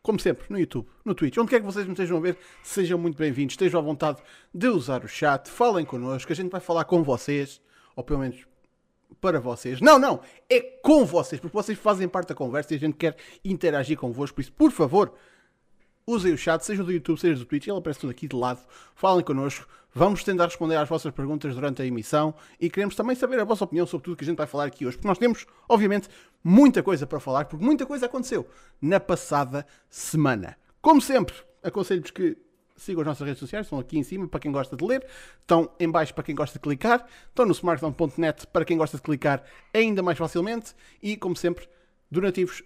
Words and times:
Como 0.02 0.18
sempre, 0.18 0.46
no 0.48 0.58
YouTube, 0.58 0.88
no 1.04 1.14
Twitch, 1.14 1.36
onde 1.36 1.50
quer 1.50 1.60
que 1.60 1.66
vocês 1.66 1.84
me 1.84 1.92
estejam 1.92 2.16
a 2.16 2.20
ver, 2.20 2.38
sejam 2.62 2.98
muito 2.98 3.18
bem-vindos, 3.18 3.52
estejam 3.52 3.78
à 3.78 3.82
vontade 3.82 4.22
de 4.54 4.68
usar 4.68 5.04
o 5.04 5.06
chat, 5.06 5.50
falem 5.50 5.84
connosco, 5.84 6.32
a 6.32 6.34
gente 6.34 6.50
vai 6.50 6.62
falar 6.62 6.84
com 6.84 7.02
vocês, 7.02 7.60
ou 7.94 8.02
pelo 8.02 8.20
menos 8.20 8.38
para 9.20 9.38
vocês. 9.38 9.82
Não, 9.82 9.98
não, 9.98 10.22
é 10.48 10.58
com 10.58 11.04
vocês, 11.04 11.38
porque 11.38 11.54
vocês 11.54 11.78
fazem 11.78 12.08
parte 12.08 12.28
da 12.28 12.34
conversa 12.34 12.72
e 12.72 12.78
a 12.78 12.80
gente 12.80 12.96
quer 12.96 13.18
interagir 13.44 13.98
convosco, 13.98 14.36
por 14.36 14.40
isso, 14.40 14.52
por 14.54 14.72
favor, 14.72 15.12
usem 16.06 16.32
o 16.32 16.38
chat, 16.38 16.64
seja 16.64 16.82
do 16.82 16.90
YouTube, 16.90 17.20
seja 17.20 17.38
do 17.38 17.44
Twitch, 17.44 17.66
ele 17.66 17.76
aparece 17.76 18.00
tudo 18.00 18.12
aqui 18.12 18.26
de 18.26 18.34
lado. 18.34 18.62
Falem 18.94 19.22
connosco, 19.22 19.68
vamos 19.98 20.22
tentar 20.22 20.44
responder 20.44 20.76
às 20.76 20.88
vossas 20.88 21.12
perguntas 21.12 21.56
durante 21.56 21.82
a 21.82 21.84
emissão 21.84 22.32
e 22.60 22.70
queremos 22.70 22.94
também 22.94 23.16
saber 23.16 23.40
a 23.40 23.44
vossa 23.44 23.64
opinião 23.64 23.84
sobre 23.84 24.04
tudo 24.04 24.16
que 24.16 24.22
a 24.22 24.26
gente 24.26 24.36
vai 24.36 24.46
falar 24.46 24.66
aqui 24.66 24.86
hoje, 24.86 24.96
porque 24.96 25.08
nós 25.08 25.18
temos, 25.18 25.44
obviamente, 25.68 26.08
muita 26.42 26.84
coisa 26.84 27.04
para 27.04 27.18
falar, 27.18 27.46
porque 27.46 27.64
muita 27.64 27.84
coisa 27.84 28.06
aconteceu 28.06 28.48
na 28.80 29.00
passada 29.00 29.66
semana. 29.90 30.56
Como 30.80 31.00
sempre, 31.00 31.34
aconselho-vos 31.64 32.12
que 32.12 32.38
sigam 32.76 33.00
as 33.00 33.08
nossas 33.08 33.26
redes 33.26 33.40
sociais, 33.40 33.66
estão 33.66 33.80
aqui 33.80 33.98
em 33.98 34.04
cima 34.04 34.28
para 34.28 34.38
quem 34.38 34.52
gosta 34.52 34.76
de 34.76 34.84
ler, 34.84 35.04
estão 35.40 35.68
em 35.80 35.90
baixo 35.90 36.14
para 36.14 36.22
quem 36.22 36.34
gosta 36.34 36.60
de 36.60 36.62
clicar, 36.62 37.04
estão 37.28 37.44
no 37.44 37.50
smartphone.net 37.50 38.46
para 38.46 38.64
quem 38.64 38.78
gosta 38.78 38.98
de 38.98 39.02
clicar 39.02 39.42
ainda 39.74 40.00
mais 40.00 40.16
facilmente 40.16 40.76
e, 41.02 41.16
como 41.16 41.34
sempre, 41.34 41.68
donativos 42.08 42.62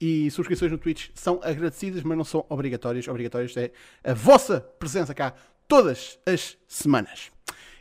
e 0.00 0.30
subscrições 0.30 0.72
no 0.72 0.78
Twitch 0.78 1.10
são 1.14 1.40
agradecidas, 1.42 2.02
mas 2.02 2.16
não 2.16 2.24
são 2.24 2.44
obrigatórias. 2.48 3.06
Obrigatórias 3.06 3.54
é 3.56 3.70
a 4.02 4.14
vossa 4.14 4.60
presença 4.60 5.14
cá 5.14 5.34
todas 5.68 6.18
as 6.26 6.56
semanas. 6.66 7.30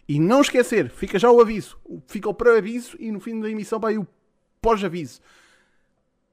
E 0.07 0.19
não 0.19 0.41
esquecer, 0.41 0.89
fica 0.89 1.17
já 1.17 1.31
o 1.31 1.39
aviso, 1.39 1.77
fica 2.07 2.29
o 2.29 2.33
pré-aviso 2.33 2.97
e 2.99 3.11
no 3.11 3.19
fim 3.19 3.39
da 3.39 3.49
emissão 3.49 3.79
vai 3.79 3.97
o 3.97 4.07
pós-aviso. 4.61 5.21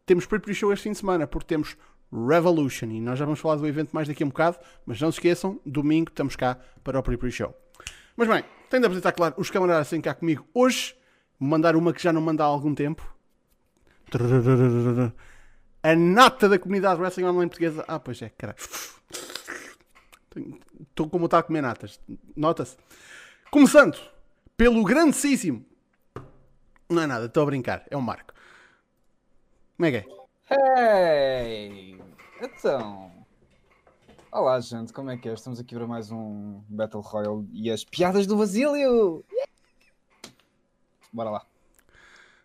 Temos 0.05 0.27
pre-show 0.27 0.73
este 0.73 0.85
fim 0.85 0.93
de 0.93 0.99
semana, 0.99 1.27
porque 1.27 1.47
temos 1.47 1.77
Revolution 2.13 2.91
e 2.91 3.01
nós 3.01 3.19
já 3.19 3.25
vamos 3.25 3.39
falar 3.39 3.57
do 3.57 3.67
evento 3.67 3.93
mais 3.93 4.09
daqui 4.09 4.25
a 4.25 4.27
um 4.27 4.31
bocado, 4.31 4.59
mas 4.85 5.01
não 5.01 5.13
se 5.13 5.19
esqueçam, 5.19 5.61
domingo 5.65 6.11
estamos 6.11 6.35
cá 6.35 6.59
para 6.83 6.99
o 6.99 7.03
pre-show. 7.03 7.55
Mas 8.17 8.27
bem, 8.27 8.45
tenho 8.69 8.81
de 8.81 8.87
apresentar, 8.87 9.13
claro, 9.13 9.35
os 9.39 9.51
camaradas 9.51 9.89
têm 9.89 10.01
cá 10.01 10.15
comigo 10.15 10.45
hoje, 10.53 10.97
mandar 11.39 11.77
uma 11.77 11.93
que 11.93 12.03
já 12.03 12.13
não 12.13 12.21
manda 12.21 12.43
há 12.43 12.47
algum 12.47 12.75
tempo 12.75 13.09
a 15.83 15.95
nata 15.95 16.49
da 16.49 16.59
comunidade 16.59 17.01
wrestling 17.01 17.25
online 17.25 17.49
portuguesa. 17.49 17.85
Ah, 17.87 18.01
pois 18.01 18.21
é, 18.23 18.31
caralho. 18.31 18.59
Estou 20.81 21.09
como 21.09 21.27
está 21.27 21.39
a 21.39 21.43
comer 21.43 21.61
natas. 21.61 22.01
Nota-se. 22.35 22.77
Começando 23.51 23.99
pelo 24.57 24.83
grandíssimo. 24.83 25.65
Não 26.89 27.03
é 27.03 27.07
nada, 27.07 27.27
estou 27.27 27.43
a 27.43 27.47
brincar. 27.47 27.85
É 27.91 27.97
um 27.97 28.01
Marco. 28.01 28.33
Como 29.77 29.87
é 29.87 29.91
que 29.91 29.97
é? 29.99 30.07
Hey! 30.51 32.01
Então. 32.41 33.13
Olá, 34.33 34.59
gente, 34.61 34.93
como 34.93 35.11
é 35.11 35.17
que 35.17 35.29
é? 35.29 35.35
Estamos 35.35 35.61
aqui 35.61 35.75
para 35.75 35.87
mais 35.87 36.11
um 36.11 36.63
Battle 36.69 37.03
Royale 37.03 37.49
e 37.53 37.71
as 37.71 37.85
piadas 37.85 38.27
do 38.27 38.37
Basílio! 38.37 39.25
Bora 41.13 41.31
lá. 41.31 41.47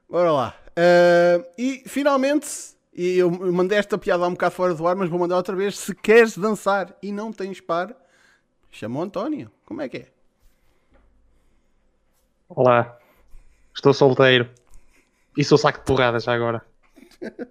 Bora 0.09 0.31
lá. 0.31 0.55
Uh, 0.71 1.45
e 1.57 1.83
finalmente 1.87 2.75
e 2.95 3.17
eu 3.17 3.29
mandei 3.29 3.77
esta 3.77 3.97
piada 3.97 4.23
há 4.23 4.27
um 4.27 4.31
bocado 4.31 4.55
fora 4.55 4.73
do 4.73 4.87
ar, 4.87 4.95
mas 4.95 5.09
vou 5.09 5.19
mandar 5.19 5.35
outra 5.35 5.55
vez. 5.55 5.77
Se 5.77 5.93
queres 5.93 6.37
dançar 6.37 6.95
e 7.03 7.11
não 7.11 7.31
tens 7.31 7.59
par, 7.59 7.93
chama 8.75 8.99
o 8.99 9.03
António. 9.03 9.49
Como 9.65 9.81
é 9.81 9.89
que 9.89 9.97
é? 9.97 10.07
Olá, 12.49 12.97
estou 13.73 13.93
solteiro. 13.93 14.49
E 15.37 15.43
sou 15.43 15.57
saco 15.57 15.79
de 15.79 15.85
porrada 15.85 16.19
já 16.19 16.33
agora. 16.33 16.65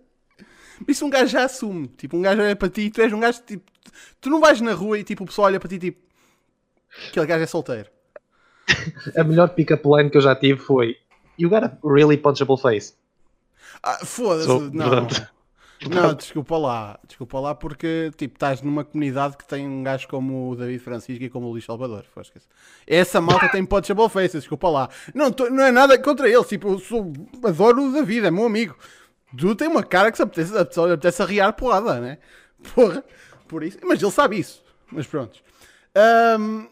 Isso 0.87 1.05
um 1.05 1.11
gajo 1.11 1.29
já 1.29 1.45
assume. 1.45 1.89
Tipo, 1.89 2.17
um 2.17 2.23
gajo 2.23 2.43
olha 2.43 2.57
para 2.57 2.69
ti 2.69 2.83
e 2.83 2.91
tu 2.91 3.01
és 3.01 3.12
um 3.12 3.21
gajo 3.21 3.43
tipo. 3.43 3.71
Tu 4.21 4.29
não 4.29 4.41
vais 4.41 4.61
na 4.61 4.73
rua 4.73 4.99
e 4.99 5.05
tipo 5.05 5.25
o 5.25 5.27
pessoal 5.27 5.47
olha 5.47 5.61
para 5.61 5.69
ti 5.69 5.79
tipo. 5.79 6.03
Aquele 7.09 7.27
gajo 7.27 7.45
é 7.45 7.47
solteiro. 7.47 7.91
a 9.17 9.25
melhor 9.25 9.49
pick-up 9.51 9.83
line 9.87 10.11
que 10.11 10.17
eu 10.17 10.23
já 10.23 10.35
tive 10.35 10.59
foi 10.59 10.97
You 11.39 11.49
got 11.49 11.65
a 11.65 11.79
really 11.83 12.17
punchable 12.17 12.56
face. 12.56 12.95
Ah, 13.83 14.05
foda-se, 14.05 14.49
não. 14.75 15.06
Não, 15.91 16.15
desculpa 16.15 16.56
lá, 16.56 16.99
desculpa 17.06 17.41
lá 17.41 17.55
porque 17.55 18.11
tipo, 18.17 18.34
estás 18.34 18.62
numa 18.62 18.84
comunidade 18.84 19.37
que 19.37 19.47
tem 19.47 19.67
um 19.67 19.83
gajo 19.83 20.09
como 20.09 20.50
o 20.50 20.56
David 20.56 20.78
Francisco 20.78 21.25
e 21.25 21.31
como 21.31 21.47
o 21.47 21.50
Luís 21.50 21.65
Salvador. 21.65 22.05
Essa 22.87 23.21
malta 23.21 23.49
tem 23.49 23.65
punchable 23.65 24.09
faces, 24.09 24.43
desculpa 24.43 24.69
lá. 24.69 24.89
Não, 25.15 25.31
tô, 25.31 25.49
não 25.50 25.65
é 25.65 25.73
nada 25.73 25.99
contra 25.99 26.28
ele, 26.28 26.44
tipo, 26.44 26.69
eu 26.69 26.78
sou, 26.78 27.12
adoro 27.43 27.89
o 27.89 27.93
David, 27.93 28.27
é 28.27 28.31
meu 28.31 28.47
amigo. 28.47 28.77
Tu 29.37 29.55
tem 29.55 29.69
uma 29.69 29.83
cara 29.83 30.11
que 30.11 30.17
se 30.17 30.23
apetece, 30.23 30.56
apetece 30.56 31.23
arriar 31.23 31.53
porrada, 31.53 32.00
né? 32.00 32.19
Porra, 32.75 33.05
por 33.49 33.62
isso. 33.62 33.78
Mas 33.83 34.00
ele 34.03 34.12
sabe 34.12 34.39
isso. 34.39 34.62
Mas 34.91 35.06
pronto. 35.06 35.41
Um, 36.39 36.69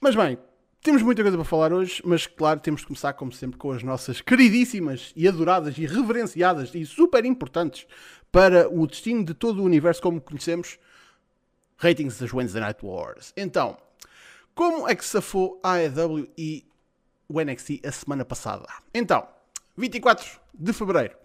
mas 0.00 0.14
bem, 0.14 0.38
temos 0.82 1.02
muita 1.02 1.22
coisa 1.22 1.36
para 1.36 1.44
falar 1.44 1.72
hoje, 1.74 2.00
mas 2.04 2.26
claro, 2.26 2.58
temos 2.58 2.80
de 2.80 2.86
começar, 2.86 3.12
como 3.12 3.30
sempre, 3.30 3.58
com 3.58 3.70
as 3.70 3.82
nossas 3.82 4.22
queridíssimas 4.22 5.12
e 5.14 5.28
adoradas 5.28 5.76
e 5.76 5.84
reverenciadas 5.84 6.74
e 6.74 6.86
super 6.86 7.24
importantes 7.24 7.86
para 8.30 8.68
o 8.68 8.86
destino 8.86 9.24
de 9.24 9.34
todo 9.34 9.60
o 9.60 9.64
universo 9.64 10.00
como 10.00 10.20
conhecemos, 10.20 10.78
ratings 11.76 12.18
das 12.18 12.32
Wednesday 12.32 12.60
Night 12.60 12.84
Wars. 12.84 13.32
Então, 13.36 13.76
como 14.54 14.88
é 14.88 14.94
que 14.94 15.04
safou 15.04 15.58
a 15.62 15.74
AEW 15.74 16.28
e 16.36 16.66
o 17.28 17.40
NXT 17.40 17.80
a 17.84 17.92
semana 17.92 18.24
passada? 18.24 18.66
Então, 18.92 19.26
24 19.76 20.40
de 20.54 20.72
fevereiro, 20.72 21.16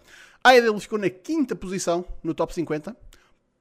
a 0.42 0.50
AEW 0.50 0.80
ficou 0.80 0.98
na 0.98 1.10
quinta 1.10 1.54
posição 1.54 2.04
no 2.22 2.34
top 2.34 2.54
50, 2.54 2.96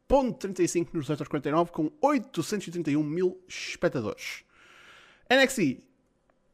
ponto 0.07 0.37
35 0.39 0.95
nos 0.95 1.07
249, 1.07 1.71
com 1.71 1.91
831 2.01 3.03
mil 3.03 3.41
espectadores. 3.47 4.43
NXT 5.29 5.83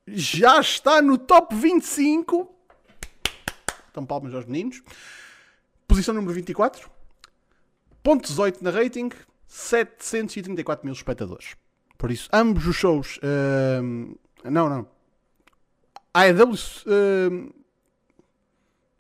já 0.08 0.60
está 0.60 1.02
no 1.02 1.18
top 1.18 1.54
25. 1.56 2.56
Então, 3.90 4.06
palmas 4.06 4.34
aos 4.34 4.46
meninos. 4.46 4.82
Posição 5.92 6.14
número 6.14 6.34
24. 6.34 6.90
Ponto 8.02 8.26
18 8.26 8.64
na 8.64 8.72
rating. 8.72 9.10
734 9.46 10.86
mil 10.86 10.94
espectadores. 10.94 11.58
Por 11.98 12.10
isso, 12.10 12.30
ambos 12.32 12.66
os 12.66 12.78
shows. 12.78 13.18
Uh, 13.18 14.18
não, 14.46 14.70
não. 14.70 14.88
AEW. 16.14 16.54
Uh, 16.54 17.54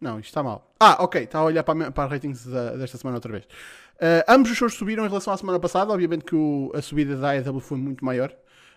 não, 0.01 0.19
isto 0.19 0.27
está 0.27 0.43
mal. 0.43 0.69
Ah, 0.77 0.97
ok. 1.01 1.23
Está 1.23 1.39
a 1.39 1.45
olhar 1.45 1.63
para, 1.63 1.91
para 1.93 2.09
ratings 2.09 2.45
da, 2.45 2.75
desta 2.75 2.97
semana 2.97 3.15
outra 3.15 3.31
vez. 3.31 3.45
Uh, 3.45 4.27
ambos 4.27 4.51
os 4.51 4.57
shows 4.57 4.73
subiram 4.73 5.05
em 5.05 5.07
relação 5.07 5.31
à 5.31 5.37
semana 5.37 5.61
passada. 5.61 5.93
Obviamente 5.93 6.25
que 6.25 6.35
o, 6.35 6.73
a 6.75 6.81
subida 6.81 7.15
da 7.15 7.29
AEW 7.29 7.61
foi 7.61 7.77
muito 7.77 8.03
maior. 8.03 8.35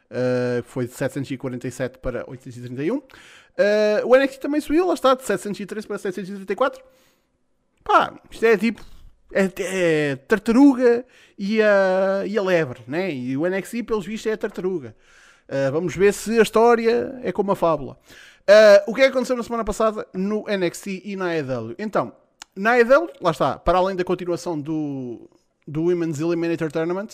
Uh, 0.09 0.63
foi 0.63 0.87
de 0.87 0.93
747 0.93 1.99
para 1.99 2.25
831. 2.31 2.97
Uh, 2.97 3.03
o 4.05 4.17
NXT 4.17 4.39
também 4.39 4.61
subiu, 4.61 4.87
lá 4.87 4.95
está, 4.95 5.17
de 5.17 5.25
713 5.25 5.89
para 5.89 5.99
734. 5.99 6.81
Pá, 7.85 8.19
isto 8.31 8.45
é 8.45 8.57
tipo. 8.57 8.83
É, 9.33 9.51
é 9.59 10.17
tartaruga 10.17 11.05
e 11.37 11.61
a, 11.61 12.25
e 12.27 12.39
a 12.39 12.43
lebre, 12.43 12.83
né? 12.87 13.13
E 13.13 13.37
o 13.37 13.47
NXT, 13.47 13.83
pelos 13.83 14.07
vistos, 14.07 14.31
é 14.31 14.35
a 14.35 14.39
tartaruga. 14.39 14.97
Uh, 15.49 15.71
vamos 15.73 15.95
ver 15.95 16.15
se 16.15 16.39
a 16.39 16.43
história 16.43 17.19
é 17.23 17.31
como 17.33 17.53
a 17.53 17.57
fábula. 17.57 17.99
Uh, 18.49 18.91
o 18.91 18.95
que 18.95 19.03
é 19.03 19.05
que 19.05 19.11
aconteceu 19.11 19.37
na 19.37 19.43
semana 19.43 19.65
passada 19.65 20.07
no 20.15 20.45
NXT 20.49 21.03
e 21.05 21.17
na 21.17 21.31
AEW? 21.33 21.75
Então, 21.79 22.13
na 22.55 22.73
AEW, 22.73 23.11
lá 23.21 23.31
está, 23.31 23.59
para 23.59 23.79
além 23.79 23.97
da 23.97 24.05
continuação 24.05 24.59
do, 24.59 25.29
do 25.67 25.85
Women's 25.85 26.21
Eliminator 26.21 26.71
Tournament, 26.71 27.09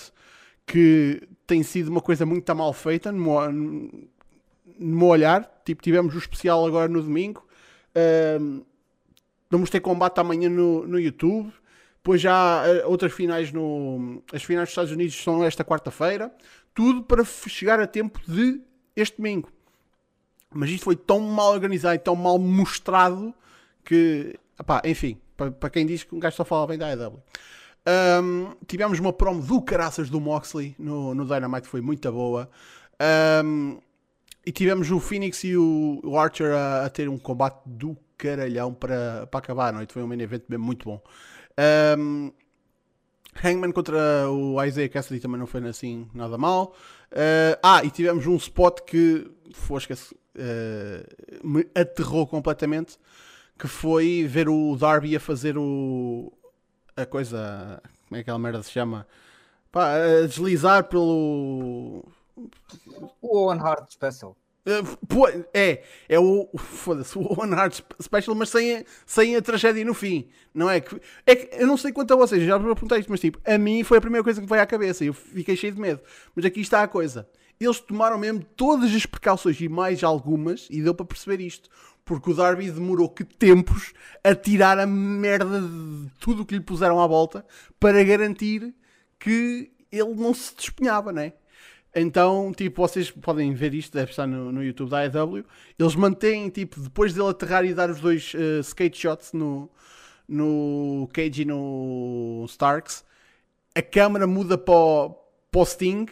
que 0.67 1.23
tem 1.47 1.63
sido 1.63 1.89
uma 1.89 2.01
coisa 2.01 2.27
muito 2.27 2.55
mal 2.55 2.73
feita 2.73 3.11
no 3.11 3.19
meu, 3.19 3.53
no 3.53 4.07
meu 4.79 5.09
olhar. 5.09 5.63
Tipo, 5.65 5.83
tivemos 5.83 6.15
o 6.15 6.19
especial 6.19 6.65
agora 6.67 6.89
no 6.89 7.03
domingo. 7.03 7.45
Uh, 7.97 8.65
Vamos 9.51 9.69
ter 9.69 9.81
combate 9.81 10.19
amanhã 10.19 10.49
no, 10.49 10.87
no 10.87 10.99
YouTube. 10.99 11.53
Depois 11.97 12.21
já 12.21 12.63
uh, 12.63 12.91
outras 12.91 13.13
finais 13.13 13.53
no. 13.53 14.23
As 14.33 14.43
finais 14.43 14.69
dos 14.69 14.73
Estados 14.73 14.93
Unidos 14.93 15.15
são 15.23 15.45
esta 15.45 15.65
quarta-feira. 15.65 16.33
Tudo 16.73 17.03
para 17.03 17.25
chegar 17.25 17.81
a 17.81 17.87
tempo 17.87 18.21
de 18.27 18.61
este 18.95 19.17
domingo. 19.17 19.51
Mas 20.53 20.71
isto 20.71 20.85
foi 20.85 20.97
tão 20.97 21.21
mal 21.21 21.53
organizado 21.53 21.97
e 21.97 21.99
tão 21.99 22.17
mal 22.17 22.39
mostrado 22.39 23.35
que. 23.85 24.39
Epá, 24.59 24.81
enfim, 24.85 25.19
para, 25.37 25.51
para 25.51 25.71
quem 25.71 25.85
diz 25.87 26.05
que 26.05 26.15
um 26.15 26.21
gajo 26.21 26.37
só 26.37 26.45
fala 26.45 26.67
bem 26.67 26.79
da 26.79 26.87
AEW. 26.89 27.23
Um, 28.23 28.55
tivemos 28.67 28.99
uma 29.01 29.13
promo 29.13 29.43
do 29.43 29.63
caraças 29.63 30.11
do 30.11 30.21
Moxley 30.21 30.75
no, 30.79 31.15
no 31.15 31.25
Dynamite, 31.25 31.67
foi 31.67 31.81
muito 31.81 32.11
boa. 32.13 32.49
Um, 33.43 33.79
e 34.45 34.53
tivemos 34.53 34.91
o 34.91 35.01
Phoenix 35.01 35.43
e 35.45 35.57
o, 35.57 36.01
o 36.05 36.19
Archer 36.19 36.53
a, 36.53 36.85
a, 36.85 36.91
ter 36.91 37.09
um 37.09 37.19
combate 37.19 37.63
do 37.65 37.97
caralhão 38.21 38.75
para, 38.75 39.27
para 39.27 39.39
acabar 39.39 39.69
a 39.69 39.73
noite. 39.73 39.93
Foi 39.93 40.03
um 40.03 40.07
main 40.07 40.21
event 40.21 40.43
mesmo 40.49 40.65
muito 40.65 40.85
bom. 40.85 41.03
Um, 41.99 42.33
Hangman 43.43 43.73
contra 43.73 44.29
o 44.29 44.63
Isaiah 44.63 44.89
Cassidy 44.89 45.21
também 45.21 45.39
não 45.39 45.47
foi 45.47 45.67
assim 45.69 46.09
nada 46.15 46.37
mal. 46.37 46.75
Uh, 47.13 47.59
ah, 47.63 47.85
e 47.85 47.91
tivemos 47.91 48.27
um 48.27 48.37
spot 48.37 48.81
que, 48.83 49.31
fosca 49.53 49.95
uh, 49.95 51.47
me 51.47 51.67
aterrou 51.75 52.27
completamente, 52.27 52.99
que 53.59 53.69
foi 53.69 54.27
ver 54.29 54.49
o 54.49 54.77
Darby 54.77 55.17
a 55.17 55.21
fazer 55.21 55.57
o 55.57 56.33
a 56.97 57.07
coisa, 57.07 57.81
como 58.09 58.17
é 58.17 58.19
que 58.19 58.23
aquela 58.23 58.39
merda 58.39 58.63
se 58.63 58.71
chama? 58.71 59.07
Pá, 59.73 59.95
a 59.95 60.27
deslizar 60.27 60.85
pelo 60.85 62.05
o 63.21 63.47
Owen 63.47 63.61
Hart 63.61 63.91
Special. 63.91 64.37
É, 65.55 65.83
é 66.09 66.21
o, 66.21 66.49
foda-se, 66.57 67.17
o 67.19 67.41
One 67.41 67.53
Heart 67.53 67.81
Special, 68.03 68.37
mas 68.37 68.51
sem 68.51 68.85
sem 69.07 69.35
a 69.35 69.41
tragédia 69.41 69.85
no 69.85 69.95
fim, 69.95 70.29
não 70.55 70.69
é? 70.69 70.81
Que, 70.81 71.01
é 71.25 71.35
que 71.35 71.63
eu 71.63 71.67
não 71.67 71.77
sei 71.77 71.93
quanto 71.93 72.13
a 72.13 72.17
vocês, 72.17 72.43
já 72.43 72.61
perguntei 72.61 72.99
isto, 72.99 73.11
mas 73.11 73.21
tipo, 73.21 73.41
a 73.45 73.57
mim 73.57 73.83
foi 73.83 73.99
a 73.99 74.01
primeira 74.01 74.23
coisa 74.23 74.41
que 74.41 74.47
veio 74.47 74.63
à 74.63 74.67
cabeça 74.67 75.03
e 75.03 75.07
eu 75.07 75.15
fiquei 75.15 75.57
cheio 75.57 75.73
de 75.73 75.81
medo. 75.81 76.01
Mas 76.37 76.45
aqui 76.45 76.61
está 76.61 76.83
a 76.83 76.89
coisa: 76.89 77.27
eles 77.59 77.81
tomaram 77.81 78.19
mesmo 78.19 78.45
todas 78.57 78.95
as 78.95 79.07
precauções 79.07 79.61
e 79.61 79.69
mais 79.69 80.05
algumas, 80.05 80.67
e 80.71 80.83
deu 80.83 80.95
para 80.95 81.07
perceber 81.07 81.43
isto, 81.43 81.71
porque 82.05 82.31
o 82.31 82.35
Darby 82.35 82.71
demorou 82.71 83.09
que 83.09 83.25
tempos 83.25 83.93
a 84.23 84.35
tirar 84.35 84.79
a 84.79 84.87
merda 84.87 85.61
de 85.61 86.11
tudo 86.19 86.43
o 86.43 86.47
que 86.47 86.55
lhe 86.55 86.61
puseram 86.61 87.01
à 87.01 87.07
volta 87.07 87.47
para 87.79 88.03
garantir 88.05 88.75
que 89.19 89.71
ele 89.93 90.15
não 90.15 90.33
se 90.33 90.55
despenhava, 90.55 91.13
não 91.13 91.23
é? 91.23 91.33
Então, 91.95 92.53
tipo, 92.57 92.87
vocês 92.87 93.11
podem 93.11 93.53
ver 93.53 93.75
isto, 93.75 93.93
deve 93.93 94.11
estar 94.11 94.27
no, 94.27 94.53
no 94.53 94.63
YouTube 94.63 94.91
da 94.91 95.01
AEW. 95.01 95.45
Eles 95.79 95.97
mantêm, 95.97 96.49
tipo, 96.49 96.81
depois 96.81 97.13
dele 97.13 97.29
aterrar 97.29 97.65
e 97.65 97.75
dar 97.75 97.91
os 97.91 98.01
dois 98.01 98.33
uh, 98.35 98.61
skate 98.61 98.97
shots 98.97 99.33
no, 99.33 99.69
no 100.29 101.09
Cage 101.13 101.43
e 101.43 101.45
no 101.45 102.45
Starks, 102.49 103.05
a 103.75 103.83
câmera 103.83 104.27
muda 104.27 104.57
para 104.57 104.73
o, 104.73 105.65
Sting 105.65 106.07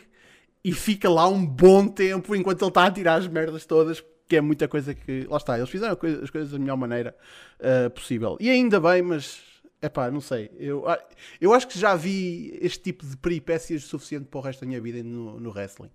e 0.64 0.72
fica 0.72 1.08
lá 1.08 1.28
um 1.28 1.46
bom 1.46 1.86
tempo 1.86 2.34
enquanto 2.34 2.62
ele 2.62 2.70
está 2.70 2.86
a 2.86 2.90
tirar 2.90 3.14
as 3.14 3.28
merdas 3.28 3.64
todas, 3.64 4.02
que 4.28 4.36
é 4.36 4.40
muita 4.40 4.66
coisa 4.66 4.92
que. 4.94 5.26
Lá 5.30 5.36
está, 5.36 5.56
eles 5.56 5.70
fizeram 5.70 5.96
as 6.22 6.30
coisas 6.30 6.50
da 6.50 6.58
melhor 6.58 6.76
maneira 6.76 7.14
uh, 7.60 7.88
possível. 7.90 8.36
E 8.40 8.50
ainda 8.50 8.80
bem, 8.80 9.02
mas 9.02 9.40
é 9.80 9.88
pá, 9.88 10.10
não 10.10 10.20
sei. 10.20 10.50
Eu, 10.58 10.88
ah, 10.88 10.98
eu 11.40 11.52
acho 11.52 11.68
que 11.68 11.78
já 11.78 11.94
vi 11.94 12.58
este 12.60 12.80
tipo 12.80 13.06
de 13.06 13.16
peripécias 13.16 13.84
suficiente 13.84 14.26
para 14.26 14.38
o 14.38 14.42
resto 14.42 14.60
da 14.60 14.66
minha 14.66 14.80
vida 14.80 15.02
no, 15.02 15.38
no 15.38 15.50
wrestling. 15.50 15.90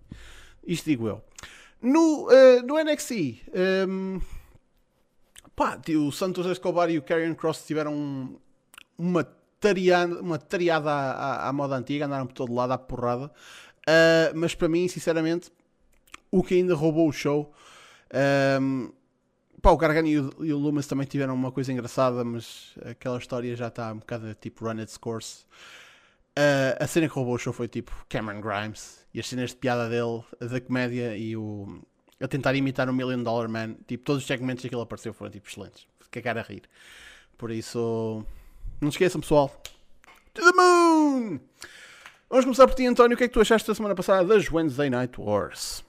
Isto 0.66 0.86
digo 0.86 1.06
eu. 1.06 1.22
No, 1.82 2.28
uh, 2.28 2.62
no 2.64 2.82
NXT, 2.82 3.42
um, 3.86 4.20
pá, 5.54 5.78
o 5.90 6.10
Santos 6.10 6.46
Escobar 6.46 6.88
e 6.88 6.96
o 6.96 7.02
Karrion 7.02 7.34
Cross 7.34 7.66
tiveram 7.66 8.40
uma 8.96 9.22
tariada, 9.60 10.20
uma 10.20 10.38
tariada 10.38 10.90
à, 10.90 11.12
à, 11.12 11.48
à, 11.48 11.52
moda 11.52 11.76
antiga, 11.76 12.06
andaram 12.06 12.26
por 12.26 12.32
todo 12.32 12.54
lado 12.54 12.72
à 12.72 12.78
porrada. 12.78 13.26
Uh, 13.86 14.32
mas 14.34 14.54
para 14.54 14.68
mim, 14.68 14.88
sinceramente, 14.88 15.52
o 16.30 16.42
que 16.42 16.54
ainda 16.54 16.74
roubou 16.74 17.06
o 17.06 17.12
show. 17.12 17.52
Um, 18.60 18.90
Pá, 19.64 19.70
o 19.70 19.78
Gargano 19.78 20.06
e 20.06 20.18
o, 20.52 20.58
Loomis 20.58 20.86
também 20.86 21.06
tiveram 21.06 21.32
uma 21.32 21.50
coisa 21.50 21.72
engraçada, 21.72 22.22
mas 22.22 22.74
aquela 22.84 23.16
história 23.16 23.56
já 23.56 23.68
está 23.68 23.90
um 23.94 23.96
bocado 23.96 24.34
tipo 24.34 24.66
run 24.66 24.78
its 24.78 24.98
course. 24.98 25.46
Uh, 26.38 26.76
a 26.78 26.86
cena 26.86 27.08
que 27.08 27.14
roubou 27.14 27.34
o 27.34 27.38
show 27.38 27.50
foi 27.50 27.66
tipo 27.66 27.90
Cameron 28.10 28.42
Grimes 28.42 29.06
e 29.14 29.20
as 29.20 29.26
cenas 29.26 29.52
de 29.52 29.56
piada 29.56 29.88
dele, 29.88 30.22
da 30.38 30.60
comédia 30.60 31.16
e 31.16 31.34
o. 31.34 31.80
a 32.20 32.28
tentar 32.28 32.54
imitar 32.54 32.90
o 32.90 32.92
Million 32.92 33.22
Dollar 33.22 33.48
Man. 33.48 33.76
Tipo, 33.88 34.04
todos 34.04 34.20
os 34.20 34.28
segmentos 34.28 34.66
que 34.66 34.74
ele 34.74 34.82
apareceu 34.82 35.14
foram 35.14 35.30
tipo 35.30 35.48
excelentes. 35.48 35.86
Cagar 36.10 36.36
a 36.36 36.42
rir. 36.42 36.64
Por 37.38 37.50
isso, 37.50 38.22
não 38.82 38.90
esqueçam, 38.90 39.22
pessoal. 39.22 39.48
To 40.34 40.42
the 40.42 40.52
moon! 40.52 41.40
Vamos 42.28 42.44
começar 42.44 42.66
por 42.66 42.74
ti, 42.74 42.84
António. 42.84 43.14
O 43.14 43.16
que 43.16 43.24
é 43.24 43.28
que 43.28 43.32
tu 43.32 43.40
achaste 43.40 43.66
da 43.66 43.74
semana 43.74 43.94
passada 43.94 44.28
das 44.28 44.52
Wednesday 44.52 44.90
Night 44.90 45.18
Wars? 45.18 45.82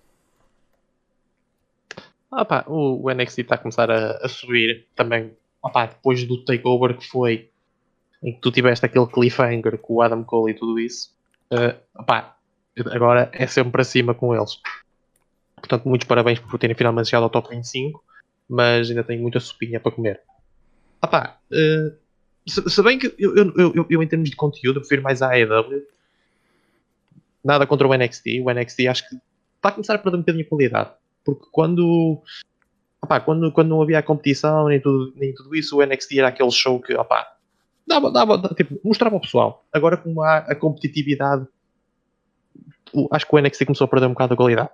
Ah, 2.31 2.45
pá, 2.45 2.65
o, 2.67 3.05
o 3.05 3.13
NXT 3.13 3.39
está 3.39 3.55
a 3.55 3.57
começar 3.57 3.89
a, 3.89 4.17
a 4.17 4.27
subir 4.27 4.87
também. 4.95 5.31
Ah, 5.63 5.69
pá, 5.69 5.85
depois 5.85 6.23
do 6.25 6.43
takeover 6.43 6.97
que 6.97 7.07
foi, 7.07 7.49
em 8.23 8.33
que 8.33 8.41
tu 8.41 8.51
tiveste 8.51 8.85
aquele 8.85 9.07
cliffhanger 9.07 9.77
com 9.77 9.95
o 9.95 10.01
Adam 10.01 10.23
Cole 10.23 10.51
e 10.51 10.55
tudo 10.55 10.79
isso. 10.79 11.13
Uh, 11.51 11.77
ah, 11.95 12.03
pá, 12.03 12.37
agora 12.91 13.29
é 13.33 13.47
sempre 13.47 13.71
para 13.71 13.83
cima 13.83 14.13
com 14.13 14.35
eles. 14.35 14.59
Portanto, 15.55 15.87
muitos 15.87 16.07
parabéns 16.07 16.39
por 16.39 16.59
terem 16.59 16.75
finalmente 16.75 17.09
chegado 17.09 17.23
ao 17.23 17.29
top 17.29 17.49
25, 17.49 18.03
mas 18.49 18.89
ainda 18.89 19.03
tenho 19.03 19.21
muita 19.21 19.39
sopinha 19.39 19.79
para 19.79 19.91
comer. 19.91 20.21
Ah 21.01 21.07
pá, 21.07 21.37
uh, 21.51 21.95
se, 22.47 22.69
se, 22.69 22.83
bem 22.83 22.99
que 22.99 23.13
eu, 23.17 23.35
eu, 23.35 23.53
eu, 23.55 23.87
eu, 23.89 24.03
em 24.03 24.07
termos 24.07 24.29
de 24.29 24.35
conteúdo 24.35 24.79
prefiro 24.79 25.01
mais 25.01 25.21
a 25.21 25.29
AEW. 25.29 25.83
Nada 27.43 27.65
contra 27.67 27.87
o 27.87 27.95
NXT. 27.95 28.41
O 28.41 28.51
NXT 28.51 28.87
acho 28.87 29.07
que 29.07 29.15
está 29.55 29.69
a 29.69 29.71
começar 29.71 29.95
a 29.95 29.97
perder 29.99 30.17
um 30.17 30.21
bocadinho 30.21 30.43
de 30.43 30.49
qualidade. 30.49 30.91
Porque 31.25 31.47
quando, 31.51 32.21
opá, 33.01 33.19
quando, 33.19 33.51
quando 33.51 33.69
não 33.69 33.81
havia 33.81 33.99
a 33.99 34.03
competição 34.03 34.67
nem 34.67 34.79
tudo, 34.79 35.11
nem 35.15 35.33
tudo 35.33 35.55
isso, 35.55 35.77
o 35.77 35.85
NXT 35.85 36.19
era 36.19 36.27
aquele 36.27 36.51
show 36.51 36.79
que 36.79 36.93
opá, 36.93 37.35
dava, 37.85 38.11
dava, 38.11 38.37
tipo, 38.55 38.79
mostrava 38.83 39.15
ao 39.15 39.21
pessoal. 39.21 39.65
Agora, 39.73 39.97
como 39.97 40.21
há 40.21 40.37
a 40.37 40.55
competitividade, 40.55 41.47
acho 43.11 43.27
que 43.27 43.35
o 43.35 43.39
NXT 43.39 43.65
começou 43.65 43.85
a 43.85 43.87
perder 43.87 44.05
um 44.05 44.13
bocado 44.13 44.35
a 44.35 44.37
qualidade. 44.37 44.69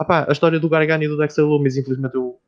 Opá, 0.00 0.26
a 0.28 0.32
história 0.32 0.58
do 0.58 0.68
Gargano 0.68 1.04
e 1.04 1.08
do 1.08 1.18
Dexter 1.18 1.44
Lumis, 1.44 1.76
infelizmente, 1.76 2.14
eu 2.14 2.38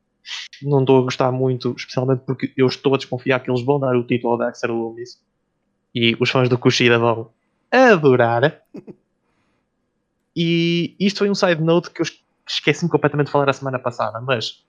não 0.63 0.81
estou 0.81 0.99
a 0.99 1.03
gostar 1.03 1.31
muito, 1.31 1.73
especialmente 1.77 2.23
porque 2.25 2.51
eu 2.57 2.67
estou 2.67 2.93
a 2.93 2.97
desconfiar 2.97 3.39
que 3.39 3.49
eles 3.49 3.63
vão 3.63 3.79
dar 3.79 3.95
o 3.95 4.03
título 4.03 4.33
ao 4.33 4.39
Dexter 4.39 4.71
Lumis 4.71 5.21
e 5.93 6.17
os 6.19 6.29
fãs 6.29 6.49
do 6.49 6.57
Kushida 6.57 6.99
vão 6.99 7.29
adorar. 7.71 8.61
E 10.35 10.95
isto 10.99 11.19
foi 11.19 11.29
um 11.29 11.35
side 11.35 11.63
note 11.63 11.89
que 11.89 12.01
eu 12.01 12.05
esqueci-me 12.47 12.89
completamente 12.89 13.27
de 13.27 13.31
falar 13.31 13.49
a 13.49 13.53
semana 13.53 13.79
passada, 13.79 14.19
mas 14.21 14.63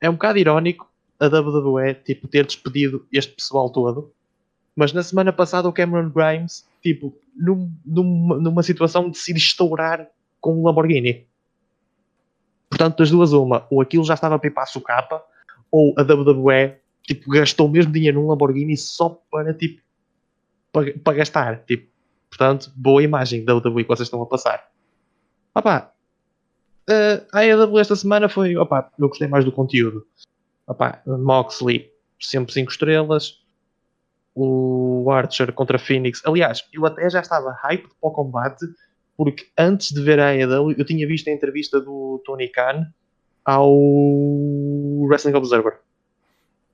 é 0.00 0.08
um 0.08 0.14
bocado 0.14 0.38
irónico 0.38 0.90
a 1.18 1.26
WWE 1.26 1.94
tipo, 1.94 2.28
ter 2.28 2.46
despedido 2.46 3.06
este 3.12 3.34
pessoal 3.34 3.70
todo, 3.70 4.12
mas 4.74 4.92
na 4.92 5.02
semana 5.02 5.32
passada 5.32 5.68
o 5.68 5.72
Cameron 5.72 6.10
Grimes, 6.10 6.66
tipo, 6.82 7.14
num, 7.36 7.72
num, 7.84 8.40
numa 8.40 8.62
situação 8.62 9.10
de 9.10 9.18
se 9.18 9.32
estourar 9.32 10.08
com 10.40 10.60
o 10.60 10.64
Lamborghini. 10.64 11.26
Portanto, 12.70 12.98
das 12.98 13.10
duas, 13.10 13.32
uma, 13.32 13.66
ou 13.70 13.80
aquilo 13.80 14.04
já 14.04 14.14
estava 14.14 14.36
a 14.36 14.38
pipar 14.38 14.64
a 14.64 14.80
capa, 14.80 15.22
ou 15.70 15.94
a 15.98 16.02
WWE 16.02 16.78
tipo, 17.08 17.30
gastou 17.30 17.68
mesmo 17.68 17.90
dinheiro 17.90 18.20
num 18.20 18.28
Lamborghini 18.28 18.76
só 18.76 19.08
para, 19.30 19.54
tipo, 19.54 19.80
para, 20.70 20.92
para 20.98 21.16
gastar. 21.16 21.64
Tipo, 21.64 21.90
portanto, 22.28 22.70
boa 22.76 23.02
imagem 23.02 23.44
da 23.44 23.54
WWE 23.54 23.82
que 23.82 23.88
vocês 23.88 24.06
estão 24.06 24.20
a 24.22 24.26
passar. 24.26 24.68
Ah 25.54 25.62
pá, 25.62 25.92
Uh, 26.88 27.26
a 27.32 27.40
AEW 27.40 27.78
esta 27.78 27.94
semana 27.94 28.30
foi, 28.30 28.56
opa, 28.56 28.90
eu 28.98 29.08
gostei 29.08 29.28
mais 29.28 29.44
do 29.44 29.52
conteúdo. 29.52 30.06
Opa, 30.66 31.02
Moxley, 31.06 31.92
sempre 32.18 32.52
5 32.52 32.70
estrelas. 32.70 33.42
O 34.34 35.10
Archer 35.10 35.52
contra 35.52 35.78
Phoenix. 35.78 36.22
Aliás, 36.24 36.64
eu 36.72 36.86
até 36.86 37.10
já 37.10 37.20
estava 37.20 37.50
hype 37.50 37.88
para 38.00 38.08
o 38.08 38.12
combate, 38.12 38.64
porque 39.16 39.48
antes 39.58 39.90
de 39.90 40.00
ver 40.00 40.20
a 40.20 40.28
AEW, 40.28 40.72
eu 40.78 40.84
tinha 40.84 41.06
visto 41.06 41.28
a 41.28 41.32
entrevista 41.32 41.80
do 41.80 42.22
Tony 42.24 42.48
Khan 42.48 42.86
ao 43.44 43.74
Wrestling 45.06 45.34
Observer. 45.34 45.80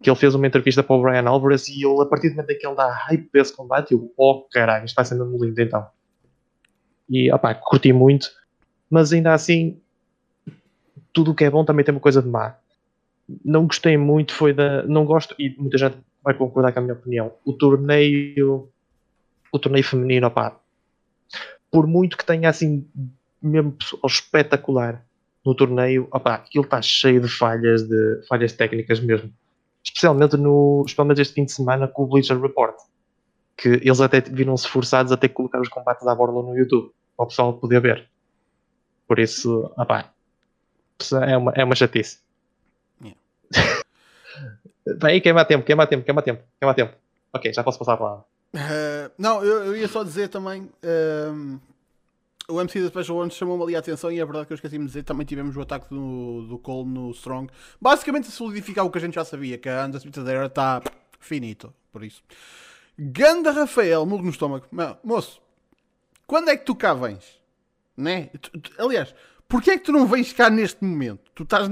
Que 0.02 0.10
ele 0.10 0.16
fez 0.16 0.34
uma 0.34 0.46
entrevista 0.46 0.82
para 0.82 0.94
o 0.94 1.02
Brian 1.02 1.26
Alvarez 1.26 1.68
e 1.68 1.84
ele, 1.84 2.02
a 2.02 2.06
partir 2.06 2.28
do 2.28 2.36
momento 2.36 2.50
em 2.50 2.58
que 2.58 2.66
ele 2.66 2.76
dá 2.76 2.92
hype 2.92 3.30
para 3.30 3.40
esse 3.40 3.56
combate, 3.56 3.92
eu, 3.92 4.12
oh 4.16 4.42
caralho, 4.52 4.84
isto 4.84 4.94
vai 4.94 5.04
ser 5.04 5.14
mesmo 5.14 5.42
lindo 5.42 5.60
então. 5.60 5.86
E, 7.08 7.32
opá, 7.32 7.54
curti 7.54 7.92
muito, 7.92 8.28
mas 8.90 9.12
ainda 9.12 9.32
assim, 9.32 9.80
tudo 11.14 11.30
o 11.30 11.34
que 11.34 11.44
é 11.44 11.50
bom 11.50 11.64
também 11.64 11.84
tem 11.84 11.94
uma 11.94 12.00
coisa 12.00 12.20
de 12.20 12.28
má. 12.28 12.56
Não 13.42 13.66
gostei 13.66 13.96
muito, 13.96 14.34
foi 14.34 14.52
da. 14.52 14.82
Não 14.82 15.06
gosto, 15.06 15.34
e 15.38 15.54
muita 15.56 15.78
gente 15.78 15.96
vai 16.22 16.34
concordar 16.34 16.72
com 16.72 16.80
a 16.80 16.82
minha 16.82 16.94
opinião. 16.94 17.32
O 17.44 17.54
torneio. 17.54 18.68
O 19.50 19.58
torneio 19.58 19.84
feminino, 19.84 20.26
opá. 20.26 20.60
Por 21.70 21.86
muito 21.86 22.18
que 22.18 22.26
tenha 22.26 22.50
assim, 22.50 22.86
mesmo 23.40 23.76
espetacular 24.04 25.02
no 25.44 25.54
torneio, 25.54 26.08
opá, 26.10 26.34
aquilo 26.34 26.64
está 26.64 26.82
cheio 26.82 27.20
de 27.20 27.28
falhas, 27.28 27.86
de 27.86 28.26
falhas 28.28 28.52
técnicas 28.52 29.00
mesmo. 29.00 29.32
Especialmente, 29.82 30.36
no, 30.36 30.82
especialmente 30.84 31.20
este 31.20 31.34
fim 31.34 31.44
de 31.44 31.52
semana 31.52 31.86
com 31.86 32.02
o 32.02 32.06
Bleacher 32.06 32.40
Report. 32.40 32.74
Que 33.56 33.68
eles 33.68 34.00
até 34.00 34.20
viram-se 34.20 34.66
forçados 34.66 35.12
a 35.12 35.16
ter 35.16 35.28
que 35.28 35.34
colocar 35.34 35.60
os 35.60 35.68
combates 35.68 36.06
à 36.06 36.14
borda 36.14 36.42
no 36.42 36.56
YouTube 36.56 36.90
para 37.16 37.24
o 37.24 37.28
pessoal 37.28 37.52
poder 37.54 37.80
ver. 37.80 38.08
Por 39.06 39.18
isso, 39.18 39.70
opá, 39.76 40.13
é 41.12 41.36
uma, 41.36 41.52
é 41.52 41.64
uma 41.64 41.74
chatice. 41.74 42.18
Yeah. 43.02 43.18
Vai 44.98 45.20
queima 45.20 45.44
tempo, 45.44 45.64
queima 45.64 45.86
tempo, 45.86 46.04
queima 46.04 46.22
tempo, 46.22 46.42
queima 46.58 46.74
tempo. 46.74 46.94
Ok, 47.32 47.52
já 47.52 47.64
posso 47.64 47.78
passar 47.78 47.94
a 47.94 47.96
palavra. 47.96 48.24
Uh, 48.54 49.10
não, 49.18 49.42
eu, 49.42 49.64
eu, 49.64 49.76
ia 49.76 49.88
só 49.88 50.04
dizer 50.04 50.28
também. 50.28 50.70
Uh, 50.82 51.60
o 52.46 52.60
MC 52.60 52.82
da 52.82 52.88
Special 52.88 53.16
One 53.16 53.30
chamou-me 53.30 53.62
ali 53.64 53.76
a 53.76 53.78
atenção 53.78 54.12
e 54.12 54.20
é 54.20 54.24
verdade 54.24 54.46
que 54.46 54.52
eu 54.52 54.54
esqueci 54.54 54.78
de 54.78 54.84
dizer. 54.84 55.02
Também 55.02 55.26
tivemos 55.26 55.56
o 55.56 55.60
ataque 55.60 55.88
do, 55.88 56.46
do 56.46 56.58
Cole 56.58 56.88
no 56.88 57.10
Strong. 57.10 57.50
Basicamente 57.80 58.28
a 58.28 58.30
solidificar 58.30 58.84
o 58.84 58.90
que 58.90 58.98
a 58.98 59.00
gente 59.00 59.14
já 59.14 59.24
sabia: 59.24 59.58
que 59.58 59.68
a 59.68 59.86
Undisputed 59.86 60.28
Era 60.28 60.46
está 60.46 60.82
finito. 61.18 61.72
Por 61.90 62.04
isso, 62.04 62.22
Ganda 62.98 63.50
Rafael, 63.50 64.04
murro 64.06 64.22
no 64.22 64.30
estômago. 64.30 64.66
Moço, 65.02 65.40
quando 66.26 66.50
é 66.50 66.56
que 66.56 66.64
tu 66.64 66.74
cá 66.74 66.94
vens? 66.94 67.40
Né? 67.96 68.30
Aliás, 68.78 69.14
Porquê 69.54 69.70
é 69.70 69.78
que 69.78 69.84
tu 69.84 69.92
não 69.92 70.04
vens 70.04 70.32
cá 70.32 70.50
neste 70.50 70.84
momento? 70.84 71.30
Tu 71.32 71.44
estás 71.44 71.68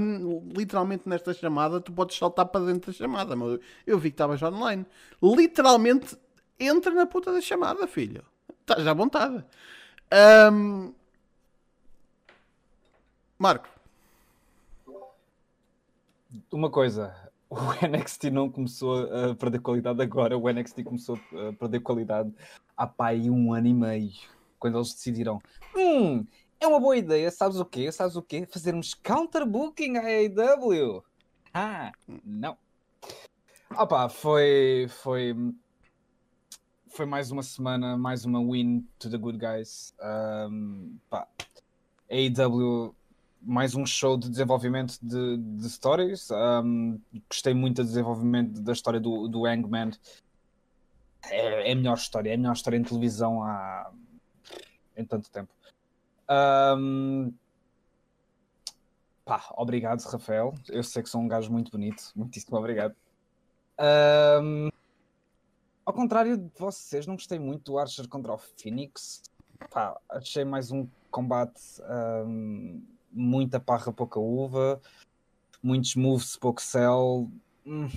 literalmente 0.55 1.03
nesta 1.05 1.33
chamada, 1.33 1.81
tu 1.81 1.91
podes 1.91 2.17
saltar 2.17 2.45
para 2.45 2.63
dentro 2.63 2.93
da 2.93 2.97
chamada. 2.97 3.35
Mas 3.35 3.59
eu 3.85 3.99
vi 3.99 4.09
que 4.09 4.13
estavas 4.13 4.41
online. 4.41 4.85
Literalmente 5.21 6.17
entra 6.57 6.93
na 6.93 7.05
puta 7.05 7.33
da 7.33 7.41
chamada, 7.41 7.85
filho. 7.85 8.23
Estás 8.61 8.87
à 8.87 8.93
vontade. 8.93 9.43
Um... 10.49 10.93
Marco. 13.37 13.67
Uma 16.53 16.69
coisa, 16.69 17.13
o 17.49 17.57
NXT 17.85 18.31
não 18.31 18.49
começou 18.49 19.03
a 19.13 19.35
perder 19.35 19.59
qualidade 19.59 20.01
agora, 20.01 20.37
o 20.37 20.49
NXT 20.49 20.83
começou 20.85 21.19
a 21.33 21.51
perder 21.51 21.81
qualidade 21.81 22.33
há 22.77 22.87
pai 22.87 23.29
um 23.29 23.53
ano 23.53 23.67
e 23.67 23.73
meio, 23.73 24.13
quando 24.57 24.77
eles 24.77 24.93
decidiram, 24.93 25.41
hum, 25.75 26.25
é 26.63 26.67
uma 26.67 26.79
boa 26.79 26.95
ideia, 26.95 27.29
sabes 27.29 27.57
o 27.59 27.65
quê? 27.65 27.91
Sabes 27.91 28.15
o 28.15 28.21
quê? 28.21 28.45
Fazermos 28.45 28.93
counter-booking 28.93 29.97
à 29.97 30.03
AEW. 30.05 31.03
Ah, 31.53 31.91
não. 32.23 32.57
Opa, 33.77 34.07
foi, 34.07 34.87
foi, 34.89 35.35
foi 36.87 37.05
mais 37.05 37.31
uma 37.31 37.43
semana, 37.43 37.97
mais 37.97 38.23
uma 38.23 38.39
win 38.39 38.87
to 38.97 39.09
the 39.09 39.17
good 39.17 39.37
guys. 39.37 39.93
Um, 40.01 40.97
pá, 41.09 41.27
AEW 42.09 42.95
mais 43.41 43.75
um 43.75 43.85
show 43.85 44.17
de 44.17 44.29
desenvolvimento 44.29 44.97
de, 45.01 45.37
de 45.37 45.69
stories. 45.69 46.29
Um, 46.31 46.97
gostei 47.29 47.53
muito 47.53 47.83
do 47.83 47.87
desenvolvimento 47.87 48.61
da 48.61 48.71
história 48.71 49.01
do, 49.01 49.27
do 49.27 49.45
Hangman. 49.45 49.91
É, 51.29 51.69
é, 51.69 51.71
a 51.73 51.75
melhor 51.75 51.97
história, 51.97 52.29
é 52.29 52.35
a 52.35 52.37
melhor 52.37 52.53
história 52.53 52.77
em 52.77 52.83
televisão 52.83 53.43
há 53.43 53.91
em 54.95 55.03
tanto 55.03 55.29
tempo. 55.29 55.51
Um, 56.29 57.33
pá, 59.25 59.43
obrigado, 59.57 60.01
Rafael. 60.01 60.53
Eu 60.69 60.83
sei 60.83 61.03
que 61.03 61.09
sou 61.09 61.21
um 61.21 61.27
gajo 61.27 61.51
muito 61.51 61.71
bonito. 61.71 62.11
Muitíssimo 62.15 62.57
obrigado. 62.57 62.95
Um, 63.79 64.69
ao 65.85 65.93
contrário 65.93 66.37
de 66.37 66.51
vocês, 66.57 67.05
não 67.05 67.15
gostei 67.15 67.39
muito 67.39 67.71
do 67.71 67.77
Archer 67.77 68.07
contra 68.07 68.33
o 68.33 68.37
Phoenix. 68.37 69.23
Pá, 69.69 69.99
achei 70.09 70.45
mais 70.45 70.71
um 70.71 70.87
combate 71.09 71.61
um, 72.25 72.83
muita 73.11 73.59
parra, 73.59 73.91
pouca 73.91 74.19
uva, 74.19 74.81
muitos 75.61 75.95
moves, 75.95 76.35
pouco 76.35 76.61
sell. 76.61 77.29
Hum, 77.65 77.89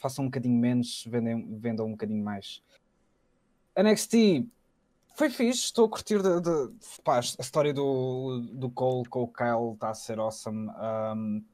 façam 0.00 0.24
um 0.24 0.28
bocadinho 0.28 0.58
menos, 0.58 1.04
vendem, 1.06 1.58
vendam 1.58 1.86
um 1.86 1.92
bocadinho 1.92 2.22
mais. 2.22 2.62
NXT 3.76 4.46
foi 5.14 5.30
fixe, 5.30 5.64
estou 5.64 5.86
a 5.86 5.88
curtir 5.88 6.20
de, 6.22 6.40
de, 6.40 6.72
pá, 7.02 7.16
a 7.16 7.20
história 7.20 7.72
do, 7.72 8.40
do 8.52 8.70
Cole 8.70 9.08
com 9.08 9.22
o 9.22 9.28
Kyle 9.28 9.74
está 9.74 9.90
a 9.90 9.94
ser 9.94 10.18
awesome. 10.18 10.68
Um, 10.70 11.44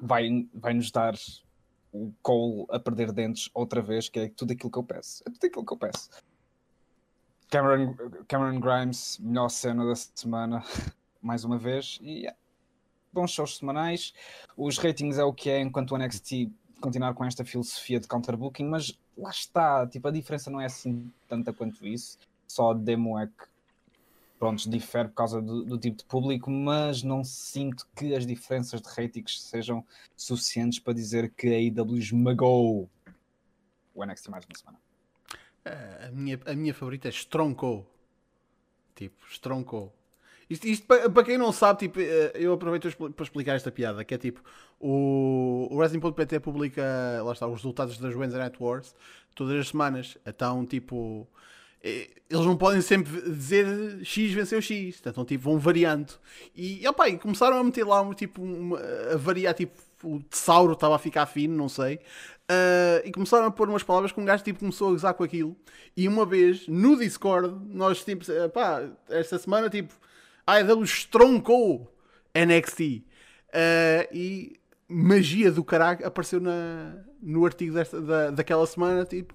vai, 0.00 0.48
vai 0.54 0.74
nos 0.74 0.90
dar 0.90 1.14
o 1.92 2.12
Cole 2.22 2.66
a 2.70 2.78
perder 2.78 3.12
dentes 3.12 3.50
outra 3.52 3.82
vez, 3.82 4.08
que 4.08 4.20
é 4.20 4.28
tudo 4.28 4.52
aquilo 4.52 4.70
que 4.70 4.78
eu 4.78 4.84
peço. 4.84 5.22
É 5.26 5.30
tudo 5.30 5.44
aquilo 5.46 5.66
que 5.66 5.72
eu 5.72 5.78
peço. 5.78 6.10
Cameron, 7.50 7.94
Cameron 8.26 8.60
Grimes, 8.60 9.18
melhor 9.18 9.48
cena 9.48 9.84
da 9.84 9.94
semana. 9.94 10.64
mais 11.26 11.44
uma 11.44 11.58
vez. 11.58 11.98
E 12.00 12.20
yeah, 12.20 12.38
bons 13.12 13.32
shows 13.32 13.58
semanais. 13.58 14.14
Os 14.56 14.78
ratings 14.78 15.18
é 15.18 15.24
o 15.24 15.32
que 15.32 15.50
é, 15.50 15.60
enquanto 15.60 15.92
o 15.92 15.98
NXT 15.98 16.50
continuar 16.80 17.14
com 17.14 17.24
esta 17.24 17.44
filosofia 17.44 17.98
de 17.98 18.06
counterbooking, 18.06 18.64
mas 18.64 18.96
lá 19.16 19.30
está, 19.30 19.86
tipo, 19.86 20.06
a 20.06 20.10
diferença 20.10 20.50
não 20.50 20.60
é 20.60 20.66
assim 20.66 21.10
tanta 21.26 21.52
quanto 21.52 21.86
isso. 21.86 22.18
Só 22.48 22.72
demo 22.74 23.18
é 23.18 23.26
que 23.26 23.44
pronto, 24.38 24.68
difere 24.68 25.08
por 25.08 25.14
causa 25.14 25.40
do, 25.40 25.64
do, 25.64 25.78
tipo 25.78 25.96
de 25.96 26.04
público, 26.04 26.50
mas 26.50 27.02
não 27.02 27.24
sinto 27.24 27.86
que 27.96 28.14
as 28.14 28.26
diferenças 28.26 28.80
de 28.80 28.88
ratings 28.88 29.42
sejam 29.42 29.84
suficientes 30.16 30.78
para 30.78 30.92
dizer 30.92 31.30
que 31.30 31.48
a 31.48 31.82
AEW 31.82 31.96
esmagou 31.96 32.88
o 33.94 34.04
NXT 34.04 34.28
mais 34.28 34.44
uma 34.44 34.56
semana. 34.56 34.78
A 35.64 36.12
minha, 36.12 36.38
a 36.46 36.54
minha 36.54 36.72
favorita 36.72 37.08
é 37.08 37.10
Stronco. 37.10 37.86
Tipo, 38.94 39.26
Stronco. 39.28 39.92
Isto, 40.48 40.68
isto 40.68 40.86
para, 40.86 41.24
quem 41.24 41.36
não 41.36 41.50
sabe, 41.50 41.80
tipo, 41.80 41.98
eh, 41.98 42.30
eu 42.34 42.52
aproveito 42.52 42.88
para 43.14 43.24
explicar 43.24 43.56
esta 43.56 43.72
piada, 43.72 44.04
que 44.04 44.14
é 44.14 44.18
tipo, 44.18 44.40
o, 44.78 45.66
o 45.72 45.76
Wrestling.pt 45.76 46.38
publica, 46.38 46.82
lá 47.24 47.32
está, 47.32 47.48
os 47.48 47.56
resultados 47.56 47.98
das 47.98 48.14
Wednesday 48.14 48.40
Night 48.40 48.62
Wars 48.62 48.94
todas 49.34 49.58
as 49.58 49.68
semanas. 49.68 50.16
Então, 50.24 50.64
tipo, 50.64 51.26
eh, 51.32 51.36
eles 52.28 52.44
não 52.44 52.56
podem 52.56 52.80
sempre 52.80 53.20
dizer 53.30 54.04
X 54.04 54.32
venceu 54.32 54.60
X, 54.60 55.00
então 55.04 55.24
tipo, 55.24 55.44
vão 55.44 55.58
variando. 55.58 56.14
E, 56.54 56.86
opa, 56.88 57.08
e 57.08 57.18
começaram 57.18 57.58
a 57.58 57.64
meter 57.64 57.84
lá, 57.84 58.14
tipo, 58.14 58.42
uma, 58.42 58.78
a 59.12 59.16
variar, 59.16 59.54
tipo, 59.54 59.80
o 60.02 60.20
tesauro 60.22 60.72
estava 60.72 60.96
a 60.96 60.98
ficar 60.98 61.26
fino, 61.26 61.56
não 61.56 61.68
sei. 61.68 62.00
Uh, 62.46 63.02
e 63.04 63.12
começaram 63.12 63.46
a 63.46 63.50
pôr 63.50 63.68
umas 63.68 63.82
palavras 63.82 64.12
que 64.12 64.20
um 64.20 64.24
gajo 64.24 64.44
tipo, 64.44 64.60
começou 64.60 64.88
a 64.88 64.92
gozar 64.92 65.14
com 65.14 65.24
aquilo. 65.24 65.56
E 65.96 66.06
uma 66.06 66.24
vez, 66.24 66.66
no 66.68 66.96
Discord, 66.96 67.54
nós, 67.68 68.04
tipo, 68.04 68.24
pá, 68.52 68.88
esta 69.08 69.38
semana, 69.38 69.68
tipo, 69.70 69.94
a 70.46 70.54
AEW 70.54 70.84
estroncou 70.84 71.92
NXT. 72.34 72.80
Uh, 72.80 73.02
eh, 73.52 74.08
e 74.12 74.60
magia 74.88 75.50
do 75.50 75.64
caralho 75.64 76.06
apareceu 76.06 76.40
na, 76.40 76.94
no 77.22 77.44
artigo 77.44 77.74
desta, 77.74 78.00
da, 78.00 78.30
daquela 78.30 78.66
semana. 78.66 79.04
Tipo, 79.04 79.34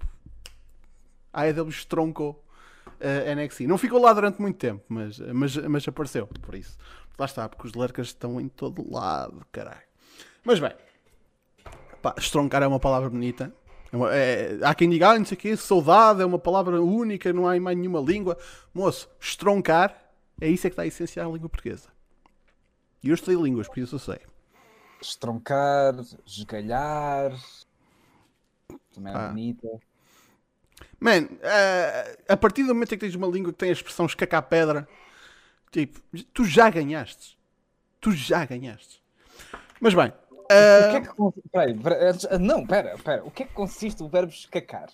a 1.32 1.42
AEW 1.42 1.68
estroncou 1.68 2.41
uh, 2.86 2.92
eh, 3.00 3.34
NXT. 3.34 3.66
Não 3.66 3.78
ficou 3.78 4.00
lá 4.00 4.12
durante 4.12 4.40
muito 4.40 4.56
tempo, 4.56 4.82
mas, 4.88 5.18
mas, 5.18 5.56
mas 5.56 5.88
apareceu. 5.88 6.26
Por 6.26 6.54
isso, 6.54 6.76
lá 7.18 7.26
está, 7.26 7.48
porque 7.48 7.66
os 7.66 7.74
lurkers 7.74 8.08
estão 8.08 8.40
em 8.40 8.48
todo 8.48 8.88
lado, 8.90 9.44
caralho. 9.50 9.82
Mas 10.44 10.58
bem, 10.58 10.72
pá, 12.00 12.14
estroncar 12.18 12.62
é 12.62 12.66
uma 12.66 12.80
palavra 12.80 13.08
bonita. 13.10 13.52
É 13.92 13.96
uma, 13.96 14.14
é, 14.14 14.58
há 14.62 14.74
quem 14.74 14.88
diga, 14.88 15.10
ah, 15.10 15.18
não 15.18 15.24
sei 15.24 15.36
o 15.36 15.40
quê, 15.40 15.56
saudade 15.56 16.22
é 16.22 16.24
uma 16.24 16.38
palavra 16.38 16.80
única, 16.80 17.32
não 17.32 17.46
há 17.46 17.56
em 17.56 17.60
mais 17.60 17.76
nenhuma 17.76 18.00
língua. 18.00 18.38
Moço, 18.72 19.08
estroncar 19.20 20.02
é 20.40 20.48
isso 20.48 20.66
é 20.66 20.70
que 20.70 20.74
está 20.74 20.84
essencial 20.84 21.30
à 21.30 21.32
língua 21.32 21.48
portuguesa. 21.48 21.88
E 23.02 23.10
eu 23.10 23.14
estudei 23.14 23.40
línguas, 23.40 23.68
por 23.68 23.78
isso 23.78 23.94
eu 23.94 23.98
sei. 23.98 24.18
Estroncar, 25.00 25.94
esgalhar. 26.26 27.32
Também 28.92 29.12
é 29.12 29.16
ah. 29.16 29.28
bonita. 29.28 29.68
Man, 31.02 31.24
uh, 31.24 32.22
a 32.28 32.36
partir 32.36 32.62
do 32.62 32.72
momento 32.72 32.94
em 32.94 32.96
que 32.96 33.04
tens 33.04 33.16
uma 33.16 33.26
língua 33.26 33.52
que 33.52 33.58
tem 33.58 33.70
a 33.70 33.72
expressão 33.72 34.06
escacar 34.06 34.40
pedra, 34.44 34.86
tipo, 35.72 36.00
tu 36.32 36.44
já 36.44 36.70
ganhaste. 36.70 37.36
Tu 38.00 38.12
já 38.12 38.44
ganhaste. 38.44 39.02
Mas 39.80 39.94
bem. 39.94 40.12
Uh... 40.30 40.86
O 40.86 40.90
que 40.90 40.96
é 40.96 41.00
que, 41.00 41.50
peraí, 41.50 41.74
peraí, 41.76 42.38
não, 42.38 42.64
pera, 42.64 42.96
pera. 42.98 43.24
O 43.24 43.32
que 43.32 43.42
é 43.42 43.46
que 43.46 43.52
consiste 43.52 44.00
o 44.00 44.08
verbo 44.08 44.30
escacar? 44.30 44.90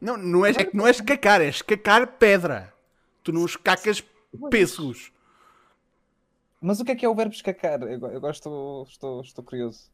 Não, 0.00 0.16
não 0.16 0.46
é, 0.46 0.52
não 0.72 0.86
é 0.86 0.90
escacar, 0.92 1.42
é 1.42 1.48
escacar 1.48 2.06
pedra. 2.16 2.72
Tu 3.22 3.32
não 3.32 3.44
escacas 3.44 4.02
pêssegos. 4.50 5.12
Mas 6.58 6.80
o 6.80 6.86
que 6.86 6.92
é 6.92 6.96
que 6.96 7.04
é 7.04 7.08
o 7.08 7.14
verbo 7.14 7.34
escacar? 7.34 7.82
Eu, 7.82 8.06
agora 8.06 8.32
estou, 8.32 8.84
estou, 8.84 9.20
estou 9.20 9.44
curioso. 9.44 9.91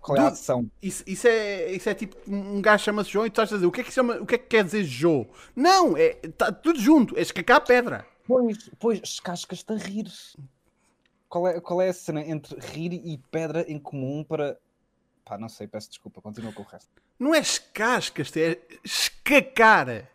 Qual 0.00 0.16
é 0.16 0.20
a 0.20 0.28
ação? 0.28 0.70
Isso, 0.80 1.02
isso, 1.06 1.26
é, 1.26 1.72
isso 1.72 1.88
é 1.88 1.94
tipo 1.94 2.16
um 2.28 2.62
gajo 2.62 2.84
chama-se 2.84 3.10
João 3.10 3.26
e 3.26 3.30
tu 3.30 3.32
estás 3.32 3.52
a 3.52 3.56
dizer 3.56 3.66
o 3.66 3.72
que 3.72 3.80
é 3.80 3.84
que, 3.84 3.92
chama, 3.92 4.14
o 4.16 4.26
que, 4.26 4.36
é 4.36 4.38
que 4.38 4.46
quer 4.46 4.64
dizer 4.64 4.84
João? 4.84 5.28
Não, 5.54 5.96
é 5.96 6.10
tá 6.36 6.52
tudo 6.52 6.78
junto, 6.78 7.18
é 7.18 7.22
escacar 7.22 7.56
a 7.56 7.60
pedra. 7.60 8.06
Pois, 8.24 8.70
pois, 8.78 9.00
escascas-te 9.02 9.72
a 9.72 9.76
rir. 9.76 10.06
Qual 11.28 11.48
é, 11.48 11.60
qual 11.60 11.82
é 11.82 11.88
a 11.88 11.92
cena 11.92 12.20
entre 12.20 12.58
rir 12.60 12.92
e 12.92 13.18
pedra 13.30 13.64
em 13.68 13.78
comum 13.78 14.22
para. 14.22 14.56
Pá, 15.24 15.36
não 15.36 15.48
sei, 15.48 15.66
peço 15.66 15.88
desculpa, 15.88 16.20
continua 16.20 16.52
com 16.52 16.62
o 16.62 16.66
resto. 16.66 16.90
Não 17.18 17.34
é 17.34 17.40
escascas, 17.40 18.36
é 18.36 18.60
escacar 18.84 20.12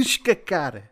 escacar. 0.00 0.90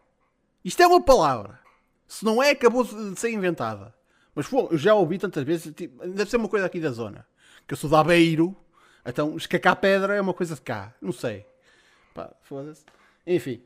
Isto 0.64 0.82
é 0.82 0.86
uma 0.86 1.02
palavra. 1.02 1.60
Se 2.06 2.24
não 2.24 2.42
é, 2.42 2.50
acabou 2.50 2.84
de 2.84 3.18
ser 3.18 3.30
inventada. 3.30 3.94
Mas 4.34 4.46
pô, 4.48 4.68
eu 4.70 4.78
já 4.78 4.94
ouvi 4.94 5.18
tantas 5.18 5.44
vezes, 5.44 5.72
tipo, 5.74 6.06
deve 6.06 6.30
ser 6.30 6.36
uma 6.36 6.48
coisa 6.48 6.66
aqui 6.66 6.80
da 6.80 6.90
zona. 6.90 7.26
Que 7.66 7.74
eu 7.74 7.76
sou 7.76 7.88
da 7.88 8.02
Beiro, 8.02 8.56
então 9.04 9.36
escacar 9.36 9.76
pedra 9.76 10.14
é 10.14 10.20
uma 10.20 10.34
coisa 10.34 10.54
de 10.54 10.60
cá. 10.60 10.94
Não 11.00 11.12
sei. 11.12 11.44
Pá, 12.14 12.30
foda-se. 12.42 12.84
Enfim. 13.26 13.62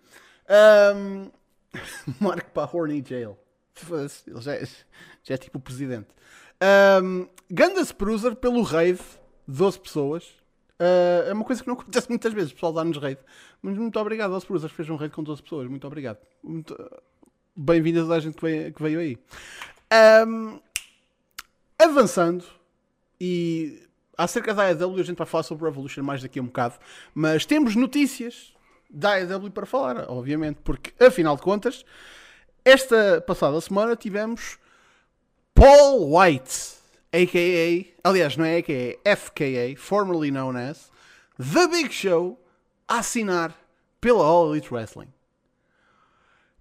Um... 0.95 1.31
Marco 2.21 2.51
para 2.51 2.71
Horny 2.71 3.05
Jail. 3.07 3.37
Foda-se. 3.75 4.29
Ele 4.29 4.41
já 4.41 4.55
é, 4.55 4.65
já 5.23 5.35
é 5.35 5.37
tipo 5.37 5.59
o 5.59 5.61
presidente. 5.61 6.09
Um... 7.03 7.29
Ganda 7.51 7.81
Spruzer 7.81 8.35
pelo 8.35 8.63
raid, 8.63 9.01
12 9.47 9.79
pessoas. 9.81 10.25
Uh, 10.79 11.29
é 11.29 11.33
uma 11.33 11.45
coisa 11.45 11.63
que 11.63 11.69
não 11.69 11.75
acontece 11.75 12.09
muitas 12.09 12.33
vezes, 12.35 12.51
o 12.51 12.55
pessoal 12.55 12.73
dá-nos 12.73 12.99
raid. 12.99 13.21
Mas 13.63 13.79
muito 13.79 13.99
obrigado 13.99 14.35
aos 14.35 14.45
que 14.45 14.69
fez 14.69 14.91
um 14.91 14.97
raid 14.97 15.15
com 15.15 15.23
12 15.23 15.43
pessoas. 15.43 15.69
Muito 15.69 15.87
obrigado. 15.87 16.19
Muito... 16.43 16.77
Bem-vindas 17.55 18.11
a 18.11 18.21
gente 18.21 18.37
que 18.37 18.43
veio, 18.43 18.73
que 18.73 18.83
veio 18.83 18.99
aí. 18.99 19.19
Um, 19.93 20.61
avançando, 21.79 22.45
e 23.21 23.83
acerca 24.17 24.55
da 24.55 24.65
AEW, 24.65 25.01
a 25.01 25.03
gente 25.03 25.17
vai 25.17 25.27
falar 25.27 25.43
sobre 25.43 25.65
Revolution 25.65 26.03
mais 26.03 26.23
daqui 26.23 26.39
a 26.39 26.43
um 26.43 26.47
bocado, 26.47 26.75
mas 27.15 27.45
temos 27.45 27.77
notícias 27.77 28.53
da 28.91 29.15
AEW 29.15 29.51
para 29.51 29.67
falar, 29.67 30.11
obviamente, 30.11 30.61
porque 30.63 30.93
afinal 31.05 31.37
de 31.37 31.43
contas, 31.43 31.85
esta 32.65 33.21
passada 33.21 33.61
semana 33.61 33.95
tivemos 33.95 34.59
Paul 35.55 36.17
White, 36.17 36.77
a.k.a. 37.13 38.09
Aliás, 38.09 38.37
não 38.37 38.45
é 38.45 38.59
a.k.a. 38.59 39.17
FKA, 39.17 39.77
formerly 39.77 40.31
known 40.31 40.57
as 40.57 40.91
The 41.39 41.69
Big 41.69 41.93
Show, 41.93 42.41
a 42.89 42.99
assinar 42.99 43.55
pela 44.01 44.25
All 44.25 44.53
Elite 44.53 44.73
Wrestling. 44.73 45.13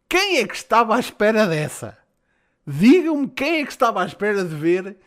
Quem 0.08 0.38
é 0.38 0.48
que 0.48 0.56
estava 0.56 0.96
à 0.96 1.00
espera 1.00 1.48
dessa? 1.48 1.98
Digam-me 2.66 3.28
quem 3.28 3.62
é 3.62 3.66
que 3.66 3.72
estava 3.72 4.02
à 4.02 4.06
espera 4.06 4.44
de 4.44 4.56
ver 4.56 4.98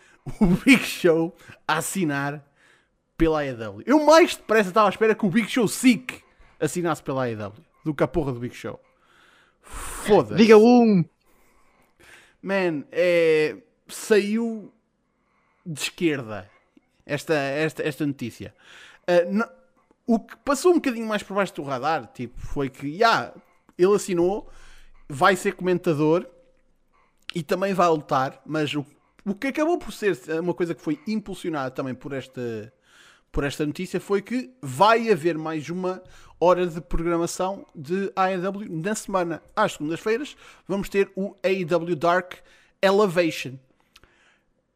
o 0.40 0.46
Big 0.64 0.82
Show 0.84 1.34
a 1.66 1.78
assinar 1.78 2.44
pela 3.16 3.42
AEW. 3.42 3.82
Eu 3.84 4.04
mais 4.04 4.36
depressa 4.36 4.68
estava 4.68 4.88
à 4.88 4.90
espera 4.90 5.14
que 5.14 5.26
o 5.26 5.30
Big 5.30 5.48
Show 5.50 5.66
Sick 5.66 6.22
assinasse 6.60 7.02
pela 7.02 7.26
AEW 7.26 7.52
do 7.84 7.94
que 7.94 8.02
a 8.02 8.08
porra 8.08 8.32
do 8.32 8.38
Big 8.38 8.54
Show. 8.54 8.80
Foda-se. 9.60 10.36
Diga 10.36 10.56
um! 10.56 11.04
Man, 12.40 12.84
é... 12.92 13.56
saiu 13.88 14.72
de 15.66 15.80
esquerda 15.80 16.48
esta, 17.04 17.34
esta, 17.34 17.82
esta 17.82 18.06
notícia. 18.06 18.54
Uh, 19.02 19.32
não... 19.32 19.48
o 20.06 20.20
que 20.20 20.36
passou 20.38 20.72
um 20.72 20.76
bocadinho 20.76 21.06
mais 21.06 21.22
por 21.22 21.34
baixo 21.34 21.54
do 21.54 21.62
radar 21.62 22.06
tipo, 22.12 22.38
foi 22.38 22.68
que 22.68 22.86
yeah, 22.86 23.34
ele 23.76 23.94
assinou, 23.94 24.48
vai 25.08 25.34
ser 25.34 25.54
comentador 25.54 26.26
e 27.38 27.42
também 27.44 27.72
vai 27.72 27.86
lutar, 27.86 28.42
mas 28.44 28.74
o, 28.74 28.84
o 29.24 29.32
que 29.32 29.46
acabou 29.46 29.78
por 29.78 29.92
ser 29.92 30.18
uma 30.40 30.52
coisa 30.52 30.74
que 30.74 30.82
foi 30.82 30.98
impulsionada 31.06 31.70
também 31.70 31.94
por 31.94 32.12
esta, 32.12 32.72
por 33.30 33.44
esta 33.44 33.64
notícia 33.64 34.00
foi 34.00 34.20
que 34.20 34.52
vai 34.60 35.08
haver 35.08 35.38
mais 35.38 35.70
uma 35.70 36.02
hora 36.40 36.66
de 36.66 36.80
programação 36.80 37.64
de 37.76 38.12
AEW 38.16 38.66
na 38.68 38.92
semana. 38.96 39.40
Às 39.54 39.74
segundas-feiras 39.74 40.36
vamos 40.66 40.88
ter 40.88 41.12
o 41.14 41.36
AEW 41.44 41.94
Dark 41.94 42.38
Elevation. 42.82 43.54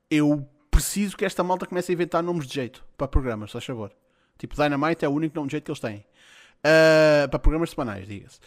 Eu 0.08 0.48
preciso 0.70 1.16
que 1.16 1.24
esta 1.24 1.42
malta 1.42 1.66
comece 1.66 1.90
a 1.90 1.94
inventar 1.94 2.22
nomes 2.22 2.46
de 2.46 2.54
jeito 2.54 2.84
para 2.96 3.08
programas, 3.08 3.50
se 3.50 3.54
faz 3.54 3.64
favor. 3.64 3.90
Tipo, 4.38 4.54
Dynamite 4.54 5.04
é 5.04 5.08
o 5.08 5.12
único 5.12 5.34
nome 5.34 5.48
de 5.48 5.52
jeito 5.54 5.64
que 5.64 5.70
eles 5.72 5.80
têm. 5.80 6.06
Uh, 6.64 7.28
para 7.28 7.40
programas 7.40 7.70
semanais, 7.70 8.06
diga-se. 8.06 8.38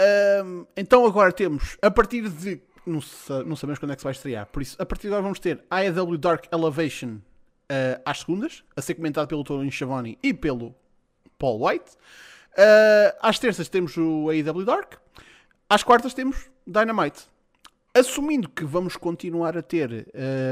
Uh, 0.00 0.66
então 0.74 1.04
agora 1.04 1.30
temos, 1.30 1.76
a 1.82 1.90
partir 1.90 2.26
de. 2.30 2.62
Não, 2.86 3.00
não, 3.46 3.56
sabemos 3.56 3.78
quando 3.78 3.92
é 3.92 3.94
que 3.94 4.00
se 4.00 4.04
vai 4.04 4.12
estrear. 4.12 4.46
Por 4.46 4.62
isso, 4.62 4.76
a 4.80 4.84
partir 4.84 5.02
de 5.02 5.08
agora 5.08 5.22
vamos 5.22 5.38
ter 5.38 5.64
AEW 5.70 6.18
Dark 6.18 6.46
Elevation 6.52 7.16
uh, 7.16 8.00
às 8.04 8.20
segundas, 8.20 8.62
a 8.76 8.82
ser 8.82 8.94
comentado 8.94 9.28
pelo 9.28 9.42
Tony 9.42 9.70
Schiavone 9.70 10.18
e 10.22 10.34
pelo 10.34 10.74
Paul 11.38 11.66
White. 11.66 11.92
Uh, 12.52 13.16
às 13.20 13.38
terças 13.38 13.68
temos 13.68 13.96
o 13.96 14.28
AEW 14.28 14.64
Dark. 14.64 14.94
Às 15.68 15.82
quartas 15.82 16.14
temos 16.14 16.48
Dynamite. 16.66 17.26
Assumindo 17.94 18.48
que 18.48 18.64
vamos 18.64 18.96
continuar 18.96 19.56
a 19.56 19.62
ter 19.62 20.08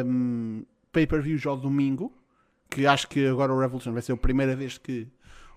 um, 0.06 0.64
pay-per-views 0.92 1.44
ao 1.46 1.56
domingo, 1.56 2.12
que 2.70 2.86
acho 2.86 3.08
que 3.08 3.26
agora 3.26 3.52
o 3.52 3.58
Revolution 3.58 3.92
vai 3.92 4.02
ser 4.02 4.12
a 4.12 4.16
primeira 4.16 4.54
vez 4.54 4.78
que 4.78 5.08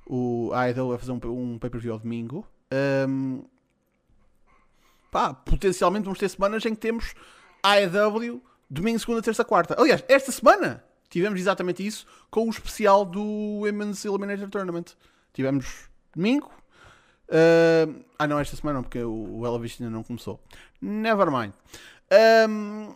o 0.05 0.51
AEW 0.53 0.89
vai 0.89 0.97
fazer 0.97 1.11
um, 1.11 1.19
um 1.25 1.59
pay-per-view 1.59 1.93
ao 1.93 1.99
domingo. 1.99 2.45
Um, 3.07 3.43
pá, 5.15 5.33
potencialmente 5.33 6.03
vamos 6.03 6.19
ter 6.19 6.27
semanas 6.27 6.65
em 6.65 6.75
que 6.75 6.81
temos 6.81 7.13
AEW 7.63 8.43
domingo, 8.69 8.99
segunda, 8.99 9.21
terça, 9.21 9.45
quarta. 9.45 9.73
Aliás, 9.79 10.03
esta 10.09 10.29
semana 10.29 10.83
tivemos 11.09 11.39
exatamente 11.39 11.87
isso 11.87 12.05
com 12.29 12.45
o 12.45 12.49
especial 12.49 13.05
do 13.05 13.61
Women's 13.61 14.03
Eliminator 14.03 14.49
Tournament. 14.49 14.87
Tivemos 15.31 15.89
domingo. 16.13 16.51
Uh, 17.29 18.03
ah, 18.19 18.27
não, 18.27 18.37
esta 18.39 18.57
semana 18.57 18.79
não, 18.79 18.83
porque 18.83 19.01
o, 19.01 19.45
Elevation 19.45 19.85
ainda 19.85 19.95
não 19.95 20.03
começou. 20.03 20.37
Never 20.81 21.31
mind. 21.31 21.53
Um, 22.49 22.93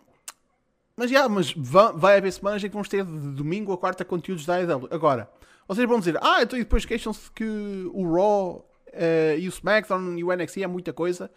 mas 0.97 1.09
já, 1.09 1.19
yeah, 1.19 1.33
mas 1.33 1.53
vai 1.95 2.17
haver 2.17 2.33
semanas 2.33 2.61
em 2.61 2.67
que 2.67 2.73
vamos 2.73 2.89
ter 2.89 3.05
de 3.05 3.31
domingo 3.31 3.71
a 3.71 3.77
quarta 3.77 4.03
conteúdos 4.03 4.45
da 4.45 4.55
AEW. 4.55 4.89
Agora, 4.91 5.31
vocês 5.69 5.87
vão 5.87 5.99
dizer, 5.99 6.17
ah, 6.21 6.43
então 6.43 6.59
e 6.59 6.63
depois 6.63 6.83
queixam-se 6.83 7.31
que 7.31 7.45
o 7.93 8.13
Raw 8.13 8.57
uh, 8.57 9.39
e 9.39 9.47
o 9.47 9.49
SmackDown 9.49 10.17
e 10.17 10.23
o 10.25 10.35
NXT 10.35 10.63
é 10.63 10.67
muita 10.67 10.91
coisa. 10.91 11.31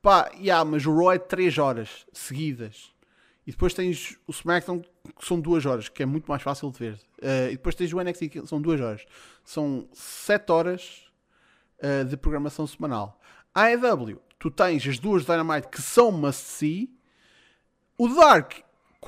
Pá, 0.00 0.30
yeah, 0.34 0.64
mas 0.64 0.86
o 0.86 0.94
Raw 0.94 1.12
é 1.12 1.18
3 1.18 1.58
horas 1.58 2.06
seguidas. 2.12 2.92
E 3.46 3.50
depois 3.50 3.72
tens 3.72 4.16
o 4.26 4.30
SmackDown, 4.30 4.80
que 4.80 5.26
são 5.26 5.40
2 5.40 5.66
horas, 5.66 5.88
que 5.88 6.02
é 6.02 6.06
muito 6.06 6.26
mais 6.26 6.42
fácil 6.42 6.70
de 6.70 6.78
ver. 6.78 6.94
Uh, 7.18 7.48
e 7.48 7.52
depois 7.52 7.74
tens 7.74 7.92
o 7.92 8.00
NXT, 8.00 8.28
que 8.28 8.46
são 8.46 8.60
2 8.60 8.80
horas. 8.80 9.06
São 9.44 9.88
7 9.92 10.52
horas 10.52 11.02
uh, 11.82 12.04
de 12.04 12.16
programação 12.16 12.66
semanal. 12.66 13.18
A 13.54 13.64
AEW, 13.68 14.20
tu 14.38 14.50
tens 14.50 14.86
as 14.86 14.98
duas 14.98 15.24
Dynamite 15.24 15.68
que 15.68 15.80
são 15.80 16.12
must-see. 16.12 16.94
O 17.96 18.08
Dark 18.08 18.52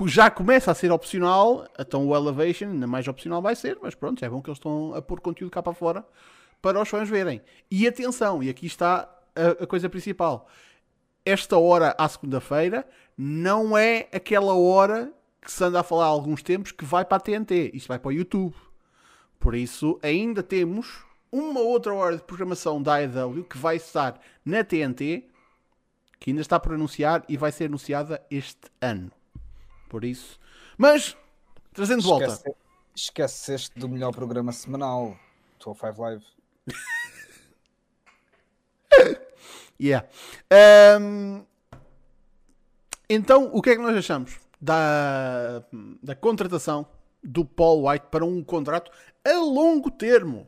já 0.06 0.30
começa 0.30 0.70
a 0.70 0.74
ser 0.74 0.90
opcional, 0.90 1.66
então 1.78 2.06
o 2.06 2.16
Elevation 2.16 2.68
ainda 2.68 2.86
mais 2.86 3.06
opcional 3.06 3.42
vai 3.42 3.54
ser, 3.54 3.78
mas 3.82 3.94
pronto, 3.94 4.24
é 4.24 4.28
bom 4.28 4.40
que 4.40 4.48
eles 4.48 4.58
estão 4.58 4.94
a 4.94 5.02
pôr 5.02 5.20
conteúdo 5.20 5.50
cá 5.50 5.62
para 5.62 5.74
fora 5.74 6.04
para 6.62 6.80
os 6.80 6.88
fãs 6.88 7.08
verem. 7.08 7.40
E 7.70 7.86
atenção, 7.86 8.42
e 8.42 8.48
aqui 8.48 8.66
está 8.66 9.08
a, 9.34 9.62
a 9.62 9.66
coisa 9.66 9.88
principal. 9.88 10.48
Esta 11.24 11.58
hora 11.58 11.94
à 11.98 12.08
segunda-feira 12.08 12.88
não 13.16 13.76
é 13.76 14.08
aquela 14.12 14.54
hora 14.54 15.12
que 15.40 15.50
se 15.50 15.62
anda 15.62 15.80
a 15.80 15.82
falar 15.82 16.04
há 16.04 16.08
alguns 16.08 16.42
tempos 16.42 16.72
que 16.72 16.84
vai 16.84 17.04
para 17.04 17.16
a 17.18 17.20
TNT. 17.20 17.70
Isto 17.74 17.88
vai 17.88 17.98
para 17.98 18.08
o 18.08 18.12
YouTube. 18.12 18.54
Por 19.38 19.54
isso, 19.54 19.98
ainda 20.02 20.42
temos 20.42 21.04
uma 21.32 21.60
outra 21.60 21.94
hora 21.94 22.16
de 22.16 22.22
programação 22.22 22.82
da 22.82 22.94
AEW 22.96 23.44
que 23.44 23.56
vai 23.56 23.76
estar 23.76 24.20
na 24.44 24.64
TNT, 24.64 25.28
que 26.18 26.30
ainda 26.30 26.42
está 26.42 26.58
por 26.58 26.74
anunciar 26.74 27.24
e 27.28 27.36
vai 27.36 27.52
ser 27.52 27.66
anunciada 27.66 28.24
este 28.30 28.68
ano. 28.80 29.10
Por 29.88 30.04
isso. 30.04 30.38
Mas, 30.76 31.16
trazendo 31.72 32.02
de 32.02 32.06
volta. 32.06 32.42
Esqueceste 32.94 33.78
do 33.78 33.88
melhor 33.88 34.12
programa 34.12 34.52
semanal, 34.52 35.16
5 35.58 35.76
Live. 35.98 36.24
yeah. 39.80 40.06
Um, 41.00 41.44
então, 43.08 43.50
o 43.52 43.62
que 43.62 43.70
é 43.70 43.76
que 43.76 43.82
nós 43.82 43.96
achamos 43.96 44.38
da, 44.60 45.64
da 46.02 46.14
contratação 46.14 46.86
do 47.22 47.44
Paul 47.44 47.88
White 47.88 48.06
para 48.10 48.24
um 48.24 48.42
contrato 48.44 48.90
a 49.24 49.32
longo 49.38 49.90
termo 49.90 50.46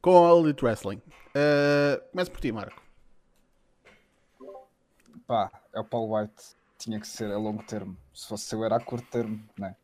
com 0.00 0.26
a 0.26 0.38
Elite 0.38 0.64
Wrestling? 0.64 1.00
Uh, 1.28 2.02
começa 2.10 2.30
por 2.30 2.40
ti, 2.40 2.52
Marco. 2.52 2.82
Pá, 5.26 5.50
é 5.72 5.80
o 5.80 5.84
Paul 5.84 6.14
White. 6.14 6.56
Tinha 6.76 6.98
que 6.98 7.06
ser 7.06 7.30
a 7.30 7.38
longo 7.38 7.62
termo. 7.62 7.96
Se 8.12 8.28
fosse 8.28 8.54
eu, 8.54 8.64
era 8.64 8.76
a 8.76 8.80
curto 8.80 9.06
termo, 9.08 9.42
não 9.56 9.68
é? 9.68 9.76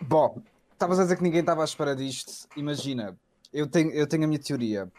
Bom, 0.00 0.42
estavas 0.72 0.98
a 0.98 1.02
dizer 1.02 1.16
que 1.16 1.22
ninguém 1.22 1.40
estava 1.40 1.62
à 1.62 1.64
espera 1.64 1.94
disto. 1.94 2.48
Imagina, 2.56 3.18
eu 3.52 3.66
tenho, 3.66 3.90
eu 3.90 4.06
tenho 4.06 4.24
a 4.24 4.26
minha 4.26 4.38
teoria. 4.38 4.90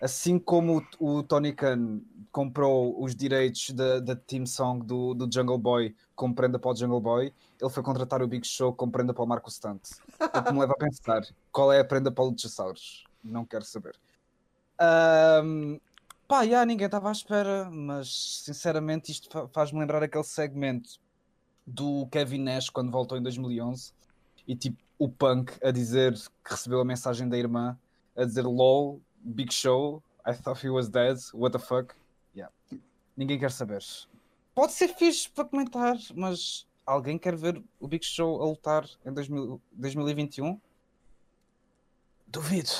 Assim 0.00 0.38
como 0.38 0.82
o, 0.98 1.18
o 1.18 1.22
Tony 1.22 1.52
Khan 1.52 2.00
comprou 2.32 3.02
os 3.02 3.14
direitos 3.14 3.70
da, 3.70 4.16
team 4.16 4.46
song 4.46 4.84
do, 4.84 5.14
do 5.14 5.28
Jungle 5.32 5.58
Boy 5.58 5.94
como 6.14 6.34
prenda 6.34 6.58
para 6.58 6.70
o 6.70 6.76
Jungle 6.76 7.00
Boy, 7.00 7.34
ele 7.60 7.70
foi 7.70 7.82
contratar 7.82 8.22
o 8.22 8.28
Big 8.28 8.46
Show 8.46 8.72
como 8.72 8.92
prenda 8.92 9.12
para 9.12 9.24
o 9.24 9.26
Marco 9.26 9.50
Stunt. 9.50 9.82
O 10.20 10.42
que 10.42 10.52
me 10.52 10.60
leva 10.60 10.72
a 10.72 10.76
pensar 10.76 11.22
qual 11.50 11.72
é 11.72 11.80
a 11.80 11.84
prenda 11.84 12.10
para 12.10 12.24
o 12.24 12.28
Luchasaurus. 12.28 13.04
Não 13.22 13.44
quero 13.44 13.64
saber. 13.64 13.98
Um, 15.44 15.78
pá, 16.26 16.46
já, 16.46 16.64
ninguém 16.64 16.86
estava 16.86 17.08
à 17.08 17.12
espera, 17.12 17.68
mas 17.70 18.42
sinceramente 18.44 19.12
isto 19.12 19.50
faz-me 19.52 19.78
lembrar 19.78 20.02
aquele 20.02 20.24
segmento 20.24 20.98
do 21.66 22.06
Kevin 22.06 22.42
Nash 22.42 22.70
quando 22.70 22.90
voltou 22.90 23.18
em 23.18 23.22
2011 23.22 23.92
e 24.46 24.56
tipo 24.56 24.78
o 24.98 25.08
Punk 25.08 25.52
a 25.62 25.70
dizer 25.70 26.14
que 26.14 26.50
recebeu 26.50 26.80
a 26.80 26.84
mensagem 26.84 27.28
da 27.28 27.38
irmã 27.38 27.78
a 28.16 28.24
dizer 28.24 28.42
LOL, 28.42 29.00
Big 29.20 29.52
Show, 29.52 30.02
I 30.24 30.32
thought 30.32 30.60
he 30.64 30.70
was 30.70 30.88
dead, 30.88 31.16
what 31.32 31.52
the 31.52 31.58
fuck. 31.58 31.94
Yeah. 32.34 32.50
Ninguém 33.16 33.38
quer 33.38 33.50
saber. 33.50 33.82
Pode 34.54 34.72
ser 34.72 34.88
fixe 34.88 35.28
para 35.28 35.44
comentar, 35.44 35.96
mas 36.14 36.66
alguém 36.86 37.18
quer 37.18 37.36
ver 37.36 37.62
o 37.78 37.86
Big 37.86 38.04
Show 38.04 38.42
a 38.42 38.46
lutar 38.46 38.88
em 39.04 39.12
2000, 39.12 39.60
2021? 39.72 40.60
Duvido. 42.26 42.70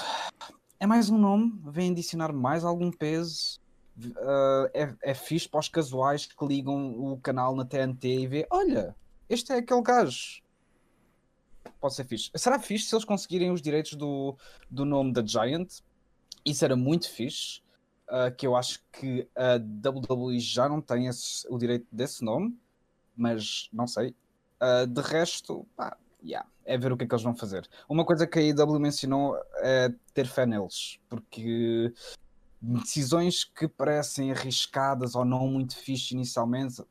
É 0.79 0.87
mais 0.87 1.11
um 1.11 1.19
nome, 1.19 1.61
vem 1.67 1.91
adicionar 1.91 2.33
mais 2.33 2.65
algum 2.65 2.91
peso. 2.91 3.61
Uh, 3.99 4.71
é, 4.73 4.95
é 5.03 5.15
fixe 5.15 5.49
para 5.49 5.61
os 5.61 5.69
casuais 5.69 6.27
que 6.27 6.47
ligam 6.47 6.99
o 6.99 7.19
canal 7.21 7.55
na 7.55 7.65
TNT 7.65 8.21
e 8.21 8.27
vê: 8.27 8.47
olha, 8.51 8.97
este 9.29 9.53
é 9.53 9.57
aquele 9.57 9.83
gajo. 9.83 10.41
Pode 11.81 11.95
ser 11.95 12.05
fixe. 12.05 12.31
Será 12.35 12.59
fixe 12.59 12.87
se 12.87 12.95
eles 12.95 13.05
conseguirem 13.05 13.51
os 13.51 13.61
direitos 13.61 13.95
do, 13.95 14.37
do 14.71 14.85
nome 14.85 15.13
da 15.13 15.25
Giant? 15.25 15.81
Isso 16.45 16.65
era 16.65 16.77
muito 16.77 17.11
fixe. 17.11 17.61
Uh, 18.09 18.35
que 18.37 18.45
eu 18.45 18.57
acho 18.57 18.83
que 18.91 19.29
a 19.37 19.55
WWE 19.55 20.41
já 20.41 20.69
não 20.69 20.81
tem 20.81 21.07
esse, 21.07 21.47
o 21.49 21.57
direito 21.57 21.87
desse 21.93 22.25
nome, 22.25 22.59
mas 23.17 23.69
não 23.73 23.87
sei. 23.87 24.17
Uh, 24.61 24.85
de 24.85 25.01
resto, 25.01 25.65
pá, 25.77 25.97
yeah, 26.21 26.45
é 26.65 26.77
ver 26.77 26.93
o 26.93 26.97
que 26.97 27.05
é 27.05 27.07
que 27.07 27.15
eles 27.15 27.23
vão 27.23 27.37
fazer. 27.37 27.69
Uma 27.89 28.05
coisa 28.05 28.27
que 28.27 28.39
a 28.39 28.43
IW 28.43 28.81
mencionou 28.81 29.37
é 29.59 29.95
ter 30.13 30.27
fé 30.27 30.45
neles, 30.45 30.99
porque 31.09 31.95
decisões 32.61 33.45
que 33.45 33.69
parecem 33.69 34.33
arriscadas 34.33 35.15
ou 35.15 35.25
não 35.25 35.47
muito 35.47 35.77
fixe 35.77 36.15
inicialmente, 36.15 36.83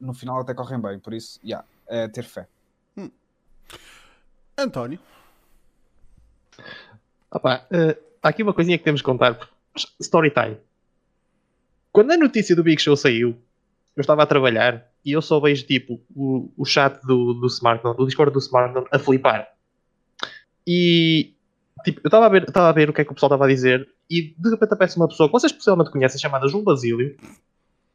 no 0.00 0.12
final 0.12 0.40
até 0.40 0.54
correm 0.54 0.80
bem. 0.80 0.98
Por 0.98 1.14
isso, 1.14 1.38
yeah, 1.44 1.66
é 1.86 2.08
ter 2.08 2.24
fé. 2.24 2.48
Hum. 2.96 3.10
António. 4.56 4.98
Opa, 7.30 7.66
uh, 7.70 8.07
há 8.22 8.28
aqui 8.28 8.42
uma 8.42 8.54
coisinha 8.54 8.78
que 8.78 8.84
temos 8.84 9.00
que 9.00 9.06
contar. 9.06 9.38
Story 10.00 10.30
time. 10.30 10.56
Quando 11.92 12.12
a 12.12 12.16
notícia 12.16 12.54
do 12.54 12.62
Big 12.62 12.80
Show 12.80 12.96
saiu, 12.96 13.36
eu 13.96 14.00
estava 14.00 14.22
a 14.22 14.26
trabalhar 14.26 14.86
e 15.04 15.12
eu 15.12 15.22
só 15.22 15.40
vejo 15.40 15.66
tipo 15.66 16.00
o, 16.14 16.52
o 16.56 16.64
chat 16.64 17.00
do, 17.02 17.34
do 17.34 17.46
Smartphone, 17.46 17.96
o 17.98 18.06
Discord 18.06 18.32
do 18.32 18.38
Smartphone 18.38 18.86
a 18.92 18.98
flipar. 18.98 19.48
E 20.66 21.34
tipo, 21.84 22.00
eu 22.04 22.08
estava 22.08 22.26
a, 22.26 22.28
ver, 22.28 22.44
estava 22.44 22.68
a 22.68 22.72
ver 22.72 22.90
o 22.90 22.92
que 22.92 23.00
é 23.00 23.04
que 23.04 23.10
o 23.10 23.14
pessoal 23.14 23.28
estava 23.28 23.44
a 23.44 23.48
dizer 23.48 23.88
e 24.10 24.34
de 24.38 24.50
repente 24.50 24.74
aparece 24.74 24.96
uma 24.96 25.08
pessoa 25.08 25.28
que 25.28 25.32
vocês 25.32 25.52
possivelmente 25.52 25.90
conhecem 25.90 26.20
chamada 26.20 26.48
João 26.48 26.62
Basílio 26.62 27.16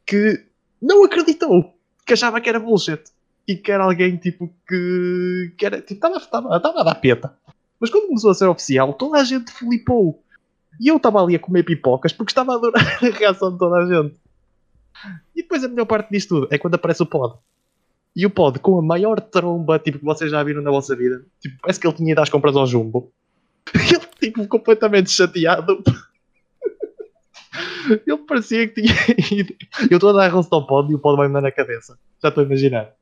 que 0.06 0.46
não 0.82 1.04
acreditou, 1.04 1.74
que 2.06 2.14
achava 2.14 2.42
que 2.42 2.50
era 2.50 2.60
bullshit 2.60 3.02
e 3.48 3.56
que 3.56 3.72
era 3.72 3.84
alguém 3.84 4.18
tipo 4.18 4.54
que, 4.68 5.54
que 5.58 5.66
era, 5.66 5.82
tipo, 5.82 5.94
estava, 5.94 6.18
estava, 6.18 6.58
estava 6.58 6.82
a 6.82 6.84
dar 6.84 6.96
peta. 6.96 7.38
Mas 7.84 7.89
quando 7.89 8.08
começou 8.08 8.32
a 8.32 8.34
ser 8.34 8.48
oficial, 8.48 8.93
toda 8.93 9.19
a 9.19 9.26
gente 9.26 9.52
flipou. 9.52 10.24
E 10.80 10.88
eu 10.88 10.96
estava 10.96 11.22
ali 11.22 11.36
a 11.36 11.39
comer 11.39 11.63
pipocas 11.63 12.13
porque 12.13 12.32
estava 12.32 12.54
a 12.54 12.56
adorar 12.56 12.82
a 13.04 13.10
reação 13.10 13.52
de 13.52 13.58
toda 13.58 13.76
a 13.76 13.86
gente. 13.86 14.15
E 15.36 15.41
depois 15.41 15.65
a 15.65 15.67
melhor 15.67 15.86
parte 15.86 16.10
disto 16.10 16.30
tudo 16.30 16.48
é 16.50 16.58
quando 16.58 16.76
aparece 16.76 17.04
o 17.04 17.06
pod. 17.06 17.38
E 18.15 18.26
o 18.26 18.30
pod 18.30 18.58
com 18.60 18.80
a 18.80 18.82
maior 18.82 19.19
tromba 19.19 19.78
tipo, 19.80 20.00
que 20.00 20.06
vocês 20.06 20.32
já 20.32 20.41
viram 20.43 20.62
na 20.62 20.72
vossa 20.72 20.96
vida. 20.96 21.26
Tipo, 21.41 21.58
parece 21.62 21.78
que 21.78 21.86
ele 21.86 21.93
tinha 21.93 22.13
ido 22.13 22.22
às 22.22 22.30
compras 22.30 22.56
ao 22.56 22.65
jumbo. 22.65 23.12
Ele 23.76 24.00
tipo 24.17 24.48
completamente 24.48 25.12
chateado. 25.12 25.84
Ele 28.08 28.17
parecia 28.26 28.65
que 28.65 28.82
tinha 28.82 28.96
ido. 29.41 29.54
Eu 29.91 29.98
estou 29.98 30.12
a 30.12 30.13
dar 30.13 30.30
rosto 30.30 30.56
ao 30.56 30.65
pod 30.65 30.89
e 30.89 30.96
o 30.96 31.00
pod 31.00 31.17
vai 31.17 31.28
me 31.28 31.34
dar 31.34 31.41
na 31.41 31.52
cabeça. 31.52 32.00
Já 32.22 32.30
estou 32.30 32.46
a 32.46 32.48
imaginar. 32.48 32.93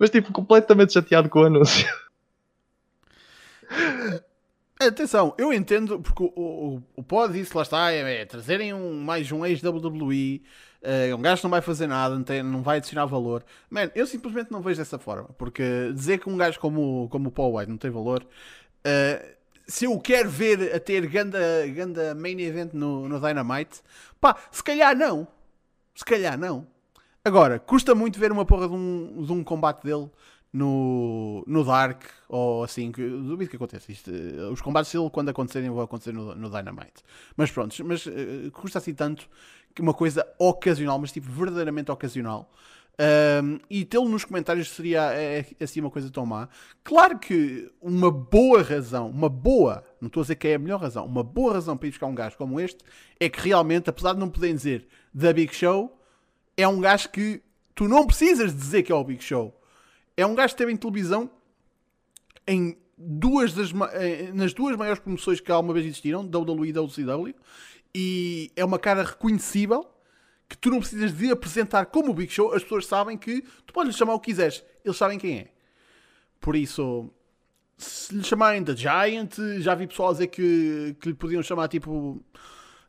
Mas 0.00 0.10
tipo, 0.10 0.32
completamente 0.32 0.92
chateado 0.92 1.28
com 1.28 1.42
o 1.42 1.44
anúncio. 1.44 1.88
Atenção, 4.80 5.34
eu 5.36 5.52
entendo, 5.52 6.00
porque 6.00 6.22
o, 6.22 6.32
o, 6.36 6.82
o 6.96 7.02
pod 7.02 7.32
disse, 7.34 7.54
lá 7.54 7.62
está, 7.62 7.92
é, 7.92 8.22
é 8.22 8.24
trazerem 8.24 8.72
um, 8.72 9.02
mais 9.02 9.30
um 9.30 9.44
ex-WWE, 9.44 10.42
uh, 10.82 11.16
um 11.16 11.20
gajo 11.20 11.42
não 11.42 11.50
vai 11.50 11.60
fazer 11.60 11.86
nada, 11.86 12.14
não, 12.14 12.22
tem, 12.22 12.42
não 12.42 12.62
vai 12.62 12.78
adicionar 12.78 13.04
valor. 13.04 13.44
Man, 13.68 13.90
eu 13.94 14.06
simplesmente 14.06 14.50
não 14.50 14.62
vejo 14.62 14.78
dessa 14.78 14.98
forma, 14.98 15.28
porque 15.36 15.92
dizer 15.92 16.18
que 16.18 16.30
um 16.30 16.36
gajo 16.36 16.58
como, 16.58 17.08
como 17.10 17.28
o 17.28 17.32
Paul 17.32 17.58
White 17.58 17.70
não 17.70 17.76
tem 17.76 17.90
valor, 17.90 18.22
uh, 18.22 19.36
se 19.66 19.84
eu 19.84 19.98
quero 20.00 20.30
ver 20.30 20.74
a 20.74 20.80
ter 20.80 21.06
ganda, 21.06 21.38
ganda 21.68 22.14
main 22.14 22.40
event 22.40 22.72
no, 22.72 23.06
no 23.06 23.20
Dynamite, 23.20 23.82
pá, 24.20 24.36
se 24.50 24.64
calhar 24.64 24.96
não. 24.96 25.28
Se 25.94 26.04
calhar 26.04 26.38
não. 26.38 26.66
Agora, 27.22 27.58
custa 27.58 27.94
muito 27.94 28.18
ver 28.18 28.32
uma 28.32 28.46
porra 28.46 28.66
de 28.66 28.74
um, 28.74 29.24
de 29.26 29.32
um 29.32 29.44
combate 29.44 29.82
dele 29.84 30.10
no, 30.52 31.44
no 31.46 31.64
Dark 31.64 32.02
ou 32.28 32.64
assim, 32.64 32.90
que, 32.90 33.06
duvido 33.08 33.50
que 33.50 33.56
aconteça 33.56 33.90
isto. 33.90 34.10
Os 34.52 34.60
combates 34.60 34.92
quando 35.12 35.28
acontecerem, 35.28 35.70
vão 35.70 35.82
acontecer 35.82 36.12
no, 36.12 36.34
no 36.34 36.50
Dynamite. 36.50 37.02
Mas 37.36 37.50
pronto, 37.50 37.74
mas 37.84 38.06
uh, 38.06 38.50
custa 38.52 38.78
assim 38.78 38.94
tanto 38.94 39.28
que 39.74 39.80
uma 39.80 39.94
coisa 39.94 40.26
ocasional, 40.38 40.98
mas 40.98 41.12
tipo 41.12 41.30
verdadeiramente 41.30 41.90
ocasional. 41.90 42.50
Um, 43.42 43.58
e 43.70 43.82
tê-lo 43.86 44.06
nos 44.10 44.26
comentários 44.26 44.68
seria 44.68 45.14
é, 45.14 45.38
é, 45.58 45.64
assim 45.64 45.80
uma 45.80 45.90
coisa 45.90 46.10
tão 46.10 46.26
má. 46.26 46.48
Claro 46.84 47.18
que 47.18 47.70
uma 47.80 48.10
boa 48.10 48.62
razão, 48.62 49.08
uma 49.08 49.28
boa, 49.28 49.82
não 50.00 50.08
estou 50.08 50.20
a 50.20 50.24
dizer 50.24 50.34
que 50.34 50.48
é 50.48 50.54
a 50.56 50.58
melhor 50.58 50.80
razão, 50.80 51.06
uma 51.06 51.22
boa 51.22 51.54
razão 51.54 51.78
para 51.78 51.88
ir 51.88 51.92
buscar 51.92 52.06
um 52.06 52.14
gajo 52.14 52.36
como 52.36 52.60
este 52.60 52.84
é 53.18 53.28
que 53.28 53.40
realmente, 53.40 53.88
apesar 53.88 54.12
de 54.12 54.18
não 54.18 54.28
poderem 54.28 54.54
dizer 54.54 54.86
da 55.14 55.32
Big 55.32 55.54
Show, 55.54 55.98
é 56.56 56.68
um 56.68 56.78
gajo 56.78 57.08
que 57.08 57.40
tu 57.74 57.88
não 57.88 58.06
precisas 58.06 58.54
dizer 58.54 58.82
que 58.82 58.92
é 58.92 58.94
o 58.94 59.02
Big 59.02 59.24
Show 59.24 59.58
é 60.20 60.26
um 60.26 60.34
gajo 60.34 60.48
que 60.48 60.54
esteve 60.54 60.72
em 60.72 60.76
televisão 60.76 61.30
em 62.46 62.76
duas 62.96 63.54
das, 63.54 63.72
nas 64.34 64.52
duas 64.52 64.76
maiores 64.76 65.00
promoções 65.00 65.40
que 65.40 65.50
alguma 65.50 65.72
vez 65.72 65.86
existiram, 65.86 66.20
WWE 66.20 66.68
e 66.68 66.72
WCW, 66.72 67.34
e 67.94 68.52
é 68.54 68.64
uma 68.64 68.78
cara 68.78 69.02
reconhecível 69.02 69.86
que 70.48 70.58
tu 70.58 70.70
não 70.70 70.80
precisas 70.80 71.16
de 71.16 71.30
apresentar 71.30 71.86
como 71.86 72.10
o 72.10 72.14
Big 72.14 72.30
Show, 72.30 72.52
as 72.52 72.62
pessoas 72.62 72.86
sabem 72.86 73.16
que 73.16 73.42
tu 73.64 73.72
podes 73.72 73.94
lhe 73.94 73.98
chamar 73.98 74.14
o 74.14 74.20
que 74.20 74.30
quiseres, 74.30 74.64
eles 74.84 74.96
sabem 74.96 75.18
quem 75.18 75.38
é. 75.38 75.48
Por 76.40 76.56
isso, 76.56 77.08
se 77.78 78.14
lhe 78.14 78.24
chamarem 78.24 78.62
The 78.64 78.76
Giant, 78.76 79.36
já 79.60 79.74
vi 79.74 79.86
pessoal 79.86 80.12
dizer 80.12 80.26
que, 80.26 80.96
que 81.00 81.08
lhe 81.08 81.14
podiam 81.14 81.42
chamar 81.42 81.68
tipo 81.68 82.22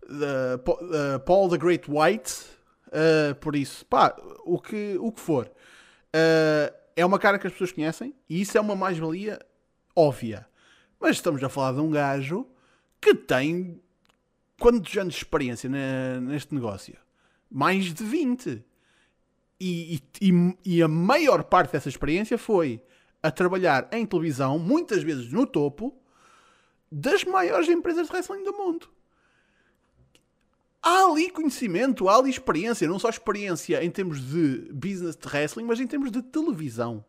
uh, 0.10 1.20
Paul 1.26 1.50
the 1.50 1.58
Great 1.58 1.90
White, 1.90 2.34
uh, 2.88 3.36
por 3.36 3.56
isso, 3.56 3.86
pá, 3.86 4.16
o 4.44 4.60
que, 4.60 4.98
o 5.00 5.12
que 5.12 5.22
for. 5.22 5.50
Uh, 6.14 6.81
é 6.96 7.06
uma 7.06 7.20
cara 7.20 7.38
que 7.40 7.48
as 7.48 7.54
pessoas 7.54 7.72
conhecem 7.72 8.14
e 8.30 8.42
isso 8.42 8.58
é 8.58 8.62
uma 8.62 8.76
mais-valia 8.76 9.40
óbvia. 9.96 10.48
Mas 11.00 11.18
estamos 11.18 11.44
a 11.44 11.50
falar 11.50 11.74
de 11.74 11.80
um 11.80 11.90
gajo 11.90 12.48
que 13.00 13.16
tem 13.16 13.82
quantos 14.60 14.96
anos 14.98 15.14
de 15.14 15.20
experiência 15.20 15.70
neste 16.20 16.54
negócio? 16.54 16.96
Mais 17.50 17.86
de 17.86 18.04
20. 18.04 18.64
E, 19.60 20.02
e, 20.22 20.58
e, 20.66 20.82
a 20.82 20.88
maior 20.88 21.44
parte 21.44 21.72
dessa 21.72 21.90
experiência 21.90 22.38
foi 22.38 22.82
a 23.22 23.30
trabalhar 23.30 23.88
em 23.92 24.06
televisão, 24.06 24.58
muitas 24.58 25.04
vezes 25.04 25.32
no 25.32 25.46
topo, 25.46 25.96
das 26.92 27.24
maiores 27.24 27.70
empresas 27.70 28.08
de 28.08 28.14
wrestling 28.14 28.44
do 28.44 28.54
mundo 28.54 28.90
há 30.82 31.06
ali 31.06 31.30
conhecimento, 31.30 32.10
há 32.10 32.18
ali 32.18 32.30
experiência, 32.30 32.88
não 32.88 33.00
só 33.00 33.10
experiência 33.10 33.84
em 33.84 33.90
termos 33.90 34.20
de 34.22 34.70
business 34.74 35.16
de 35.16 35.28
wrestling, 35.28 35.66
mas 35.66 35.80
em 35.80 35.88
termos 35.88 36.12
de 36.12 36.22
televisão. 36.22 37.06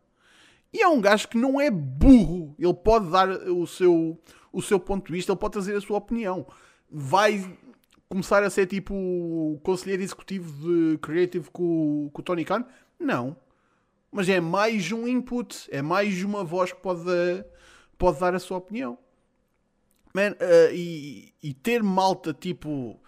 E 0.72 0.82
é 0.82 0.88
um 0.88 1.00
gajo 1.00 1.28
que 1.28 1.36
não 1.36 1.60
é 1.60 1.70
burro, 1.70 2.54
ele 2.58 2.74
pode 2.74 3.10
dar 3.10 3.28
o 3.28 3.66
seu, 3.66 4.18
o 4.52 4.62
seu 4.62 4.80
ponto 4.80 5.06
de 5.06 5.12
vista, 5.12 5.32
ele 5.32 5.38
pode 5.38 5.52
trazer 5.52 5.76
a 5.76 5.80
sua 5.80 5.98
opinião. 5.98 6.46
Vai 6.90 7.56
começar 8.08 8.42
a 8.42 8.50
ser 8.50 8.66
tipo 8.66 9.58
conselheiro 9.62 10.02
executivo 10.02 10.50
de 10.50 10.98
creative 10.98 11.50
com, 11.50 12.10
com 12.12 12.20
o 12.20 12.24
Tony 12.24 12.44
Khan? 12.44 12.64
Não. 12.98 13.36
Mas 14.10 14.28
é 14.28 14.40
mais 14.40 14.92
um 14.92 15.08
input, 15.08 15.66
é 15.70 15.80
mais 15.80 16.22
uma 16.22 16.44
voz 16.44 16.72
que 16.72 16.80
pode, 16.80 17.02
pode 17.96 18.20
dar 18.20 18.34
a 18.34 18.38
sua 18.38 18.58
opinião. 18.58 18.98
Man, 20.14 20.32
uh, 20.32 20.74
e, 20.74 21.32
e 21.42 21.54
ter 21.54 21.82
malta 21.82 22.34
tipo 22.34 23.00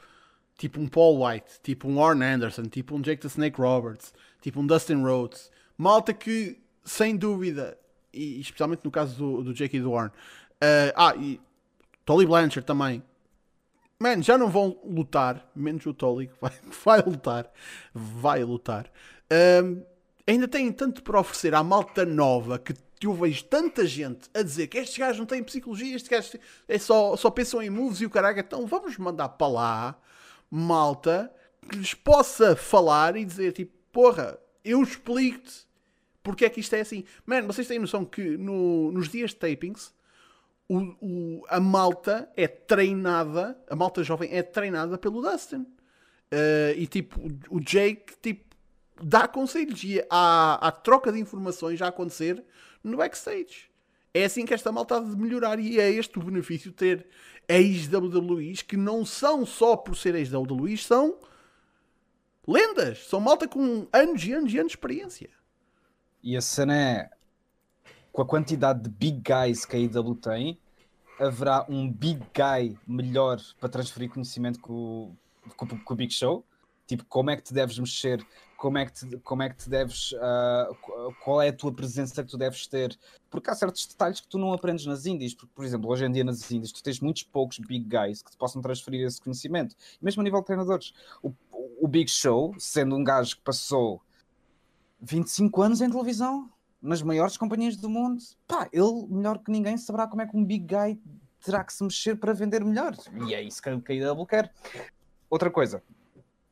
tipo 0.57 0.81
um 0.81 0.87
Paul 0.87 1.25
White, 1.25 1.61
tipo 1.63 1.89
um 1.89 1.99
Orn 1.99 2.23
Anderson, 2.25 2.65
tipo 2.65 2.95
um 2.95 3.01
Jake 3.01 3.23
the 3.23 3.29
Snake 3.29 3.61
Roberts, 3.61 4.13
tipo 4.41 4.61
um 4.61 4.67
Dustin 4.67 5.03
Rhodes, 5.03 5.51
malta 5.77 6.13
que 6.13 6.61
sem 6.85 7.17
dúvida, 7.17 7.79
e 8.13 8.41
especialmente 8.41 8.83
no 8.85 8.91
caso 8.91 9.17
do, 9.17 9.43
do 9.45 9.55
Jake 9.55 9.77
e 9.77 9.81
do 9.81 9.91
Orn, 9.91 10.09
uh, 10.09 10.93
ah, 10.95 11.15
e 11.17 11.41
Tolly 12.05 12.27
Blanchard 12.27 12.67
também, 12.67 13.03
man, 13.99 14.23
já 14.23 14.39
não 14.39 14.49
vão 14.49 14.79
lutar, 14.85 15.51
menos 15.55 15.85
o 15.87 15.95
Tolly 15.95 16.29
que 16.29 16.35
vai, 16.41 16.53
vai 16.85 17.03
lutar, 17.03 17.53
vai 17.93 18.45
lutar. 18.45 18.91
Um, 19.65 19.83
ainda 20.27 20.47
têm 20.47 20.71
tanto 20.71 21.03
para 21.03 21.21
oferecer 21.21 21.55
à 21.55 21.63
malta 21.65 22.05
nova 22.05 22.59
que 22.59 22.75
eu 23.03 23.13
vejo 23.13 23.45
tanta 23.45 23.87
gente 23.87 24.31
a 24.33 24.43
dizer 24.43 24.67
que 24.69 24.79
estes 24.79 24.97
gajos 24.97 25.19
não 25.19 25.27
têm 25.27 25.43
psicologia, 25.43 25.95
estes 25.95 26.09
gajos 26.09 26.37
é 26.69 26.79
só, 26.79 27.17
só 27.17 27.31
pensam 27.31 27.63
em 27.63 27.69
moves 27.69 28.01
e 28.01 28.07
o 28.07 28.11
caraca, 28.11 28.41
então 28.41 28.67
vamos 28.67 28.97
mandar 28.97 29.29
para 29.31 29.47
lá 29.47 29.99
malta 30.51 31.33
que 31.69 31.77
lhes 31.77 31.95
possa 31.95 32.55
falar 32.55 33.17
e 33.17 33.25
dizer 33.25 33.53
tipo, 33.53 33.73
porra, 33.91 34.39
eu 34.65 34.83
explico-te 34.83 35.67
porque 36.23 36.47
é 36.47 36.51
que 36.51 36.61
isto 36.61 36.75
é 36.75 36.81
assim. 36.81 37.05
Mano, 37.27 37.47
vocês 37.47 37.69
têm 37.69 37.79
noção 37.79 38.05
que 38.05 38.37
no, 38.39 38.91
nos 38.91 39.09
dias 39.09 39.31
de 39.31 39.37
tapings 39.37 39.93
o, 40.69 40.79
o, 41.01 41.45
a 41.49 41.61
malta 41.61 42.31
é 42.35 42.49
treinada, 42.49 43.57
a 43.69 43.77
malta 43.77 44.03
jovem 44.03 44.31
é 44.33 44.43
treinada 44.43 44.97
pelo 44.97 45.21
Dustin. 45.21 45.67
Uh, 46.33 46.73
e 46.77 46.87
tipo, 46.87 47.21
o 47.51 47.61
Jake 47.61 48.17
tipo, 48.21 48.57
dá 49.03 49.29
conselhos 49.29 49.85
e 49.85 50.03
há, 50.11 50.55
há 50.67 50.73
troca 50.73 51.13
de 51.13 51.21
informações 51.21 51.81
a 51.83 51.89
acontecer 51.89 52.43
no 52.83 52.97
backstage. 52.97 53.71
É 54.13 54.25
assim 54.25 54.47
que 54.47 54.55
esta 54.55 54.73
malta 54.73 54.97
há 54.97 55.01
de 55.01 55.17
melhorar 55.17 55.59
e 55.59 55.79
é 55.79 55.91
este 55.91 56.19
o 56.19 56.23
benefício 56.23 56.71
de 56.71 56.77
ter 56.77 57.07
ex-WWEs 57.49 58.63
que 58.63 58.77
não 58.77 59.05
são 59.05 59.45
só 59.45 59.77
por 59.77 59.97
ser 59.97 60.15
ex-WWEs, 60.15 60.85
são 60.85 61.19
lendas. 62.47 63.07
São 63.07 63.21
malta 63.21 63.49
com 63.49 63.87
anos 63.93 64.25
e 64.25 64.33
anos 64.33 64.53
e 64.53 64.59
anos 64.59 64.73
de 64.73 64.77
experiência. 64.77 65.31
E 66.23 66.37
a 66.37 66.41
cena 66.41 66.77
é, 66.77 67.11
com 68.13 68.23
a 68.23 68.27
quantidade 68.27 68.83
de 68.83 68.89
big 68.89 69.21
guys 69.21 69.65
que 69.65 69.77
a 69.77 69.79
IW 69.79 70.15
tem, 70.15 70.59
haverá 71.19 71.65
um 71.69 71.91
big 71.91 72.21
guy 72.35 72.79
melhor 72.87 73.41
para 73.61 73.69
transferir 73.69 74.11
conhecimento 74.11 74.59
com, 74.61 75.15
com, 75.57 75.67
com 75.67 75.95
o 75.95 75.97
Big 75.97 76.13
Show. 76.13 76.45
Tipo, 76.87 77.05
como 77.07 77.31
é 77.31 77.37
que 77.37 77.43
te 77.43 77.55
deves 77.55 77.79
mexer, 77.79 78.25
como 78.57 78.79
é 78.79 78.87
que 78.87 78.93
te, 78.93 79.19
como 79.19 79.43
é 79.43 79.49
que 79.49 79.57
te 79.57 79.69
deves, 79.69 80.13
uh, 80.13 81.13
qual 81.23 81.43
é 81.43 81.49
a 81.49 81.53
tua 81.53 81.73
presença 81.73 82.23
que 82.23 82.31
tu 82.31 82.39
deves 82.39 82.67
ter, 82.67 82.99
porque 83.31 83.51
há 83.51 83.55
certos 83.55 83.87
detalhes 83.87 84.21
que 84.21 84.29
tu 84.29 84.39
não 84.39 84.53
aprendes 84.53 84.87
nas 84.87 85.07
indies, 85.07 85.35
porque, 85.35 85.53
por 85.55 85.65
exemplo, 85.65 85.91
hoje 85.91 86.05
em 86.05 86.13
dia 86.13 86.25
nas 86.25 86.51
indies 86.51 86.73
tu 86.73 86.83
tens 86.83 87.01
muitos 87.01 87.23
poucos 87.25 87.59
big 87.59 87.87
guys 87.89 88.23
que 88.23 88.31
te 88.31 88.37
possam 88.37 88.63
transferir 88.63 89.07
esse 89.07 89.21
conhecimento, 89.21 89.75
mesmo 90.01 90.21
a 90.21 90.25
nível 90.25 90.41
de 90.41 90.47
treinadores. 90.47 90.93
O, 91.23 91.33
o 91.81 91.89
Big 91.89 92.11
Show, 92.11 92.55
sendo 92.59 92.97
um 92.97 93.05
gajo 93.05 93.37
que 93.37 93.43
passou 93.43 94.01
25 95.01 95.63
anos 95.63 95.81
em 95.81 95.91
televisão, 95.91 96.51
nas 96.81 97.03
maiores 97.03 97.37
companhias 97.37 97.77
do 97.77 97.89
mundo, 97.89 98.23
pá, 98.47 98.69
ele 98.73 99.07
melhor 99.09 99.39
que 99.39 99.51
ninguém 99.51 99.77
saberá 99.79 100.07
como 100.07 100.23
é 100.23 100.27
que 100.27 100.37
um 100.37 100.45
big 100.45 100.67
guy 100.67 101.01
terá 101.43 101.65
que 101.65 101.73
se 101.73 101.83
mexer 101.83 102.17
para 102.17 102.33
vender 102.33 102.65
melhor. 102.65 102.95
E 103.27 103.35
é 103.35 103.43
isso 103.43 103.63
que 103.63 103.69
a 103.69 103.95
IW 103.95 104.27
quer. 104.27 104.53
Outra 105.31 105.51
coisa, 105.51 105.83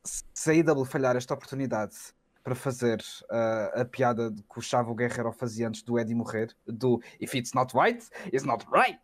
se 0.03 0.51
a 0.51 0.53
IW 0.53 0.85
falhar 0.85 1.15
esta 1.15 1.33
oportunidade 1.33 1.95
para 2.43 2.55
fazer 2.55 3.01
uh, 3.23 3.81
a 3.81 3.85
piada 3.85 4.31
que 4.31 4.59
o 4.59 4.61
Chavo 4.61 4.93
Guerrero 4.93 5.31
fazia 5.31 5.67
antes 5.67 5.81
do 5.81 5.97
Eddie 5.97 6.13
morrer, 6.13 6.53
do 6.67 7.01
If 7.19 7.33
it's 7.35 7.53
not 7.53 7.73
right, 7.73 8.05
it's 8.27 8.43
not 8.43 8.65
right. 8.71 8.99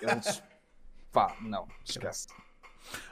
Eles, 0.00 0.42
pá, 1.12 1.34
não, 1.40 1.66
esquece. 1.84 2.28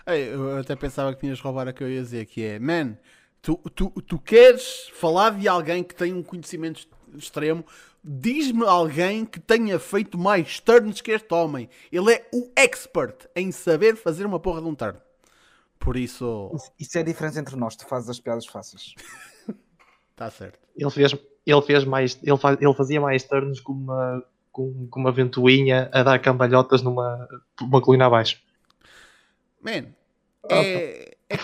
Ei, 0.07 0.33
eu 0.33 0.59
até 0.59 0.77
pensava 0.77 1.13
que 1.15 1.21
tinhas 1.21 1.41
roubar 1.41 1.67
a 1.67 1.73
que 1.73 1.83
eu 1.83 1.91
ia 1.91 2.03
dizer, 2.03 2.27
que 2.27 2.45
é, 2.45 2.59
man, 2.59 2.97
tu, 3.41 3.57
tu, 3.75 3.91
tu 3.91 4.19
queres 4.19 4.89
falar 4.95 5.31
de 5.31 5.49
alguém 5.49 5.83
que 5.83 5.95
tem 5.95 6.13
um 6.13 6.23
conhecimento 6.23 6.87
extremo, 7.15 7.65
diz-me 8.05 8.65
alguém 8.65 9.25
que 9.25 9.41
tenha 9.41 9.79
feito 9.79 10.17
mais 10.17 10.61
turns 10.61 11.01
que 11.01 11.11
este 11.11 11.33
homem. 11.35 11.69
Ele 11.91 12.13
é 12.13 12.29
o 12.33 12.53
expert 12.55 13.29
em 13.35 13.51
saber 13.51 13.97
fazer 13.97 14.27
uma 14.27 14.39
porra 14.39 14.61
de 14.61 14.69
um 14.69 14.75
turn. 14.75 14.99
Por 15.83 15.97
isso. 15.97 16.51
Isso 16.79 16.97
é 16.97 17.01
a 17.01 17.05
diferença 17.05 17.41
entre 17.41 17.57
nós, 17.57 17.75
tu 17.75 17.87
fazes 17.87 18.09
as 18.09 18.21
piadas 18.21 18.47
fáceis. 18.47 18.95
Está 20.13 20.31
certo. 20.31 20.59
Ele 20.77 20.91
fez, 20.91 21.15
ele 21.45 21.63
fez 21.63 21.85
mais. 21.85 22.19
Ele, 22.23 22.39
faz, 22.39 22.57
ele 22.61 22.75
fazia 22.75 23.01
mais 23.01 23.25
turns 23.25 23.61
com 23.61 23.73
uma, 23.73 24.25
com, 24.53 24.87
com 24.87 25.01
uma 25.01 25.11
ventoinha 25.11 25.91
a 25.93 26.05
dar 26.05 26.21
cambalhotas 26.21 26.83
numa 26.83 27.29
uma 27.61 27.83
colina 27.83 28.07
abaixo. 28.07 28.41
Man, 29.61 29.93
é, 30.49 31.17
é, 31.29 31.39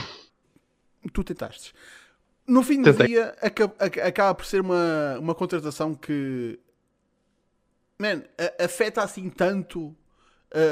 tu 1.12 1.24
tentaste. 1.24 1.74
No 2.46 2.62
fim 2.62 2.80
do 2.80 2.92
Tentei. 2.92 3.08
dia, 3.08 3.36
acaba, 3.42 3.74
acaba, 3.78 4.34
por 4.34 4.46
ser 4.46 4.60
uma, 4.60 5.18
uma 5.18 5.34
contratação 5.34 5.94
que 5.94 6.58
man, 7.98 8.22
afeta 8.58 9.02
assim 9.02 9.28
tanto 9.28 9.94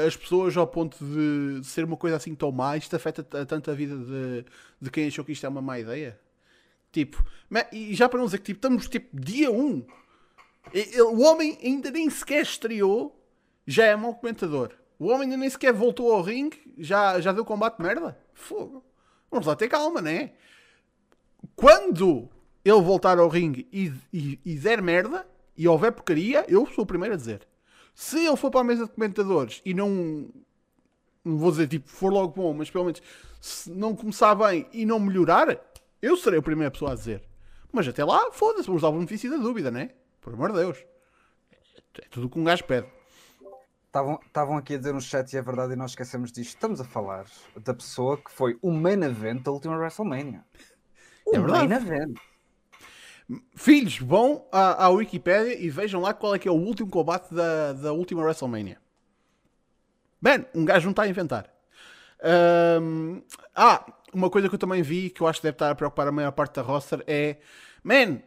as 0.05 0.15
pessoas 0.15 0.57
ao 0.57 0.65
ponto 0.65 0.97
de 1.03 1.63
ser 1.63 1.83
uma 1.83 1.97
coisa 1.97 2.15
assim 2.17 2.33
tão 2.33 2.51
má, 2.51 2.75
isto 2.77 2.95
afeta 2.95 3.23
tanto 3.23 3.69
a 3.69 3.73
vida 3.73 3.95
de, 3.95 4.45
de 4.81 4.89
quem 4.89 5.07
achou 5.07 5.23
que 5.23 5.31
isto 5.31 5.45
é 5.45 5.49
uma 5.49 5.61
má 5.61 5.79
ideia. 5.79 6.19
Tipo, 6.91 7.23
e 7.71 7.93
já 7.93 8.09
para 8.09 8.19
não 8.19 8.25
dizer 8.25 8.39
que 8.39 8.45
tipo, 8.45 8.57
estamos 8.57 8.89
tipo 8.89 9.19
dia 9.19 9.51
1. 9.51 9.85
O 11.13 11.21
homem 11.21 11.57
ainda 11.61 11.91
nem 11.91 12.09
sequer 12.09 12.41
estreou, 12.41 13.23
já 13.65 13.85
é 13.85 13.95
mau 13.95 14.15
comentador. 14.15 14.71
O 14.97 15.07
homem 15.07 15.23
ainda 15.23 15.37
nem 15.37 15.49
sequer 15.49 15.73
voltou 15.73 16.11
ao 16.11 16.21
ringue, 16.21 16.73
já, 16.77 17.21
já 17.21 17.31
deu 17.31 17.45
combate 17.45 17.77
de 17.77 17.83
merda. 17.83 18.17
Fogo. 18.33 18.83
Vamos 19.29 19.45
lá 19.45 19.55
ter 19.55 19.67
calma, 19.67 20.01
né? 20.01 20.31
Quando 21.55 22.29
ele 22.65 22.81
voltar 22.81 23.19
ao 23.19 23.27
ringue 23.27 23.67
e, 23.71 23.93
e, 24.11 24.39
e 24.43 24.55
der 24.55 24.81
merda 24.81 25.27
e 25.55 25.67
houver 25.67 25.91
porcaria, 25.91 26.45
eu 26.47 26.65
sou 26.67 26.83
o 26.83 26.87
primeiro 26.87 27.13
a 27.13 27.17
dizer. 27.17 27.47
Se 27.97 28.27
ele 28.27 28.37
for 28.37 28.51
para 28.51 28.61
a 28.61 28.63
mesa 28.63 28.85
de 28.85 28.91
comentadores 28.91 29.59
e 29.65 29.73
não. 29.73 30.29
Não 31.25 31.35
vou 31.35 31.49
dizer 31.49 31.67
tipo, 31.67 31.89
for 31.89 32.13
logo 32.13 32.31
bom, 32.31 32.53
mas 32.53 32.69
pelo 32.69 32.85
menos 32.85 33.01
se 33.41 33.71
não 33.71 33.95
começar 33.95 34.35
bem 34.35 34.69
e 34.71 34.85
não 34.85 34.99
melhorar, 34.99 35.59
eu 35.99 36.15
serei 36.15 36.37
a 36.37 36.43
primeira 36.43 36.69
pessoa 36.69 36.91
a 36.91 36.95
dizer. 36.95 37.23
Mas 37.71 37.87
até 37.87 38.05
lá, 38.05 38.31
foda-se, 38.31 38.67
vamos 38.67 38.83
dar 38.83 38.89
o 38.89 38.93
benefício 38.93 39.31
da 39.31 39.37
dúvida, 39.37 39.71
né? 39.71 39.89
Por 40.21 40.31
amor 40.31 40.51
de 40.51 40.59
Deus. 40.59 40.77
É 41.99 42.07
tudo 42.11 42.29
que 42.29 42.37
um 42.37 42.43
gajo 42.43 42.65
pede. 42.65 42.87
Estavam 44.27 44.57
aqui 44.57 44.75
a 44.75 44.77
dizer 44.77 44.93
no 44.93 45.01
chat 45.01 45.33
e 45.33 45.37
é 45.37 45.41
verdade 45.41 45.73
e 45.73 45.75
nós 45.75 45.91
esquecemos 45.91 46.31
disto. 46.31 46.53
Estamos 46.53 46.79
a 46.79 46.83
falar 46.83 47.25
da 47.55 47.73
pessoa 47.73 48.15
que 48.15 48.31
foi 48.31 48.59
o 48.61 48.71
main 48.71 49.01
event 49.01 49.41
da 49.41 49.51
última 49.51 49.75
WrestleMania. 49.75 50.45
O 51.25 51.35
é 51.35 51.39
main 51.39 51.71
event. 51.71 52.15
Filhos, 53.55 53.99
vão 53.99 54.47
à, 54.51 54.85
à 54.85 54.89
Wikipedia 54.89 55.59
e 55.59 55.69
vejam 55.69 56.01
lá 56.01 56.13
qual 56.13 56.33
é 56.33 56.39
que 56.39 56.47
é 56.47 56.51
o 56.51 56.55
último 56.55 56.89
combate 56.89 57.33
da, 57.33 57.73
da 57.73 57.91
última 57.91 58.21
WrestleMania. 58.21 58.77
Bem, 60.21 60.45
um 60.55 60.63
gajo 60.63 60.85
não 60.85 60.91
está 60.91 61.03
a 61.03 61.07
inventar. 61.07 61.49
Um, 62.81 63.21
ah, 63.53 63.85
uma 64.13 64.29
coisa 64.29 64.47
que 64.47 64.55
eu 64.55 64.59
também 64.59 64.81
vi 64.81 65.09
que 65.09 65.21
eu 65.21 65.27
acho 65.27 65.39
que 65.39 65.47
deve 65.47 65.55
estar 65.55 65.69
a 65.69 65.75
preocupar 65.75 66.07
a 66.07 66.11
maior 66.11 66.31
parte 66.31 66.55
da 66.55 66.61
roster 66.61 67.03
é: 67.05 67.37
Man, 67.83 68.21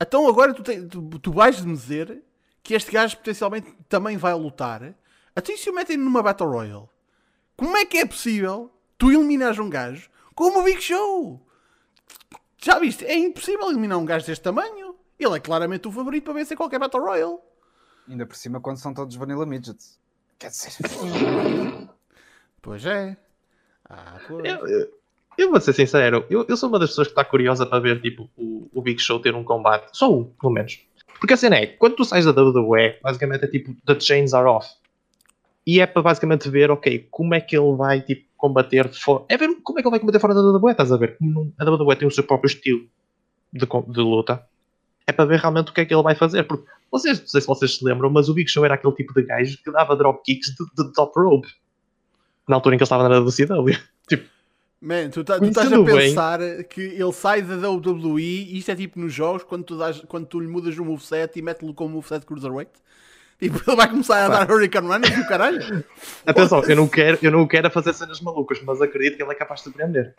então 0.00 0.28
agora 0.28 0.52
tu, 0.52 0.62
te, 0.62 0.82
tu, 0.82 1.18
tu 1.18 1.32
vais 1.32 1.60
me 1.60 1.72
dizer 1.72 2.22
que 2.62 2.74
este 2.74 2.90
gajo 2.90 3.16
potencialmente 3.16 3.72
também 3.88 4.16
vai 4.16 4.34
lutar. 4.34 4.94
Até 5.34 5.56
se 5.56 5.70
o 5.70 5.74
metem 5.74 5.96
numa 5.96 6.22
Battle 6.22 6.50
Royale, 6.50 6.88
como 7.56 7.76
é 7.76 7.84
que 7.84 7.98
é 7.98 8.06
possível 8.06 8.72
tu 8.98 9.10
eliminares 9.10 9.58
um 9.58 9.70
gajo 9.70 10.10
como 10.34 10.60
o 10.60 10.62
Big 10.64 10.82
Show? 10.82 11.45
Já 12.66 12.80
viste? 12.80 13.04
É 13.04 13.16
impossível 13.16 13.70
eliminar 13.70 13.96
um 13.96 14.04
gajo 14.04 14.26
deste 14.26 14.42
tamanho. 14.42 14.96
Ele 15.16 15.36
é 15.36 15.38
claramente 15.38 15.86
o 15.86 15.92
favorito 15.92 16.24
para 16.24 16.34
vencer 16.34 16.56
qualquer 16.56 16.80
Battle 16.80 17.00
Royale. 17.00 17.38
Ainda 18.08 18.26
por 18.26 18.34
cima 18.34 18.60
quando 18.60 18.78
são 18.78 18.92
todos 18.92 19.14
Vanilla 19.14 19.46
Midgets. 19.46 20.00
Quer 20.36 20.50
dizer. 20.50 20.72
pois 22.60 22.84
é. 22.84 23.16
Ah, 23.88 24.18
pois. 24.26 24.44
Eu, 24.44 24.66
eu, 24.66 24.88
eu, 25.38 25.50
vou 25.52 25.60
ser 25.60 25.74
sincero, 25.74 26.26
eu, 26.28 26.44
eu 26.48 26.56
sou 26.56 26.68
uma 26.68 26.80
das 26.80 26.90
pessoas 26.90 27.06
que 27.06 27.12
está 27.12 27.24
curiosa 27.24 27.64
para 27.64 27.78
ver 27.78 28.02
tipo, 28.02 28.28
o, 28.36 28.68
o 28.74 28.82
Big 28.82 29.00
Show 29.00 29.20
ter 29.20 29.36
um 29.36 29.44
combate. 29.44 29.88
Só 29.92 30.12
um, 30.12 30.24
pelo 30.24 30.52
menos. 30.52 30.80
Porque 31.20 31.34
a 31.34 31.36
cena 31.36 31.54
é, 31.58 31.68
quando 31.68 31.94
tu 31.94 32.04
sais 32.04 32.24
da 32.24 32.32
WWE, 32.32 32.98
basicamente 33.00 33.44
é 33.44 33.48
tipo, 33.48 33.76
the 33.86 34.00
chains 34.00 34.34
are 34.34 34.48
off. 34.48 34.68
E 35.66 35.80
é 35.80 35.86
para 35.86 36.02
basicamente 36.02 36.48
ver, 36.48 36.70
ok, 36.70 37.08
como 37.10 37.34
é 37.34 37.40
que 37.40 37.56
ele 37.56 37.74
vai 37.74 38.00
tipo, 38.00 38.24
combater 38.36 38.88
fora. 38.94 39.24
É 39.28 39.36
ver 39.36 39.48
como 39.62 39.78
é 39.78 39.82
que 39.82 39.88
ele 39.88 39.92
vai 39.92 40.00
combater 40.00 40.20
fora 40.20 40.34
da 40.34 40.40
WWE, 40.40 40.70
estás 40.70 40.92
a 40.92 40.96
ver? 40.96 41.16
Como 41.18 41.52
a 41.58 41.64
WWE 41.64 41.96
tem 41.96 42.06
o 42.06 42.10
seu 42.10 42.22
próprio 42.22 42.48
estilo 42.48 42.86
de, 43.52 43.66
de 43.66 44.00
luta. 44.00 44.46
É 45.06 45.12
para 45.12 45.24
ver 45.24 45.40
realmente 45.40 45.70
o 45.70 45.74
que 45.74 45.80
é 45.80 45.84
que 45.84 45.94
ele 45.94 46.02
vai 46.02 46.14
fazer. 46.14 46.44
Porque 46.44 46.68
vocês, 46.90 47.20
não 47.20 47.26
sei 47.26 47.40
se 47.40 47.46
vocês 47.46 47.76
se 47.76 47.84
lembram, 47.84 48.10
mas 48.10 48.28
o 48.28 48.34
Big 48.34 48.48
Show 48.48 48.64
era 48.64 48.74
aquele 48.74 48.94
tipo 48.94 49.12
de 49.12 49.22
gajo 49.22 49.58
que 49.62 49.70
dava 49.72 49.96
dropkicks 49.96 50.54
de, 50.54 50.84
de 50.84 50.92
top 50.92 51.18
rope. 51.18 51.48
Na 52.48 52.56
altura 52.56 52.76
em 52.76 52.78
que 52.78 52.82
ele 52.82 52.86
estava 52.86 53.08
na 53.08 53.18
WCW. 53.18 53.76
tipo, 54.08 54.28
Man, 54.80 55.08
tu, 55.10 55.24
tá, 55.24 55.38
tu 55.38 55.46
estás 55.46 55.72
a 55.72 55.82
pensar 55.82 56.38
bem. 56.38 56.62
que 56.64 56.80
ele 56.80 57.12
sai 57.12 57.42
da 57.42 57.70
WWE 57.70 58.20
e 58.20 58.58
isto 58.58 58.70
é 58.70 58.76
tipo 58.76 59.00
nos 59.00 59.12
jogos 59.12 59.42
quando 59.42 59.64
tu, 59.64 59.76
dás, 59.76 60.00
quando 60.06 60.26
tu 60.26 60.38
lhe 60.38 60.46
mudas 60.46 60.76
o 60.78 60.84
moveset 60.84 61.38
e 61.38 61.42
mete-lo 61.42 61.72
como 61.72 61.94
moveset 61.94 62.26
cruiserweight. 62.26 62.70
Tipo, 63.38 63.62
ele 63.66 63.76
vai 63.76 63.88
começar 63.88 64.24
a 64.24 64.28
dar 64.28 64.50
Hurricane 64.50 64.88
Run 64.88 65.00
e 65.04 65.20
o 65.20 65.28
caralho. 65.28 65.84
Atenção, 66.26 66.62
eu 66.64 66.76
não, 66.76 66.88
quero, 66.88 67.18
eu 67.20 67.30
não 67.30 67.46
quero 67.46 67.70
fazer 67.70 67.92
cenas 67.92 68.20
malucas, 68.20 68.62
mas 68.62 68.80
acredito 68.80 69.16
que 69.16 69.22
ele 69.22 69.32
é 69.32 69.34
capaz 69.34 69.60
de 69.60 69.64
surpreender. 69.64 70.14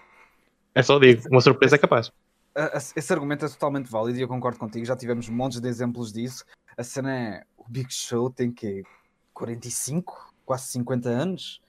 É 0.76 0.84
só 0.84 1.00
digo, 1.00 1.24
uma 1.32 1.42
surpresa 1.42 1.76
é 1.76 1.80
capaz. 1.80 2.12
Esse 2.96 3.14
argumento 3.14 3.46
é 3.46 3.50
totalmente 3.50 3.90
válido 3.90 4.18
e 4.20 4.22
eu 4.22 4.28
concordo 4.28 4.60
contigo. 4.60 4.86
Já 4.86 4.96
tivemos 4.96 5.30
montes 5.30 5.60
de 5.60 5.68
exemplos 5.68 6.12
disso. 6.14 6.44
A 6.78 6.84
cena 6.84 7.16
é: 7.16 7.44
o 7.58 7.64
Big 7.68 7.92
Show 7.92 8.30
tem 8.30 8.52
que 8.52 8.84
45, 9.34 10.34
quase 10.46 10.68
50 10.68 11.10
anos. 11.10 11.62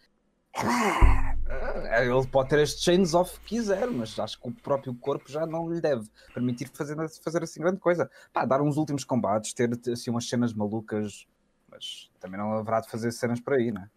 Ele 1.99 2.27
pode 2.31 2.49
ter 2.49 2.61
as 2.61 2.71
chains 2.71 3.15
off 3.15 3.39
que 3.41 3.57
quiser, 3.57 3.87
mas 3.89 4.19
acho 4.19 4.41
que 4.41 4.49
o 4.49 4.53
próprio 4.53 4.95
corpo 4.95 5.31
já 5.31 5.47
não 5.47 5.71
lhe 5.71 5.81
deve 5.81 6.07
permitir 6.35 6.69
fazer, 6.75 6.97
fazer 7.23 7.43
assim 7.43 7.61
grande 7.61 7.81
coisa. 7.81 8.11
Pá, 8.33 8.45
dar 8.45 8.61
uns 8.61 8.77
últimos 8.77 9.05
combates, 9.05 9.53
ter 9.53 9.71
assim 9.91 10.11
umas 10.11 10.29
cenas 10.29 10.53
malucas 10.53 11.27
mas 11.71 12.11
também 12.19 12.39
não 12.39 12.53
haverá 12.53 12.81
de 12.81 12.91
fazer 12.91 13.13
cenas 13.13 13.41
por 13.41 13.55
aí, 13.55 13.71
né? 13.71 13.89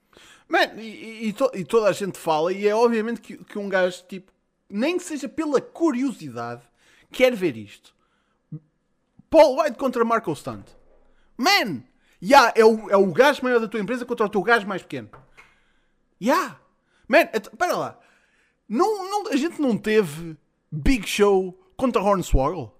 Man, 0.47 0.81
e, 0.81 1.27
e, 1.27 1.33
to, 1.33 1.49
e, 1.53 1.63
toda 1.63 1.87
a 1.87 1.93
gente 1.93 2.17
fala, 2.17 2.51
e 2.51 2.67
é 2.67 2.75
obviamente 2.75 3.21
que, 3.21 3.37
que 3.37 3.57
um 3.57 3.69
gajo, 3.69 4.03
tipo, 4.07 4.31
nem 4.69 4.97
que 4.97 5.03
seja 5.03 5.29
pela 5.29 5.61
curiosidade, 5.61 6.61
quer 7.11 7.35
ver 7.35 7.55
isto. 7.55 7.95
Paul 9.29 9.61
White 9.61 9.77
contra 9.77 10.03
Marco 10.03 10.35
Stunt. 10.35 10.65
Man! 11.37 11.83
Yeah, 12.21 12.53
é, 12.55 12.63
o, 12.63 12.89
é 12.89 12.97
o 12.97 13.11
gajo 13.11 13.43
maior 13.43 13.59
da 13.59 13.67
tua 13.67 13.79
empresa 13.79 14.05
contra 14.05 14.25
o 14.25 14.29
teu 14.29 14.43
gajo 14.43 14.67
mais 14.67 14.81
pequeno. 14.81 15.09
Yeah! 16.21 16.59
Man, 17.07 17.29
espera 17.33 17.75
lá. 17.75 17.99
Não, 18.67 19.09
não, 19.09 19.31
a 19.31 19.35
gente 19.35 19.59
não 19.59 19.77
teve 19.77 20.37
Big 20.71 21.07
Show 21.07 21.57
contra 21.75 22.01
Hornswoggle? 22.01 22.71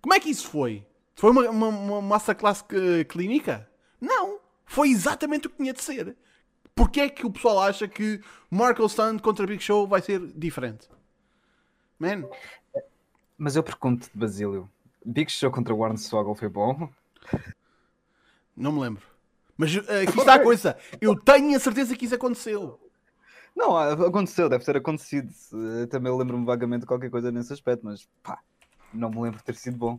Como 0.00 0.14
é 0.14 0.18
que 0.18 0.30
isso 0.30 0.48
foi? 0.48 0.86
Foi 1.14 1.30
uma, 1.30 1.50
uma, 1.50 1.68
uma 1.68 2.02
massa 2.02 2.34
classe 2.34 2.64
clínica? 3.08 3.69
Foi 4.70 4.88
exatamente 4.88 5.48
o 5.48 5.50
que 5.50 5.56
tinha 5.56 5.72
de 5.72 5.82
ser. 5.82 6.16
Porquê 6.76 7.00
é 7.00 7.08
que 7.08 7.26
o 7.26 7.30
pessoal 7.30 7.58
acha 7.58 7.88
que 7.88 8.20
Marco 8.48 8.88
Stunt 8.88 9.20
contra 9.20 9.44
Big 9.44 9.60
Show 9.60 9.84
vai 9.84 10.00
ser 10.00 10.24
diferente? 10.28 10.88
Man. 11.98 12.30
Mas 13.36 13.56
eu 13.56 13.64
pergunto-te, 13.64 14.16
Basílio, 14.16 14.70
Big 15.04 15.28
Show 15.28 15.50
contra 15.50 15.74
Warren 15.74 15.96
Swaggle 15.96 16.36
foi 16.36 16.48
bom? 16.48 16.88
Não 18.56 18.70
me 18.70 18.80
lembro. 18.82 19.02
Mas 19.56 19.74
uh, 19.74 19.80
aqui 19.80 20.16
está 20.20 20.34
a 20.34 20.38
coisa. 20.38 20.78
Eu 21.00 21.18
tenho 21.18 21.56
a 21.56 21.58
certeza 21.58 21.96
que 21.96 22.04
isso 22.04 22.14
aconteceu. 22.14 22.78
Não, 23.56 23.76
aconteceu, 23.76 24.48
deve 24.48 24.64
ter 24.64 24.76
acontecido. 24.76 25.32
Também 25.90 26.16
lembro-me 26.16 26.46
vagamente 26.46 26.82
de 26.82 26.86
qualquer 26.86 27.10
coisa 27.10 27.32
nesse 27.32 27.52
aspecto, 27.52 27.84
mas 27.84 28.08
pá, 28.22 28.38
não 28.94 29.10
me 29.10 29.20
lembro 29.20 29.38
de 29.38 29.44
ter 29.44 29.56
sido 29.56 29.76
bom. 29.76 29.98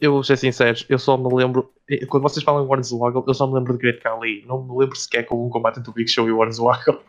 Eu 0.00 0.10
vou 0.10 0.24
ser 0.24 0.36
sincero, 0.36 0.76
eu 0.88 0.98
só 0.98 1.16
me 1.16 1.32
lembro. 1.32 1.72
Quando 2.08 2.24
vocês 2.24 2.44
falam 2.44 2.64
em 2.64 2.68
Warnswoggle, 2.68 3.24
eu 3.26 3.34
só 3.34 3.46
me 3.46 3.54
lembro 3.54 3.72
de 3.74 3.78
Great 3.78 4.00
Khali. 4.00 4.44
Não 4.46 4.62
me 4.62 4.76
lembro 4.76 4.96
sequer 4.96 5.24
com 5.24 5.46
um 5.46 5.48
combate 5.48 5.78
entre 5.78 5.90
o 5.90 5.94
Big 5.94 6.10
Show 6.10 6.26
e 6.26 6.32
o 6.32 6.38
Warnswoggle. 6.38 7.00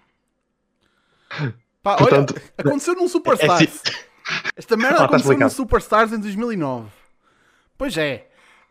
Pá, 1.81 1.97
Portanto, 1.97 2.35
olha, 2.35 2.53
aconteceu 2.57 2.95
num 2.95 3.07
Superstars. 3.07 3.81
É, 3.85 3.89
é, 3.89 4.51
Esta 4.55 4.77
merda 4.77 5.01
ah, 5.01 5.05
aconteceu 5.05 5.37
num 5.37 5.49
Superstars 5.49 6.13
em 6.13 6.19
2009. 6.19 6.89
Pois 7.77 7.97
é. 7.97 8.27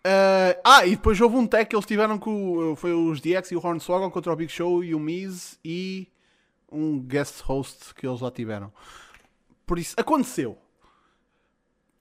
Uh, 0.07 0.61
ah, 0.65 0.87
e 0.87 0.91
depois 0.91 1.21
houve 1.21 1.37
um 1.37 1.47
tag 1.47 1.69
que 1.69 1.75
eles 1.75 1.87
tiveram 1.87 2.19
com. 2.19 2.77
Foi 2.77 2.93
os 2.93 3.21
DX 3.21 3.51
e 3.51 3.57
o 3.57 3.67
Hornswoggle 3.67 4.11
contra 4.11 4.33
o 4.33 4.37
Big 4.37 4.53
Show 4.53 4.85
e 4.85 4.95
o 4.95 5.01
Miz 5.01 5.59
e 5.65 6.09
um 6.71 7.01
guest 7.01 7.41
host 7.41 7.93
que 7.95 8.07
eles 8.07 8.21
lá 8.21 8.31
tiveram. 8.31 8.73
Por 9.67 9.79
isso, 9.79 9.95
aconteceu. 9.97 10.57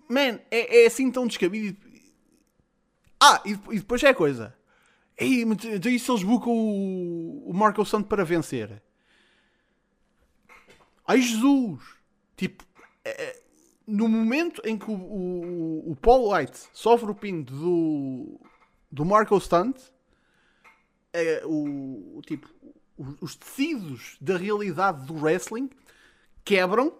Man, 0.07 0.39
é, 0.51 0.83
é 0.83 0.85
assim 0.85 1.09
tão 1.09 1.25
descabido. 1.25 1.75
Ah, 3.27 3.41
e, 3.43 3.53
e 3.71 3.79
depois 3.79 4.03
é 4.03 4.09
a 4.09 4.13
coisa. 4.13 4.55
Ei, 5.17 5.41
então 5.41 5.91
isso 5.91 6.11
eles 6.11 6.23
buscam 6.23 6.51
o, 6.51 7.49
o 7.49 7.53
Marco 7.53 7.83
Santo 7.83 8.07
para 8.07 8.23
vencer. 8.23 8.83
Ai 11.07 11.21
Jesus! 11.21 11.81
Tipo, 12.37 12.63
é, 13.03 13.09
é, 13.09 13.41
no 13.87 14.07
momento 14.07 14.61
em 14.63 14.77
que 14.77 14.91
o, 14.91 14.93
o, 14.93 15.91
o, 15.91 15.95
Paul 15.95 16.33
White 16.33 16.67
sofre 16.71 17.09
o 17.09 17.15
pin 17.15 17.41
do, 17.41 18.39
do 18.91 19.03
Marco 19.03 19.39
Stunt, 19.39 19.79
é, 21.11 21.41
o, 21.45 22.17
o, 22.17 22.21
tipo, 22.21 22.47
os 23.19 23.35
tecidos 23.35 24.17
da 24.21 24.37
realidade 24.37 25.03
do 25.07 25.15
wrestling 25.15 25.71
quebram 26.43 26.93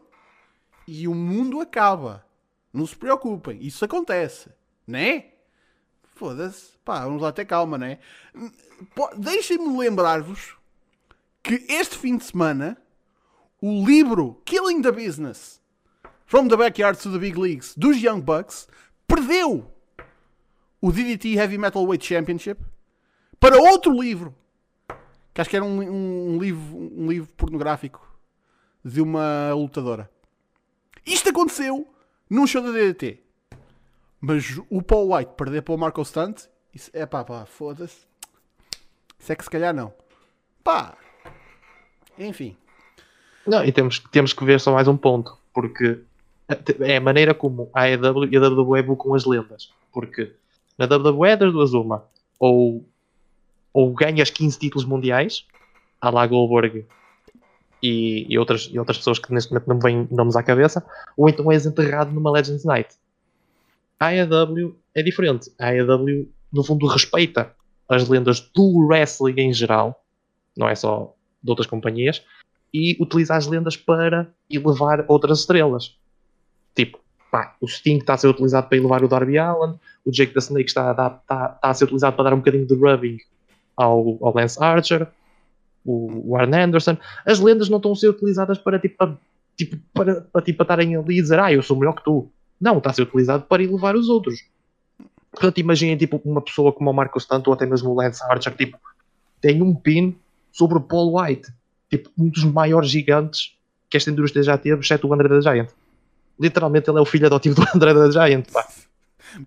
e 0.88 1.08
o 1.08 1.14
mundo 1.14 1.62
acaba. 1.62 2.26
Não 2.74 2.88
se 2.88 2.96
preocupem, 2.96 3.62
isso 3.62 3.86
acontece, 3.86 4.50
né? 4.88 5.35
Foda-se, 6.16 6.78
pá, 6.86 7.04
vamos 7.04 7.22
lá 7.22 7.32
ter 7.34 7.44
calma, 7.44 7.78
né? 7.78 8.00
Deixem-me 9.18 9.78
lembrar-vos 9.78 10.56
que 11.44 11.66
este 11.68 11.98
fim 11.98 12.18
de 12.18 12.24
semana 12.24 12.78
o 13.62 13.86
livro 13.86 14.42
Killing 14.46 14.82
the 14.82 14.92
Business 14.92 15.62
From 16.26 16.48
the 16.48 16.56
Backyard 16.56 16.98
to 17.02 17.12
the 17.12 17.20
Big 17.20 17.38
Leagues 17.38 17.76
dos 17.76 18.02
Young 18.02 18.22
Bucks 18.22 18.68
perdeu 19.06 19.70
o 20.82 20.92
DDT 20.92 21.36
Heavy 21.36 21.58
Metal 21.58 21.86
Weight 21.86 22.06
Championship 22.06 22.62
para 23.38 23.60
outro 23.60 23.92
livro 23.92 24.34
que 25.34 25.42
acho 25.42 25.50
que 25.50 25.58
era 25.58 25.66
um, 25.66 25.82
um, 25.82 26.36
um 26.36 26.40
livro, 26.40 26.78
um 26.78 27.10
livro 27.10 27.30
pornográfico 27.36 28.18
de 28.84 29.02
uma 29.02 29.52
lutadora. 29.54 30.10
Isto 31.06 31.30
aconteceu 31.30 31.86
num 32.30 32.48
show 32.48 32.62
da 32.62 32.72
DDT. 32.72 33.25
Mas 34.20 34.60
o 34.70 34.82
Paul 34.82 35.16
White 35.16 35.34
perder 35.36 35.62
para 35.62 35.74
o 35.74 35.78
Marco 35.78 36.04
Stunt, 36.04 36.44
isso 36.74 36.90
é 36.94 37.06
pá, 37.06 37.24
pá, 37.24 37.46
foda-se. 37.46 38.06
Isso 39.20 39.32
é 39.32 39.36
que 39.36 39.44
se 39.44 39.50
calhar 39.50 39.74
não. 39.74 39.94
Pá. 40.64 40.98
Enfim. 42.18 42.58
Não, 43.46 43.64
e 43.64 43.72
temos, 43.72 44.00
temos 44.12 44.34
que 44.34 44.44
ver 44.44 44.60
só 44.60 44.74
mais 44.74 44.88
um 44.88 44.98
ponto, 44.98 45.38
porque 45.54 46.00
é 46.80 46.98
a 46.98 47.02
maneira 47.02 47.34
como 47.34 47.70
a 47.74 47.84
AEW 47.84 48.26
e 48.32 48.38
a 48.38 48.42
WWE 48.42 48.82
buscam 48.84 49.16
as 49.16 49.26
lendas. 49.26 49.72
Porque 49.92 50.34
na 50.78 50.86
WWE 50.86 51.38
das 51.38 51.52
duas 51.52 51.74
uma. 51.74 52.04
Ou, 52.40 52.86
ou 53.74 53.94
ganhas 53.94 54.30
15 54.30 54.60
títulos 54.60 54.86
mundiais, 54.86 55.46
a 56.02 56.10
la 56.10 56.28
Goldberg 56.28 56.86
e, 57.82 58.26
e, 58.30 58.38
outras, 58.38 58.70
e 58.72 58.78
outras 58.80 58.98
pessoas 58.98 59.20
que 59.20 59.34
neste 59.34 59.52
momento 59.52 59.68
não 59.68 59.76
me 59.76 59.82
vêm 59.82 60.08
nomes 60.12 60.36
à 60.36 60.44
cabeça, 60.44 60.86
ou 61.16 61.30
então 61.30 61.52
és 61.52 61.66
enterrado 61.66 62.12
numa 62.12 62.32
Legends 62.32 62.66
Night. 62.66 62.96
A 64.00 64.08
AEW 64.08 64.78
é 64.94 65.02
diferente. 65.02 65.52
A 65.60 65.68
AEW, 65.70 66.32
no 66.52 66.64
fundo, 66.64 66.88
respeita 66.88 67.54
as 67.88 68.08
lendas 68.08 68.40
do 68.40 68.88
wrestling 68.88 69.36
em 69.38 69.54
geral, 69.54 70.04
não 70.58 70.68
é 70.68 70.76
só 70.76 71.16
de 71.42 71.50
outras 71.50 71.68
companhias, 71.68 72.24
e 72.74 72.98
utiliza 73.00 73.36
as 73.36 73.48
lendas 73.48 73.78
para 73.78 74.30
elevar 74.50 75.06
outras 75.08 75.40
estrelas. 75.40 75.96
Tipo, 76.76 77.00
pá, 77.32 77.56
o 77.62 77.68
Sting 77.68 77.98
está 77.98 78.16
a 78.16 78.18
ser 78.18 78.28
utilizado 78.28 78.68
para 78.68 78.78
elevar 78.78 79.04
o 79.04 79.08
Darby 79.08 79.38
Allen, 79.38 79.80
o 80.04 80.12
Jake 80.12 80.34
the 80.34 80.40
Snake 80.40 80.66
está 80.66 80.90
a, 80.90 80.94
dar, 80.94 81.20
está, 81.22 81.54
está 81.56 81.70
a 81.70 81.74
ser 81.74 81.86
utilizado 81.86 82.16
para 82.16 82.30
dar 82.30 82.34
um 82.34 82.40
bocadinho 82.40 82.66
de 82.66 82.76
rubbing 82.76 83.18
ao, 83.78 84.18
ao 84.22 84.36
Lance 84.36 84.62
Archer, 84.62 85.08
o, 85.86 86.36
Arn 86.36 86.54
Anderson. 86.54 86.98
As 87.26 87.40
lendas 87.40 87.70
não 87.70 87.78
estão 87.78 87.92
a 87.92 87.96
ser 87.96 88.10
utilizadas 88.10 88.58
para 88.58 88.80
tipo, 88.80 88.98
para, 88.98 89.18
tipo, 89.56 89.78
para, 89.94 90.22
para, 90.22 90.42
tipo, 90.42 90.62
estarem 90.64 90.96
ali 90.96 91.20
e 91.20 91.22
dizer, 91.22 91.40
ah, 91.40 91.54
eu 91.54 91.62
sou 91.62 91.78
melhor 91.78 91.94
que 91.94 92.04
tu. 92.04 92.32
Não, 92.60 92.78
está 92.78 92.90
a 92.90 92.94
ser 92.94 93.04
utilizado 93.04 93.44
para 93.44 93.64
elevar 93.64 93.96
os 93.96 94.10
outros. 94.10 94.46
Portanto, 95.32 95.58
imaginem 95.60 95.98
tipo, 95.98 96.22
uma 96.24 96.42
pessoa 96.42 96.72
como 96.72 96.90
o 96.90 96.94
Marcos 96.94 97.26
Tanto 97.26 97.50
ou 97.50 97.54
até 97.54 97.66
mesmo 97.66 97.90
o 97.90 97.96
Lance 97.96 98.24
Archer, 98.24 98.56
tipo, 98.56 98.80
tem 99.42 99.62
um 99.62 99.76
pin 99.76 100.16
sobre 100.52 100.78
o 100.78 100.82
Paul 100.82 101.20
White, 101.20 101.52
tipo, 101.90 102.10
um 102.18 102.30
dos 102.30 102.44
maiores 102.46 102.90
gigantes 102.90 103.56
que 103.90 103.98
esta 103.98 104.10
indústria 104.10 104.44
já 104.44 104.58
teve, 104.58 104.80
exceto 104.80 105.08
o 105.08 105.14
André 105.14 105.28
da 105.28 105.42
Giant. 105.42 105.70
Literalmente 106.40 106.90
ele 106.90 106.98
é 106.98 107.02
o 107.02 107.06
filho 107.06 107.26
adotivo 107.28 107.56
do 107.56 107.68
André 107.76 107.94
da 107.94 108.10
Giant, 108.10 108.46
pá. 108.52 108.66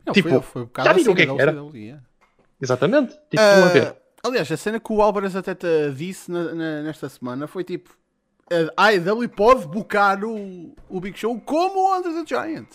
Não, 0.05 0.13
tipo, 0.13 0.29
foi, 0.29 0.41
foi 0.43 0.63
um 0.63 0.85
já 0.85 0.93
viram 0.93 1.13
o 1.13 1.17
que 1.17 1.23
é 1.23 1.27
que 1.27 1.41
era? 1.41 1.65
Exatamente. 2.61 3.13
Tipo, 3.31 3.43
uh, 3.43 3.73
ver. 3.73 3.97
Aliás, 4.23 4.51
a 4.51 4.57
cena 4.57 4.81
que 4.81 4.93
o 4.93 5.01
Álvares 5.01 5.35
até 5.35 5.55
te 5.55 5.91
disse 5.93 6.31
na, 6.31 6.55
na, 6.55 6.83
nesta 6.83 7.09
semana 7.09 7.47
foi 7.47 7.65
tipo: 7.65 7.97
a 8.77 8.87
AEW 8.89 9.29
pode 9.29 9.67
bucar 9.67 10.25
o, 10.25 10.75
o 10.89 11.01
Big 11.01 11.19
Show 11.19 11.41
como 11.41 11.89
o 11.89 11.95
André 11.95 12.13
the 12.13 12.27
Giant. 12.27 12.69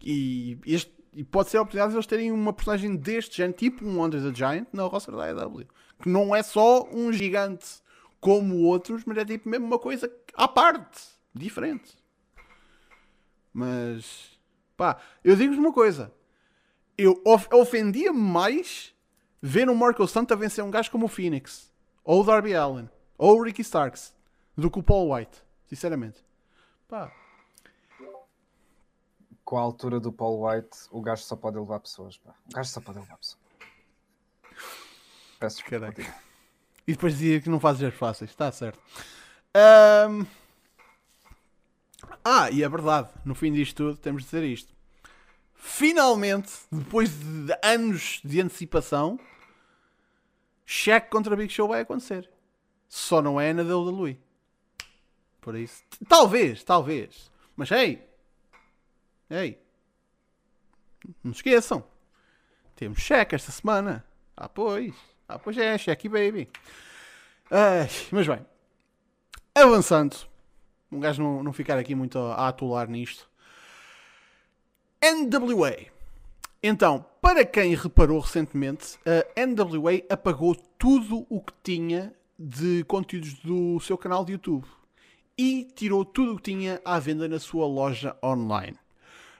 E, 0.00 0.58
este, 0.66 0.92
e 1.12 1.24
pode 1.24 1.50
ser 1.50 1.58
a 1.58 1.62
oportunidade 1.62 1.90
de 1.90 1.96
eles 1.96 2.06
terem 2.06 2.30
uma 2.30 2.52
personagem 2.52 2.94
deste 2.96 3.38
género, 3.38 3.56
tipo 3.56 3.84
um 3.84 4.02
Andre 4.02 4.20
the 4.20 4.34
Giant, 4.34 4.68
na 4.72 4.84
roster 4.84 5.14
da 5.14 5.24
AEW. 5.24 5.66
Que 6.00 6.08
não 6.08 6.34
é 6.34 6.42
só 6.42 6.88
um 6.92 7.12
gigante 7.12 7.66
como 8.20 8.62
outros, 8.62 9.04
mas 9.04 9.18
é 9.18 9.24
tipo 9.24 9.48
mesmo 9.48 9.66
uma 9.66 9.78
coisa 9.78 10.12
à 10.34 10.46
parte, 10.46 11.00
diferente. 11.34 11.96
Mas, 13.52 14.38
pá, 14.76 14.98
eu 15.24 15.34
digo-vos 15.34 15.58
uma 15.58 15.72
coisa. 15.72 16.12
Eu 16.96 17.20
of 17.24 17.48
ofendia-me 17.52 18.18
mais 18.18 18.94
ver 19.40 19.68
um 19.68 19.74
Marco 19.74 20.02
a 20.02 20.36
vencer 20.36 20.64
um 20.64 20.70
gajo 20.70 20.90
como 20.90 21.06
o 21.06 21.08
Phoenix, 21.08 21.72
ou 22.04 22.20
o 22.20 22.24
Darby 22.24 22.54
Allen, 22.54 22.88
ou 23.16 23.38
o 23.38 23.42
Ricky 23.42 23.62
Starks, 23.62 24.14
do 24.56 24.70
que 24.70 24.78
o 24.78 24.82
Paul 24.82 25.14
White. 25.14 25.42
Sinceramente. 25.66 26.24
Pá, 26.88 27.12
com 29.48 29.56
a 29.56 29.62
altura 29.62 29.98
do 29.98 30.12
Paul 30.12 30.46
White, 30.46 30.76
o 30.90 31.00
gajo 31.00 31.22
só 31.22 31.34
pode 31.34 31.58
levar 31.58 31.80
pessoas. 31.80 32.18
Pá. 32.18 32.34
O 32.50 32.54
gajo 32.54 32.68
só 32.68 32.82
pode 32.82 32.98
levar 32.98 33.16
pessoas. 33.16 33.40
Peço 35.40 35.62
desculpa. 35.62 36.02
E 36.86 36.92
depois 36.92 37.14
dizia 37.14 37.40
que 37.40 37.48
não 37.48 37.58
fazes 37.58 37.82
as 37.82 37.94
fáceis. 37.94 38.30
Está 38.30 38.52
certo. 38.52 38.78
Um... 39.56 40.26
Ah, 42.22 42.50
e 42.50 42.62
é 42.62 42.68
verdade. 42.68 43.08
No 43.24 43.34
fim 43.34 43.50
disto 43.50 43.74
tudo, 43.74 43.96
temos 43.96 44.24
de 44.24 44.28
dizer 44.28 44.44
isto. 44.44 44.74
Finalmente, 45.54 46.52
depois 46.70 47.08
de 47.08 47.58
anos 47.64 48.20
de 48.22 48.42
antecipação, 48.42 49.18
cheque 50.66 51.08
contra 51.08 51.34
Big 51.34 51.50
Show 51.50 51.68
vai 51.68 51.80
acontecer. 51.80 52.28
Só 52.86 53.22
não 53.22 53.40
é 53.40 53.54
na 53.54 53.62
WWE. 53.62 54.20
Por 55.40 55.56
isso, 55.56 55.82
talvez, 56.06 56.62
talvez. 56.62 57.30
Mas 57.56 57.70
hey, 57.70 58.07
Ei, 59.30 59.60
não 61.22 61.32
esqueçam. 61.32 61.84
Temos 62.74 63.00
cheque 63.00 63.34
esta 63.34 63.52
semana. 63.52 64.04
Ah, 64.36 64.48
pois. 64.48 64.94
Ah, 65.28 65.38
pois 65.38 65.58
é, 65.58 65.76
cheque 65.76 66.08
baby. 66.08 66.48
Mas 68.12 68.26
bem, 68.26 68.44
avançando, 69.54 70.16
um 70.90 71.00
gajo 71.00 71.22
não, 71.22 71.42
não 71.42 71.52
ficar 71.52 71.78
aqui 71.78 71.94
muito 71.94 72.18
a 72.18 72.48
atolar 72.48 72.88
nisto. 72.88 73.28
NWA. 75.02 75.76
Então, 76.62 77.04
para 77.20 77.44
quem 77.44 77.74
reparou 77.74 78.20
recentemente, 78.20 78.98
a 79.06 79.46
NWA 79.46 80.02
apagou 80.10 80.54
tudo 80.54 81.26
o 81.28 81.40
que 81.40 81.52
tinha 81.62 82.14
de 82.38 82.84
conteúdos 82.84 83.34
do 83.34 83.78
seu 83.80 83.98
canal 83.98 84.24
de 84.24 84.32
YouTube 84.32 84.66
e 85.36 85.64
tirou 85.74 86.04
tudo 86.04 86.32
o 86.32 86.36
que 86.36 86.42
tinha 86.42 86.80
à 86.84 86.98
venda 86.98 87.28
na 87.28 87.38
sua 87.38 87.66
loja 87.66 88.16
online. 88.22 88.76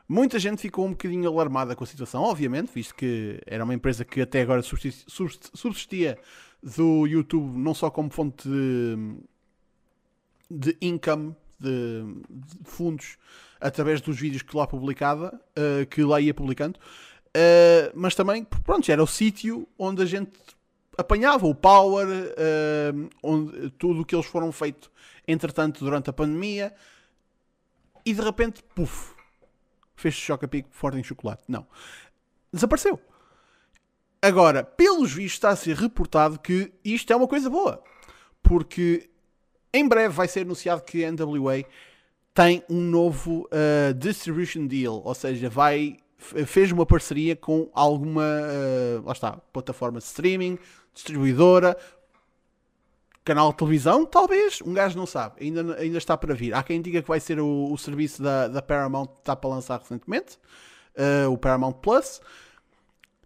Muita 0.08 0.38
gente 0.38 0.62
ficou 0.62 0.86
um 0.86 0.92
bocadinho 0.92 1.28
alarmada 1.28 1.76
com 1.76 1.84
a 1.84 1.86
situação, 1.86 2.22
obviamente, 2.22 2.72
visto 2.74 2.94
que 2.94 3.38
era 3.46 3.62
uma 3.62 3.74
empresa 3.74 4.06
que 4.06 4.22
até 4.22 4.40
agora 4.40 4.62
subsistia 4.62 6.18
do 6.62 7.06
YouTube 7.06 7.58
não 7.58 7.74
só 7.74 7.90
como 7.90 8.08
fonte 8.08 8.48
de, 8.48 8.96
de 10.50 10.78
income, 10.80 11.36
de, 11.60 12.02
de, 12.30 12.58
fundos, 12.64 13.18
através 13.60 14.00
dos 14.00 14.18
vídeos 14.18 14.40
que 14.40 14.56
lá 14.56 14.66
publicava, 14.66 15.38
uh, 15.58 15.86
que 15.86 16.02
lá 16.02 16.18
ia 16.22 16.32
publicando, 16.32 16.78
uh, 16.78 17.92
mas 17.94 18.14
também, 18.14 18.44
pronto, 18.44 18.90
era 18.90 19.02
o 19.02 19.06
sítio 19.06 19.68
onde 19.78 20.00
a 20.00 20.06
gente 20.06 20.32
apanhava 20.96 21.46
o 21.46 21.54
Power, 21.54 22.06
uh, 22.08 23.10
onde, 23.22 23.70
tudo 23.72 24.00
o 24.00 24.04
que 24.06 24.14
eles 24.14 24.26
foram 24.26 24.50
feito 24.52 24.90
entretanto 25.26 25.84
durante 25.84 26.08
a 26.08 26.14
pandemia, 26.14 26.72
e 28.06 28.14
de 28.14 28.22
repente, 28.22 28.62
puf, 28.74 29.17
fez 30.00 30.14
choca-pico 30.14 30.68
forte 30.72 30.98
em 30.98 31.02
chocolate. 31.02 31.42
Não. 31.48 31.66
Desapareceu. 32.52 33.00
Agora, 34.20 34.64
pelos 34.64 35.12
vistos, 35.12 35.34
está 35.34 35.50
a 35.50 35.56
ser 35.56 35.76
reportado 35.76 36.38
que 36.38 36.72
isto 36.84 37.12
é 37.12 37.16
uma 37.16 37.28
coisa 37.28 37.48
boa. 37.48 37.82
Porque 38.42 39.08
em 39.72 39.86
breve 39.86 40.14
vai 40.14 40.26
ser 40.26 40.40
anunciado 40.40 40.82
que 40.82 41.04
a 41.04 41.12
NWA 41.12 41.64
tem 42.34 42.62
um 42.68 42.80
novo 42.80 43.48
uh, 43.52 43.94
distribution 43.94 44.66
deal, 44.66 45.02
ou 45.04 45.14
seja, 45.14 45.48
vai 45.48 45.96
fez 46.18 46.72
uma 46.72 46.84
parceria 46.84 47.36
com 47.36 47.70
alguma 47.72 48.22
uh, 48.22 49.04
lá 49.04 49.12
está, 49.12 49.32
plataforma 49.52 49.98
de 49.98 50.04
streaming, 50.04 50.58
distribuidora, 50.92 51.76
canal 53.28 53.50
de 53.50 53.58
televisão, 53.58 54.06
talvez, 54.06 54.62
um 54.62 54.72
gajo 54.72 54.96
não 54.96 55.04
sabe, 55.04 55.44
ainda, 55.44 55.76
ainda 55.76 55.98
está 55.98 56.16
para 56.16 56.34
vir. 56.34 56.54
Há 56.54 56.62
quem 56.62 56.80
diga 56.80 57.02
que 57.02 57.08
vai 57.08 57.20
ser 57.20 57.38
o, 57.38 57.70
o 57.70 57.76
serviço 57.76 58.22
da, 58.22 58.48
da 58.48 58.62
Paramount 58.62 59.08
que 59.08 59.18
está 59.18 59.36
para 59.36 59.50
lançar 59.50 59.78
recentemente, 59.78 60.38
uh, 60.96 61.30
o 61.30 61.36
Paramount 61.36 61.74
Plus. 61.74 62.22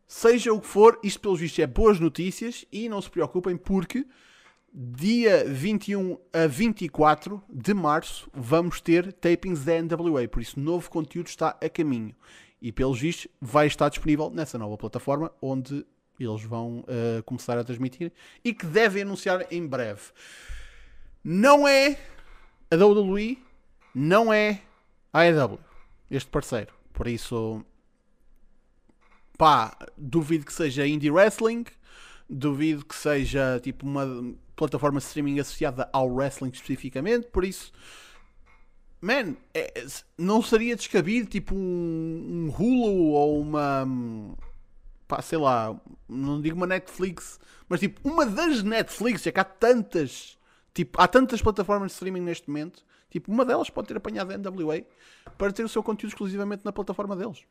Seja 0.09 0.53
o 0.53 0.61
que 0.61 0.67
for, 0.67 0.99
isto 1.05 1.21
pelos 1.21 1.39
vistos 1.39 1.61
é 1.61 1.67
boas 1.69 2.01
notícias 2.01 2.65
e 2.73 2.89
não 2.89 3.01
se 3.01 3.09
preocupem 3.09 3.57
porque 3.57 4.05
dia 4.75 5.45
21 5.47 6.19
a 6.33 6.49
24 6.49 7.41
de 7.49 7.73
março 7.73 8.29
vamos 8.35 8.81
ter 8.81 9.13
tapings 9.13 9.65
da 9.65 9.81
NWA, 9.81 10.27
por 10.27 10.43
isso 10.43 10.59
novo 10.59 10.91
conteúdo 10.91 11.29
está 11.29 11.57
a 11.63 11.69
caminho 11.69 12.15
e 12.61 12.73
pelos 12.73 13.01
vistos 13.01 13.29
vai 13.41 13.69
estar 13.69 13.89
disponível 13.89 14.31
nessa 14.31 14.59
nova 14.59 14.77
plataforma 14.77 15.31
onde 15.41 15.87
eles 16.25 16.43
vão 16.43 16.81
uh, 16.81 17.23
começar 17.25 17.59
a 17.59 17.65
transmitir 17.65 18.13
e 18.45 18.53
que 18.53 18.67
devem 18.67 19.03
anunciar 19.03 19.47
em 19.51 19.67
breve. 19.67 20.03
Não 21.25 21.67
é 21.67 21.99
a 22.71 22.77
WWE, 22.77 23.39
não 23.95 24.33
é 24.33 24.61
a 25.13 25.21
AEW, 25.21 25.59
este 26.11 26.31
parceiro. 26.31 26.73
Por 26.93 27.07
isso, 27.07 27.65
pá, 29.37 29.77
duvido 29.97 30.45
que 30.45 30.53
seja 30.53 30.87
Indie 30.87 31.11
Wrestling, 31.11 31.65
duvido 32.29 32.85
que 32.85 32.95
seja 32.95 33.61
tipo 33.63 33.87
uma 33.87 34.35
plataforma 34.57 35.01
de 35.01 35.07
streaming 35.07 35.41
associada 35.41 35.89
ao 35.93 36.09
wrestling 36.09 36.51
especificamente. 36.53 37.27
Por 37.29 37.45
isso, 37.45 37.73
man, 39.01 39.37
é, 39.53 39.85
não 40.17 40.43
seria 40.43 40.77
descabido 40.77 41.29
tipo 41.29 41.55
um, 41.55 42.49
um 42.49 42.55
Hulu 42.57 43.11
ou 43.13 43.41
uma 43.41 43.87
pá, 45.13 45.21
sei 45.21 45.37
lá, 45.37 45.79
não 46.09 46.41
digo 46.41 46.57
uma 46.57 46.67
Netflix, 46.67 47.39
mas 47.69 47.81
tipo, 47.81 48.01
uma 48.09 48.25
das 48.25 48.63
Netflix, 48.63 49.27
é 49.27 49.33
que 49.33 49.39
há 49.39 49.45
tantas, 49.45 50.39
tipo, 50.73 50.99
há 50.99 51.07
tantas 51.07 51.43
plataformas 51.43 51.89
de 51.89 51.93
streaming 51.93 52.23
neste 52.23 52.49
momento, 52.49 52.83
tipo, 53.11 53.31
uma 53.31 53.45
delas 53.45 53.69
pode 53.69 53.89
ter 53.89 53.97
apanhado 53.99 54.33
a 54.33 54.39
NWA 54.39 54.87
para 55.37 55.53
ter 55.53 55.65
o 55.65 55.69
seu 55.69 55.83
conteúdo 55.83 56.13
exclusivamente 56.13 56.65
na 56.65 56.73
plataforma 56.73 57.15
deles. 57.15 57.45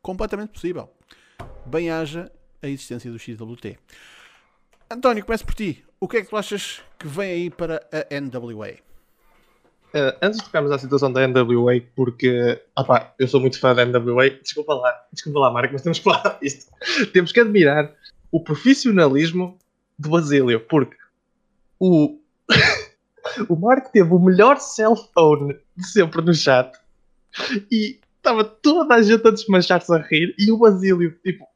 Completamente 0.00 0.50
possível. 0.50 0.88
Bem 1.66 1.90
haja 1.90 2.30
a 2.62 2.68
existência 2.68 3.10
do 3.10 3.18
XWT. 3.18 3.76
António, 4.88 5.24
começo 5.24 5.44
por 5.44 5.54
ti. 5.56 5.84
O 5.98 6.06
que 6.06 6.18
é 6.18 6.22
que 6.22 6.30
tu 6.30 6.36
achas 6.36 6.80
que 6.96 7.08
vem 7.08 7.32
aí 7.32 7.50
para 7.50 7.84
a 7.92 8.20
NWA? 8.20 8.76
Uh, 9.92 10.14
antes 10.22 10.38
de 10.38 10.44
tocarmos 10.44 10.70
à 10.70 10.78
situação 10.78 11.12
da 11.12 11.26
NWA, 11.26 11.80
porque 11.96 12.62
opa, 12.76 13.12
eu 13.18 13.26
sou 13.26 13.40
muito 13.40 13.58
fã 13.58 13.74
da 13.74 13.84
NWA, 13.84 14.30
desculpa 14.30 14.74
lá, 14.74 14.94
desculpa 15.12 15.40
lá, 15.40 15.50
Marco, 15.50 15.72
mas 15.72 15.82
temos 15.82 15.98
que 15.98 16.04
falar 16.04 16.38
disto. 16.40 16.70
temos 17.12 17.32
que 17.32 17.40
admirar 17.40 17.92
o 18.30 18.40
profissionalismo 18.40 19.58
do 19.98 20.10
Basílio, 20.10 20.60
porque 20.60 20.96
o, 21.80 22.18
o 23.48 23.56
Marco 23.56 23.90
teve 23.92 24.12
o 24.12 24.18
melhor 24.18 24.58
cell 24.60 24.94
phone 24.94 25.58
de 25.76 25.86
sempre 25.86 26.22
no 26.22 26.34
chat 26.34 26.78
e 27.70 27.98
estava 28.16 28.44
toda 28.44 28.94
a 28.94 29.02
gente 29.02 29.26
a 29.26 29.30
desmanchar-se 29.30 29.92
a 29.92 29.98
rir 29.98 30.34
e 30.38 30.52
o 30.52 30.58
Basílio, 30.58 31.18
tipo, 31.24 31.46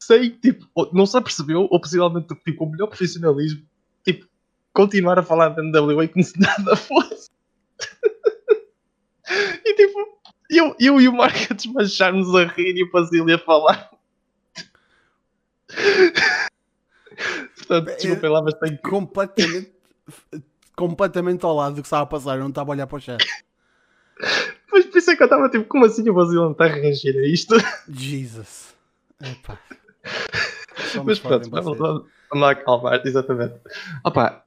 sem, 0.00 0.30
tipo, 0.30 0.66
não 0.92 1.06
se 1.06 1.16
apercebeu, 1.16 1.68
ou 1.70 1.80
possivelmente, 1.80 2.34
tipo, 2.44 2.64
o 2.64 2.70
melhor 2.70 2.88
profissionalismo, 2.88 3.62
tipo, 4.04 4.26
continuar 4.72 5.18
a 5.18 5.22
falar 5.22 5.50
da 5.50 5.62
NWA 5.62 6.08
como 6.08 6.24
se 6.24 6.38
nada 6.40 6.74
fosse. 6.76 7.30
E 9.72 9.76
tipo, 9.76 10.18
eu, 10.50 10.76
eu 10.78 11.00
e 11.00 11.08
o 11.08 11.12
Marco 11.12 11.38
a 11.50 11.54
desmancharmos 11.54 12.34
a 12.34 12.44
rir 12.44 12.76
e 12.76 12.84
o 12.84 12.90
Basílio 12.90 13.34
a 13.34 13.38
falar. 13.38 13.90
Portanto, 17.56 17.96
desculpem 17.96 18.30
lá, 18.30 18.42
mas 18.42 18.54
tenho 18.54 18.78
completamente, 18.78 19.72
completamente 20.76 21.44
ao 21.44 21.54
lado 21.54 21.76
do 21.76 21.82
que 21.82 21.86
estava 21.86 22.02
a 22.02 22.06
passar, 22.06 22.34
eu 22.34 22.40
não 22.40 22.48
estava 22.48 22.70
a 22.70 22.74
olhar 22.74 22.86
para 22.86 22.96
o 22.96 23.00
chat. 23.00 23.24
Pois 24.68 24.86
por 24.86 24.98
isso 24.98 25.10
é 25.10 25.16
que 25.16 25.22
eu 25.22 25.26
estava 25.26 25.48
tipo, 25.48 25.64
como 25.66 25.84
assim 25.84 26.08
o 26.08 26.14
Basílio 26.14 26.42
não 26.42 26.52
está 26.52 26.64
a 26.64 26.68
reagir 26.68 27.16
a 27.16 27.26
isto? 27.26 27.54
Jesus. 27.88 28.74
Epá. 29.20 29.58
Mas 31.04 31.18
pronto, 31.18 31.48
vamos, 31.48 31.78
vamos, 31.78 32.06
lá 32.32 32.50
acalmar, 32.50 33.00
exatamente. 33.04 33.54
Opa, 34.04 34.44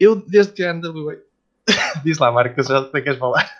eu 0.00 0.16
desde 0.16 0.52
que 0.52 0.64
a 0.64 0.72
NWA 0.72 1.18
Diz 2.04 2.18
lá, 2.18 2.30
Marcos, 2.30 2.66
já 2.66 2.84
que 2.84 3.02
queres 3.02 3.18
falar. 3.18 3.50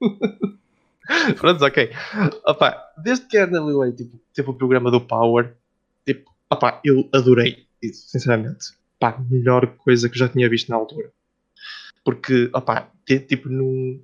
Pronto, 1.36 1.64
ok. 1.64 1.90
Opa, 2.46 2.92
desde 3.02 3.26
que 3.26 3.36
a 3.36 3.46
NWA 3.46 3.92
tipo, 3.92 4.18
teve 4.32 4.50
o 4.50 4.54
programa 4.54 4.90
do 4.90 5.00
Power, 5.00 5.54
tipo, 6.06 6.30
opa, 6.50 6.80
eu 6.84 7.08
adorei 7.12 7.66
isso, 7.82 8.08
sinceramente. 8.08 8.72
Pá, 8.98 9.18
melhor 9.30 9.66
coisa 9.76 10.08
que 10.08 10.14
eu 10.14 10.18
já 10.20 10.28
tinha 10.28 10.48
visto 10.48 10.68
na 10.68 10.76
altura. 10.76 11.10
Porque, 12.04 12.50
opa, 12.52 12.90
tipo, 13.06 13.48
num, 13.48 14.00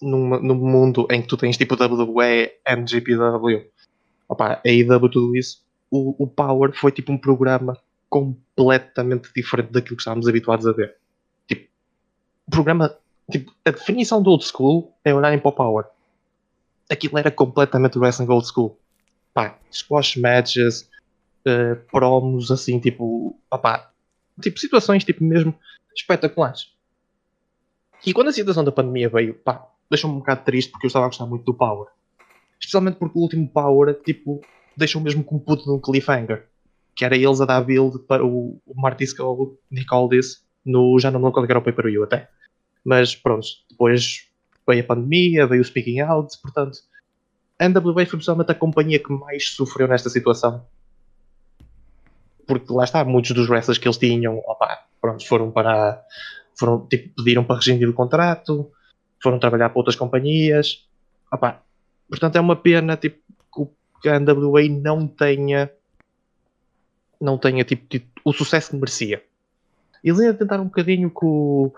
num, 0.00 0.40
num 0.40 0.54
mundo 0.54 1.06
em 1.10 1.22
que 1.22 1.28
tu 1.28 1.36
tens 1.36 1.56
tipo 1.56 1.74
WWE, 1.74 2.52
NGPW, 2.66 3.66
opa, 4.28 4.60
a 4.64 5.08
tudo 5.10 5.36
isso, 5.36 5.62
o, 5.90 6.24
o 6.24 6.26
Power 6.26 6.72
foi 6.74 6.92
tipo 6.92 7.12
um 7.12 7.18
programa 7.18 7.78
completamente 8.08 9.30
diferente 9.34 9.72
daquilo 9.72 9.96
que 9.96 10.02
estávamos 10.02 10.28
habituados 10.28 10.66
a 10.66 10.72
ver 10.72 10.96
programa, 12.52 12.94
tipo, 13.30 13.52
a 13.64 13.70
definição 13.70 14.22
do 14.22 14.30
old 14.30 14.44
school 14.44 14.92
é 15.04 15.14
olharem 15.14 15.38
para 15.38 15.48
o 15.48 15.52
Power. 15.52 15.86
Aquilo 16.92 17.18
era 17.18 17.30
completamente 17.30 17.98
wrestling 17.98 18.28
old 18.28 18.46
school. 18.46 18.78
Pá, 19.32 19.58
squash 19.70 20.16
matches, 20.16 20.90
uh, 21.46 21.76
promos, 21.90 22.50
assim, 22.50 22.78
tipo, 22.78 23.38
opá, 23.50 23.90
tipo, 24.42 24.58
situações, 24.58 25.02
tipo, 25.02 25.24
mesmo 25.24 25.54
espetaculares. 25.96 26.70
E 28.04 28.12
quando 28.12 28.28
a 28.28 28.32
situação 28.32 28.62
da 28.62 28.72
pandemia 28.72 29.08
veio, 29.08 29.34
pá, 29.34 29.66
deixou-me 29.88 30.16
um 30.16 30.18
bocado 30.18 30.44
triste 30.44 30.70
porque 30.70 30.86
eu 30.86 30.88
estava 30.88 31.06
a 31.06 31.08
gostar 31.08 31.24
muito 31.24 31.44
do 31.44 31.54
Power. 31.54 31.88
Especialmente 32.60 32.96
porque 32.96 33.18
o 33.18 33.22
último 33.22 33.48
Power, 33.48 33.94
tipo, 34.02 34.40
deixou 34.76 35.00
mesmo 35.00 35.24
com 35.24 35.36
um 35.36 35.38
puto 35.38 35.64
de 35.64 35.70
um 35.70 35.80
cliffhanger. 35.80 36.46
Que 36.94 37.04
era 37.06 37.16
eles 37.16 37.40
a 37.40 37.46
dar 37.46 37.62
build 37.62 38.00
para 38.00 38.24
o, 38.24 38.60
o 38.66 38.74
Marty 38.80 39.04
Skull, 39.04 39.58
Nicole 39.70 40.10
disse, 40.10 40.40
no, 40.64 40.98
já 40.98 41.10
não 41.10 41.20
me 41.20 41.24
lembro 41.24 41.40
qual 41.40 41.46
era 41.46 41.58
o 41.58 41.62
pay-per-view 41.62 42.04
até. 42.04 42.28
Mas 42.84 43.14
pronto, 43.14 43.46
depois 43.70 44.28
veio 44.68 44.82
a 44.82 44.86
pandemia, 44.86 45.46
veio 45.46 45.60
o 45.60 45.64
speaking 45.64 46.00
out, 46.00 46.36
portanto, 46.40 46.78
a 47.58 47.68
NWA 47.68 48.06
foi 48.06 48.06
precisamente 48.06 48.50
a 48.50 48.54
companhia 48.54 48.98
que 48.98 49.12
mais 49.12 49.50
sofreu 49.50 49.88
nesta 49.88 50.10
situação. 50.10 50.64
Porque 52.46 52.72
lá 52.72 52.84
está, 52.84 53.04
muitos 53.04 53.30
dos 53.32 53.48
wrestlers 53.48 53.78
que 53.78 53.86
eles 53.86 53.98
tinham, 53.98 54.38
opa, 54.38 54.84
pronto, 55.00 55.26
foram 55.26 55.50
para. 55.50 56.02
Foram, 56.58 56.86
tipo, 56.86 57.14
pediram 57.16 57.44
para 57.44 57.56
rescindir 57.56 57.88
o 57.88 57.94
contrato, 57.94 58.70
foram 59.22 59.38
trabalhar 59.38 59.70
para 59.70 59.78
outras 59.78 59.96
companhias. 59.96 60.86
Opa, 61.32 61.62
portanto, 62.08 62.36
é 62.36 62.40
uma 62.40 62.56
pena 62.56 62.96
tipo, 62.96 63.18
que 64.02 64.08
a 64.08 64.18
NWA 64.18 64.68
não 64.68 65.06
tenha 65.06 65.70
não 67.20 67.38
tenha 67.38 67.64
tipo, 67.64 67.86
tipo, 67.86 68.20
o 68.24 68.32
sucesso 68.32 68.70
que 68.70 68.76
merecia. 68.76 69.22
Eles 70.02 70.18
ainda 70.18 70.34
tentaram 70.34 70.64
um 70.64 70.66
bocadinho 70.66 71.08
com, 71.08 71.72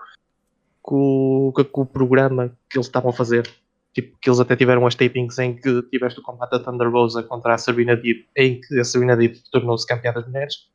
com, 0.85 1.51
com, 1.71 1.81
o 1.81 1.85
programa 1.85 2.55
que 2.69 2.77
eles 2.77 2.85
estavam 2.85 3.09
a 3.09 3.13
fazer. 3.13 3.49
Tipo, 3.91 4.15
que 4.21 4.29
eles 4.29 4.39
até 4.39 4.55
tiveram 4.55 4.85
as 4.85 4.93
tapings 4.93 5.39
em 5.39 5.55
que 5.55 5.81
tiveste 5.83 6.19
o 6.19 6.23
combate 6.23 6.51
da 6.51 6.59
Thunder 6.59 6.91
Rosa 6.91 7.23
contra 7.23 7.55
a 7.55 7.57
Sabrina 7.57 7.95
Deep, 7.95 8.27
em 8.35 8.61
que 8.61 8.79
a 8.79 8.83
Sabrina 8.83 9.17
Deep 9.17 9.41
tornou-se 9.51 9.87
campeã 9.87 10.13
das 10.13 10.27
mulheres. 10.27 10.69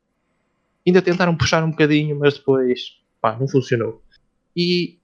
Ainda 0.85 1.01
tentaram 1.01 1.37
puxar 1.37 1.63
um 1.63 1.69
bocadinho, 1.71 2.19
mas 2.19 2.33
depois, 2.33 2.97
pá, 3.21 3.37
não 3.39 3.47
funcionou. 3.47 4.01
E 4.57 4.99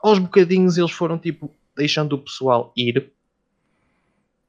aos 0.00 0.18
bocadinhos 0.18 0.78
eles 0.78 0.92
foram, 0.92 1.18
tipo, 1.18 1.50
deixando 1.76 2.14
o 2.14 2.18
pessoal 2.18 2.72
ir. 2.74 3.12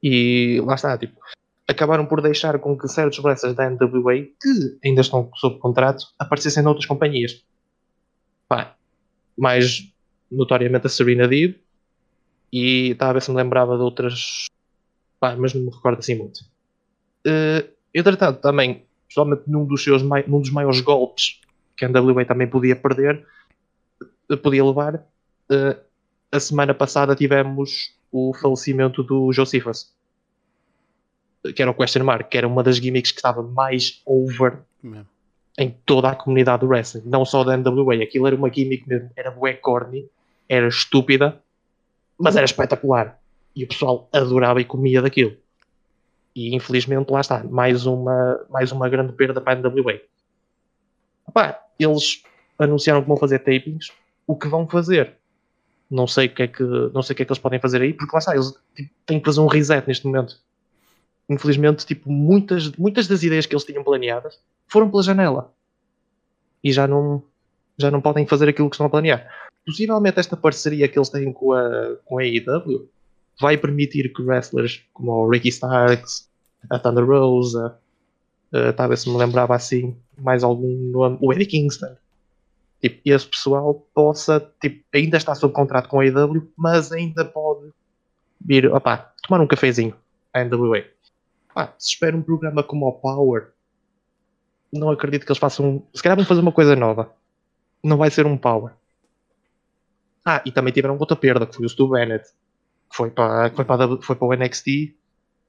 E 0.01 0.62
lá 0.64 0.76
está, 0.76 0.97
tipo, 0.97 1.20
acabaram 1.68 2.05
por 2.05 2.22
deixar 2.22 2.58
com 2.60 2.78
que 2.78 2.88
certos 2.88 3.20
wrestlers 3.20 3.58
da 3.58 3.70
NWA, 3.70 4.22
que 4.41 4.80
ainda 4.86 5.01
estão 5.01 5.30
sob 5.36 5.60
contrato, 5.60 6.05
aparecessem 6.18 6.64
noutras 6.64 6.86
companhias. 6.86 7.43
Pá, 8.47 8.76
mais 9.38 9.91
notoriamente 10.32 10.88
a 10.88 10.89
Serena 10.89 11.28
Deeb 11.28 11.55
e 12.51 12.91
estava 12.91 13.11
a 13.11 13.13
ver 13.13 13.21
se 13.21 13.32
me 13.32 13.38
lembrava 13.38 13.75
de 13.75 13.84
outras, 13.84 14.45
pá, 15.19 15.36
mas 15.36 15.53
não 15.53 15.63
me 15.63 15.69
recordo 15.71 15.99
assim 15.99 16.15
muito. 16.15 16.39
Uh, 17.25 17.67
entretanto, 17.93 18.39
também 18.41 18.86
principalmente 19.07 19.43
num 19.47 19.65
dos, 19.65 19.84
seus, 19.84 20.01
num 20.01 20.41
dos 20.41 20.51
maiores 20.51 20.82
golpes 20.82 21.39
que 21.75 21.86
a 21.86 21.89
NWA 21.89 22.25
também 22.25 22.47
podia 22.47 22.75
perder, 22.75 23.25
podia 24.41 24.65
levar. 24.65 24.95
Uh, 25.49 25.80
a 26.32 26.39
semana 26.39 26.73
passada 26.73 27.15
tivemos 27.15 27.95
o 28.11 28.34
falecimento 28.34 29.01
do 29.03 29.32
Josephus, 29.32 29.93
que 31.55 31.61
era 31.61 31.71
o 31.71 31.73
question 31.73 32.03
mark, 32.03 32.30
que 32.30 32.38
era 32.38 32.47
uma 32.47 32.63
das 32.63 32.78
gimmicks 32.78 33.11
que 33.11 33.19
estava 33.19 33.41
mais 33.41 34.01
over 34.05 34.59
em 35.57 35.75
toda 35.86 36.09
a 36.09 36.15
comunidade 36.15 36.61
do 36.61 36.67
wrestling, 36.67 37.03
não 37.05 37.25
só 37.25 37.43
da 37.43 37.57
NWA. 37.57 37.95
Aquilo 38.03 38.28
era 38.28 38.36
uma 38.36 38.51
gimmick 38.51 38.88
mesmo, 38.88 39.09
era 39.15 39.32
bué 39.32 39.53
corny, 39.53 40.07
era 40.50 40.68
estúpida, 40.68 41.41
mas 42.18 42.36
era 42.36 42.45
espetacular. 42.45 43.20
E 43.56 43.64
o 43.64 43.68
pessoal 43.68 44.08
adorava 44.14 44.62
e 44.62 44.66
comia 44.66 45.02
daquilo. 45.02 45.36
E 46.36 46.56
infelizmente, 46.56 47.10
lá 47.10 47.22
está, 47.22 47.43
mais 47.43 47.86
uma, 47.86 48.45
mais 48.50 48.72
uma 48.72 48.88
grande 48.88 49.14
perda 49.14 49.41
para 49.41 49.54
a 49.54 49.56
NWA. 49.56 50.00
Epá, 51.28 51.60
eles 51.80 52.24
anunciaram 52.60 53.02
que 53.02 53.08
vão 53.08 53.18
fazer 53.18 53.39
tapings. 53.39 53.91
O 54.26 54.36
que 54.36 54.48
vão 54.48 54.68
fazer? 54.68 55.16
Não 55.89 56.06
sei 56.06 56.28
o 56.28 56.34
que 56.34 56.43
é 56.43 56.48
que, 56.48 56.64
não 56.64 57.02
sei 57.02 57.14
o 57.14 57.16
que, 57.16 57.24
é 57.24 57.26
que 57.26 57.32
eles 57.32 57.41
podem 57.41 57.60
fazer 57.60 57.82
aí, 57.82 57.93
porque 57.93 58.14
lá 58.14 58.20
está, 58.20 58.34
eles 58.34 58.54
tipo, 58.76 58.93
têm 59.06 59.20
que 59.20 59.26
fazer 59.26 59.39
um 59.39 59.48
reset 59.48 59.88
neste 59.88 60.06
momento. 60.06 60.39
Infelizmente, 61.30 61.86
tipo, 61.86 62.12
muitas, 62.12 62.72
muitas 62.74 63.08
das 63.08 63.24
ideias 63.24 63.45
que 63.45 63.54
eles 63.56 63.66
tinham 63.66 63.84
planeadas 63.84 64.39
foram 64.68 64.89
pela 64.89 65.04
janela. 65.04 65.54
E 66.64 66.72
já 66.72 66.88
não, 66.88 67.24
já 67.78 67.91
não 67.91 68.01
podem 68.01 68.25
fazer 68.25 68.49
aquilo 68.49 68.69
que 68.69 68.75
estão 68.75 68.88
a 68.88 68.89
planear. 68.89 69.28
Possivelmente 69.65 70.19
esta 70.19 70.36
parceria 70.36 70.88
que 70.88 70.97
eles 70.97 71.09
têm 71.09 71.32
com 71.32 71.53
a, 71.53 71.95
com 72.05 72.17
a 72.17 72.23
AEW 72.23 72.89
vai 73.39 73.57
permitir 73.57 74.11
que 74.13 74.21
wrestlers 74.21 74.84
como 74.93 75.11
o 75.11 75.30
Ricky 75.30 75.49
Starks, 75.49 76.28
a 76.69 76.80
Thunder 76.80 77.05
Rosa, 77.05 77.78
uh, 78.53 78.73
talvez 78.73 79.01
se 79.01 79.09
me 79.09 79.17
lembrava 79.17 79.55
assim, 79.55 79.95
mais 80.17 80.43
algum 80.43 80.73
nome, 80.91 81.17
o 81.21 81.32
Eddie 81.32 81.45
Kingston, 81.45 81.95
tipo, 82.82 82.99
esse 83.05 83.28
pessoal 83.28 83.88
possa, 83.93 84.39
tipo, 84.61 84.84
ainda 84.93 85.17
está 85.17 85.36
sob 85.36 85.53
contrato 85.53 85.88
com 85.88 85.99
a 85.99 86.03
AEW, 86.03 86.51
mas 86.57 86.91
ainda 86.91 87.23
pode 87.25 87.71
vir, 88.41 88.73
opá, 88.73 89.13
tomar 89.21 89.41
um 89.41 89.47
cafezinho 89.47 89.95
à 90.34 90.43
NWA. 90.43 90.84
Ah, 91.55 91.73
se 91.78 91.89
espera 91.89 92.15
um 92.15 92.21
programa 92.21 92.63
como 92.63 92.88
o 92.88 92.93
Power, 92.93 93.49
não 94.71 94.89
acredito 94.89 95.25
que 95.25 95.32
eles 95.32 95.39
façam. 95.39 95.84
Se 95.93 96.03
calhar 96.03 96.15
vão 96.15 96.25
fazer 96.25 96.41
uma 96.41 96.51
coisa 96.51 96.75
nova. 96.75 97.11
Não 97.84 97.97
vai 97.97 98.09
ser 98.09 98.25
um 98.25 98.38
Power. 98.38 98.73
Ah, 100.25 100.41
e 100.45 100.51
também 100.51 100.73
tiveram 100.73 100.97
outra 100.97 101.15
perda, 101.15 101.45
que 101.45 101.55
foi 101.55 101.65
o 101.65 101.69
Stu 101.69 101.88
Bennett, 101.88 102.25
que 102.89 102.95
foi 102.95 103.09
para, 103.09 103.49
foi 103.51 103.65
para, 103.65 104.01
foi 104.01 104.15
para 104.15 104.28
o 104.28 104.34
NXT 104.34 104.93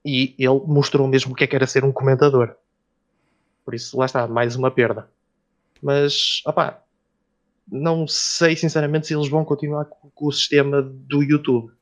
e 0.04 0.34
ele 0.38 0.60
mostrou 0.66 1.06
mesmo 1.08 1.32
o 1.32 1.34
que 1.34 1.44
é 1.44 1.46
que 1.46 1.56
era 1.56 1.66
ser 1.66 1.84
um 1.84 1.92
comentador. 1.92 2.54
Por 3.64 3.74
isso, 3.74 3.98
lá 3.98 4.06
está, 4.06 4.26
mais 4.26 4.56
uma 4.56 4.70
perda. 4.70 5.10
Mas, 5.82 6.42
opá, 6.46 6.82
não 7.70 8.06
sei 8.06 8.56
sinceramente 8.56 9.06
se 9.06 9.14
eles 9.14 9.28
vão 9.28 9.44
continuar 9.44 9.84
com, 9.84 10.26
o 10.26 10.32
sistema 10.32 10.80
do 10.82 11.22
YouTube. 11.22 11.72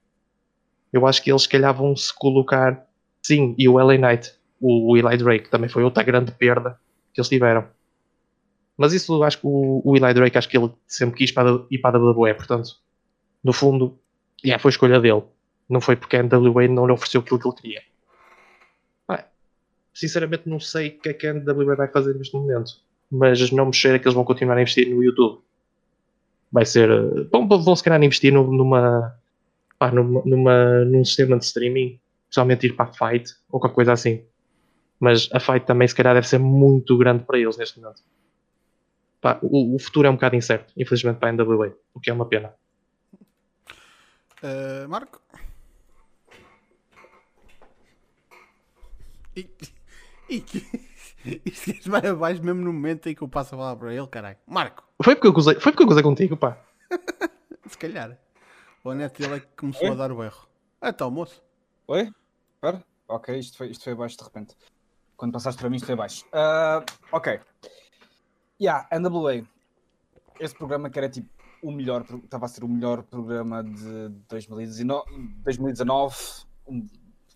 Eu 0.92 1.07
acho 1.07 1.22
que 1.22 1.30
eles, 1.30 1.42
se 1.42 1.49
calhar, 1.49 1.74
vão 1.74 1.94
se 1.94 2.12
colocar. 2.12 2.86
Sim, 3.22 3.55
e 3.59 3.68
o 3.68 3.78
LA 3.78 3.99
Knight, 3.99 4.32
o 4.61 4.97
Eli 4.97 5.16
Drake, 5.16 5.51
também 5.51 5.68
foi 5.68 5.82
outra 5.82 6.03
grande 6.03 6.32
perda 6.32 6.78
que 7.12 7.20
eles 7.20 7.28
tiveram. 7.28 7.68
Mas 8.77 8.93
isso 8.93 9.22
acho 9.22 9.39
que 9.39 9.47
o, 9.47 9.81
o 9.85 9.97
Eli 9.97 10.12
Drake 10.12 10.37
acho 10.37 10.49
que 10.49 10.57
ele 10.57 10.70
sempre 10.87 11.16
quis 11.16 11.33
para, 11.33 11.64
ir 11.70 11.79
para 11.79 11.97
a 11.97 12.01
WWE, 12.01 12.35
portanto, 12.35 12.77
no 13.43 13.53
fundo, 13.53 13.99
yeah, 14.45 14.61
foi 14.61 14.70
escolha 14.70 15.01
dele. 15.01 15.22
Não 15.68 15.81
foi 15.81 15.97
porque 15.97 16.16
a 16.16 16.22
NWA 16.22 16.68
não 16.68 16.87
lhe 16.87 16.93
ofereceu 16.93 17.20
aquilo 17.20 17.39
que 17.39 17.49
ele 17.49 17.57
queria. 17.57 17.83
Sinceramente 19.95 20.47
não 20.47 20.61
sei 20.61 20.89
o 20.89 21.01
que 21.01 21.09
é 21.09 21.14
que 21.14 21.27
a 21.27 21.33
NWA 21.33 21.74
vai 21.74 21.89
fazer 21.89 22.14
neste 22.14 22.35
momento. 22.37 22.72
Mas 23.11 23.51
não 23.51 23.66
me 23.66 23.72
cheira 23.72 23.99
que 23.99 24.07
eles 24.07 24.14
vão 24.14 24.24
continuar 24.24 24.59
a 24.59 24.61
investir 24.61 24.95
no 24.95 25.03
YouTube. 25.03 25.41
Vai 26.53 26.66
ser. 26.66 26.91
Bom, 27.31 27.49
vão 27.49 27.74
se 27.74 27.83
calhar 27.83 28.03
investir 28.03 28.31
numa, 28.31 29.16
pá, 29.79 29.91
numa, 29.91 30.22
numa, 30.27 30.85
num 30.85 31.03
sistema 31.03 31.39
de 31.39 31.47
streaming. 31.47 31.99
Principalmente 32.27 32.66
ir 32.66 32.77
para 32.77 32.91
a 32.91 32.93
Fight 32.93 33.33
ou 33.49 33.59
qualquer 33.59 33.74
coisa 33.74 33.93
assim 33.95 34.22
mas 34.99 35.29
a 35.33 35.41
fight 35.41 35.66
também 35.66 35.87
se 35.87 35.95
calhar 35.95 36.14
deve 36.14 36.27
ser 36.27 36.39
muito 36.39 36.97
grande 36.97 37.24
para 37.24 37.39
eles 37.39 37.57
neste 37.57 37.79
momento. 37.81 38.03
Pá, 39.27 39.41
o, 39.43 39.74
o, 39.74 39.79
futuro 39.81 40.07
é 40.07 40.11
um 40.11 40.14
bocado 40.14 40.37
incerto, 40.37 40.72
infelizmente 40.77 41.18
para 41.18 41.31
a 41.31 41.33
NWA, 41.33 41.77
o 41.93 41.99
que 41.99 42.11
é 42.11 42.12
uma 42.12 42.29
pena. 42.29 42.55
Uh, 44.41 44.89
Marco? 44.89 45.20
E, 49.35 49.51
e 50.29 50.41
que 50.41 50.64
isto 51.45 51.91
vai 51.91 52.07
abaixo 52.07 52.41
mesmo 52.41 52.61
no 52.61 52.72
momento 52.72 53.09
em 53.09 53.16
que 53.16 53.22
eu 53.22 53.29
passo 53.29 53.57
a 53.57 53.59
falar 53.59 53.74
para 53.74 53.93
ele, 53.93 54.07
caralho. 54.07 54.39
Marco! 54.47 54.85
Foi 55.03 55.16
porque 55.16 55.27
eu 55.27 55.33
gozei, 55.33 55.55
foi 55.57 55.72
porque 55.72 55.83
eu 55.83 55.89
gozei 55.89 56.05
contigo, 56.05 56.37
pá. 56.37 56.57
se 57.66 57.77
calhar. 57.77 58.16
O 58.85 58.93
neto 58.93 59.20
dele 59.20 59.35
é 59.35 59.41
que 59.41 59.49
começou 59.57 59.89
Oi? 59.89 59.93
a 59.93 59.97
dar 59.97 60.12
o 60.12 60.22
erro. 60.22 60.47
Ah, 60.81 60.91
então, 60.91 61.11
moço. 61.11 61.43
Oi? 61.89 62.12
Espera. 62.55 62.81
Ok, 63.09 63.37
isto 63.37 63.59
foi, 63.59 63.70
isto 63.70 63.83
foi 63.83 63.93
abaixo 63.93 64.18
de 64.18 64.22
repente. 64.22 64.57
Quando 65.16 65.33
passaste 65.33 65.59
para 65.61 65.68
mim, 65.68 65.79
isto 65.79 65.87
foi 65.87 65.95
abaixo. 65.95 66.24
Uh, 66.27 66.87
ok. 67.11 67.41
Yeah, 68.61 68.88
NWA. 68.98 69.46
Esse 70.40 70.54
programa 70.54 70.88
que 70.88 70.98
era 70.98 71.09
tipo 71.09 71.28
o 71.62 71.70
melhor, 71.70 72.07
estava 72.24 72.46
a 72.46 72.48
ser 72.48 72.64
o 72.64 72.68
melhor 72.68 73.02
programa 73.02 73.62
de 73.62 74.09
2019, 74.28 75.04
2019 75.42 76.16
um 76.66 76.86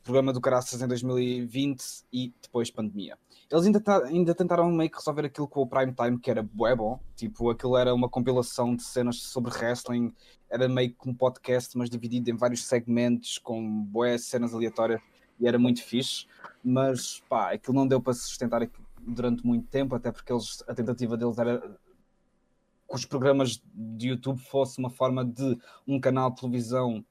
programa 0.03 0.33
do 0.33 0.41
Caraças 0.41 0.81
em 0.81 0.89
2020 0.89 1.83
e 2.13 2.33
depois 2.41 2.71
pandemia. 2.71 3.19
Eles 3.51 3.67
ainda, 3.67 3.83
ainda 4.07 4.35
tentaram 4.35 4.71
meio 4.71 4.91
que 4.91 4.97
resolver 4.97 5.27
aquilo 5.27 5.47
com 5.47 5.61
o 5.61 5.67
Prime 5.67 5.93
Time, 5.93 6.19
que 6.19 6.31
era 6.31 6.43
bué 6.43 6.75
bom. 6.75 6.99
Tipo, 7.17 7.51
aquilo 7.51 7.77
era 7.77 7.95
uma 7.95 8.09
compilação 8.09 8.75
de 8.75 8.83
cenas 8.83 9.17
sobre 9.17 9.53
wrestling, 9.53 10.15
era 10.49 10.69
meio 10.69 10.95
que 10.95 11.09
um 11.09 11.15
podcast, 11.15 11.77
mas 11.77 11.91
dividido 11.91 12.31
em 12.31 12.37
vários 12.37 12.65
segmentos, 12.65 13.39
com 13.39 13.85
bué 13.85 14.17
cenas 14.17 14.55
aleatórias 14.55 15.01
e 15.41 15.49
era 15.49 15.59
muito 15.59 15.83
fixe, 15.83 16.27
mas 16.63 17.23
pá, 17.29 17.53
aquilo 17.53 17.75
não 17.75 17.87
deu 17.87 18.01
para 18.01 18.13
sustentar 18.13 18.63
durante 19.07 19.47
muito 19.47 19.67
tempo, 19.69 19.95
até 19.95 20.11
porque 20.13 20.33
eles, 20.33 20.63
a 20.69 20.75
tentativa 20.75 21.17
deles 21.17 21.39
era 21.39 21.61
que 21.61 22.97
os 22.97 23.05
programas 23.05 23.63
de 23.73 24.09
YouTube 24.09 24.39
fosse 24.39 24.79
uma 24.79 24.91
forma 24.91 25.25
de 25.25 25.59
um 25.87 26.01
canal 26.01 26.31
de 26.31 26.41
televisão 26.41 27.05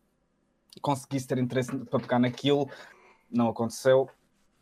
conseguisse 0.82 1.28
ter 1.28 1.38
interesse 1.38 1.76
para 1.86 2.00
pegar 2.00 2.20
naquilo, 2.20 2.70
não 3.30 3.50
aconteceu. 3.50 4.10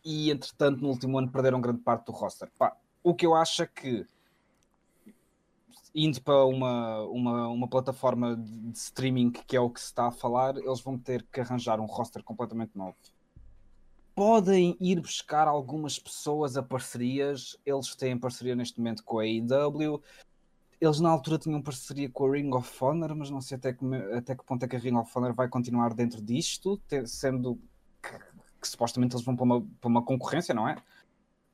E 0.04 0.30
entretanto, 0.30 0.80
no 0.80 0.88
último 0.88 1.18
ano, 1.18 1.30
perderam 1.30 1.60
grande 1.60 1.80
parte 1.80 2.06
do 2.06 2.12
roster. 2.12 2.50
Pá, 2.58 2.76
o 3.02 3.14
que 3.14 3.26
eu 3.26 3.34
acho 3.34 3.62
é 3.62 3.66
que 3.66 4.06
indo 5.94 6.20
para 6.22 6.44
uma, 6.44 7.02
uma, 7.02 7.48
uma 7.48 7.68
plataforma 7.68 8.36
de 8.36 8.78
streaming 8.78 9.30
que 9.30 9.56
é 9.56 9.60
o 9.60 9.70
que 9.70 9.80
se 9.80 9.86
está 9.86 10.06
a 10.06 10.12
falar, 10.12 10.56
eles 10.56 10.80
vão 10.80 10.98
ter 10.98 11.26
que 11.30 11.40
arranjar 11.40 11.80
um 11.80 11.86
roster 11.86 12.22
completamente 12.22 12.76
novo 12.76 12.96
podem 14.18 14.76
ir 14.80 15.00
buscar 15.00 15.46
algumas 15.46 15.96
pessoas 15.96 16.56
a 16.56 16.62
parcerias. 16.62 17.56
Eles 17.64 17.94
têm 17.94 18.18
parceria 18.18 18.56
neste 18.56 18.76
momento 18.78 19.04
com 19.04 19.20
a 19.20 19.22
AEW. 19.22 20.02
Eles 20.80 20.98
na 20.98 21.08
altura 21.08 21.38
tinham 21.38 21.62
parceria 21.62 22.10
com 22.10 22.26
a 22.26 22.32
Ring 22.32 22.52
of 22.52 22.84
Honor, 22.84 23.14
mas 23.14 23.30
não 23.30 23.40
sei 23.40 23.56
até 23.56 23.72
que, 23.72 23.84
até 24.16 24.34
que 24.34 24.44
ponto 24.44 24.64
é 24.64 24.66
que 24.66 24.74
a 24.74 24.78
Ring 24.80 24.96
of 24.96 25.08
Honor 25.16 25.32
vai 25.34 25.48
continuar 25.48 25.94
dentro 25.94 26.20
disto, 26.20 26.82
sendo 27.06 27.60
que, 28.02 28.10
que 28.60 28.66
supostamente 28.66 29.14
eles 29.14 29.24
vão 29.24 29.36
para 29.36 29.44
uma, 29.44 29.60
para 29.80 29.88
uma 29.88 30.04
concorrência, 30.04 30.52
não 30.52 30.68
é? 30.68 30.74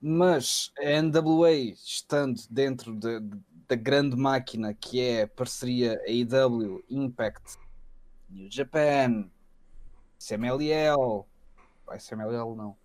Mas 0.00 0.72
a 0.78 1.02
NWA 1.02 1.52
estando 1.52 2.40
dentro 2.48 2.94
de, 2.96 3.20
de, 3.20 3.38
da 3.68 3.76
grande 3.76 4.16
máquina 4.16 4.72
que 4.72 5.02
é 5.02 5.26
parceria 5.26 6.00
AEW, 6.08 6.82
Impact, 6.88 7.58
New 8.30 8.50
Japan, 8.50 9.28
CMLL, 10.18 11.26
a 11.88 11.96
SMLL 11.96 12.54
não. 12.56 12.76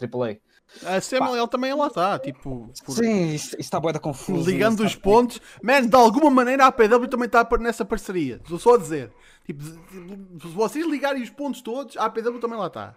AAA. 0.00 0.38
A 0.84 1.00
SMLL 1.00 1.46
também 1.48 1.74
lá 1.74 1.86
está, 1.86 2.18
tipo. 2.18 2.70
Por... 2.84 2.94
Sim, 2.94 3.34
isso 3.34 3.54
está 3.58 3.78
boa 3.78 3.92
da 3.92 3.98
confuso. 3.98 4.50
Ligando 4.50 4.80
os 4.82 4.94
pontos. 4.94 5.40
Man, 5.62 5.86
de 5.86 5.94
alguma 5.94 6.30
maneira 6.30 6.64
a 6.64 6.68
APW 6.68 7.08
também 7.08 7.26
está 7.26 7.46
nessa 7.60 7.84
parceria. 7.84 8.36
Estou 8.36 8.58
só 8.58 8.74
a 8.74 8.78
dizer. 8.78 9.12
Tipo, 9.44 9.62
se 9.62 10.54
vocês 10.54 10.86
ligarem 10.86 11.22
os 11.22 11.30
pontos 11.30 11.60
todos, 11.60 11.96
a 11.96 12.06
APW 12.06 12.38
também 12.40 12.58
lá 12.58 12.68
está. 12.68 12.96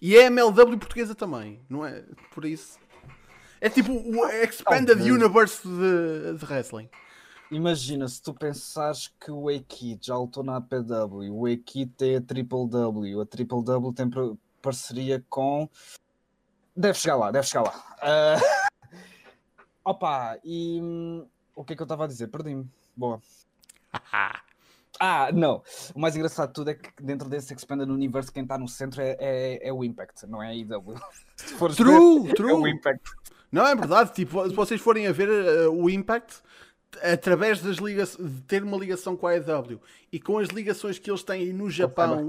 E 0.00 0.16
a 0.16 0.24
MLW 0.24 0.78
portuguesa 0.78 1.14
também, 1.14 1.60
não 1.68 1.84
é? 1.84 2.04
Por 2.32 2.44
isso. 2.44 2.78
É 3.60 3.68
tipo 3.68 3.92
o 3.92 4.26
Expanded 4.28 5.00
Universe 5.00 5.66
de, 5.66 6.38
de 6.38 6.44
wrestling. 6.44 6.88
Imagina, 7.50 8.08
se 8.08 8.20
tu 8.20 8.34
pensares 8.34 9.12
que 9.20 9.30
o 9.30 9.48
Akid 9.48 10.04
já 10.04 10.16
lutou 10.16 10.42
na 10.42 10.56
APW, 10.56 11.32
o 11.32 11.46
Akid 11.46 11.90
tem 11.96 12.16
a 12.16 12.20
Triple 12.20 12.68
W, 12.68 13.20
a 13.20 13.26
Triple 13.26 13.64
W 13.64 13.92
tem 13.92 14.10
parceria 14.66 15.24
com. 15.30 15.68
Deve 16.76 16.98
chegar 16.98 17.16
lá, 17.16 17.30
deve 17.30 17.46
chegar 17.46 17.62
lá. 17.62 17.96
Uh... 18.02 18.66
Opa, 19.84 20.38
e 20.44 20.80
hum, 20.82 21.26
o 21.54 21.64
que 21.64 21.72
é 21.72 21.76
que 21.76 21.82
eu 21.82 21.84
estava 21.84 22.04
a 22.04 22.06
dizer? 22.08 22.26
Perdi-me. 22.26 22.68
Boa. 22.96 23.20
ah, 24.98 25.30
não. 25.32 25.62
O 25.94 26.00
mais 26.00 26.16
engraçado 26.16 26.48
de 26.48 26.54
tudo 26.54 26.70
é 26.70 26.74
que 26.74 26.90
dentro 27.00 27.28
desse 27.28 27.54
Expanded 27.54 27.88
Universe 27.88 28.32
quem 28.32 28.42
está 28.42 28.58
no 28.58 28.66
centro 28.66 29.00
é, 29.00 29.16
é, 29.20 29.68
é, 29.68 29.72
o 29.72 29.84
Impact, 29.84 30.26
não 30.26 30.42
é 30.42 30.48
a 30.48 30.54
IW. 30.54 30.96
true, 31.76 32.22
ver, 32.26 32.34
true. 32.34 32.50
É 32.50 32.54
o 32.54 32.66
Impact. 32.66 33.10
Não, 33.52 33.64
é 33.64 33.76
verdade. 33.76 34.12
Tipo, 34.12 34.48
se 34.48 34.54
vocês 34.54 34.80
forem 34.80 35.06
a 35.06 35.12
ver 35.12 35.28
uh, 35.28 35.70
o 35.70 35.88
Impact, 35.88 36.42
através 37.00 37.62
das 37.62 37.76
ligações, 37.76 38.28
de 38.28 38.40
ter 38.42 38.64
uma 38.64 38.76
ligação 38.76 39.16
com 39.16 39.28
a 39.28 39.32
AEW 39.34 39.80
e 40.10 40.18
com 40.18 40.38
as 40.38 40.48
ligações 40.48 40.98
que 40.98 41.08
eles 41.08 41.22
têm 41.22 41.52
no 41.52 41.70
Japão, 41.70 42.28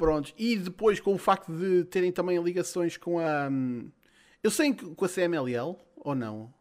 yeah. 0.00 0.12
pronto, 0.12 0.34
e 0.36 0.56
depois 0.56 1.00
com 1.00 1.14
o 1.14 1.18
facto 1.18 1.52
de 1.52 1.84
terem 1.84 2.12
também 2.12 2.42
ligações 2.42 2.96
com 2.96 3.18
a. 3.18 3.48
Um, 3.48 3.90
eu 4.42 4.50
sei 4.50 4.72
com 4.74 5.04
a 5.04 5.08
CMLL 5.08 5.76
ou 5.96 6.14
não? 6.14 6.52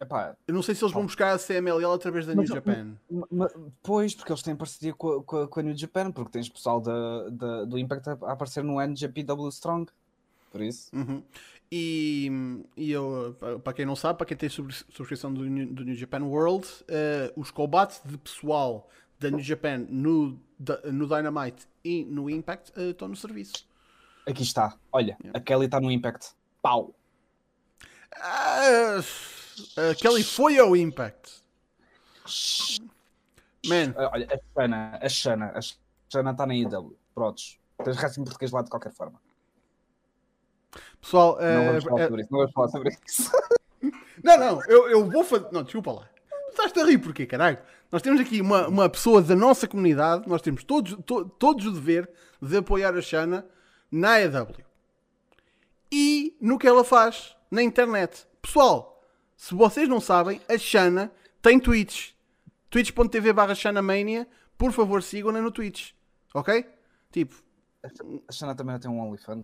Epá, 0.00 0.36
eu 0.46 0.52
não 0.52 0.62
sei 0.62 0.74
se 0.74 0.84
eles 0.84 0.92
vão 0.92 1.06
buscar 1.06 1.34
a 1.34 1.38
CMLL 1.38 1.92
através 1.94 2.26
da 2.26 2.34
New 2.34 2.46
Japan. 2.46 2.96
Mas, 3.30 3.54
pois, 3.82 4.14
porque 4.14 4.30
eles 4.30 4.42
têm 4.42 4.54
parceria 4.54 4.92
com 4.92 5.08
a, 5.08 5.22
com 5.22 5.46
com 5.46 5.60
a 5.60 5.62
New 5.62 5.76
Japan, 5.76 6.12
porque 6.12 6.32
tens 6.32 6.48
pessoal 6.48 6.80
da, 6.80 7.30
da, 7.30 7.64
do 7.64 7.78
Impact 7.78 8.10
a, 8.10 8.12
a 8.22 8.32
aparecer 8.32 8.62
no 8.62 8.78
NJPW 8.78 9.48
Strong. 9.48 9.90
Por 10.50 10.60
isso. 10.60 10.94
Uhum. 10.94 11.22
E, 11.70 12.30
e 12.76 12.92
eu, 12.92 13.36
para 13.64 13.72
quem 13.72 13.84
não 13.84 13.96
sabe, 13.96 14.18
para 14.18 14.26
quem 14.26 14.36
tem 14.36 14.48
subscrição 14.48 15.32
do, 15.32 15.42
do 15.42 15.84
New 15.84 15.94
Japan 15.94 16.22
World, 16.24 16.66
uh, 16.66 17.40
os 17.40 17.50
combates 17.50 18.00
de 18.04 18.16
pessoal 18.18 18.88
da 19.18 19.30
New 19.30 19.40
Japan 19.40 19.86
no, 19.88 20.38
no 20.84 21.06
Dynamite 21.06 21.66
e 21.84 22.04
no 22.04 22.30
Impact 22.30 22.72
uh, 22.78 22.90
estão 22.90 23.08
no 23.08 23.16
serviço. 23.16 23.66
Aqui 24.26 24.42
está. 24.42 24.76
Olha, 24.90 25.16
yeah. 25.20 25.38
a 25.38 25.40
Kelly 25.40 25.66
está 25.66 25.80
no 25.80 25.90
Impact. 25.90 26.32
Pau! 26.62 26.94
Uh, 28.16 29.04
a 29.90 29.94
Kelly 29.94 30.24
foi 30.24 30.58
ao 30.58 30.76
Impact. 30.76 31.44
Man. 33.66 33.94
Olha, 33.96 34.26
a 34.32 34.60
Shana, 34.60 34.98
a 35.00 35.08
Shana, 35.08 35.52
a 35.54 35.60
Shana 36.10 36.30
está 36.30 36.46
na 36.46 36.54
IW. 36.54 36.96
Prontos. 37.14 37.58
Tens 37.84 38.18
em 38.18 38.24
português 38.24 38.50
lá 38.50 38.62
de 38.62 38.70
qualquer 38.70 38.92
forma. 38.92 39.20
Pessoal, 41.00 41.38
não 41.40 41.64
vamos 41.66 41.84
falar 41.84 42.00
é... 42.00 42.08
sobre 42.08 42.22
isso. 42.22 42.32
Não 42.32 42.38
vamos 42.38 42.52
falar 42.52 42.68
sobre 42.68 42.98
isso. 43.06 43.32
não, 44.24 44.38
não, 44.38 44.64
eu, 44.64 44.88
eu 44.90 45.10
vou 45.10 45.24
fazer. 45.24 45.48
Não, 45.52 45.62
desculpa 45.62 45.92
lá. 45.92 46.08
Estás 46.48 46.72
a 46.76 46.86
rir 46.86 46.98
porquê, 46.98 47.26
caralho? 47.26 47.58
Nós 47.96 48.02
temos 48.02 48.20
aqui 48.20 48.42
uma, 48.42 48.68
uma 48.68 48.90
pessoa 48.90 49.22
da 49.22 49.34
nossa 49.34 49.66
comunidade, 49.66 50.28
nós 50.28 50.42
temos 50.42 50.62
todos, 50.62 51.02
to, 51.06 51.24
todos 51.30 51.64
o 51.64 51.72
dever 51.72 52.06
de 52.42 52.58
apoiar 52.58 52.94
a 52.94 53.00
Shana 53.00 53.48
na 53.90 54.20
EW 54.20 54.54
e 55.90 56.36
no 56.38 56.58
que 56.58 56.68
ela 56.68 56.84
faz 56.84 57.34
na 57.50 57.62
internet. 57.62 58.28
Pessoal, 58.42 59.02
se 59.34 59.54
vocês 59.54 59.88
não 59.88 59.98
sabem, 59.98 60.42
a 60.46 60.58
Shana 60.58 61.10
tem 61.40 61.58
Twitch. 61.58 62.12
twitch.tv 62.68 63.32
barra 63.32 63.54
Shanamania. 63.54 64.28
Por 64.58 64.72
favor, 64.72 65.02
sigam-na 65.02 65.40
no 65.40 65.50
Twitch. 65.50 65.92
Ok? 66.34 66.66
Tipo. 67.10 67.34
A 68.28 68.30
Shana 68.30 68.54
também 68.54 68.78
tem 68.78 68.90
um 68.90 69.00
OnlyFans. 69.00 69.42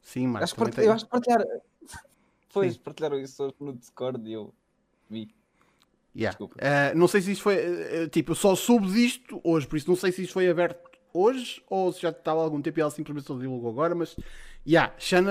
Sim, 0.00 0.28
mas 0.28 0.44
acho 0.44 0.54
part... 0.54 0.72
tem... 0.72 0.84
eu 0.84 0.92
acho 0.92 1.04
que 1.04 1.10
partilhar. 1.10 1.42
Pois, 2.52 2.76
partilharam 2.76 3.18
isso 3.18 3.42
hoje 3.42 3.56
no 3.58 3.72
Discord 3.72 4.24
e 4.30 4.34
eu 4.34 4.54
vi. 5.10 5.41
Yeah. 6.14 6.36
Uh, 6.42 6.96
não 6.96 7.08
sei 7.08 7.22
se 7.22 7.32
isso 7.32 7.42
foi. 7.42 7.56
Uh, 7.56 8.08
tipo, 8.08 8.32
eu 8.32 8.36
só 8.36 8.54
soube 8.54 8.86
disto 8.88 9.40
hoje, 9.42 9.66
por 9.66 9.76
isso 9.76 9.88
não 9.88 9.96
sei 9.96 10.12
se 10.12 10.22
isto 10.22 10.34
foi 10.34 10.48
aberto 10.48 10.78
hoje 11.14 11.62
ou 11.68 11.92
se 11.92 12.02
já 12.02 12.10
estava 12.10 12.40
há 12.40 12.44
algum 12.44 12.60
tempo 12.60 12.78
e 12.78 12.82
ela 12.82 12.90
simplesmente 12.90 13.26
só 13.26 13.36
divulgou 13.36 13.70
agora. 13.70 13.94
Mas, 13.94 14.16
yeah, 14.66 14.92
Shana 14.98 15.30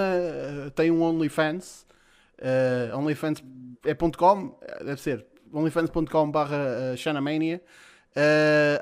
uh, 0.67 0.71
tem 0.71 0.89
um 0.89 1.01
OnlyFans. 1.01 1.85
Uh, 2.39 2.97
OnlyFans 2.97 3.43
é 3.85 3.93
.com, 3.93 4.59
deve 4.83 4.99
ser 4.99 5.25
onlyfans.com 5.53 6.31
barra 6.31 6.95
Shanamania. 6.97 7.61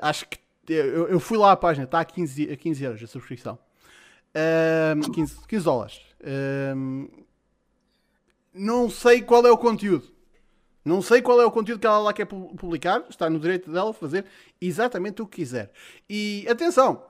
acho 0.00 0.26
que 0.28 0.38
eu, 0.68 1.08
eu, 1.08 1.20
fui 1.20 1.36
lá 1.36 1.52
à 1.52 1.56
página, 1.56 1.84
está 1.84 2.00
a 2.00 2.04
15, 2.04 2.52
a 2.52 2.56
15 2.56 2.84
euros 2.84 3.02
a 3.02 3.06
subscrição. 3.06 3.58
Um, 4.96 5.12
15, 5.12 5.46
15 5.48 5.64
dólares. 5.64 6.00
Não 8.54 8.88
sei 8.88 9.20
qual 9.20 9.44
é 9.46 9.50
o 9.50 9.58
conteúdo. 9.58 10.19
Não 10.84 11.02
sei 11.02 11.20
qual 11.20 11.40
é 11.40 11.44
o 11.44 11.50
conteúdo 11.50 11.80
que 11.80 11.86
ela 11.86 11.98
lá 11.98 12.12
quer 12.12 12.26
publicar. 12.26 13.04
Está 13.08 13.28
no 13.28 13.38
direito 13.38 13.70
dela 13.70 13.92
fazer 13.92 14.24
exatamente 14.60 15.20
o 15.20 15.26
que 15.26 15.42
quiser. 15.42 15.70
E 16.08 16.46
atenção, 16.48 17.04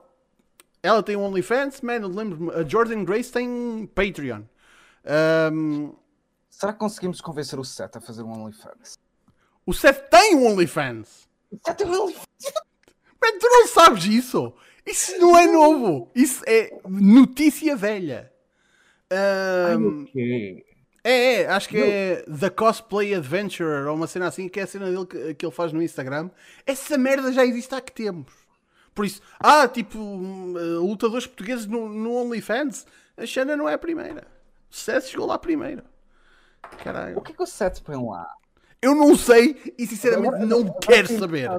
ela 0.83 1.01
tem 1.01 1.15
um 1.15 1.23
OnlyFans, 1.23 1.81
man. 1.81 2.07
Lembro-me, 2.07 2.51
a 2.51 2.67
Jordan 2.67 3.03
Grace 3.03 3.31
tem 3.31 3.89
Patreon. 3.95 4.43
Um, 5.53 5.93
Será 6.61 6.73
que 6.73 6.79
conseguimos 6.79 7.21
convencer 7.21 7.57
o 7.57 7.63
Seth 7.63 7.95
a 7.95 8.01
fazer 8.01 8.21
um 8.21 8.31
OnlyFans? 8.31 8.99
O 9.65 9.73
Seth 9.73 10.09
tem 10.11 10.35
um 10.35 10.45
OnlyFans. 10.45 11.27
O 11.49 11.57
Seth 11.65 11.77
tem 11.77 11.87
um 11.87 12.03
OnlyFans. 12.03 12.27
Man, 13.19 13.39
tu 13.39 13.47
não 13.49 13.67
sabes 13.67 14.05
isso? 14.05 14.53
Isso 14.85 15.17
não 15.17 15.35
é 15.37 15.47
novo. 15.47 16.11
Isso 16.13 16.43
é 16.45 16.77
notícia 16.87 17.75
velha. 17.75 18.31
Um, 19.11 20.05
Ai, 20.15 20.63
é, 21.03 21.41
é, 21.41 21.47
acho 21.47 21.67
que 21.67 21.77
é 21.77 22.23
The 22.23 22.49
Cosplay 22.49 23.15
Adventurer 23.15 23.87
ou 23.87 23.95
uma 23.95 24.07
cena 24.07 24.27
assim, 24.27 24.47
que 24.47 24.59
é 24.59 24.63
a 24.63 24.67
cena 24.67 24.85
dele 24.85 25.05
que, 25.05 25.33
que 25.33 25.45
ele 25.45 25.53
faz 25.53 25.73
no 25.73 25.81
Instagram. 25.81 26.29
Essa 26.65 26.97
merda 26.97 27.31
já 27.33 27.45
existe 27.45 27.73
há 27.73 27.81
que 27.81 27.91
tempos. 27.91 28.33
Por 28.93 29.05
isso, 29.05 29.21
ah, 29.39 29.67
tipo, 29.67 29.97
uh, 29.97 30.85
lutadores 30.85 31.25
portugueses 31.25 31.65
no, 31.65 31.89
no 31.89 32.15
OnlyFans. 32.15 32.85
A 33.17 33.25
Xana 33.25 33.55
não 33.55 33.67
é 33.67 33.73
a 33.73 33.79
primeira. 33.79 34.27
O 34.69 34.75
Seth 34.75 35.05
chegou 35.05 35.25
lá 35.25 35.39
primeiro. 35.39 35.83
Caralho. 36.83 37.17
O 37.17 37.21
que 37.21 37.31
é 37.31 37.35
que 37.35 37.43
o 37.43 37.47
Seth 37.47 37.81
põe 37.81 37.95
lá? 37.95 38.27
Eu 38.81 38.95
não 38.95 39.15
sei 39.15 39.73
e 39.77 39.87
sinceramente 39.87 40.45
não 40.45 40.71
quero 40.79 41.07
saber. 41.07 41.49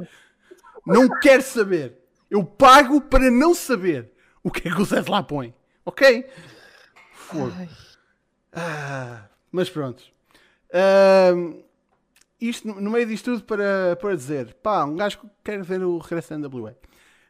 Não 0.87 1.09
quero 1.21 1.43
saber. 1.43 1.99
Eu 2.31 2.45
pago 2.45 3.01
para 3.01 3.31
não 3.31 3.55
saber 3.55 4.13
o 4.43 4.51
que 4.51 4.69
é 4.69 4.75
que 4.75 4.81
o 4.81 4.87
Seth 4.87 5.09
lá 5.09 5.23
põe. 5.23 5.55
Ok? 5.85 6.27
Fogo. 7.13 7.53
Ah, 8.53 9.29
mas 9.53 9.71
pronto. 9.71 10.03
Uh, 10.71 11.63
isto, 12.41 12.67
no 12.67 12.91
meio 12.91 13.07
disto 13.07 13.27
tudo, 13.27 13.45
para, 13.45 13.95
para 14.01 14.17
dizer: 14.17 14.55
pá, 14.55 14.85
um 14.85 14.97
gajo 14.97 15.21
que 15.21 15.27
quer 15.45 15.63
ver 15.63 15.85
o 15.85 15.99
regresso 15.99 16.31
da 16.31 16.49
NWA. 16.49 16.73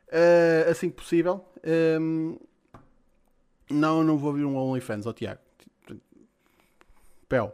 Uh, 0.08 0.70
assim 0.70 0.88
que 0.88 0.96
possível. 0.96 1.44
Um, 2.00 2.38
não, 3.68 4.04
não 4.04 4.16
vou 4.16 4.30
abrir 4.30 4.44
um 4.44 4.56
OnlyFans, 4.56 5.06
ó 5.06 5.12
Tiago. 5.12 5.40
Pel. 7.28 7.52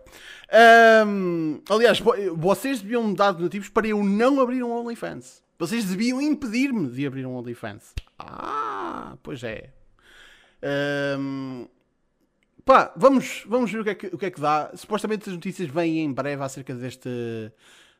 Um, 1.07 1.61
aliás, 1.71 2.01
vocês 2.35 2.81
deviam 2.81 3.07
me 3.07 3.15
dar 3.15 3.33
donativos 3.33 3.69
para 3.69 3.87
eu 3.87 4.03
não 4.03 4.41
abrir 4.41 4.63
um 4.63 4.73
OnlyFans. 4.73 5.43
Vocês 5.59 5.85
deviam 5.85 6.21
impedir-me 6.21 6.89
de 6.89 7.07
abrir 7.07 7.27
um 7.27 7.37
OnlyFans. 7.37 7.95
Ah, 8.19 9.17
pois 9.23 9.43
é. 9.45 9.71
Um, 11.17 11.69
pá, 12.69 12.93
vamos, 12.95 13.45
vamos 13.47 13.73
ver 13.73 13.81
o 13.81 13.85
que, 13.85 13.91
é 13.91 13.95
que, 13.95 14.07
o 14.09 14.19
que 14.19 14.27
é 14.27 14.31
que 14.31 14.41
dá. 14.43 14.71
Supostamente 14.75 15.27
as 15.27 15.35
notícias 15.35 15.71
vêm 15.71 16.01
em 16.01 16.13
breve 16.13 16.43
acerca 16.43 16.75
deste, 16.75 17.09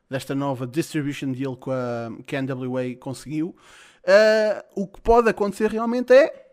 desta 0.07 0.35
nova 0.35 0.67
distribution 0.67 1.31
deal 1.31 1.57
que 1.57 1.71
a, 1.71 2.11
que 2.23 2.35
a 2.35 2.41
NWA 2.43 2.95
conseguiu. 2.99 3.55
Uh, 4.03 4.63
o 4.83 4.87
que 4.87 5.01
pode 5.01 5.27
acontecer 5.27 5.71
realmente 5.71 6.13
é 6.13 6.51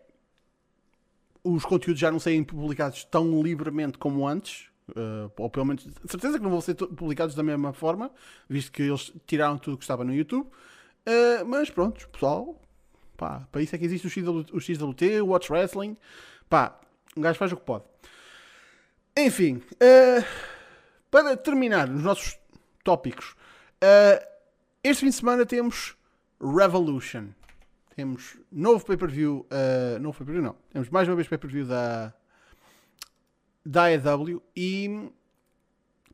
os 1.43 1.63
conteúdos 1.63 1.99
já 1.99 2.09
não 2.11 2.19
serem 2.19 2.43
publicados 2.43 3.03
tão 3.05 3.39
livremente 3.43 3.99
como 3.99 4.27
antes. 4.27 4.65
Uh, 4.89 5.31
ou 5.37 5.47
pelo 5.47 5.67
menos, 5.67 5.87
certeza 6.07 6.39
que 6.39 6.43
não 6.43 6.49
vão 6.49 6.61
ser 6.61 6.73
publicados 6.73 7.35
da 7.35 7.43
mesma 7.43 7.71
forma, 7.71 8.09
visto 8.49 8.71
que 8.71 8.81
eles 8.81 9.13
tiraram 9.27 9.59
tudo 9.59 9.77
que 9.77 9.83
estava 9.83 10.03
no 10.03 10.13
YouTube. 10.13 10.47
Uh, 10.47 11.45
mas 11.45 11.69
pronto, 11.69 12.09
pessoal, 12.09 12.59
pá, 13.15 13.47
para 13.51 13.61
isso 13.61 13.75
é 13.75 13.77
que 13.77 13.85
existe 13.85 14.07
o, 14.07 14.09
XW, 14.09 14.45
o 14.53 14.59
XWT, 14.59 15.21
o 15.21 15.27
Watch 15.27 15.51
Wrestling. 15.51 15.95
Pá, 16.49 16.79
um 17.15 17.21
gajo 17.21 17.37
faz 17.37 17.51
o 17.51 17.57
que 17.57 17.63
pode. 17.63 17.83
Enfim, 19.17 19.55
uh, 19.55 20.23
para 21.09 21.35
terminar 21.35 21.89
os 21.89 22.03
nossos 22.03 22.37
tópicos, 22.83 23.35
uh, 23.83 24.23
este 24.83 24.99
fim 24.99 25.09
de 25.09 25.15
semana 25.15 25.43
temos 25.43 25.97
Revolution. 26.39 27.29
Temos 27.95 28.37
novo 28.51 28.85
pay-per-view. 28.85 29.47
Uh, 29.49 29.99
novo 29.99 30.19
pay-per-view, 30.19 30.43
não. 30.43 30.55
Temos 30.69 30.89
mais 30.89 31.07
uma 31.07 31.15
vez 31.15 31.27
pay-per-view 31.27 31.65
da, 31.65 32.13
da 33.65 33.85
AEW 33.85 34.39
e 34.55 35.11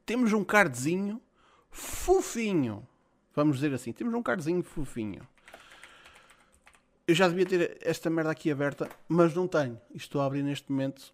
temos 0.06 0.32
um 0.32 0.46
cardzinho 0.46 1.22
fofinho 1.70 2.88
Vamos 3.36 3.58
dizer 3.58 3.74
assim, 3.74 3.92
temos 3.92 4.14
um 4.14 4.22
cardzinho 4.22 4.64
fofinho. 4.64 5.28
Eu 7.08 7.16
já 7.16 7.28
devia 7.28 7.46
ter 7.46 7.78
esta 7.82 8.10
merda 8.10 8.32
aqui 8.32 8.52
aberta, 8.52 8.88
mas 9.10 9.34
não 9.34 9.48
tenho. 9.48 9.82
estou 9.94 10.22
a 10.22 10.26
abrir 10.26 10.44
neste 10.44 10.72
momento 10.72 11.14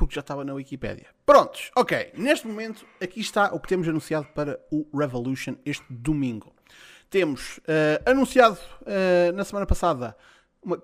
porque 0.00 0.14
já 0.14 0.22
estava 0.22 0.42
na 0.46 0.54
Wikipedia. 0.54 1.08
Prontos, 1.26 1.70
ok. 1.76 2.12
Neste 2.16 2.46
momento, 2.46 2.86
aqui 2.98 3.20
está 3.20 3.52
o 3.52 3.60
que 3.60 3.68
temos 3.68 3.86
anunciado 3.86 4.26
para 4.34 4.58
o 4.70 4.86
Revolution 4.96 5.56
este 5.62 5.84
domingo. 5.90 6.54
Temos 7.10 7.58
uh, 7.58 8.10
anunciado 8.10 8.58
uh, 8.80 9.32
na 9.34 9.44
semana 9.44 9.66
passada 9.66 10.16
uma. 10.62 10.82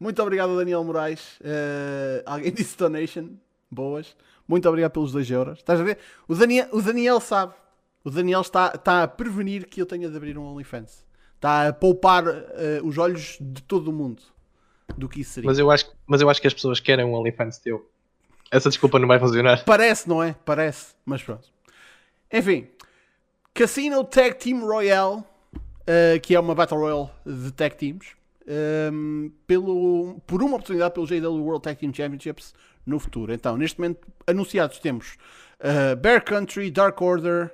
Muito 0.00 0.20
obrigado, 0.22 0.56
Daniel 0.56 0.82
Moraes. 0.82 1.38
Uh, 1.40 2.22
alguém 2.26 2.50
disse 2.54 2.76
donation. 2.76 3.36
Boas. 3.70 4.16
Muito 4.48 4.68
obrigado 4.68 4.90
pelos 4.90 5.12
2 5.12 5.30
euros. 5.30 5.58
Estás 5.58 5.78
a 5.78 5.84
ver? 5.84 5.98
O 6.26 6.34
Daniel, 6.34 6.66
o 6.72 6.82
Daniel 6.82 7.20
sabe. 7.20 7.54
O 8.02 8.10
Daniel 8.10 8.40
está, 8.40 8.72
está 8.74 9.04
a 9.04 9.08
prevenir 9.08 9.68
que 9.68 9.80
eu 9.80 9.86
tenha 9.86 10.08
de 10.08 10.16
abrir 10.16 10.36
um 10.36 10.42
OnlyFans. 10.42 11.06
Está 11.36 11.68
a 11.68 11.72
poupar 11.72 12.26
uh, 12.26 12.40
os 12.82 12.98
olhos 12.98 13.36
de 13.40 13.62
todo 13.62 13.88
o 13.88 13.92
mundo. 13.92 14.22
Do 14.96 15.08
que 15.08 15.20
isso 15.20 15.32
seria. 15.32 15.48
Mas 15.48 15.58
eu 15.58 15.70
acho, 15.70 15.90
mas 16.06 16.20
eu 16.20 16.30
acho 16.30 16.40
que 16.40 16.46
as 16.46 16.54
pessoas 16.54 16.80
querem 16.80 17.04
um 17.04 17.14
OnlyFans 17.14 17.58
teu. 17.58 17.88
Essa 18.50 18.68
desculpa 18.68 18.98
não 18.98 19.06
vai 19.06 19.18
funcionar. 19.18 19.62
Parece, 19.66 20.08
não 20.08 20.22
é? 20.22 20.34
Parece, 20.44 20.94
mas 21.04 21.22
pronto. 21.22 21.48
Enfim, 22.32 22.68
Casino 23.54 24.04
Tag 24.04 24.36
Team 24.36 24.64
Royale, 24.64 25.18
uh, 25.18 26.20
que 26.22 26.34
é 26.34 26.40
uma 26.40 26.54
Battle 26.54 26.80
Royale 26.80 27.10
de 27.24 27.52
Tag 27.52 27.76
Teams, 27.76 28.08
um, 28.46 29.26
ehm, 29.26 29.32
pelo, 29.46 30.20
por 30.26 30.42
uma 30.42 30.56
oportunidade 30.56 30.94
pelo 30.94 31.06
JW 31.06 31.44
World 31.44 31.62
Tag 31.62 31.78
Team 31.78 31.92
Championships 31.94 32.54
no 32.84 32.98
futuro. 32.98 33.32
Então, 33.32 33.56
neste 33.56 33.78
momento, 33.78 34.06
anunciados 34.26 34.78
temos 34.78 35.16
uh, 35.60 35.96
Bear 35.96 36.24
Country, 36.24 36.70
Dark 36.70 37.00
Order, 37.00 37.52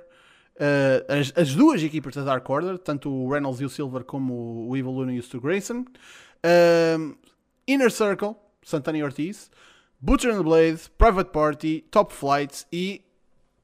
Uh, 0.57 1.05
as, 1.07 1.31
as, 1.35 1.53
duas 1.53 1.83
equipas 1.83 2.15
da 2.15 2.23
Dark 2.23 2.49
Order, 2.49 2.79
tanto 2.79 3.11
o 3.11 3.29
Reynolds 3.31 3.61
e 3.61 3.65
o 3.65 3.69
Silver 3.69 4.03
como 4.03 4.67
o 4.67 4.75
Evil 4.75 4.89
Luna 4.89 5.13
e 5.13 5.19
o 5.19 5.21
Stu 5.21 5.39
Grayson, 5.39 5.85
uh, 6.47 7.17
Inner 7.67 7.91
Circle, 7.91 8.35
Santana 8.63 8.97
e 8.97 9.03
Ortiz, 9.03 9.51
Butcher 9.99 10.31
and 10.31 10.37
the 10.37 10.43
Blade, 10.43 10.89
Private 10.97 11.31
Party, 11.31 11.81
Top 11.91 12.13
Flights 12.13 12.65
e 12.71 13.03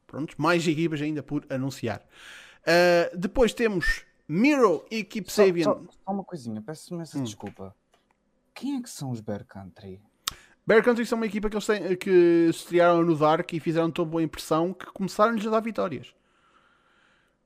pronto, 0.08 0.36
mais 0.38 0.68
equipas 0.68 1.02
ainda 1.02 1.24
por 1.24 1.46
anunciar. 1.50 2.02
Uh, 2.62 3.18
depois 3.18 3.54
temos 3.54 4.06
Miro 4.28 4.86
e 4.90 5.04
Keep 5.04 5.32
só, 5.32 5.46
Sabian. 5.46 5.64
Só, 5.64 5.82
só, 5.90 6.12
uma 6.12 6.24
coisinha, 6.24 6.62
peço 6.62 6.94
imensa 6.94 7.18
hum. 7.18 7.24
desculpa. 7.24 7.76
Quem 8.54 8.78
é 8.78 8.82
que 8.82 8.90
são 8.90 9.12
os 9.12 9.20
Bear 9.20 9.46
Country? 9.46 10.02
Bear 10.66 10.84
Country 10.84 11.06
são 11.06 11.18
uma 11.18 11.26
equipa 11.26 11.50
que, 11.50 11.56
eles 11.56 11.66
têm, 11.66 11.96
que 11.98 12.50
se 12.54 12.60
estrearam 12.60 13.04
no 13.04 13.18
Dark 13.18 13.52
e 13.52 13.60
fizeram 13.60 13.92
tão 13.92 14.06
boa 14.06 14.24
impressão 14.24 14.74
que 14.74 14.86
começaram-lhes 14.88 15.46
a 15.46 15.50
dar 15.50 15.60
vitórias. 15.60 16.14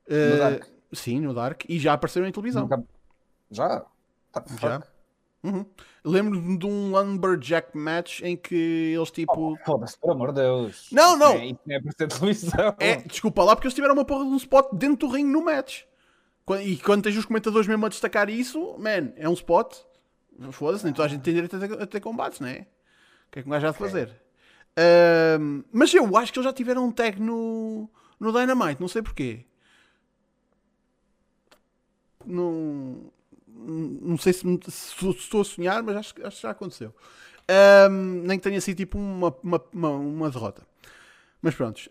No 0.08 0.34
uh, 0.34 0.38
Dark? 0.38 0.64
Sim, 0.92 1.20
no 1.20 1.34
Dark. 1.34 1.64
E 1.68 1.78
já 1.78 1.94
apareceram 1.94 2.26
em 2.26 2.32
televisão. 2.32 2.62
Nunca... 2.62 2.84
Já? 3.50 3.84
Tá, 4.30 4.44
já. 4.60 4.82
Uhum. 5.42 5.64
Lembro-me 6.04 6.58
de 6.58 6.66
um 6.66 6.90
Lumberjack 6.90 7.76
match 7.76 8.22
em 8.22 8.36
que 8.36 8.92
eles 8.94 9.10
tipo. 9.10 9.52
Oh, 9.52 9.56
Foda-se, 9.64 9.98
pelo 9.98 10.12
amor 10.12 10.32
de 10.32 10.40
Deus. 10.40 10.88
Não, 10.90 11.16
não! 11.16 11.34
É, 11.34 11.46
isso 11.46 11.60
não 11.64 11.76
é 11.76 11.80
para 11.80 12.08
televisão. 12.08 12.76
É, 12.80 12.96
desculpa 12.96 13.44
lá, 13.44 13.54
porque 13.54 13.66
eles 13.66 13.74
tiveram 13.74 13.94
uma 13.94 14.04
porra 14.04 14.24
de 14.24 14.30
um 14.30 14.36
spot 14.36 14.72
dentro 14.72 15.08
do 15.08 15.14
ringue 15.14 15.30
no 15.30 15.44
match. 15.44 15.82
E 16.62 16.76
quando 16.78 17.02
tens 17.02 17.16
os 17.16 17.24
comentadores 17.24 17.68
mesmo 17.68 17.84
a 17.84 17.88
destacar 17.88 18.28
isso, 18.30 18.76
man, 18.78 19.12
é 19.16 19.28
um 19.28 19.34
spot. 19.34 19.76
Foda-se, 20.50 20.84
nem 20.84 20.94
toda 20.94 21.06
a 21.06 21.10
gente 21.10 21.22
tem 21.22 21.34
direito 21.34 21.56
a 21.56 21.60
ter, 21.60 21.82
a 21.82 21.86
ter 21.86 22.00
combates, 22.00 22.40
não 22.40 22.48
é? 22.48 22.66
O 23.28 23.30
que 23.32 23.38
é 23.40 23.42
que 23.42 23.48
um 23.48 23.52
gajo 23.52 23.66
há 23.66 23.70
de 23.70 23.78
fazer? 23.78 24.08
Uh, 24.78 25.64
mas 25.72 25.92
eu 25.92 26.16
acho 26.16 26.32
que 26.32 26.38
eles 26.38 26.46
já 26.46 26.52
tiveram 26.52 26.86
um 26.86 26.92
tag 26.92 27.20
no, 27.20 27.88
no 28.18 28.32
Dynamite, 28.32 28.80
não 28.80 28.88
sei 28.88 29.02
porquê 29.02 29.44
não, 32.28 33.10
não 33.58 34.16
sei 34.16 34.32
se, 34.32 34.42
se, 34.68 35.08
estou 35.10 35.40
a 35.40 35.44
sonhar, 35.44 35.82
mas 35.82 35.96
acho, 35.96 36.14
acho 36.24 36.36
que 36.36 36.42
já 36.42 36.50
aconteceu. 36.50 36.94
Um, 37.90 38.22
nem 38.24 38.38
que 38.38 38.44
tenha 38.44 38.60
sido 38.60 38.76
tipo 38.76 38.98
uma, 38.98 39.34
uma, 39.42 39.64
uma, 39.72 39.90
uma 39.90 40.30
derrota. 40.30 40.66
Mas 41.40 41.54
pronto. 41.54 41.82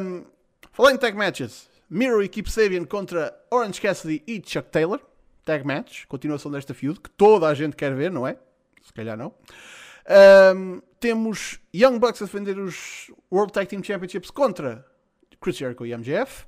Um, 0.00 0.24
falando 0.72 0.96
em 0.96 0.98
tag 0.98 1.16
matches, 1.16 1.68
Miro 1.88 2.22
e 2.22 2.28
Keep 2.28 2.50
Sabian 2.50 2.84
contra 2.84 3.34
Orange 3.50 3.80
Cassidy 3.80 4.22
e 4.26 4.42
Chuck 4.44 4.70
Taylor. 4.70 5.00
Tag 5.44 5.66
match, 5.66 6.06
continuação 6.06 6.50
desta 6.50 6.72
feud, 6.72 7.00
que 7.00 7.10
toda 7.10 7.48
a 7.48 7.54
gente 7.54 7.74
quer 7.74 7.94
ver, 7.94 8.10
não 8.10 8.26
é? 8.26 8.36
Se 8.82 8.92
calhar 8.92 9.16
não. 9.16 9.34
Um, 10.56 10.80
temos 11.00 11.60
Young 11.74 11.98
Bucks 11.98 12.22
a 12.22 12.26
defender 12.26 12.58
os 12.58 13.10
World 13.30 13.52
Tag 13.52 13.66
Team 13.66 13.82
Championships 13.82 14.30
contra 14.30 14.86
Chris 15.40 15.56
Jericho 15.56 15.84
e 15.84 15.96
MJF. 15.96 16.46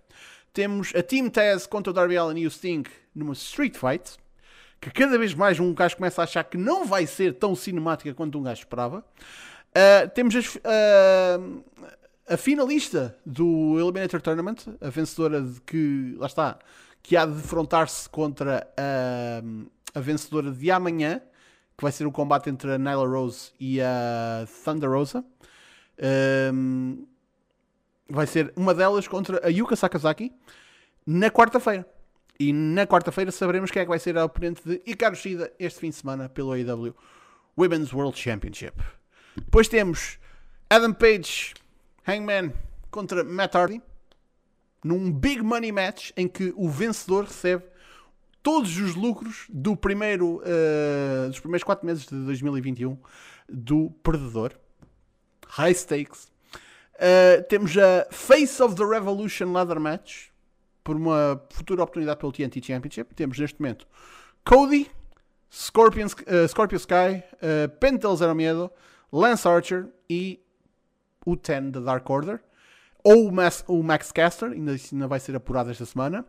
Temos 0.53 0.93
a 0.95 1.03
Team 1.03 1.29
Taz 1.29 1.67
contra 1.67 1.91
o 1.91 1.95
Darby 1.95 2.17
Allin 2.17 2.41
e 2.41 2.47
o 2.47 2.51
Sting 2.51 2.85
numa 3.15 3.33
Street 3.33 3.77
Fight, 3.77 4.17
que 4.85 4.91
cada 4.91 5.19
vez 5.19 5.33
mais 5.33 5.59
um 5.59 5.73
gajo 5.73 5.97
começa 5.97 6.21
a 6.21 6.25
achar 6.25 6.45
que 6.45 6.59
não 6.59 6.85
vai 6.85 7.07
ser 7.07 7.33
tão 7.35 7.55
cinemática 7.55 8.13
quanto 8.13 8.39
um 8.39 8.43
gajo 8.43 8.61
esperava. 8.61 8.99
Uh, 9.71 10.09
temos 10.15 10.37
as, 10.37 10.57
uh, 10.57 11.65
a 12.29 12.37
finalista 12.37 13.17
do 13.25 13.79
Eliminator 13.81 14.21
Tournament, 14.21 14.59
a 14.83 14.91
vencedora 14.91 15.41
de 15.41 15.59
que, 15.63 16.15
lá 16.19 16.27
está, 16.27 16.59
que 17.03 17.17
há 17.17 17.25
de 17.25 17.33
defrontar-se 17.33 18.07
contra 18.11 18.69
a, 18.77 19.99
a 19.99 20.01
vencedora 20.01 20.51
de 20.51 20.71
amanhã, 20.71 21.21
que 21.79 21.83
vai 21.83 21.91
ser 21.91 22.07
o 22.07 22.13
combate 22.13 22.51
entre 22.51 22.73
a 22.73 22.79
Nyla 22.79 23.09
Rose 23.09 23.53
e 23.59 23.81
a 23.81 24.47
Thunder 24.65 24.91
Rosa. 24.91 25.25
Um, 26.53 27.07
vai 28.07 28.27
ser 28.27 28.53
uma 28.55 28.75
delas 28.75 29.09
contra 29.09 29.45
a 29.45 29.49
Yuka 29.49 29.77
Sakazaki 29.77 30.31
na 31.07 31.31
quarta-feira. 31.31 31.87
E 32.39 32.53
na 32.53 32.87
quarta-feira 32.87 33.31
saberemos 33.31 33.71
quem 33.71 33.81
é 33.81 33.85
que 33.85 33.89
vai 33.89 33.99
ser 33.99 34.19
a 34.19 34.25
oponente 34.25 34.63
de 34.67 34.83
Hikaru 34.85 35.15
Shida 35.15 35.53
este 35.59 35.81
fim 35.81 35.91
de 35.91 35.97
semana 35.97 36.29
pelo 36.29 36.53
AEW 36.53 36.95
Women's 37.57 37.93
World 37.93 38.19
Championship. 38.19 38.75
Depois 39.37 39.69
temos 39.69 40.19
Adam 40.69 40.93
Page, 40.93 41.55
Hangman 42.07 42.53
contra 42.91 43.23
Matt 43.23 43.55
Hardy 43.55 43.81
num 44.85 45.11
big 45.11 45.43
money 45.43 45.73
match 45.73 46.11
em 46.17 46.29
que 46.29 46.53
o 46.57 46.69
vencedor 46.69 47.25
recebe 47.25 47.65
todos 48.43 48.77
os 48.77 48.95
lucros 48.95 49.47
do 49.49 49.75
primeiro, 49.75 50.43
uh, 50.43 51.29
dos 51.29 51.41
primeiros 51.41 51.65
4 51.65 51.87
meses 51.87 52.07
de 52.07 52.15
2021 52.27 52.99
do 53.49 53.91
perdedor. 54.03 54.53
High 55.49 55.75
stakes. 55.75 56.29
Uh, 56.97 57.43
temos 57.49 57.77
a 57.79 58.07
Face 58.11 58.63
of 58.63 58.75
the 58.75 58.85
Revolution 58.85 59.53
Ladder 59.53 59.81
Match 59.81 60.29
por 60.85 60.97
uma 60.97 61.43
futura 61.51 61.83
oportunidade 61.83 62.21
pelo 62.21 62.31
TNT 62.31 62.63
Championship. 62.63 63.15
Temos 63.15 63.39
neste 63.39 63.61
momento 63.61 63.87
Cody, 64.45 64.91
Scorpion, 65.51 66.07
uh, 66.07 66.47
Scorpio 66.47 66.77
Sky, 66.77 67.25
uh, 67.43 67.69
Pentel 67.81 68.15
Zero 68.15 68.35
Miedo, 68.35 68.71
Lance 69.11 69.49
Archer 69.49 69.89
e 70.09 70.45
o 71.25 71.37
Ten 71.37 71.71
da 71.71 71.81
Dark 71.81 72.09
Order. 72.09 72.41
Ou 73.03 73.29
o 73.29 73.33
Max, 73.33 73.65
o 73.69 73.83
Max 73.83 74.11
Caster, 74.13 74.53
ainda, 74.53 74.77
ainda 74.93 75.07
vai 75.07 75.21
ser 75.21 75.37
apurado 75.37 75.71
esta 75.71 75.85
semana. 75.85 76.25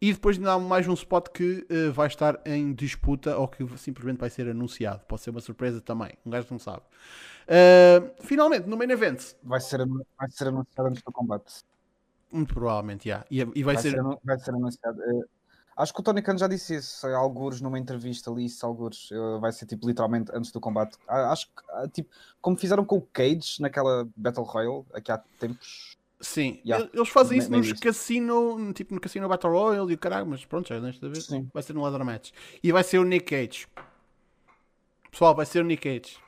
E 0.00 0.12
depois 0.12 0.36
ainda 0.36 0.52
há 0.52 0.58
mais 0.58 0.86
um 0.86 0.92
spot 0.92 1.28
que 1.30 1.66
uh, 1.70 1.92
vai 1.92 2.06
estar 2.06 2.40
em 2.46 2.72
disputa 2.72 3.36
ou 3.36 3.48
que 3.48 3.66
simplesmente 3.78 4.18
vai 4.18 4.30
ser 4.30 4.48
anunciado. 4.48 5.00
Pode 5.08 5.22
ser 5.22 5.30
uma 5.30 5.40
surpresa 5.40 5.80
também. 5.80 6.12
Um 6.24 6.30
gajo 6.30 6.46
não 6.50 6.58
sabe. 6.58 6.82
Uh, 7.48 8.10
finalmente, 8.20 8.68
no 8.68 8.76
main 8.76 8.90
event. 8.90 9.34
Vai 9.42 9.60
ser, 9.60 9.78
vai 10.18 10.30
ser 10.30 10.48
anunciado 10.48 10.88
antes 10.88 11.02
do 11.02 11.10
combate. 11.10 11.64
Muito 12.30 12.52
provavelmente, 12.52 13.08
yeah. 13.08 13.26
e, 13.30 13.40
e 13.40 13.62
vai, 13.62 13.74
vai, 13.74 13.82
ser... 13.82 13.92
ser... 13.92 14.02
Vai 14.22 14.38
ser 14.38 14.50
anunciado. 14.50 15.00
Uh, 15.00 15.24
acho 15.76 15.94
que 15.94 16.00
o 16.00 16.02
Tony 16.02 16.20
Khan 16.20 16.36
já 16.36 16.46
disse 16.46 16.76
isso, 16.76 17.06
alguns 17.06 17.60
numa 17.60 17.78
entrevista 17.78 18.30
ali, 18.30 18.44
isso, 18.44 18.66
alguns, 18.66 19.10
uh, 19.10 19.40
vai 19.40 19.50
ser 19.52 19.66
tipo 19.66 19.86
literalmente 19.86 20.30
antes 20.34 20.50
do 20.52 20.60
combate. 20.60 20.98
Acho 21.06 21.46
que, 21.46 21.62
uh, 21.72 21.88
tipo, 21.88 22.10
como 22.40 22.56
fizeram 22.56 22.84
com 22.84 22.96
o 22.96 23.02
Cage 23.02 23.60
naquela 23.60 24.06
Battle 24.14 24.44
Royale, 24.44 24.84
aqui 24.92 25.10
há 25.10 25.18
tempos. 25.38 25.96
Sim, 26.20 26.60
yeah. 26.66 26.88
eles 26.92 27.08
fazem 27.10 27.38
isso 27.38 27.48
nos 27.48 27.72
cassino, 27.74 28.72
tipo 28.72 28.92
no 28.92 29.00
Cassino 29.00 29.28
Battle 29.28 29.52
Royale 29.52 29.92
e 29.92 29.94
o 29.94 29.98
caralho, 29.98 30.26
mas 30.26 30.44
pronto, 30.44 30.68
já 30.68 30.80
desta 30.80 31.08
vez 31.08 31.26
Sim. 31.26 31.48
vai 31.54 31.62
ser 31.62 31.74
no 31.74 31.80
Ladder 31.80 32.04
Match. 32.04 32.32
E 32.60 32.72
vai 32.72 32.82
ser 32.82 32.98
o 32.98 33.04
Nick 33.04 33.26
Cage. 33.26 33.68
Pessoal, 35.12 35.34
vai 35.34 35.46
ser 35.46 35.60
o 35.60 35.64
Nick 35.64 35.82
Cage. 35.82 36.18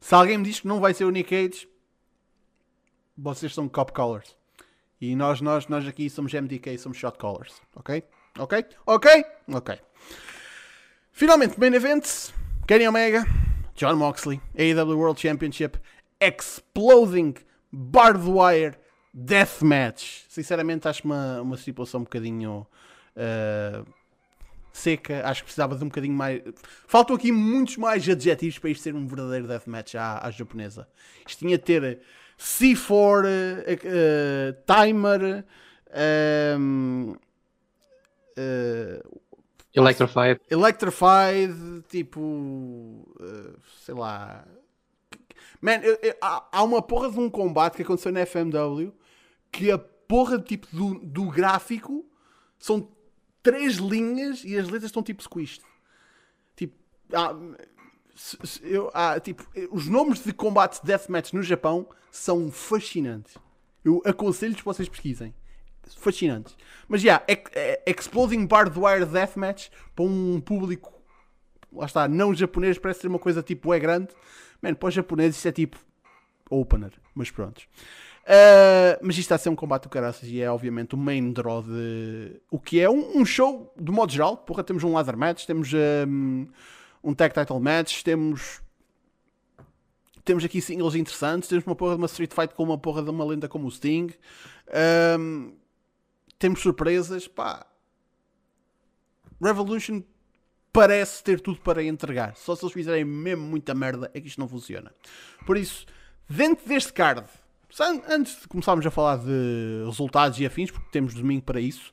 Se 0.00 0.14
alguém 0.14 0.38
me 0.38 0.44
diz 0.44 0.60
que 0.60 0.66
não 0.66 0.80
vai 0.80 0.94
ser 0.94 1.04
o 1.04 1.10
Nick 1.10 1.28
Cage, 1.28 1.68
vocês 3.16 3.52
são 3.52 3.68
cop 3.68 3.92
callers. 3.92 4.34
E 5.00 5.14
nós, 5.14 5.40
nós, 5.40 5.68
nós 5.68 5.86
aqui 5.86 6.08
somos 6.08 6.32
MDK, 6.32 6.78
somos 6.78 6.96
shot 6.96 7.18
callers. 7.18 7.60
Ok? 7.74 8.02
Ok? 8.38 8.64
Ok? 8.86 9.24
Ok. 9.52 9.78
Finalmente, 11.12 11.58
main 11.58 11.74
event: 11.74 12.32
Kenny 12.66 12.88
Omega, 12.88 13.24
John 13.74 13.96
Moxley, 13.96 14.40
AEW 14.56 14.96
World 14.96 15.20
Championship, 15.20 15.78
Exploding 16.20 17.34
Barbed 17.72 18.26
Wire 18.26 18.76
Deathmatch. 19.12 20.24
Sinceramente, 20.28 20.88
acho 20.88 21.04
uma, 21.04 21.40
uma 21.42 21.56
situação 21.56 22.00
um 22.00 22.04
bocadinho. 22.04 22.66
Uh, 23.16 23.86
seca, 24.72 25.26
acho 25.26 25.40
que 25.40 25.46
precisava 25.46 25.74
de 25.74 25.84
um 25.84 25.88
bocadinho 25.88 26.14
mais. 26.14 26.42
Faltam 26.86 27.16
aqui 27.16 27.32
muitos 27.32 27.76
mais 27.76 28.08
adjetivos 28.08 28.58
para 28.58 28.70
isto 28.70 28.82
ser 28.82 28.94
um 28.94 29.06
verdadeiro 29.06 29.46
deathmatch 29.46 29.94
à, 29.94 30.26
à 30.26 30.30
japonesa. 30.30 30.86
Isto 31.26 31.40
tinha 31.40 31.56
de 31.56 31.64
ter 31.64 32.00
C4, 32.38 32.90
uh, 32.90 33.26
uh, 33.26 34.56
timer, 34.66 35.44
um, 36.58 37.16
uh, 38.38 39.20
Electrified. 39.74 40.40
Electrified, 40.50 41.54
tipo. 41.88 43.06
Sei 43.84 43.94
lá. 43.94 44.46
Man, 45.60 45.76
eu, 45.82 45.98
eu, 46.02 46.14
há, 46.20 46.46
há 46.50 46.62
uma 46.62 46.80
porra 46.80 47.10
de 47.10 47.18
um 47.18 47.28
combate 47.28 47.76
que 47.76 47.82
aconteceu 47.82 48.10
na 48.10 48.24
FMW 48.24 48.92
que 49.52 49.70
a 49.70 49.78
porra 49.78 50.38
tipo, 50.38 50.66
do, 50.74 50.98
do 51.00 51.30
gráfico 51.30 52.04
são 52.58 52.88
três 53.42 53.76
linhas 53.76 54.44
e 54.44 54.56
as 54.56 54.66
letras 54.66 54.84
estão 54.84 55.02
tipo 55.02 55.22
squished. 55.22 55.62
Tipo, 56.54 56.74
há, 57.12 57.34
eu, 58.62 58.90
há, 58.94 59.18
tipo, 59.20 59.46
os 59.70 59.88
nomes 59.88 60.24
de 60.24 60.32
combates 60.32 60.80
deathmatch 60.80 61.32
no 61.32 61.42
Japão 61.42 61.88
são 62.10 62.50
fascinantes. 62.50 63.36
Eu 63.84 64.02
aconselho-vos 64.04 64.60
que 64.60 64.64
vocês 64.64 64.88
pesquisem. 64.88 65.34
Fascinantes. 65.98 66.56
Mas 66.88 67.00
já, 67.00 67.22
yeah, 67.28 67.82
Exploding 67.86 68.46
Barbed 68.46 68.76
Wire 68.78 69.06
Deathmatch 69.06 69.68
para 69.94 70.04
um 70.04 70.40
público 70.40 70.96
lá 71.76 71.86
está, 71.86 72.08
não 72.08 72.34
japonês, 72.34 72.78
parece 72.78 73.00
ser 73.00 73.08
uma 73.08 73.18
coisa 73.18 73.42
tipo 73.42 73.72
é 73.72 73.78
grande. 73.78 74.08
Mano, 74.60 74.76
para 74.76 74.88
os 74.88 74.94
japoneses 74.94 75.36
isso 75.36 75.48
é 75.48 75.52
tipo 75.52 75.78
opener, 76.50 76.92
mas 77.14 77.30
pronto. 77.30 77.62
Uh, 78.24 78.98
mas 79.02 79.14
isto 79.14 79.20
está 79.20 79.34
a 79.36 79.38
ser 79.38 79.50
um 79.50 79.56
combate 79.56 79.84
do 79.84 79.88
caraças 79.88 80.28
e 80.28 80.40
é 80.40 80.50
obviamente 80.50 80.96
o 80.96 80.98
main 80.98 81.32
draw 81.32 81.62
de 81.62 82.40
o 82.50 82.58
que 82.58 82.80
é 82.80 82.90
um, 82.90 83.18
um 83.18 83.24
show 83.24 83.72
de 83.80 83.92
modo 83.92 84.12
geral. 84.12 84.36
Porra, 84.38 84.64
temos 84.64 84.82
um 84.82 84.92
ladder 84.92 85.16
match, 85.16 85.46
temos 85.46 85.70
um, 85.72 86.46
um 87.06 87.14
tag 87.14 87.32
title 87.32 87.60
match, 87.60 88.02
temos 88.02 88.60
temos 90.24 90.44
aqui 90.44 90.60
singles 90.60 90.96
interessantes, 90.96 91.48
temos 91.48 91.64
uma 91.64 91.76
porra 91.76 91.92
de 91.92 91.98
uma 91.98 92.06
street 92.06 92.34
fight 92.34 92.52
com 92.52 92.64
uma 92.64 92.76
porra 92.76 93.00
de 93.00 93.10
uma 93.10 93.24
lenda 93.24 93.48
como 93.48 93.68
o 93.68 93.70
Sting. 93.70 94.12
Um, 95.16 95.54
temos 96.36 96.60
surpresas, 96.60 97.28
pá. 97.28 97.64
Revolution 99.40 100.02
parece 100.72 101.22
ter 101.22 101.40
tudo 101.40 101.60
para 101.60 101.80
entregar. 101.84 102.34
Só 102.34 102.56
se 102.56 102.64
eles 102.64 102.72
fizerem 102.72 103.04
mesmo 103.04 103.46
muita 103.46 103.72
merda 103.72 104.10
é 104.12 104.20
que 104.20 104.26
isto 104.26 104.40
não 104.40 104.48
funciona. 104.48 104.92
Por 105.46 105.56
isso, 105.56 105.86
dentro 106.28 106.66
deste 106.66 106.92
card, 106.92 107.24
antes 108.08 108.40
de 108.40 108.48
começarmos 108.48 108.84
a 108.84 108.90
falar 108.90 109.18
de 109.18 109.84
resultados 109.86 110.40
e 110.40 110.44
afins, 110.44 110.72
porque 110.72 110.90
temos 110.90 111.14
domingo 111.14 111.44
para 111.44 111.60
isso, 111.60 111.92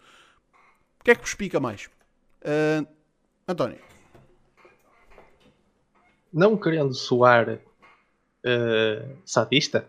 o 0.99 1.03
que 1.03 1.11
é 1.11 1.15
que 1.15 1.21
vos 1.21 1.35
pica 1.35 1.59
mais? 1.59 1.85
Uh, 2.41 2.87
António. 3.47 3.92
Não 6.33 6.57
querendo 6.57 6.93
soar 6.93 7.49
uh, 7.49 9.17
sadista, 9.25 9.87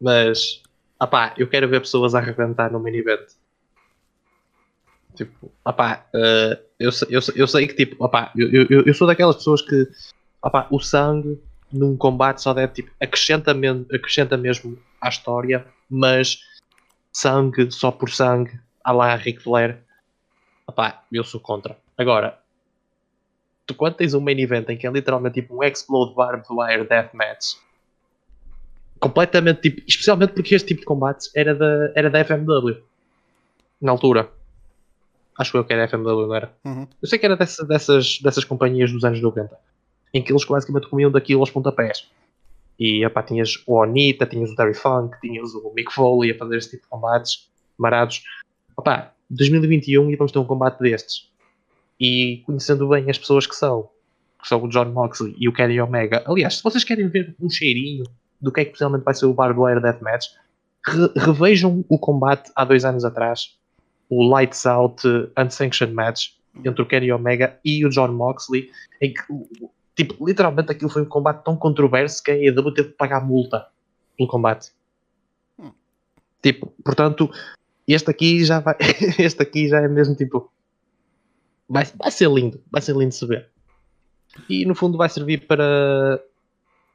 mas 0.00 0.62
opá, 1.00 1.34
eu 1.38 1.48
quero 1.48 1.68
ver 1.68 1.80
pessoas 1.80 2.14
a 2.14 2.18
arrebentar 2.18 2.70
no 2.70 2.80
mini 2.80 2.98
event. 2.98 3.26
Tipo, 5.14 5.50
opá, 5.64 6.06
uh, 6.14 6.62
eu, 6.78 6.90
eu, 7.08 7.20
eu 7.34 7.46
sei 7.48 7.66
que 7.66 7.74
tipo, 7.74 8.04
opá, 8.04 8.30
eu, 8.36 8.66
eu, 8.68 8.84
eu 8.84 8.94
sou 8.94 9.06
daquelas 9.06 9.36
pessoas 9.36 9.62
que 9.62 9.88
opá, 10.42 10.68
o 10.70 10.78
sangue 10.78 11.40
num 11.72 11.96
combate 11.96 12.40
só 12.40 12.54
deve 12.54 12.72
tipo, 12.72 12.90
acrescenta, 13.00 13.54
acrescenta 13.92 14.36
mesmo 14.36 14.78
à 15.00 15.08
história, 15.08 15.66
mas 15.88 16.40
sangue 17.12 17.70
só 17.70 17.90
por 17.90 18.10
sangue, 18.10 18.58
a 18.82 18.92
lá 18.92 19.14
Ric 19.16 19.42
Flair, 19.42 19.82
opá, 20.66 21.04
eu 21.12 21.24
sou 21.24 21.40
contra. 21.40 21.76
Agora, 21.96 22.38
tu 23.68 23.74
quando 23.74 23.94
tens 23.94 24.14
um 24.14 24.20
main 24.20 24.40
event 24.40 24.68
em 24.70 24.76
que 24.76 24.86
é 24.86 24.90
literalmente 24.90 25.40
tipo 25.40 25.54
um 25.54 25.62
Explode 25.62 26.14
Barbed 26.14 26.46
Wire 26.50 26.88
Deathmatch, 26.88 27.56
completamente 28.98 29.60
tipo, 29.60 29.82
especialmente 29.86 30.32
porque 30.32 30.54
este 30.54 30.68
tipo 30.68 30.80
de 30.80 30.86
combates 30.86 31.30
era 31.36 31.54
da, 31.54 31.92
era 31.94 32.10
da 32.10 32.24
FMW 32.24 32.82
na 33.80 33.92
altura. 33.92 34.28
Acho 35.38 35.56
eu 35.56 35.64
que 35.64 35.72
era 35.72 35.86
FMW, 35.86 36.26
não 36.26 36.34
era? 36.34 36.52
Uhum. 36.64 36.88
Eu 37.00 37.06
sei 37.06 37.18
que 37.18 37.26
era 37.26 37.36
dessa, 37.36 37.64
dessas, 37.64 38.18
dessas 38.20 38.42
companhias 38.42 38.90
dos 38.90 39.04
anos 39.04 39.20
90 39.20 39.56
em 40.12 40.22
que 40.22 40.32
eles 40.32 40.44
basicamente 40.44 40.88
comiam 40.88 41.10
daquilo 41.10 41.40
aos 41.40 41.50
pontapés. 41.50 42.08
E 42.78 43.04
opá, 43.04 43.22
tinhas 43.22 43.62
o 43.66 43.74
Onita, 43.74 44.24
tinhas 44.24 44.50
o 44.50 44.56
Terry 44.56 44.74
Funk, 44.74 45.20
tinhas 45.20 45.52
o 45.54 45.70
Mick 45.74 45.92
Foley 45.92 46.32
a 46.32 46.38
fazer 46.38 46.56
esse 46.56 46.70
tipo 46.70 46.84
de 46.84 46.88
combates 46.88 47.48
marados. 47.76 48.24
Opá, 48.74 49.12
2021 49.28 50.10
e 50.10 50.16
vamos 50.16 50.32
ter 50.32 50.38
um 50.38 50.44
combate 50.44 50.80
destes. 50.80 51.28
E 52.00 52.42
conhecendo 52.46 52.88
bem 52.88 53.10
as 53.10 53.18
pessoas 53.18 53.46
que 53.46 53.54
são, 53.54 53.88
que 54.40 54.48
são 54.48 54.62
o 54.62 54.68
John 54.68 54.86
Moxley 54.86 55.34
e 55.38 55.48
o 55.48 55.52
Kenny 55.52 55.80
Omega. 55.80 56.22
Aliás, 56.26 56.56
se 56.56 56.62
vocês 56.62 56.84
querem 56.84 57.08
ver 57.08 57.34
um 57.40 57.50
cheirinho 57.50 58.04
do 58.40 58.52
que 58.52 58.60
é 58.60 58.64
que 58.64 58.70
possivelmente 58.72 59.04
vai 59.04 59.14
ser 59.14 59.26
o 59.26 59.34
Barbed 59.34 59.60
Wire 59.60 59.80
Deathmatch, 59.80 60.26
re 60.86 61.10
revejam 61.16 61.84
o 61.88 61.98
combate 61.98 62.50
há 62.54 62.64
dois 62.64 62.84
anos 62.84 63.04
atrás, 63.04 63.56
o 64.08 64.28
Lights 64.28 64.64
Out 64.64 65.02
Unsanctioned 65.36 65.94
Match 65.94 66.30
entre 66.64 66.82
o 66.82 66.86
Kenny 66.86 67.12
Omega 67.12 67.58
e 67.64 67.84
o 67.84 67.90
John 67.90 68.08
Moxley, 68.08 68.70
em 69.00 69.12
que 69.12 69.22
Tipo, 69.98 70.24
literalmente 70.24 70.70
aquilo 70.70 70.88
foi 70.88 71.02
um 71.02 71.06
combate 71.06 71.42
tão 71.42 71.56
controverso 71.56 72.22
que 72.22 72.30
a 72.30 72.34
AEW 72.34 72.72
teve 72.72 72.90
que 72.90 72.94
pagar 72.94 73.20
multa 73.20 73.66
pelo 74.16 74.28
combate. 74.28 74.70
Hum. 75.58 75.72
Tipo, 76.40 76.72
portanto, 76.84 77.28
este 77.84 78.08
aqui 78.08 78.44
já 78.44 78.60
vai. 78.60 78.76
este 79.18 79.42
aqui 79.42 79.66
já 79.66 79.80
é 79.80 79.88
mesmo 79.88 80.14
tipo. 80.14 80.52
Vai, 81.68 81.84
vai 81.96 82.10
ser 82.10 82.30
lindo, 82.30 82.62
vai 82.70 82.80
ser 82.80 82.96
lindo 82.96 83.12
se 83.12 83.26
ver. 83.26 83.50
E 84.48 84.64
no 84.64 84.74
fundo 84.74 84.96
vai 84.96 85.08
servir 85.08 85.46
para. 85.46 86.22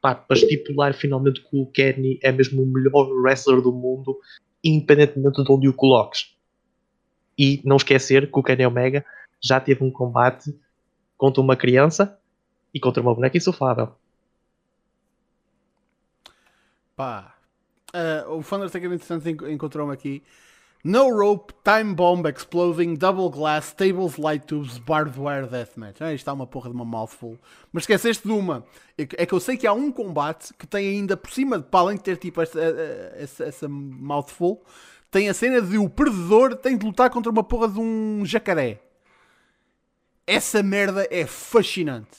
Pá, 0.00 0.14
para 0.14 0.36
estipular 0.36 0.92
finalmente 0.92 1.40
que 1.40 1.56
o 1.56 1.66
Kenny 1.66 2.18
é 2.22 2.30
mesmo 2.30 2.62
o 2.62 2.66
melhor 2.66 3.10
wrestler 3.10 3.62
do 3.62 3.72
mundo, 3.72 4.18
independentemente 4.62 5.42
de 5.42 5.50
onde 5.50 5.68
o 5.68 5.72
coloques. 5.72 6.36
E 7.38 7.62
não 7.64 7.76
esquecer 7.76 8.30
que 8.30 8.38
o 8.38 8.42
Kenny 8.42 8.66
Omega 8.66 9.04
já 9.42 9.58
teve 9.58 9.82
um 9.82 9.90
combate 9.90 10.54
contra 11.16 11.40
uma 11.40 11.56
criança 11.56 12.18
e 12.72 12.78
contra 12.78 13.00
uma 13.00 13.14
boneca 13.14 13.36
insuflável. 13.36 13.94
Pá. 16.94 17.34
Uh, 17.94 18.38
o 18.38 18.42
Thundertaker 18.42 18.92
interessante 18.92 19.30
encontrou-me 19.50 19.92
aqui. 19.92 20.22
No 20.86 21.08
rope, 21.08 21.54
time 21.64 21.94
bomb, 21.94 22.26
exploding, 22.26 22.94
double 22.96 23.30
glass, 23.30 23.72
tables, 23.72 24.18
light 24.18 24.46
tubes, 24.46 24.76
barbed 24.76 25.18
wire 25.18 25.46
deathmatch. 25.46 26.02
Ah, 26.02 26.12
isto 26.12 26.20
está 26.20 26.32
uma 26.34 26.46
porra 26.46 26.68
de 26.68 26.76
uma 26.76 26.84
mouthful. 26.84 27.38
Mas 27.72 27.84
esqueceste 27.84 28.28
de 28.28 28.32
uma. 28.34 28.66
É 28.98 29.24
que 29.24 29.32
eu 29.32 29.40
sei 29.40 29.56
que 29.56 29.66
há 29.66 29.72
um 29.72 29.90
combate 29.90 30.52
que 30.58 30.66
tem 30.66 30.86
ainda 30.86 31.16
por 31.16 31.30
cima, 31.30 31.58
para 31.58 31.80
além 31.80 31.96
de 31.96 32.02
ter 32.02 32.18
tipo 32.18 32.42
essa, 32.42 32.60
essa, 33.16 33.44
essa 33.44 33.66
mouthful, 33.66 34.62
tem 35.10 35.30
a 35.30 35.32
cena 35.32 35.62
de 35.62 35.78
o 35.78 35.88
perdedor 35.88 36.54
tem 36.54 36.76
de 36.76 36.84
lutar 36.84 37.08
contra 37.08 37.32
uma 37.32 37.42
porra 37.42 37.68
de 37.68 37.80
um 37.80 38.22
jacaré. 38.26 38.82
Essa 40.26 40.62
merda 40.62 41.08
é 41.10 41.24
fascinante. 41.24 42.18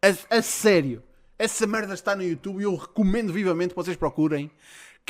A, 0.00 0.36
a, 0.36 0.42
sério. 0.42 1.02
Essa 1.36 1.66
merda 1.66 1.94
está 1.94 2.14
no 2.14 2.22
YouTube 2.22 2.60
e 2.60 2.64
eu 2.64 2.76
recomendo 2.76 3.32
vivamente 3.32 3.70
que 3.70 3.76
vocês 3.76 3.96
procurem. 3.96 4.48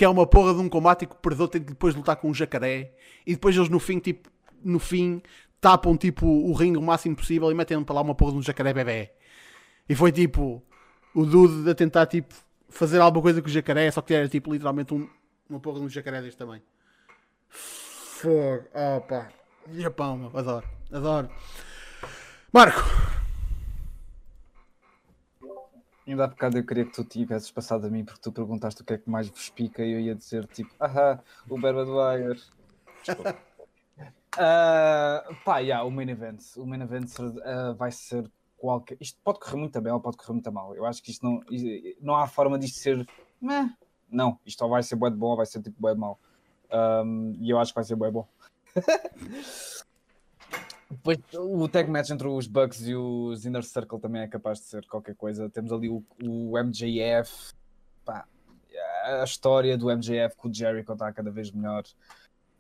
Que 0.01 0.05
é 0.07 0.09
uma 0.09 0.27
porra 0.27 0.55
de 0.55 0.61
um 0.61 0.69
combate 0.71 1.05
que 1.05 1.13
o 1.13 1.19
perdedor 1.19 1.47
tem 1.49 1.61
de 1.61 1.67
depois 1.67 1.95
lutar 1.95 2.17
com 2.17 2.31
um 2.31 2.33
jacaré. 2.33 2.95
E 3.27 3.35
depois 3.35 3.55
eles 3.55 3.69
no 3.69 3.79
fim, 3.79 3.99
tipo, 3.99 4.31
no 4.65 4.79
fim, 4.79 5.21
tapam 5.61 5.95
tipo 5.95 6.27
o 6.27 6.55
ringue 6.55 6.79
o 6.79 6.81
máximo 6.81 7.15
possível 7.15 7.51
e 7.51 7.55
metem 7.55 7.85
para 7.85 7.97
lá 7.97 8.01
uma 8.01 8.15
porra 8.15 8.33
de 8.33 8.39
um 8.39 8.43
jacaré 8.43 8.73
bebê. 8.73 9.11
E 9.87 9.95
foi 9.95 10.11
tipo 10.11 10.65
o 11.15 11.27
dude 11.27 11.69
a 11.69 11.75
tentar 11.75 12.07
tipo 12.07 12.35
fazer 12.71 12.99
alguma 12.99 13.21
coisa 13.21 13.43
com 13.43 13.49
o 13.49 13.51
jacaré, 13.51 13.91
só 13.91 14.01
que 14.01 14.15
era 14.15 14.27
tipo 14.27 14.51
literalmente 14.51 14.95
um, 14.95 15.07
uma 15.51 15.61
porra 15.61 15.81
de 15.81 15.85
um 15.85 15.89
jacaré 15.91 16.23
deste 16.23 16.39
tamanho. 16.39 16.63
Fogo, 17.51 18.65
opa. 18.73 19.29
Japão, 19.71 20.17
meu. 20.17 20.31
adoro, 20.35 20.67
adoro. 20.91 21.29
Marco, 22.51 22.81
Ainda 26.11 26.25
há 26.25 26.27
bocado 26.27 26.59
eu 26.59 26.67
queria 26.67 26.85
que 26.85 26.91
tu 26.91 27.05
tivesses 27.05 27.53
passado 27.53 27.87
a 27.87 27.89
mim 27.89 28.05
porque 28.05 28.21
tu 28.21 28.33
perguntaste 28.33 28.83
o 28.83 28.85
que 28.85 28.95
é 28.95 28.99
que 28.99 29.09
mais 29.09 29.29
vos 29.29 29.49
pica 29.49 29.85
e 29.85 29.93
eu 29.93 30.01
ia 30.01 30.13
dizer 30.13 30.45
tipo, 30.49 30.75
ahá, 30.81 31.23
o 31.49 31.57
Berba 31.57 31.85
Dwyer. 31.85 32.37
Desculpa. 33.05 33.39
uh, 34.35 35.35
pá, 35.45 35.59
yeah, 35.61 35.85
o 35.85 35.91
main 35.91 36.09
event. 36.09 36.41
O 36.57 36.67
main 36.67 36.83
event 36.83 37.17
uh, 37.21 37.77
vai 37.77 37.93
ser 37.93 38.29
qualquer. 38.59 38.97
Isto 39.01 39.21
pode 39.23 39.39
correr 39.39 39.57
muito 39.57 39.81
bem 39.81 39.93
ou 39.93 40.01
pode 40.01 40.17
correr 40.17 40.33
muito 40.33 40.51
mal. 40.51 40.75
Eu 40.75 40.85
acho 40.85 41.01
que 41.01 41.13
isto 41.13 41.25
não. 41.25 41.45
Não 42.01 42.17
há 42.17 42.27
forma 42.27 42.59
disto 42.59 42.81
ser. 42.81 43.07
Meh. 43.41 43.73
Não, 44.11 44.37
isto 44.45 44.61
ou 44.65 44.71
vai 44.71 44.83
ser 44.83 44.97
bué 44.97 45.11
de 45.11 45.17
bom 45.17 45.29
ou 45.29 45.37
vai 45.37 45.47
ser 45.47 45.63
tipo 45.63 45.77
bué 45.79 45.95
de 45.95 46.01
mal. 46.01 46.19
Um, 46.73 47.37
e 47.39 47.51
eu 47.51 47.59
acho 47.61 47.71
que 47.71 47.77
vai 47.77 47.85
ser 47.85 47.95
bué 47.95 48.11
bom. 48.11 48.27
Depois, 50.91 51.19
o 51.35 51.69
tag 51.69 51.89
match 51.89 52.11
entre 52.11 52.27
os 52.27 52.49
Bucks 52.49 52.87
e 52.87 52.97
os 52.97 53.47
Inner 53.47 53.63
Circle 53.63 54.01
também 54.01 54.23
é 54.23 54.27
capaz 54.29 54.59
de 54.59 54.65
ser 54.65 54.85
qualquer 54.87 55.15
coisa. 55.15 55.49
Temos 55.49 55.73
ali 55.73 55.89
o, 55.89 56.03
o 56.21 56.59
MJF, 56.59 57.55
pá, 58.05 58.27
a 59.05 59.23
história 59.23 59.79
do 59.79 59.87
MJF 59.87 60.37
com 60.37 60.49
o 60.49 60.55
Jericho 60.55 60.93
está 60.93 61.13
cada 61.13 61.31
vez 61.31 61.53
melhor. 61.53 61.85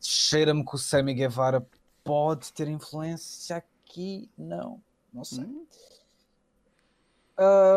Cheira-me 0.01 0.64
que 0.64 0.74
o 0.74 0.78
Sammy 0.78 1.12
Guevara 1.12 1.66
pode 2.05 2.53
ter 2.53 2.68
influência 2.68 3.57
aqui. 3.57 4.31
Não, 4.39 4.81
não 5.12 5.24
sei. 5.24 5.45
Hum. 5.45 5.66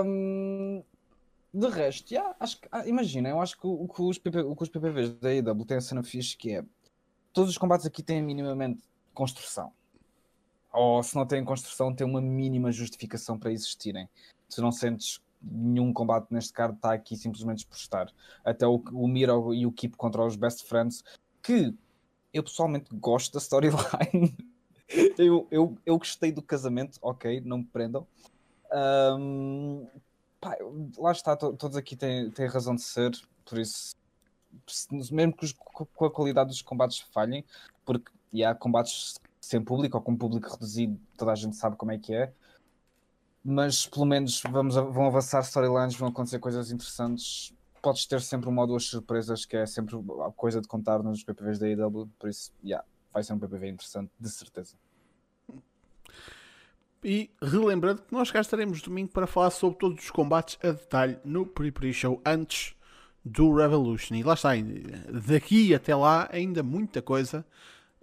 Um, 0.06 0.84
de 1.54 1.68
resto, 1.70 2.12
yeah, 2.12 2.36
acho 2.39 2.60
que, 2.60 2.68
ah, 2.72 2.86
imagina, 2.88 3.30
eu 3.30 3.39
acho 3.39 3.58
que 3.60 3.66
o, 3.66 3.88
que 3.88 4.01
os, 4.01 4.18
PP, 4.18 4.39
o 4.41 4.56
que 4.56 4.64
os 4.64 4.70
PPVs 4.70 5.14
da 5.20 5.30
AEW 5.30 5.66
têm 5.66 5.78
a 5.78 5.82
cena 5.82 6.04
fixe 6.04 6.36
que 6.36 6.56
é 6.56 6.66
todos 7.32 7.51
os 7.51 7.58
combates 7.58 7.86
aqui 7.86 8.01
têm 8.01 8.22
minimamente 8.22 8.84
construção 9.14 9.72
ou 10.74 11.03
se 11.03 11.15
não 11.15 11.26
têm 11.26 11.45
construção, 11.45 11.93
tem 11.93 12.05
uma 12.05 12.19
mínima 12.19 12.71
justificação 12.71 13.38
para 13.38 13.51
existirem. 13.51 14.09
Se 14.49 14.59
não 14.59 14.71
sentes 14.71 15.21
nenhum 15.41 15.93
combate 15.93 16.28
neste 16.32 16.51
card, 16.51 16.76
está 16.76 16.93
aqui 16.93 17.15
simplesmente 17.15 17.65
por 17.65 17.78
estar. 17.78 18.11
Até 18.43 18.65
o, 18.65 18.76
o 18.91 19.07
Miro 19.07 19.53
e 19.53 19.65
o 19.65 19.71
Keep 19.71 19.95
contra 19.95 20.26
os 20.26 20.36
Best 20.36 20.67
Friends, 20.67 21.03
que 21.41 21.76
eu 22.34 22.43
pessoalmente 22.43 22.89
gosto 22.95 23.34
da 23.34 23.39
storyline. 23.39 24.36
eu, 25.17 25.47
eu, 25.51 25.78
eu 25.86 25.97
gostei 25.97 26.32
do 26.32 26.41
casamento, 26.41 26.97
ok, 27.01 27.41
não 27.41 27.59
me 27.59 27.65
prendam. 27.65 28.07
Um, 28.71 29.88
pá, 30.41 30.57
lá 30.97 31.11
está, 31.11 31.36
todos 31.36 31.78
aqui 31.78 31.95
têm, 31.95 32.32
têm 32.32 32.47
razão 32.47 32.74
de 32.74 32.82
ser, 32.82 33.11
por 33.45 33.59
isso, 33.59 33.95
mesmo 35.11 35.34
que 35.34 35.45
os, 35.45 35.51
com 35.51 36.05
a 36.05 36.11
qualidade 36.11 36.49
dos 36.49 36.61
combates 36.61 36.99
falhem, 37.13 37.45
porque 37.86 38.11
e 38.32 38.43
há 38.43 38.55
combates 38.55 39.13
sem 39.43 39.61
público 39.61 39.97
ou 39.97 40.01
com 40.01 40.15
público 40.15 40.49
reduzido, 40.49 40.97
toda 41.17 41.33
a 41.33 41.35
gente 41.35 41.57
sabe 41.57 41.75
como 41.75 41.91
é 41.91 41.97
que 41.97 42.13
é. 42.13 42.33
mas 43.43 43.85
pelo 43.85 44.05
menos 44.05 44.41
vamos, 44.49 44.73
vão 44.75 45.05
avançar 45.05 45.41
storylines, 45.41 45.97
vão 45.97 46.07
acontecer 46.07 46.39
coisas 46.39 46.71
interessantes. 46.71 47.53
Podes 47.81 48.05
ter 48.05 48.21
sempre 48.21 48.47
uma 48.47 48.61
ou 48.61 48.67
duas 48.67 48.85
surpresas, 48.85 49.45
que 49.45 49.57
é 49.57 49.65
sempre 49.65 49.97
a 50.25 50.31
coisa 50.31 50.61
de 50.61 50.67
contar 50.69 51.03
nos 51.03 51.25
PPVs 51.25 51.59
da 51.59 51.67
AEW, 51.67 52.09
por 52.17 52.29
isso, 52.29 52.53
yeah, 52.63 52.85
vai 53.11 53.21
ser 53.21 53.33
um 53.33 53.39
PPV 53.39 53.67
interessante, 53.67 54.09
de 54.17 54.29
certeza. 54.29 54.77
E 57.03 57.29
relembrando 57.41 58.01
que 58.01 58.13
nós 58.13 58.31
cá 58.31 58.39
estaremos 58.39 58.81
domingo 58.81 59.11
para 59.11 59.27
falar 59.27 59.49
sobre 59.49 59.77
todos 59.77 60.05
os 60.05 60.09
combates 60.09 60.57
a 60.63 60.71
detalhe 60.71 61.19
no 61.25 61.45
pre-pre-show 61.45 62.21
antes 62.25 62.77
do 63.25 63.53
Revolution. 63.53 64.15
E 64.15 64.23
lá 64.23 64.35
está, 64.35 64.51
daqui 65.27 65.75
até 65.75 65.93
lá 65.93 66.29
ainda 66.31 66.63
muita 66.63 67.01
coisa 67.01 67.45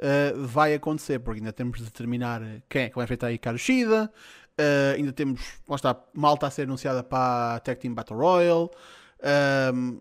uh, 0.00 0.46
vai 0.46 0.74
acontecer, 0.74 1.18
porque 1.20 1.40
ainda 1.40 1.52
temos 1.52 1.78
de 1.78 1.84
determinar 1.84 2.42
quem 2.68 2.82
é 2.82 2.88
que 2.88 2.96
vai 2.96 3.04
enfrentar 3.04 3.28
aí 3.28 3.40
Shida, 3.56 4.10
uh, 4.58 4.96
ainda 4.96 5.12
temos, 5.12 5.40
lá 5.68 5.76
está, 5.76 5.96
malta 6.14 6.46
a 6.46 6.50
ser 6.50 6.62
anunciada 6.62 7.02
para 7.02 7.56
a 7.56 7.60
Tag 7.60 7.80
Team 7.80 7.94
Battle 7.94 8.16
Royale, 8.16 8.70
uh, 9.20 10.00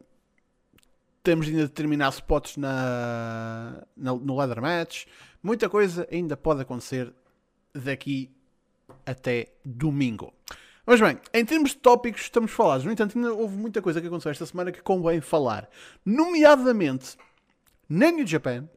temos 1.22 1.48
ainda 1.48 1.62
de 1.62 1.68
determinar 1.68 2.10
spots 2.10 2.58
na, 2.58 3.84
na, 3.96 4.16
no 4.16 4.38
Leather 4.38 4.62
Match, 4.62 5.06
muita 5.44 5.70
coisa 5.70 6.08
ainda 6.12 6.38
pode 6.38 6.62
acontecer 6.62 7.14
daqui 7.74 8.32
até 9.06 9.48
domingo. 9.64 10.34
Mas 10.86 11.00
bem, 11.00 11.20
em 11.36 11.46
termos 11.46 11.72
de 11.72 11.78
tópicos, 11.78 12.22
estamos 12.22 12.50
falados. 12.50 12.84
No 12.84 12.92
entanto, 12.92 13.16
ainda 13.16 13.32
houve 13.32 13.56
muita 13.56 13.80
coisa 13.80 14.02
que 14.02 14.08
aconteceu 14.08 14.32
esta 14.32 14.46
semana 14.48 14.72
que 14.72 14.82
convém 14.82 15.22
falar. 15.22 15.70
Nomeadamente, 16.04 17.16
na 17.88 18.10
New 18.10 18.26
Japan, 18.26 18.68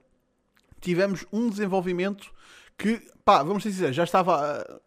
tivemos 0.82 1.24
um 1.32 1.48
desenvolvimento 1.48 2.30
que, 2.76 3.00
pá, 3.24 3.42
vamos 3.42 3.62
dizer, 3.62 3.92
já 3.92 4.04
estava. 4.04 4.80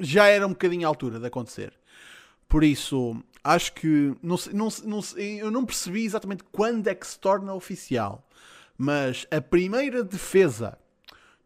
Já 0.00 0.26
era 0.26 0.46
um 0.46 0.50
bocadinho 0.50 0.86
à 0.86 0.88
altura 0.88 1.18
de 1.20 1.26
acontecer. 1.26 1.72
Por 2.48 2.64
isso, 2.64 3.16
acho 3.44 3.72
que. 3.74 4.14
Não, 4.22 4.36
não, 4.52 4.68
não, 4.84 5.00
eu 5.18 5.50
não 5.50 5.64
percebi 5.64 6.04
exatamente 6.04 6.42
quando 6.50 6.86
é 6.88 6.94
que 6.94 7.06
se 7.06 7.18
torna 7.18 7.54
oficial. 7.54 8.26
Mas 8.76 9.26
a 9.30 9.40
primeira 9.40 10.04
defesa 10.04 10.78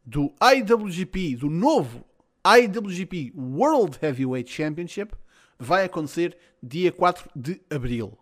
do 0.04 0.32
IWGP, 0.40 1.36
do 1.36 1.48
novo 1.48 2.04
IWGP 2.44 3.32
World 3.36 3.98
Heavyweight 4.02 4.50
Championship 4.52 5.14
vai 5.58 5.84
acontecer 5.84 6.36
dia 6.62 6.90
4 6.90 7.30
de 7.34 7.60
abril, 7.70 8.18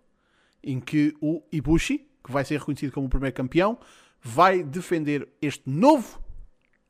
em 0.63 0.79
que 0.79 1.15
o 1.21 1.43
Ibushi, 1.51 2.07
que 2.23 2.31
vai 2.31 2.45
ser 2.45 2.59
reconhecido 2.59 2.93
como 2.93 3.07
o 3.07 3.11
primeiro 3.11 3.35
campeão, 3.35 3.79
vai 4.23 4.62
defender 4.62 5.29
este 5.41 5.62
novo, 5.68 6.23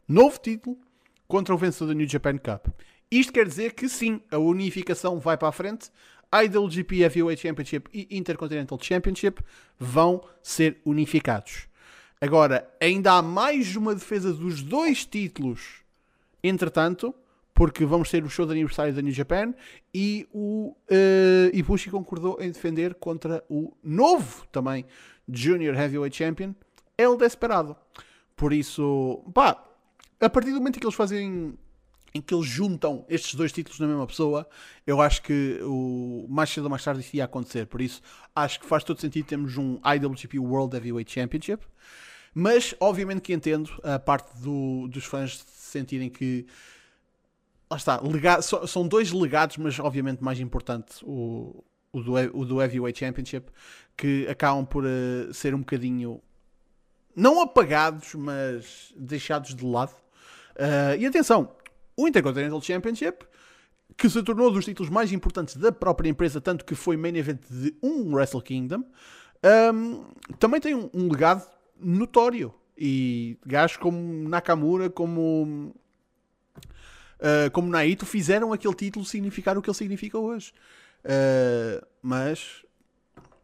novo 0.07 0.39
título 0.39 0.79
contra 1.29 1.55
o 1.55 1.59
vencedor 1.59 1.89
da 1.89 1.95
New 1.95 2.09
Japan 2.09 2.39
Cup. 2.39 2.69
Isto 3.11 3.33
quer 3.33 3.47
dizer 3.47 3.75
que 3.75 3.89
sim, 3.89 4.21
a 4.31 4.39
unificação 4.39 5.19
vai 5.19 5.37
para 5.37 5.49
a 5.49 5.53
frente. 5.53 5.91
IWGP 6.33 7.01
Heavyweight 7.01 7.43
Championship 7.43 7.91
e 7.93 8.07
Intercontinental 8.17 8.79
Championship 8.81 9.43
vão 9.79 10.23
ser 10.43 10.81
unificados. 10.85 11.69
Agora, 12.21 12.69
ainda 12.81 13.13
há 13.15 13.23
mais 13.23 13.75
uma 13.75 13.95
defesa 13.95 14.33
dos 14.33 14.63
dois 14.63 15.05
títulos 15.05 15.81
Entretanto, 16.43 17.15
porque 17.55 17.85
vamos 17.85 18.11
ter 18.11 18.25
o 18.25 18.31
show 18.31 18.47
de 18.47 18.53
aniversário 18.53 18.95
da 18.95 19.03
New 19.03 19.13
Japan 19.13 19.55
e 19.93 20.27
o 20.33 20.75
uh, 20.91 21.51
Ibushi 21.57 21.91
concordou 21.91 22.39
em 22.41 22.51
defender 22.51 22.95
contra 22.95 23.45
o 23.49 23.75
novo 23.83 24.47
também 24.51 24.87
Junior 25.29 25.75
Heavyweight 25.75 26.17
Champion, 26.17 26.55
El 27.01 27.17
Desperado. 27.17 27.77
Por 28.37 28.53
isso, 28.53 29.25
pá, 29.35 29.63
a 30.21 30.31
partir 30.31 30.51
do 30.51 30.57
momento 30.57 30.77
em 30.77 30.81
que 30.81 30.87
eles 30.87 30.95
fazem 30.95 31.59
em 32.13 32.21
que 32.21 32.35
eles 32.35 32.47
juntam 32.47 33.05
estes 33.09 33.35
dois 33.35 33.53
títulos 33.53 33.79
na 33.79 33.87
mesma 33.87 34.07
pessoa, 34.07 34.49
eu 34.87 35.01
acho 35.01 35.23
que 35.23 35.61
o 35.63 36.27
mais 36.29 36.51
cedo 36.51 36.65
ou 36.65 36.71
mais 36.71 36.83
tarde 36.83 37.01
isso 37.01 37.17
ia 37.17 37.25
acontecer. 37.25 37.67
Por 37.67 37.81
isso, 37.81 38.03
acho 38.35 38.61
que 38.61 38.67
faz 38.67 38.83
todo 38.83 39.01
sentido 39.01 39.27
termos 39.27 39.57
um 39.57 39.79
IWGP 39.85 40.39
World 40.39 40.77
Heavyweight 40.77 41.11
Championship. 41.11 41.65
Mas, 42.35 42.75
obviamente, 42.81 43.21
que 43.23 43.33
entendo 43.33 43.71
a 43.83 43.99
parte 43.99 44.37
do, 44.41 44.89
dos 44.89 45.05
fãs 45.05 45.45
sentirem 45.47 46.09
que. 46.09 46.47
Lá 47.71 47.77
está, 47.77 48.01
lega, 48.01 48.43
são 48.43 48.87
dois 48.89 49.13
legados, 49.13 49.57
mas 49.57 49.79
obviamente 49.79 50.25
mais 50.25 50.41
importante 50.41 50.97
o, 51.05 51.65
o, 51.93 52.03
do, 52.03 52.15
o 52.37 52.45
do 52.45 52.61
Heavyweight 52.61 52.99
Championship, 52.99 53.49
que 53.97 54.27
acabam 54.29 54.67
por 54.67 54.85
uh, 54.85 55.33
ser 55.33 55.55
um 55.55 55.61
bocadinho. 55.61 56.21
Não 57.15 57.41
apagados, 57.41 58.15
mas 58.15 58.93
deixados 58.97 59.55
de 59.55 59.65
lado. 59.65 59.93
Uh, 60.57 60.97
e 60.99 61.07
atenção, 61.07 61.51
o 61.97 62.07
Intercontinental 62.07 62.61
Championship, 62.63 63.25
que 63.97 64.09
se 64.09 64.23
tornou 64.23 64.51
dos 64.51 64.65
títulos 64.65 64.91
mais 64.91 65.13
importantes 65.13 65.57
da 65.57 65.73
própria 65.73 66.09
empresa, 66.09 66.41
tanto 66.41 66.65
que 66.65 66.75
foi 66.75 66.97
main 66.97 67.17
event 67.17 67.41
de 67.51 67.75
um 67.83 68.15
Wrestle 68.15 68.43
Kingdom, 68.43 68.85
um, 69.75 70.05
também 70.39 70.61
tem 70.61 70.75
um, 70.75 70.91
um 70.95 71.11
legado 71.11 71.47
notório. 71.79 72.55
E 72.77 73.37
gajos 73.45 73.77
como 73.77 74.27
Nakamura, 74.27 74.89
como, 74.89 75.75
uh, 77.19 77.51
como 77.53 77.69
Naito, 77.69 78.07
fizeram 78.07 78.55
aquele 78.55 78.75
título 78.75 79.05
significar 79.05 79.59
o 79.59 79.63
que 79.63 79.69
ele 79.69 79.77
significa 79.77 80.19
hoje. 80.19 80.55
Uh, 81.05 81.85
mas, 82.01 82.65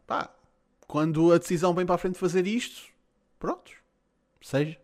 pá, 0.07 0.31
quando 0.87 1.31
a 1.31 1.37
decisão 1.37 1.75
vem 1.75 1.85
para 1.85 1.95
a 1.95 1.99
frente 1.99 2.17
fazer 2.17 2.47
isto, 2.47 2.83
pronto, 3.39 3.71
seja. 4.41 4.77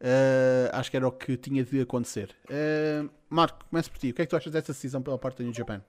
Uh, 0.00 0.68
acho 0.72 0.90
que 0.90 0.96
era 0.96 1.08
o 1.08 1.12
que 1.12 1.36
tinha 1.36 1.64
de 1.64 1.80
acontecer. 1.80 2.34
Uh, 2.44 3.08
Marco, 3.30 3.64
começa 3.70 3.88
por 3.88 3.98
ti. 3.98 4.10
O 4.10 4.14
que 4.14 4.22
é 4.22 4.26
que 4.26 4.30
tu 4.30 4.36
achas 4.36 4.52
dessa 4.52 4.72
decisão 4.72 5.02
pela 5.02 5.18
parte 5.18 5.38
da 5.38 5.44
New 5.44 5.54
Japan? 5.54 5.82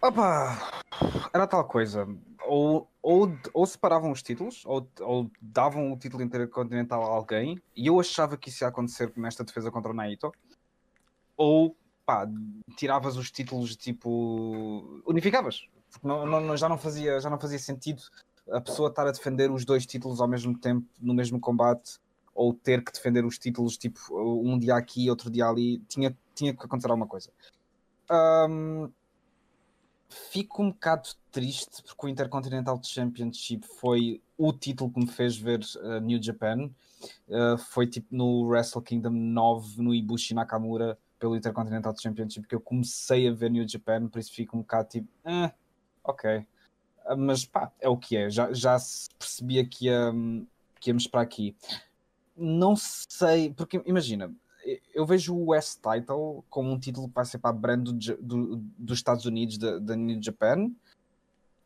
Opa, 0.00 0.82
era 1.32 1.46
tal 1.46 1.64
coisa 1.64 2.06
ou, 2.46 2.90
ou, 3.02 3.36
ou 3.52 3.66
separavam 3.66 4.10
os 4.10 4.22
títulos, 4.22 4.62
ou, 4.64 4.88
ou 5.00 5.30
davam 5.40 5.92
o 5.92 5.98
título 5.98 6.22
intercontinental 6.22 7.02
a 7.02 7.08
alguém, 7.08 7.60
e 7.74 7.86
eu 7.86 7.98
achava 7.98 8.36
que 8.36 8.48
isso 8.48 8.64
ia 8.64 8.68
acontecer 8.68 9.12
nesta 9.16 9.44
defesa 9.44 9.70
contra 9.70 9.90
o 9.90 9.94
Naito, 9.94 10.32
ou 11.36 11.76
pá, 12.06 12.26
tiravas 12.76 13.16
os 13.16 13.30
títulos 13.30 13.76
tipo. 13.76 15.02
unificavas. 15.06 15.66
Não, 16.02 16.26
não, 16.26 16.56
já, 16.56 16.68
não 16.68 16.76
fazia, 16.76 17.20
já 17.20 17.30
não 17.30 17.38
fazia 17.38 17.58
sentido 17.58 18.02
a 18.50 18.60
pessoa 18.60 18.88
estar 18.88 19.06
a 19.06 19.12
defender 19.12 19.50
os 19.50 19.64
dois 19.64 19.86
títulos 19.86 20.20
ao 20.20 20.28
mesmo 20.28 20.58
tempo, 20.58 20.86
no 21.00 21.14
mesmo 21.14 21.40
combate, 21.40 21.98
ou 22.34 22.52
ter 22.52 22.82
que 22.84 22.92
defender 22.92 23.24
os 23.24 23.38
títulos 23.38 23.76
tipo 23.76 23.98
um 24.12 24.58
dia 24.58 24.74
aqui, 24.74 25.08
outro 25.08 25.30
dia 25.30 25.46
ali. 25.46 25.78
Tinha, 25.88 26.16
tinha 26.34 26.54
que 26.54 26.64
acontecer 26.64 26.90
alguma 26.90 27.06
coisa. 27.06 27.30
Um, 28.10 28.90
fico 30.08 30.62
um 30.62 30.70
bocado 30.70 31.08
triste 31.30 31.82
porque 31.82 32.06
o 32.06 32.08
Intercontinental 32.08 32.80
Championship 32.82 33.66
foi 33.78 34.20
o 34.36 34.52
título 34.52 34.90
que 34.92 35.00
me 35.00 35.06
fez 35.06 35.36
ver 35.36 35.60
uh, 35.76 36.00
New 36.00 36.22
Japan. 36.22 36.70
Uh, 37.28 37.56
foi 37.58 37.86
tipo 37.86 38.08
no 38.10 38.46
Wrestle 38.46 38.82
Kingdom 38.82 39.10
9, 39.10 39.82
no 39.82 39.94
Ibushi 39.94 40.34
Nakamura, 40.34 40.98
pelo 41.18 41.36
Intercontinental 41.36 41.94
Championship, 41.98 42.46
que 42.46 42.54
eu 42.54 42.60
comecei 42.60 43.28
a 43.28 43.32
ver 43.32 43.50
New 43.50 43.66
Japan, 43.66 44.08
por 44.08 44.18
isso 44.18 44.32
fico 44.32 44.56
um 44.56 44.60
bocado 44.60 44.88
tipo, 44.88 45.08
eh, 45.24 45.52
ok. 46.02 46.46
Uh, 47.06 47.16
mas 47.16 47.44
pá, 47.44 47.72
é 47.80 47.88
o 47.88 47.96
que 47.96 48.16
é. 48.16 48.30
Já, 48.30 48.52
já 48.52 48.78
se 48.78 49.08
percebia 49.18 49.66
que, 49.66 49.86
ia, 49.86 50.12
que 50.80 50.90
íamos 50.90 51.06
para 51.06 51.20
aqui. 51.20 51.56
Não 52.36 52.74
sei, 52.76 53.52
porque 53.52 53.82
imagina, 53.86 54.34
eu 54.92 55.06
vejo 55.06 55.34
o 55.34 55.50
West 55.50 55.80
Title 55.80 56.44
como 56.50 56.70
um 56.70 56.78
título 56.78 57.08
que 57.08 57.14
vai 57.14 57.24
ser 57.24 57.38
para 57.38 57.50
a 57.50 57.52
brand 57.52 57.84
do, 57.84 57.92
do, 57.92 58.56
dos 58.78 58.98
Estados 58.98 59.24
Unidos, 59.24 59.58
da 59.58 59.94
New 59.94 60.20
Japan, 60.22 60.70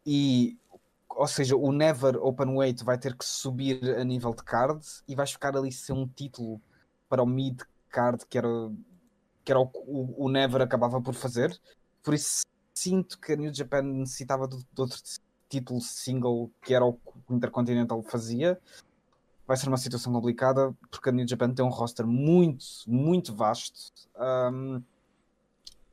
e 0.04 0.56
ou 1.18 1.26
seja, 1.26 1.56
o 1.56 1.72
Never 1.72 2.16
Open 2.16 2.54
Weight 2.54 2.84
vai 2.84 2.96
ter 2.96 3.16
que 3.16 3.24
subir 3.24 3.82
a 3.96 4.04
nível 4.04 4.32
de 4.32 4.44
card 4.44 4.86
e 5.08 5.16
vais 5.16 5.32
ficar 5.32 5.56
ali 5.56 5.72
ser 5.72 5.92
um 5.92 6.06
título 6.06 6.60
para 7.08 7.22
o 7.22 7.26
mid 7.26 7.60
card 7.88 8.24
que 8.26 8.38
era, 8.38 8.48
que 9.44 9.50
era 9.50 9.58
o, 9.58 9.68
o, 9.74 10.26
o 10.26 10.28
Never 10.28 10.62
acabava 10.62 11.00
por 11.00 11.14
fazer. 11.14 11.58
Por 12.04 12.14
isso 12.14 12.42
sinto 12.72 13.18
que 13.18 13.32
a 13.32 13.36
New 13.36 13.52
Japan 13.52 13.82
necessitava 13.82 14.46
de, 14.46 14.58
de 14.58 14.80
outro 14.80 15.00
título 15.48 15.80
single 15.80 16.50
que 16.62 16.74
era 16.74 16.84
o 16.84 16.94
que 16.94 17.32
o 17.32 17.34
Intercontinental 17.34 18.02
fazia 18.02 18.60
vai 19.48 19.56
ser 19.56 19.68
uma 19.68 19.78
situação 19.78 20.12
complicada 20.12 20.76
porque 20.90 21.08
a 21.08 21.12
New 21.12 21.26
Japan 21.26 21.50
tem 21.54 21.64
um 21.64 21.70
roster 21.70 22.06
muito, 22.06 22.64
muito 22.86 23.34
vasto. 23.34 23.90
Um, 24.14 24.82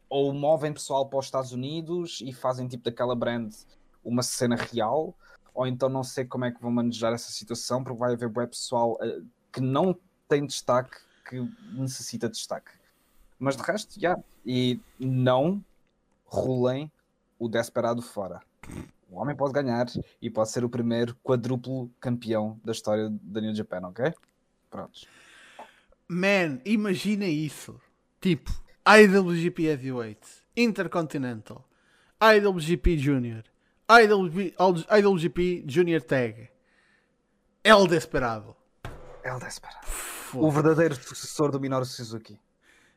ou 0.10 0.34
movem 0.34 0.74
pessoal 0.74 1.08
para 1.08 1.20
os 1.20 1.26
Estados 1.26 1.54
Unidos 1.54 2.22
e 2.22 2.34
fazem 2.34 2.68
tipo 2.68 2.84
daquela 2.84 3.16
brand 3.16 3.54
uma 4.04 4.22
cena 4.22 4.58
real, 4.58 5.16
ou 5.54 5.66
então 5.66 5.88
não 5.88 6.04
sei 6.04 6.26
como 6.26 6.44
é 6.44 6.52
que 6.52 6.62
vão 6.62 6.70
manejar 6.70 7.14
essa 7.14 7.32
situação, 7.32 7.82
porque 7.82 7.98
vai 7.98 8.14
haver 8.14 8.28
web 8.28 8.50
pessoal 8.50 9.00
uh, 9.02 9.26
que 9.52 9.62
não 9.62 9.98
tem 10.28 10.46
destaque, 10.46 10.98
que 11.28 11.40
necessita 11.72 12.28
de 12.28 12.36
destaque. 12.36 12.72
Mas 13.40 13.56
de 13.56 13.64
resto, 13.64 14.00
já. 14.00 14.10
Yeah. 14.10 14.24
E 14.46 14.80
não 15.00 15.64
rolem 16.26 16.92
o 17.40 17.48
Desperado 17.48 18.02
fora 18.02 18.42
o 19.16 19.22
homem 19.22 19.34
pode 19.34 19.54
ganhar 19.54 19.86
e 20.22 20.30
pode 20.30 20.52
ser 20.52 20.66
o 20.66 20.70
primeiro 20.70 21.16
quadruplo 21.24 21.90
campeão 22.02 22.60
da 22.66 22.74
história 22.74 23.10
da 23.22 23.40
New 23.40 23.56
Japan, 23.56 23.88
ok? 23.88 24.14
Prontos. 24.70 25.08
Man, 26.06 26.60
imagina 26.66 27.26
isso. 27.26 27.80
Tipo, 28.20 28.52
IWGP 28.86 29.64
Heavyweight 29.64 30.20
Intercontinental, 30.58 31.66
IWGP 32.20 32.98
Junior, 32.98 33.44
IWGP, 33.88 34.54
IWGP 35.00 35.64
Junior 35.66 36.02
Tag, 36.02 36.50
El 37.64 37.88
Desperado. 37.88 38.56
El 39.24 39.40
Desperado. 39.40 39.88
O 40.34 40.52
verdadeiro 40.52 40.96
sucessor 40.96 41.52
do 41.52 41.60
Minoru 41.60 41.86
Suzuki. 41.86 42.38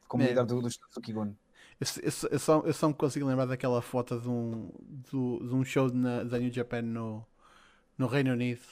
Comunidade 0.09 0.49
do, 0.49 0.62
do 0.62 0.69
Suzuki 0.69 1.12
Gun. 1.12 1.33
Eu, 1.81 1.87
eu, 2.31 2.39
só, 2.39 2.61
eu 2.64 2.72
só 2.72 2.89
me 2.89 2.95
consigo 2.95 3.26
lembrar 3.26 3.47
daquela 3.47 3.81
foto 3.81 4.18
de 4.18 4.29
um, 4.29 4.70
de, 4.81 5.47
de 5.47 5.55
um 5.55 5.64
show 5.64 5.93
na, 5.93 6.24
da 6.24 6.39
New 6.39 6.53
Japan 6.53 6.83
no, 6.83 7.24
no 7.97 8.07
Reino 8.09 8.33
Unido 8.33 8.62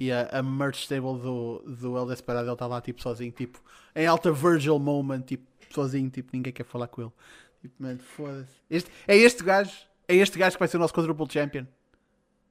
e 0.00 0.10
a, 0.10 0.28
a 0.32 0.42
merch 0.42 0.86
table 0.88 1.20
do, 1.20 1.58
do 1.66 1.98
El 1.98 2.06
Desperado 2.06 2.46
ele 2.46 2.52
está 2.52 2.66
lá 2.66 2.80
tipo 2.80 3.02
sozinho, 3.02 3.32
tipo 3.32 3.62
em 3.94 4.06
alta 4.06 4.32
Virgil 4.32 4.78
moment, 4.78 5.22
tipo 5.22 5.44
sozinho, 5.70 6.08
tipo 6.08 6.30
ninguém 6.32 6.52
quer 6.52 6.64
falar 6.64 6.88
com 6.88 7.02
ele. 7.02 7.12
Tipo, 7.60 7.82
mano, 7.82 7.98
foda-se. 7.98 8.52
Este, 8.70 8.90
é 9.06 9.16
este 9.16 9.42
gajo, 9.42 9.76
é 10.06 10.14
este 10.14 10.38
gajo 10.38 10.56
que 10.56 10.60
vai 10.60 10.68
ser 10.68 10.76
o 10.76 10.80
nosso 10.80 10.94
quadruple 10.94 11.26
champion. 11.28 11.66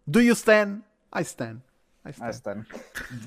Do 0.06 0.22
you 0.22 0.34
stand? 0.34 0.82
I 1.16 1.22
stand. 1.22 1.62
I 2.06 2.12
stand. 2.12 2.28
I 2.28 2.34
stand. 2.34 2.66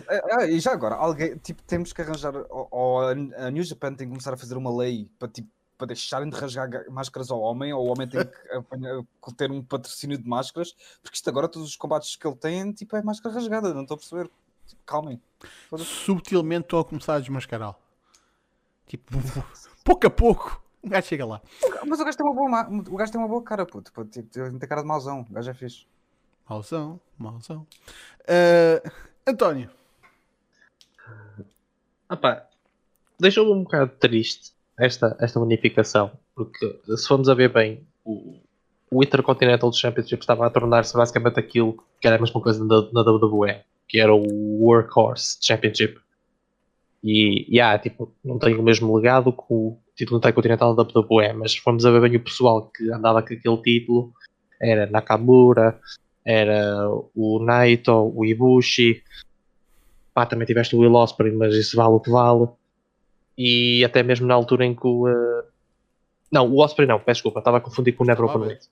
Ah, 0.08 0.46
e 0.46 0.60
já 0.60 0.72
agora, 0.72 0.94
alguém, 0.94 1.36
tipo, 1.38 1.62
temos 1.62 1.92
que 1.92 2.02
arranjar, 2.02 2.34
ou, 2.50 2.68
ou 2.70 3.00
a 3.00 3.50
New 3.50 3.62
Japan 3.62 3.94
tem 3.94 4.06
que 4.06 4.12
começar 4.12 4.32
a 4.32 4.36
fazer 4.36 4.56
uma 4.56 4.74
lei 4.74 5.10
para 5.18 5.28
tipo 5.28 5.48
para 5.80 5.86
deixarem 5.86 6.28
de 6.28 6.36
rasgar 6.36 6.68
máscaras 6.90 7.30
ao 7.30 7.40
homem, 7.40 7.72
ou 7.72 7.86
o 7.86 7.90
homem 7.90 8.06
tem 8.06 8.20
que 8.22 8.30
ter 9.34 9.50
um 9.50 9.62
patrocínio 9.64 10.18
de 10.18 10.28
máscaras, 10.28 10.76
porque 11.02 11.16
isto 11.16 11.30
agora 11.30 11.48
todos 11.48 11.66
os 11.66 11.76
combates 11.76 12.16
que 12.16 12.26
ele 12.26 12.36
tem 12.36 12.70
tipo, 12.72 12.94
é 12.96 13.02
máscara 13.02 13.34
rasgada, 13.34 13.72
não 13.72 13.82
estou 13.82 13.94
a 13.94 13.98
perceber. 13.98 14.30
Tipo, 14.66 14.82
calmem. 14.84 15.20
Subtilmente 15.78 16.66
estou 16.66 16.80
a 16.80 16.84
começar 16.84 17.14
a 17.14 17.20
desmascará-lo. 17.20 17.76
Tipo, 18.86 19.18
pouco 19.82 20.06
a 20.06 20.10
pouco. 20.10 20.62
O 20.82 20.88
gajo 20.88 21.06
chega 21.06 21.24
lá. 21.24 21.40
Mas 21.86 21.98
o 21.98 22.04
gajo 22.04 22.16
tem 22.16 22.26
uma 22.26 22.34
boa, 22.34 22.68
o 22.90 22.96
gajo 22.96 23.12
tem 23.12 23.20
uma 23.20 23.28
boa 23.28 23.42
cara, 23.42 23.64
puto. 23.64 23.90
Tipo, 23.90 24.04
tem 24.04 24.68
cara 24.68 24.82
de 24.82 24.88
mauzão. 24.88 25.26
O 25.28 25.32
gajo 25.32 25.50
é 25.50 25.54
fixe. 25.54 25.86
Mauzão, 26.48 27.00
mauzão. 27.16 27.66
Uh, 28.22 28.90
António. 29.26 29.70
Ah 32.08 32.16
pá, 32.16 32.46
deixou-me 33.18 33.52
um 33.52 33.62
bocado 33.62 33.92
triste 33.98 34.52
esta, 34.80 35.16
esta 35.20 35.38
unificação, 35.38 36.10
porque 36.34 36.80
se 36.96 37.06
formos 37.06 37.28
a 37.28 37.34
ver 37.34 37.52
bem, 37.52 37.86
o, 38.04 38.40
o 38.90 39.02
Intercontinental 39.02 39.72
Championship 39.72 40.20
estava 40.20 40.46
a 40.46 40.50
tornar-se 40.50 40.96
basicamente 40.96 41.38
aquilo 41.38 41.76
que 42.00 42.06
era 42.06 42.16
a 42.16 42.20
mesma 42.20 42.40
coisa 42.40 42.64
na, 42.64 42.88
na 42.92 43.02
WWE, 43.02 43.60
que 43.86 44.00
era 44.00 44.14
o 44.14 44.64
Workhorse 44.64 45.38
Championship. 45.40 45.98
E, 47.02 47.46
yeah, 47.48 47.78
tipo, 47.78 48.12
não 48.24 48.38
tem 48.38 48.56
o 48.56 48.62
mesmo 48.62 48.94
legado 48.94 49.32
que 49.32 49.44
o 49.48 49.76
título 49.94 50.18
Intercontinental 50.18 50.74
da 50.74 50.82
WWE, 50.82 51.32
mas 51.34 51.52
se 51.52 51.60
formos 51.60 51.84
a 51.84 51.90
ver 51.90 52.00
bem 52.00 52.16
o 52.16 52.24
pessoal 52.24 52.70
que 52.74 52.90
andava 52.90 53.22
com 53.22 53.34
aquele 53.34 53.62
título, 53.62 54.12
era 54.60 54.86
Nakamura, 54.86 55.78
era 56.24 56.88
o 57.14 57.38
Naito, 57.38 57.92
o 57.92 58.24
Ibushi, 58.24 59.02
pá, 60.12 60.26
também 60.26 60.46
tiveste 60.46 60.74
o 60.74 60.80
Will 60.80 60.94
Ospreay, 60.94 61.34
mas 61.34 61.54
isso 61.54 61.76
vale 61.76 61.94
o 61.94 62.00
que 62.00 62.10
vale 62.10 62.48
e 63.42 63.82
até 63.86 64.02
mesmo 64.02 64.26
na 64.26 64.34
altura 64.34 64.66
em 64.66 64.74
que 64.74 64.86
o. 64.86 65.08
Uh... 65.08 65.42
Não, 66.30 66.46
o 66.46 66.62
Osprey 66.62 66.86
não, 66.86 66.98
peço 66.98 67.18
desculpa, 67.18 67.38
estava 67.38 67.56
a 67.56 67.60
confundir 67.60 67.96
com 67.96 68.04
o 68.04 68.06
Never 68.06 68.26
Open 68.26 68.42
Weight. 68.42 68.68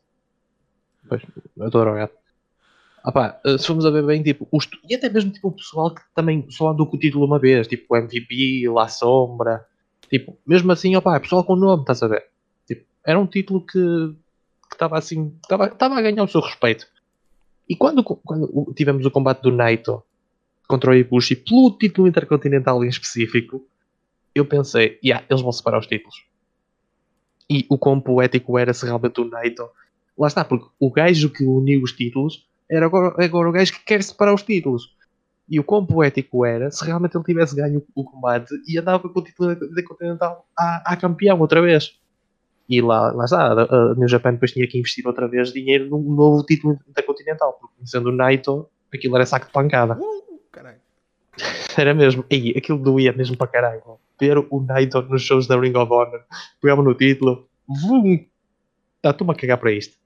Pois, 1.09 1.23
eu 1.57 1.67
estou 1.67 1.81
drogado. 1.81 2.13
Ah 3.03 3.11
pá, 3.11 3.41
eh, 3.47 3.57
se 3.57 3.67
formos 3.67 3.87
a 3.87 3.91
ver 3.91 4.05
bem, 4.05 4.23
tipo, 4.23 4.47
os... 4.53 4.69
e 4.87 4.95
até 4.95 5.09
mesmo 5.09 5.31
tipo, 5.31 5.49
o 5.49 5.53
pessoal 5.53 5.95
que 5.95 6.03
também 6.15 6.45
só 6.51 6.69
andou 6.69 6.87
com 6.87 6.97
o 6.97 7.01
título 7.01 7.25
uma 7.25 7.39
vez, 7.39 7.67
tipo 7.67 7.87
o 7.89 7.97
MVP, 7.97 8.69
La 8.69 8.89
Sombra, 8.89 9.65
tipo, 10.11 10.37
mesmo 10.47 10.71
assim, 10.71 10.95
opá, 10.95 11.17
é 11.17 11.21
pessoal 11.21 11.43
com 11.43 11.57
nome, 11.57 11.83
estás 11.83 12.03
a 12.03 12.09
ver? 12.09 12.27
Tipo, 12.67 12.85
era 13.03 13.19
um 13.19 13.27
título 13.27 13.65
que 13.65 14.15
estava 14.71 14.99
assim, 14.99 15.35
estava 15.43 15.97
a 15.97 16.03
ganhar 16.03 16.23
o 16.23 16.29
seu 16.29 16.43
respeito. 16.43 16.87
E 17.67 17.75
quando, 17.75 18.05
quando 18.05 18.75
tivemos 18.77 19.07
o 19.07 19.11
combate 19.11 19.41
do 19.41 19.51
Naito 19.51 20.03
contra 20.69 20.91
o 20.91 20.95
Ibushi 20.95 21.37
pelo 21.37 21.71
título 21.71 22.07
intercontinental 22.07 22.85
em 22.85 22.89
específico, 22.89 23.67
eu 24.39 24.47
pensei, 24.47 24.99
yeah, 25.05 25.25
eles 25.29 25.43
vão 25.43 25.53
separar 25.53 25.79
os 25.79 25.87
títulos. 25.87 26.25
E 27.49 27.67
o 27.69 27.79
quão 27.79 28.01
poético 28.01 28.59
era 28.59 28.75
se 28.75 28.85
realmente 28.85 29.21
o 29.21 29.25
Naito. 29.25 29.69
Lá 30.19 30.27
está, 30.27 30.45
porque 30.45 30.67
o 30.79 30.91
gajo 30.91 31.31
que 31.31 31.45
uniu 31.45 31.83
os 31.83 31.93
títulos 31.93 32.47
era 32.71 32.87
agora, 32.87 33.25
agora 33.25 33.49
o 33.49 33.53
gajo 33.53 33.73
que 33.73 33.85
quer 33.85 34.03
separar 34.03 34.35
os 34.35 34.43
títulos. 34.43 34.95
E 35.49 35.59
o 35.59 35.65
quão 35.65 35.87
poético 35.87 36.45
era 36.45 36.71
se 36.71 36.85
realmente 36.85 37.17
ele 37.17 37.25
tivesse 37.25 37.57
ganho 37.57 37.83
o 37.95 38.05
combate 38.05 38.53
e 38.67 38.79
andava 38.79 39.09
com 39.09 39.19
o 39.19 39.25
título 39.25 39.55
da 39.55 39.83
Continental 39.83 40.47
a, 40.57 40.93
a 40.93 40.97
campeão 40.97 41.41
outra 41.41 41.63
vez. 41.63 41.99
E 42.69 42.83
lá, 42.83 43.11
lá 43.13 43.25
está, 43.25 43.53
a, 43.53 43.95
New 43.95 44.09
Japan 44.09 44.33
depois 44.33 44.53
tinha 44.53 44.69
que 44.69 44.79
investir 44.79 45.07
outra 45.07 45.27
vez 45.27 45.53
dinheiro 45.53 45.89
num 45.89 46.03
novo 46.15 46.45
título 46.45 46.79
da 46.89 47.03
Continental, 47.03 47.55
porque 47.59 47.75
sendo 47.87 48.11
o 48.11 48.13
Naito, 48.13 48.69
aquilo 48.93 49.17
era 49.17 49.25
saco 49.25 49.47
de 49.47 49.53
pancada. 49.53 49.95
Uh, 49.95 50.39
era 51.77 51.95
mesmo. 51.95 52.25
E 52.31 52.57
aquilo 52.57 52.79
doía 52.79 53.13
mesmo 53.13 53.37
para 53.37 53.47
caralho 53.47 53.99
ver 54.21 54.39
o 54.39 54.61
Naito 54.61 55.01
nos 55.03 55.23
shows 55.23 55.47
da 55.47 55.59
Ring 55.59 55.77
of 55.77 55.93
Honor, 55.93 56.25
pegava 56.61 56.83
no 56.83 56.95
título, 56.95 57.49
vum, 57.67 58.25
tá, 59.01 59.11
estou-me 59.11 59.33
a 59.33 59.37
cagar 59.37 59.59
para 59.59 59.73
isto. 59.73 59.97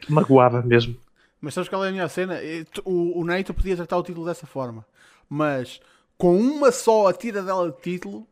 Que 0.00 0.12
magoava 0.12 0.62
mesmo. 0.62 0.96
Mas 1.40 1.54
sabes 1.54 1.68
qual 1.68 1.84
é 1.84 1.88
a 1.88 1.92
minha 1.92 2.08
cena? 2.08 2.38
O, 2.84 3.20
o 3.20 3.24
Naito 3.24 3.54
podia 3.54 3.76
tratar 3.76 3.96
o 3.96 4.02
título 4.02 4.26
dessa 4.26 4.46
forma, 4.46 4.84
mas 5.28 5.80
com 6.18 6.36
uma 6.38 6.70
só 6.70 7.06
atira 7.06 7.42
dela 7.42 7.70
de 7.70 7.80
título, 7.80 8.26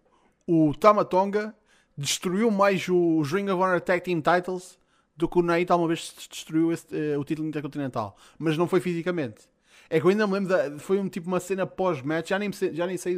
o 0.47 0.75
Tamatonga 0.75 1.55
destruiu 1.97 2.51
mais 2.51 2.87
os 2.89 3.33
Ring 3.33 3.49
of 3.51 3.62
Honor 3.62 3.81
Tag 3.81 4.03
Team 4.03 4.21
Titles 4.21 4.79
do 5.16 5.29
que 5.29 5.39
o 5.39 5.43
Naito 5.43 5.73
alguma 5.73 5.89
vez 5.89 6.14
destruiu 6.31 6.73
esse, 6.73 6.87
uh, 6.95 7.19
o 7.19 7.25
título 7.25 7.49
intercontinental. 7.49 8.16
Mas 8.39 8.57
não 8.57 8.69
foi 8.69 8.81
fisicamente. 8.81 9.49
É 9.91 9.99
que 9.99 10.07
eu 10.07 10.11
ainda 10.11 10.26
me 10.26 10.34
lembro, 10.34 10.49
da, 10.51 10.78
foi 10.78 10.99
um 10.99 11.09
tipo 11.09 11.26
uma 11.28 11.41
cena 11.41 11.66
pós-match, 11.66 12.28
já 12.28 12.39
nem, 12.39 12.51
já 12.53 12.86
nem 12.86 12.97
sei 12.97 13.16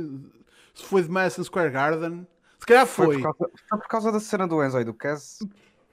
se 0.74 0.84
foi 0.84 1.02
de 1.02 1.08
Madison 1.08 1.42
Square 1.42 1.70
Garden. 1.70 2.26
Se 2.58 2.66
calhar 2.66 2.86
foi. 2.86 3.06
Foi 3.06 3.16
por 3.16 3.22
causa, 3.22 3.52
foi 3.68 3.78
por 3.78 3.88
causa 3.88 4.12
da 4.12 4.20
cena 4.20 4.46
do 4.46 4.62
Enzo 4.62 4.78
e 4.80 4.84
do 4.84 4.94
Kaz. 4.94 5.38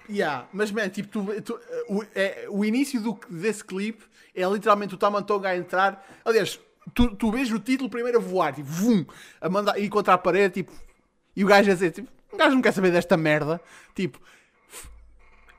Yeah, 0.09 0.47
mas 0.53 0.71
man, 0.71 0.87
tipo, 0.89 1.09
tu, 1.09 1.41
tu, 1.41 1.59
o, 1.89 2.03
é, 2.15 2.47
o 2.49 2.63
início 2.63 3.01
do, 3.01 3.19
desse 3.29 3.63
clipe 3.63 4.05
é 4.33 4.47
literalmente 4.47 4.95
o 4.95 4.97
Tamantonga 4.97 5.49
a 5.49 5.57
entrar. 5.57 6.05
Aliás, 6.23 6.59
tu, 6.93 7.13
tu 7.15 7.31
vês 7.31 7.51
o 7.51 7.59
título 7.59 7.89
primeiro 7.89 8.17
a 8.17 8.21
voar, 8.21 8.53
tipo, 8.53 8.69
vum, 8.69 9.05
a 9.41 9.49
mandar 9.49 9.77
ir 9.77 9.89
contra 9.89 10.13
a 10.13 10.17
parede, 10.17 10.63
tipo, 10.63 10.71
e 11.35 11.43
o 11.43 11.47
gajo 11.47 11.69
a 11.69 11.73
dizer, 11.73 11.91
tipo, 11.91 12.09
o 12.31 12.37
gajo 12.37 12.55
não 12.55 12.61
quer 12.61 12.71
saber 12.71 12.91
desta 12.91 13.17
merda. 13.17 13.59
Tipo, 13.93 14.19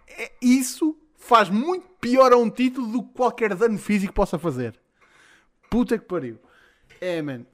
é, 0.09 0.33
isso 0.41 0.97
faz 1.16 1.51
muito 1.51 1.87
pior 2.01 2.33
a 2.33 2.37
um 2.37 2.49
título 2.49 2.87
do 2.87 3.03
que 3.03 3.12
qualquer 3.14 3.55
dano 3.55 3.79
físico 3.79 4.14
possa 4.14 4.39
fazer. 4.39 4.79
Puta 5.71 5.99
que 5.99 6.05
pariu. 6.05 6.39
É, 7.01 7.21
man. 7.21 7.45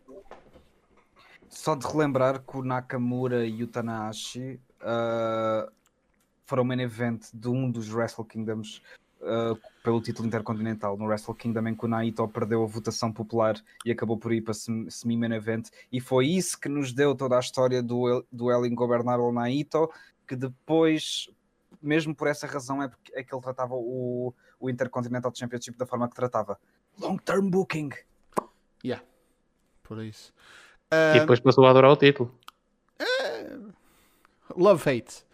Só 1.48 1.74
de 1.74 1.86
relembrar 1.86 2.40
que 2.40 2.56
o 2.56 2.62
Nakamura 2.62 3.46
e 3.46 3.62
o 3.62 3.66
Tanahashi 3.66 4.60
uh, 4.80 5.70
foram 6.46 6.64
main 6.64 6.80
event 6.80 7.26
de 7.32 7.48
um 7.48 7.70
dos 7.70 7.92
Wrestle 7.92 8.24
Kingdoms 8.24 8.82
uh, 9.20 9.58
pelo 9.82 10.00
título 10.00 10.26
intercontinental. 10.26 10.96
No 10.96 11.06
Wrestle 11.06 11.34
Kingdom 11.34 11.68
em 11.68 11.74
que 11.74 11.84
o 11.84 11.88
Naito 11.88 12.26
perdeu 12.28 12.62
a 12.62 12.66
votação 12.66 13.12
popular 13.12 13.56
e 13.84 13.90
acabou 13.90 14.18
por 14.18 14.32
ir 14.32 14.42
para 14.42 14.54
semi-main 14.54 15.32
event. 15.32 15.68
E 15.90 16.00
foi 16.00 16.26
isso 16.26 16.58
que 16.58 16.68
nos 16.68 16.92
deu 16.92 17.14
toda 17.14 17.36
a 17.36 17.40
história 17.40 17.82
do, 17.82 18.24
do 18.30 18.50
El 18.50 18.66
Ingobernável 18.66 19.32
Naito, 19.32 19.90
que 20.26 20.36
depois, 20.36 21.30
mesmo 21.80 22.14
por 22.14 22.28
essa 22.28 22.46
razão, 22.46 22.82
é, 22.82 22.90
é 23.12 23.22
que 23.22 23.34
ele 23.34 23.42
tratava 23.42 23.74
o, 23.74 24.34
o 24.58 24.70
Intercontinental 24.70 25.32
Championship 25.34 25.76
da 25.76 25.86
forma 25.86 26.08
que 26.08 26.14
tratava. 26.14 26.58
Long 27.00 27.18
term 27.18 27.50
booking. 27.50 27.92
Yeah, 28.84 29.02
por 29.82 30.02
isso. 30.02 30.32
Uh, 30.92 31.16
e 31.16 31.20
depois 31.20 31.40
passou 31.40 31.66
a 31.66 31.70
adorar 31.70 31.90
o 31.90 31.96
título. 31.96 32.32
Uh, 33.00 33.72
love 34.56 34.88
hate. 34.88 35.24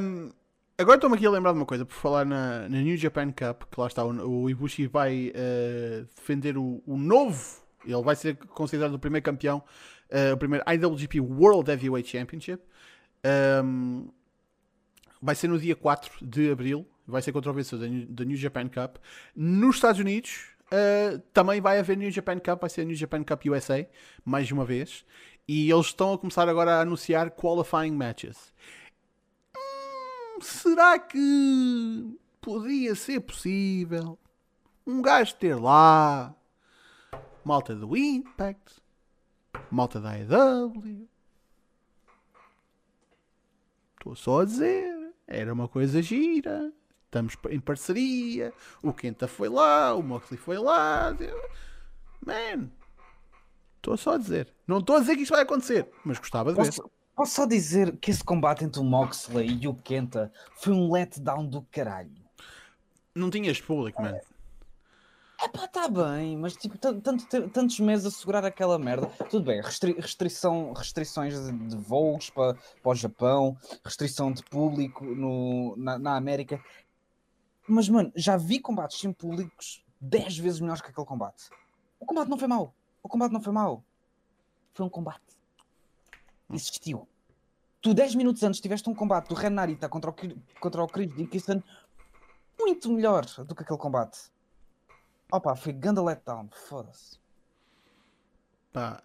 Um, 0.00 0.30
agora 0.78 0.96
estou-me 0.96 1.16
aqui 1.16 1.26
a 1.26 1.30
lembrar 1.30 1.52
de 1.52 1.58
uma 1.58 1.66
coisa, 1.66 1.84
por 1.84 1.94
falar 1.94 2.24
na, 2.24 2.68
na 2.68 2.80
New 2.80 2.96
Japan 2.96 3.32
Cup, 3.32 3.64
que 3.70 3.80
lá 3.80 3.86
está, 3.86 4.04
o, 4.04 4.42
o 4.42 4.50
Ibushi 4.50 4.86
vai 4.86 5.30
uh, 5.30 6.06
defender 6.16 6.56
o, 6.56 6.82
o, 6.86 6.96
novo, 6.96 7.62
ele 7.84 8.02
vai 8.02 8.16
ser 8.16 8.36
considerado 8.36 8.94
o 8.94 8.98
primeiro 8.98 9.24
campeão, 9.24 9.62
o 10.32 10.36
primeiro 10.36 10.62
IWGP 10.70 11.20
World 11.20 11.70
Heavyweight 11.70 12.06
Championship. 12.06 12.62
Um, 13.24 14.08
vai 15.20 15.34
ser 15.34 15.48
no 15.48 15.58
dia 15.58 15.76
4 15.76 16.26
de 16.26 16.50
Abril, 16.50 16.86
vai 17.06 17.22
ser 17.22 17.32
contra 17.32 17.50
o 17.50 17.54
vencedor 17.54 17.88
da 18.08 18.24
New 18.24 18.36
Japan 18.36 18.68
Cup. 18.68 18.96
Nos 19.34 19.76
Estados 19.76 20.00
Unidos, 20.00 20.48
Uh, 20.72 21.18
também 21.34 21.60
vai 21.60 21.78
haver 21.78 21.98
New 21.98 22.10
Japan 22.10 22.38
Cup, 22.38 22.62
vai 22.62 22.70
ser 22.70 22.86
New 22.86 22.96
Japan 22.96 23.22
Cup 23.22 23.44
USA, 23.44 23.86
mais 24.24 24.50
uma 24.50 24.64
vez. 24.64 25.04
E 25.46 25.70
eles 25.70 25.86
estão 25.86 26.14
a 26.14 26.18
começar 26.18 26.48
agora 26.48 26.76
a 26.76 26.80
anunciar 26.80 27.30
qualifying 27.32 27.92
matches. 27.92 28.54
Hum, 29.54 30.40
será 30.40 30.98
que 30.98 32.18
podia 32.40 32.94
ser 32.94 33.20
possível 33.20 34.18
um 34.86 35.02
gajo 35.02 35.34
ter 35.34 35.56
lá 35.56 36.34
malta 37.44 37.74
do 37.74 37.94
Impact, 37.94 38.80
malta 39.70 40.00
da 40.00 40.12
AEW? 40.12 41.06
Estou 43.98 44.16
só 44.16 44.40
a 44.40 44.44
dizer. 44.46 45.12
era 45.26 45.52
uma 45.52 45.68
coisa 45.68 46.00
gira. 46.00 46.72
Estamos 47.12 47.36
em 47.50 47.60
parceria. 47.60 48.54
O 48.82 48.90
Kenta 48.90 49.28
foi 49.28 49.50
lá, 49.50 49.94
o 49.94 50.02
Moxley 50.02 50.40
foi 50.40 50.56
lá. 50.56 51.14
Man, 52.24 52.70
estou 53.76 53.98
só 53.98 54.14
a 54.14 54.16
dizer. 54.16 54.48
Não 54.66 54.78
estou 54.78 54.96
a 54.96 55.00
dizer 55.00 55.16
que 55.16 55.22
isto 55.22 55.32
vai 55.32 55.42
acontecer, 55.42 55.90
mas 56.06 56.18
gostava 56.18 56.52
de 56.52 56.56
Posso, 56.56 56.82
ver. 56.82 56.88
posso 57.14 57.34
só 57.34 57.44
dizer 57.44 57.98
que 57.98 58.10
esse 58.10 58.24
combate 58.24 58.64
entre 58.64 58.80
o 58.80 58.84
Moxley 58.84 59.58
e 59.60 59.68
o 59.68 59.74
Kenta 59.74 60.32
foi 60.56 60.72
um 60.72 60.90
letdown 60.90 61.46
do 61.46 61.60
caralho. 61.70 62.16
Não 63.14 63.28
tinhas 63.28 63.60
público, 63.60 64.00
mano. 64.00 64.18
É 65.44 65.48
pá, 65.48 65.68
tá 65.68 65.88
bem, 65.88 66.38
mas 66.38 66.56
tipo, 66.56 66.78
tan- 66.78 66.98
tanto, 67.00 67.26
tantos 67.50 67.78
meses 67.78 68.06
a 68.06 68.10
segurar 68.10 68.42
aquela 68.46 68.78
merda. 68.78 69.08
Tudo 69.28 69.44
bem, 69.44 69.60
restri- 69.60 69.96
restrição, 70.00 70.72
restrições 70.72 71.34
de, 71.38 71.52
de 71.52 71.76
voos 71.76 72.30
para, 72.30 72.54
para 72.54 72.90
o 72.92 72.94
Japão, 72.94 73.58
restrição 73.84 74.32
de 74.32 74.42
público 74.44 75.04
no, 75.04 75.74
na, 75.76 75.98
na 75.98 76.16
América. 76.16 76.58
Mas, 77.72 77.88
mano, 77.88 78.12
já 78.14 78.36
vi 78.36 78.60
combates 78.60 79.00
sem 79.00 79.10
públicos 79.10 79.82
10 79.98 80.36
vezes 80.36 80.60
melhores 80.60 80.82
que 80.82 80.90
aquele 80.90 81.06
combate. 81.06 81.48
O 81.98 82.04
combate 82.04 82.28
não 82.28 82.36
foi 82.36 82.46
mau. 82.46 82.74
O 83.02 83.08
combate 83.08 83.32
não 83.32 83.40
foi 83.40 83.52
mau. 83.52 83.82
Foi 84.74 84.84
um 84.84 84.90
combate. 84.90 85.22
Existiu. 86.52 87.08
Tu 87.80 87.94
10 87.94 88.14
minutos 88.14 88.42
antes 88.42 88.60
tiveste 88.60 88.90
um 88.90 88.94
combate 88.94 89.28
do 89.28 89.34
Ren 89.34 89.50
Narita 89.50 89.88
contra 89.88 90.10
o, 90.10 90.14
contra 90.60 90.84
o 90.84 90.86
Chris 90.86 91.14
Dickinson 91.16 91.62
muito 92.58 92.92
melhor 92.92 93.24
do 93.24 93.54
que 93.54 93.62
aquele 93.62 93.78
combate. 93.78 94.30
Opa, 95.32 95.56
foi 95.56 95.72
ganda 95.72 96.02
letdown, 96.02 96.50
foda-se. 96.68 97.18
Pá, 98.70 99.02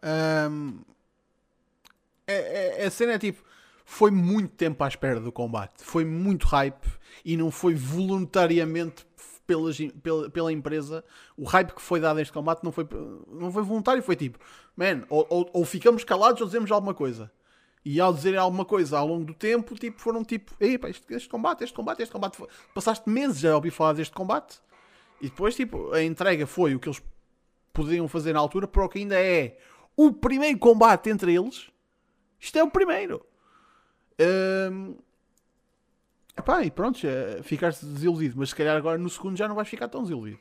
hum, 0.51 0.81
é, 2.27 2.81
é- 2.83 2.85
a 2.85 2.91
cena 2.91 3.13
é 3.13 3.19
tipo, 3.19 3.41
foi 3.85 4.11
muito 4.11 4.55
tempo 4.55 4.83
à 4.83 4.89
espera 4.89 5.21
do 5.21 5.31
combate, 5.31 5.81
foi 5.83 6.03
muito 6.03 6.45
hype 6.47 6.96
e 7.23 7.35
não 7.37 7.51
foi 7.51 7.73
voluntariamente 7.75 9.05
pelas, 9.45 9.77
pela, 10.03 10.29
pela 10.29 10.51
empresa. 10.51 11.03
O 11.37 11.45
hype 11.45 11.73
que 11.73 11.81
foi 11.81 11.99
dado 11.99 12.17
a 12.17 12.21
este 12.21 12.33
combate 12.33 12.63
não 12.63 12.71
foi, 12.71 12.87
não 13.31 13.51
foi 13.51 13.63
voluntário, 13.63 14.03
foi 14.03 14.15
tipo, 14.15 14.37
man, 14.75 15.03
ou, 15.09 15.25
ou- 15.29 15.49
ou 15.53 15.65
ficamos 15.65 16.03
calados 16.03 16.41
ou 16.41 16.47
dizemos 16.47 16.71
alguma 16.71 16.93
coisa. 16.93 17.31
E 17.85 18.01
ao 18.01 18.13
dizerem 18.13 18.37
alguma 18.37 18.65
coisa 18.65 18.97
ao 18.97 19.07
longo 19.07 19.23
do 19.23 19.33
tempo, 19.33 19.73
tipo, 19.75 20.01
foram 20.01 20.21
tipo, 20.23 20.51
ei, 20.59 20.77
este, 20.87 21.05
este 21.13 21.29
combate, 21.29 21.63
este 21.63 21.73
combate, 21.73 22.01
este 22.01 22.11
combate. 22.11 22.35
foi-" 22.35 22.49
Passaste 22.73 23.09
meses 23.09 23.45
a 23.45 23.55
ouvir 23.55 23.71
falar 23.71 23.93
deste 23.93 24.13
combate 24.13 24.59
e 25.21 25.29
depois, 25.29 25.55
tipo, 25.55 25.93
a 25.93 26.03
entrega 26.03 26.45
foi 26.45 26.75
o 26.75 26.79
que 26.79 26.89
eles 26.89 27.01
poderiam 27.71 28.07
fazer 28.09 28.33
na 28.33 28.39
altura 28.39 28.67
para 28.67 28.83
o 28.83 28.89
que 28.89 28.99
ainda 28.99 29.15
é 29.17 29.57
o 29.95 30.11
primeiro 30.11 30.57
combate 30.59 31.09
entre 31.09 31.33
eles. 31.33 31.69
Isto 32.39 32.57
é 32.59 32.63
o 32.63 32.69
primeiro. 32.69 33.25
Hum, 34.19 34.97
epá, 36.37 36.63
e 36.63 36.71
pronto, 36.71 36.99
já 36.99 37.41
ficaste 37.43 37.85
desiludido, 37.85 38.35
mas 38.37 38.49
se 38.49 38.55
calhar 38.55 38.77
agora 38.77 38.97
no 38.97 39.09
segundo 39.09 39.37
já 39.37 39.47
não 39.47 39.55
vais 39.55 39.67
ficar 39.67 39.87
tão 39.87 40.03
desiludido. 40.03 40.39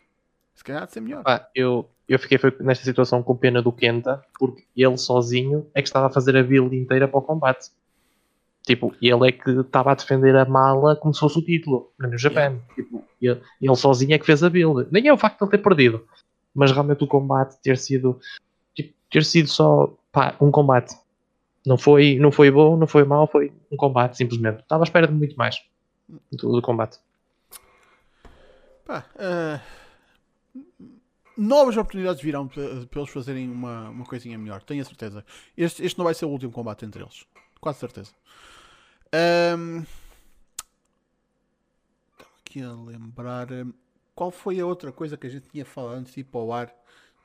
Se 0.55 0.65
calhar 0.65 0.83
há 0.83 0.87
de 0.87 0.93
ser 0.93 1.01
melhor. 1.01 1.23
Pá, 1.23 1.49
eu, 1.55 1.89
eu 2.09 2.19
fiquei 2.19 2.39
nesta 2.61 2.85
situação 2.85 3.23
com 3.23 3.37
pena 3.37 3.61
do 3.61 3.71
Kenta, 3.71 4.23
porque 4.39 4.65
ele 4.75 4.97
sozinho 4.97 5.67
é 5.75 5.83
que 5.83 5.89
estava 5.89 6.07
a 6.07 6.11
fazer 6.11 6.37
a 6.37 6.43
build 6.43 6.75
inteira 6.75 7.07
para 7.07 7.19
o 7.19 7.23
combate. 7.23 7.71
Tipo, 8.65 8.95
ele 9.01 9.29
é 9.29 9.33
que 9.33 9.51
estava 9.51 9.93
a 9.93 9.95
defender 9.95 10.35
a 10.35 10.45
mala 10.45 10.97
como 10.97 11.13
se 11.13 11.21
fosse 11.21 11.39
o 11.39 11.43
título 11.43 11.93
no 11.99 12.19
Japão. 12.19 12.61
Tipo, 12.75 13.05
ele, 13.21 13.41
ele 13.61 13.77
sozinho 13.77 14.15
é 14.15 14.19
que 14.19 14.27
fez 14.27 14.43
a 14.43 14.51
build. 14.51 14.89
Nem 14.91 15.07
é 15.07 15.13
o 15.13 15.19
facto 15.19 15.39
de 15.39 15.45
ele 15.45 15.51
ter 15.51 15.59
perdido, 15.59 16.05
mas 16.55 16.73
realmente 16.73 17.05
o 17.05 17.07
combate 17.07 17.61
ter 17.63 17.77
sido 17.77 18.19
tipo, 18.75 18.95
ter 19.11 19.25
sido 19.25 19.49
só 19.49 19.95
pá, 20.11 20.35
um 20.41 20.51
combate. 20.51 20.95
Não 21.67 21.77
foi, 21.77 22.19
não 22.19 22.33
foi 22.33 22.51
bom, 22.51 22.77
não 22.77 22.87
foi 22.87 23.05
mau, 23.05 23.27
foi 23.27 23.53
um 23.71 23.77
combate 23.77 24.17
simplesmente. 24.17 24.61
Estava 24.61 24.83
à 24.83 24.87
espera 24.87 25.07
de 25.07 25.13
muito 25.13 25.37
mais 25.37 25.57
do, 26.09 26.53
do 26.53 26.63
combate. 26.63 26.99
Pá, 28.85 29.05
ah, 29.19 29.61
novas 31.37 31.77
oportunidades 31.77 32.23
virão 32.23 32.47
para 32.47 32.87
para 32.87 33.01
eles 33.01 33.13
fazerem 33.13 33.51
uma, 33.51 33.91
uma 33.91 34.05
coisinha 34.05 34.39
melhor, 34.39 34.63
tenho 34.63 34.83
a 34.83 34.85
certeza. 34.85 35.25
Este, 35.57 35.85
este 35.85 35.99
não 35.99 36.05
vai 36.05 36.15
ser 36.15 36.25
o 36.25 36.31
último 36.31 36.53
combate 36.53 36.85
entre 36.85 37.03
eles, 37.03 37.27
quase 37.61 37.79
certeza. 37.79 38.13
Ahm, 39.13 39.85
Estava 42.13 42.31
aqui 42.41 42.63
a 42.63 42.73
lembrar 42.73 43.53
ahm, 43.53 43.73
qual 44.15 44.31
foi 44.31 44.61
a 44.61 44.67
outra 44.67 44.93
coisa 44.93 45.17
que 45.17 45.27
a 45.27 45.31
gente 45.31 45.49
tinha 45.49 45.65
falado 45.65 45.97
antes 45.99 46.15
de 46.15 46.21
ir 46.21 46.25
para 46.25 46.41
o 46.41 46.53
ar 46.53 46.73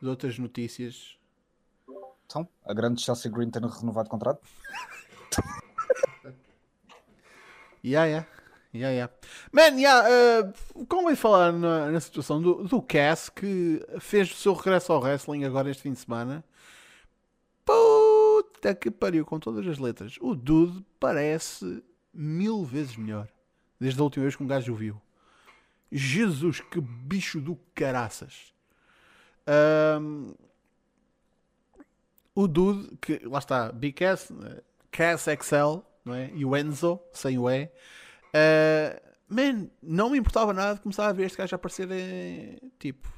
de 0.01 0.07
outras 0.07 0.37
notícias. 0.39 1.15
Então, 2.25 2.47
a 2.65 2.73
grande 2.73 3.01
Chelsea 3.01 3.31
Green 3.31 3.49
ter 3.49 3.61
renovado 3.61 4.07
o 4.07 4.11
contrato. 4.11 4.41
Yeah, 7.83 8.05
yeah. 8.05 8.27
Yeah, 8.73 8.93
yeah. 8.93 9.13
Man, 9.51 9.77
yeah, 9.77 10.07
uh, 10.09 11.09
ia 11.09 11.15
falar 11.15 11.51
na, 11.51 11.91
na 11.91 11.99
situação 11.99 12.41
do, 12.41 12.63
do 12.63 12.81
Cass 12.81 13.29
que 13.29 13.85
fez 13.99 14.31
o 14.31 14.35
seu 14.35 14.53
regresso 14.53 14.93
ao 14.93 15.01
wrestling 15.01 15.43
agora 15.43 15.69
este 15.69 15.83
fim 15.83 15.91
de 15.91 15.99
semana. 15.99 16.43
Puta 17.65 18.73
que 18.73 18.89
pariu, 18.89 19.25
com 19.25 19.39
todas 19.39 19.67
as 19.67 19.77
letras. 19.77 20.17
O 20.21 20.33
Dude 20.35 20.85
parece 20.99 21.83
mil 22.13 22.63
vezes 22.63 22.95
melhor. 22.95 23.27
Desde 23.79 23.99
a 23.99 24.03
última 24.03 24.23
vez 24.23 24.35
que 24.35 24.43
um 24.43 24.47
gajo 24.47 24.73
o 24.73 24.75
viu. 24.75 25.01
Jesus, 25.91 26.61
que 26.61 26.79
bicho 26.79 27.41
do 27.41 27.59
caraças. 27.75 28.53
Ahm, 29.45 30.33
o 32.33 32.47
Dude, 32.47 32.95
que 32.97 33.19
lá 33.25 33.39
está, 33.39 33.71
Big 33.71 33.93
Cass, 33.93 34.31
eh, 34.31 34.63
Cass 34.89 35.25
XL, 35.25 35.81
não 36.05 36.13
é? 36.13 36.31
E 36.33 36.45
o 36.45 36.55
Enzo, 36.55 36.99
sem 37.11 37.37
o 37.37 37.49
E. 37.49 37.69
Uh, 38.33 38.99
man, 39.27 39.67
não 39.81 40.09
me 40.09 40.17
importava 40.17 40.53
nada 40.53 40.75
de 40.75 40.81
começar 40.81 41.07
a 41.07 41.13
ver 41.13 41.25
este 41.25 41.37
gajo 41.37 41.55
aparecer 41.55 41.87
tipo. 42.79 43.09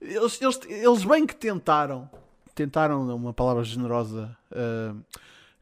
Eles, 0.00 0.40
eles, 0.40 0.60
eles 0.68 1.04
bem 1.04 1.26
que 1.26 1.34
tentaram, 1.34 2.10
tentaram, 2.54 3.14
uma 3.14 3.32
palavra 3.32 3.64
generosa, 3.64 4.36
uh, 4.52 5.02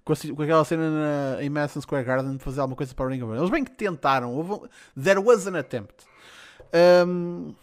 com, 0.04 0.12
a, 0.12 0.16
com 0.16 0.42
aquela 0.42 0.64
cena 0.64 0.90
na, 0.90 1.42
em 1.42 1.48
Madison 1.48 1.80
Square 1.80 2.04
Garden 2.04 2.36
de 2.36 2.42
fazer 2.42 2.60
alguma 2.60 2.76
coisa 2.76 2.94
para 2.94 3.06
o 3.06 3.08
Ring 3.08 3.22
of 3.22 3.30
Honor. 3.30 3.38
Eles 3.38 3.50
bem 3.50 3.64
que 3.64 3.70
tentaram, 3.70 4.34
houve, 4.34 4.68
there 5.00 5.20
was 5.20 5.46
an 5.46 5.56
attempt. 5.56 6.04
Um, 7.06 7.54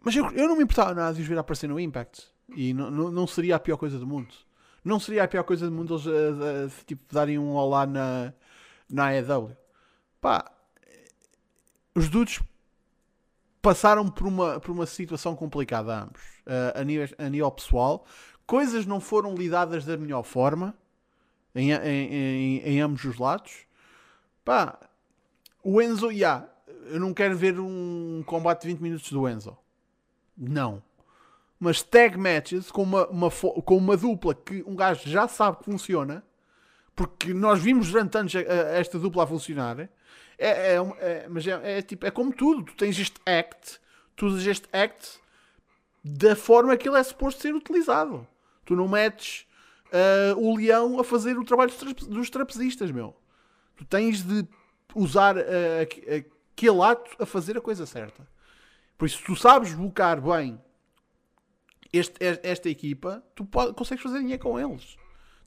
mas 0.00 0.16
eu, 0.16 0.30
eu 0.32 0.48
não 0.48 0.56
me 0.56 0.62
importava 0.62 0.94
nada 0.94 1.14
de 1.14 1.22
os 1.22 1.28
ver 1.28 1.38
aparecer 1.38 1.68
no 1.68 1.78
Impact. 1.78 2.26
E 2.54 2.72
não, 2.72 2.90
não, 2.90 3.10
não 3.10 3.26
seria 3.26 3.56
a 3.56 3.58
pior 3.58 3.76
coisa 3.76 3.98
do 3.98 4.06
mundo. 4.06 4.34
Não 4.84 4.98
seria 4.98 5.24
a 5.24 5.28
pior 5.28 5.42
coisa 5.42 5.66
do 5.66 5.72
mundo 5.72 5.94
eles 5.94 6.06
uh, 6.06 6.10
uh, 6.10 6.84
tipo, 6.86 7.02
darem 7.12 7.38
um 7.38 7.50
olá 7.50 7.84
na, 7.86 8.32
na 8.88 9.08
AEW. 9.08 9.54
Pá, 10.20 10.50
os 11.94 12.08
dudes 12.08 12.40
passaram 13.60 14.08
por 14.08 14.26
uma, 14.26 14.60
por 14.60 14.70
uma 14.70 14.86
situação 14.86 15.34
complicada 15.34 16.02
ambos, 16.04 16.22
uh, 16.46 16.80
a, 16.80 16.84
nível, 16.84 17.08
a 17.18 17.28
nível 17.28 17.50
pessoal. 17.50 18.06
Coisas 18.46 18.86
não 18.86 19.00
foram 19.00 19.34
lidadas 19.34 19.84
da 19.84 19.96
melhor 19.96 20.22
forma 20.22 20.74
em, 21.54 21.72
em, 21.72 22.14
em, 22.14 22.58
em 22.60 22.80
ambos 22.80 23.04
os 23.04 23.18
lados. 23.18 23.66
Pá, 24.44 24.78
o 25.62 25.82
Enzo, 25.82 26.10
yeah, 26.10 26.48
eu 26.86 26.98
não 27.00 27.12
quero 27.12 27.36
ver 27.36 27.58
um 27.60 28.22
combate 28.24 28.62
de 28.62 28.68
20 28.68 28.80
minutos 28.80 29.12
do 29.12 29.28
Enzo. 29.28 29.56
Não. 30.36 30.82
Mas 31.58 31.82
tag 31.82 32.16
matches 32.16 32.70
com 32.70 32.82
uma, 32.82 33.06
uma, 33.08 33.30
com 33.30 33.76
uma 33.76 33.96
dupla 33.96 34.34
que 34.34 34.62
um 34.66 34.76
gajo 34.76 35.08
já 35.08 35.26
sabe 35.26 35.58
que 35.58 35.64
funciona, 35.64 36.24
porque 36.94 37.34
nós 37.34 37.60
vimos 37.60 37.90
durante 37.90 38.16
anos 38.16 38.34
esta 38.34 38.98
dupla 38.98 39.24
a 39.24 39.26
funcionar. 39.26 39.88
É, 40.38 40.48
é, 40.48 40.76
é, 41.00 41.28
mas 41.28 41.46
é, 41.46 41.78
é, 41.78 41.82
tipo, 41.82 42.06
é 42.06 42.10
como 42.10 42.32
tudo. 42.32 42.62
Tu 42.64 42.74
tens 42.74 42.98
este 42.98 43.20
act, 43.26 43.80
tu 44.14 44.26
usas 44.26 44.46
este 44.46 44.68
act 44.72 45.18
da 46.04 46.36
forma 46.36 46.76
que 46.76 46.88
ele 46.88 46.98
é 46.98 47.02
suposto 47.02 47.42
ser 47.42 47.54
utilizado. 47.54 48.26
Tu 48.64 48.76
não 48.76 48.86
metes 48.86 49.46
uh, 49.88 50.38
o 50.38 50.56
leão 50.56 51.00
a 51.00 51.04
fazer 51.04 51.38
o 51.38 51.44
trabalho 51.44 51.70
dos, 51.70 51.78
trape 51.78 52.04
dos 52.04 52.30
trapezistas, 52.30 52.90
meu. 52.90 53.16
Tu 53.76 53.84
tens 53.84 54.22
de 54.22 54.46
usar 54.94 55.36
uh, 55.36 55.40
aquele 55.82 56.82
ato 56.82 57.10
a 57.18 57.26
fazer 57.26 57.56
a 57.56 57.60
coisa 57.60 57.84
certa. 57.84 58.26
Por 58.96 59.06
isso, 59.06 59.18
se 59.18 59.24
tu 59.24 59.36
sabes 59.36 59.72
bocar 59.72 60.20
bem 60.20 60.60
este, 61.92 62.16
esta 62.42 62.68
equipa, 62.68 63.24
tu 63.34 63.46
consegues 63.74 64.02
fazer 64.02 64.20
dinheiro 64.20 64.42
com 64.42 64.58
eles. 64.58 64.96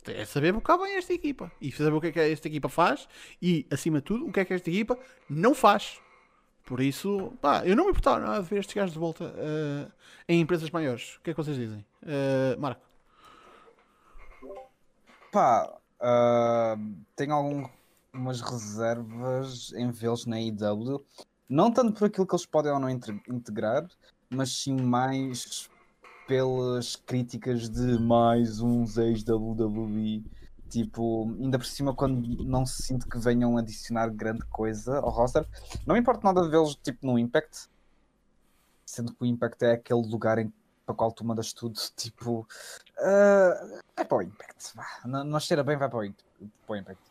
É 0.08 0.26
saber 0.26 0.52
bocar 0.52 0.78
bem 0.78 0.96
esta 0.96 1.14
equipa. 1.14 1.52
E 1.62 1.72
saber 1.72 1.94
o 1.94 2.02
que 2.02 2.08
é 2.08 2.12
que 2.12 2.20
esta 2.20 2.48
equipa 2.48 2.70
faz. 2.70 3.08
E, 3.42 3.68
acima 3.70 4.00
de 4.00 4.06
tudo, 4.06 4.28
o 4.28 4.32
que 4.32 4.40
é 4.40 4.46
que 4.46 4.54
esta 4.54 4.70
equipa 4.70 4.98
não 5.30 5.54
faz. 5.54 6.00
Por 6.66 6.80
isso, 6.80 7.34
pá, 7.42 7.66
eu 7.66 7.76
não 7.76 7.86
me 7.86 7.90
importava 7.92 8.20
nada 8.20 8.42
de 8.42 8.50
ver 8.50 8.60
estes 8.60 8.74
gajos 8.74 8.94
de 8.94 9.00
volta 9.00 9.26
uh, 9.26 9.92
em 10.28 10.40
empresas 10.40 10.70
maiores. 10.70 11.18
O 11.18 11.22
que 11.22 11.32
é 11.32 11.34
que 11.34 11.44
vocês 11.44 11.58
dizem? 11.58 11.86
Uh, 12.04 12.60
Marco. 12.60 12.82
Pá, 15.32 15.78
uh, 16.00 16.96
tenho 17.16 17.34
algumas 17.34 18.42
reservas 18.42 19.74
em 19.74 19.92
vê-los 19.92 20.26
na 20.26 20.40
IW. 20.40 21.04
Não 21.50 21.72
tanto 21.72 21.94
por 21.94 22.06
aquilo 22.06 22.26
que 22.26 22.34
eles 22.34 22.46
podem 22.46 22.72
ou 22.72 22.80
não 22.80 22.90
integrar, 22.90 23.86
mas 24.30 24.52
sim 24.52 24.80
mais 24.80 25.70
pelas 26.32 26.96
críticas 26.96 27.70
de 27.70 28.00
mais 28.00 28.62
uns 28.62 28.98
ex-WWE 28.98 30.24
Tipo, 30.70 31.30
ainda 31.38 31.60
por 31.60 31.66
cima, 31.66 31.94
quando 31.94 32.46
não 32.46 32.66
se 32.66 32.84
sinto 32.84 33.06
que 33.06 33.20
venham 33.20 33.58
adicionar 33.58 34.08
grande 34.08 34.46
coisa 34.46 35.00
ao 35.00 35.10
roster, 35.10 35.46
não 35.86 35.98
importa 35.98 36.22
nada 36.24 36.42
de 36.44 36.50
vê-los 36.50 36.78
tipo 36.78 37.06
no 37.06 37.20
Impact, 37.20 37.68
sendo 38.86 39.14
que 39.14 39.22
o 39.22 39.26
Impact 39.26 39.66
é 39.66 39.74
aquele 39.74 40.08
lugar 40.08 40.38
em, 40.38 40.48
para 40.86 40.94
o 40.94 40.96
qual 40.96 41.12
tu 41.12 41.26
mandas 41.26 41.52
tudo, 41.52 41.78
tipo, 41.98 42.48
uh, 43.00 43.82
é 43.98 44.06
para 44.06 44.18
o 44.20 44.22
Impact, 44.22 44.74
não, 45.04 45.26
não 45.26 45.40
cheira 45.42 45.66
bem, 45.66 45.76
vai 45.76 45.90
para 45.90 46.08
o, 46.08 46.14
para 46.66 46.74
o 46.74 46.76
Impact. 46.78 47.04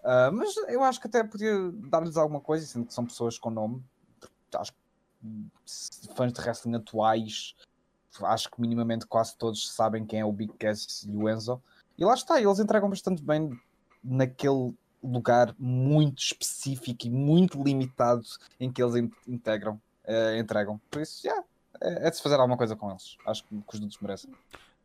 Uh, 0.00 0.32
mas 0.34 0.54
eu 0.68 0.84
acho 0.84 1.00
que 1.00 1.06
até 1.06 1.24
podia 1.24 1.72
dar-lhes 1.88 2.18
alguma 2.18 2.42
coisa, 2.42 2.66
sendo 2.66 2.84
que 2.84 2.92
são 2.92 3.06
pessoas 3.06 3.38
com 3.38 3.48
nome, 3.48 3.82
acho 4.54 4.72
que 4.72 6.14
fãs 6.14 6.34
de 6.34 6.40
wrestling 6.42 6.74
atuais, 6.74 7.54
acho 8.22 8.50
que 8.50 8.60
minimamente 8.60 9.06
quase 9.06 9.36
todos 9.36 9.70
sabem 9.70 10.04
quem 10.04 10.20
é 10.20 10.24
o 10.24 10.32
Big 10.32 10.52
Cass 10.54 11.06
e 11.08 11.16
o 11.16 11.28
Enzo. 11.28 11.60
E 11.98 12.04
lá 12.04 12.14
está, 12.14 12.40
eles 12.40 12.58
entregam 12.58 12.90
bastante 12.90 13.22
bem 13.22 13.58
naquele 14.02 14.74
lugar 15.02 15.54
muito 15.58 16.18
específico 16.18 17.06
e 17.06 17.10
muito 17.10 17.62
limitado 17.62 18.22
em 18.58 18.70
que 18.70 18.82
eles 18.82 19.10
integram, 19.26 19.80
uh, 20.04 20.38
entregam. 20.38 20.80
Por 20.90 21.02
isso, 21.02 21.26
yeah, 21.26 21.44
é, 21.80 22.06
é 22.06 22.10
de 22.10 22.16
se 22.16 22.22
fazer 22.22 22.36
alguma 22.36 22.56
coisa 22.56 22.76
com 22.76 22.90
eles. 22.90 23.16
Acho 23.26 23.44
que, 23.44 23.56
que 23.56 23.74
os 23.74 23.80
dudes 23.80 23.98
merecem. 24.00 24.30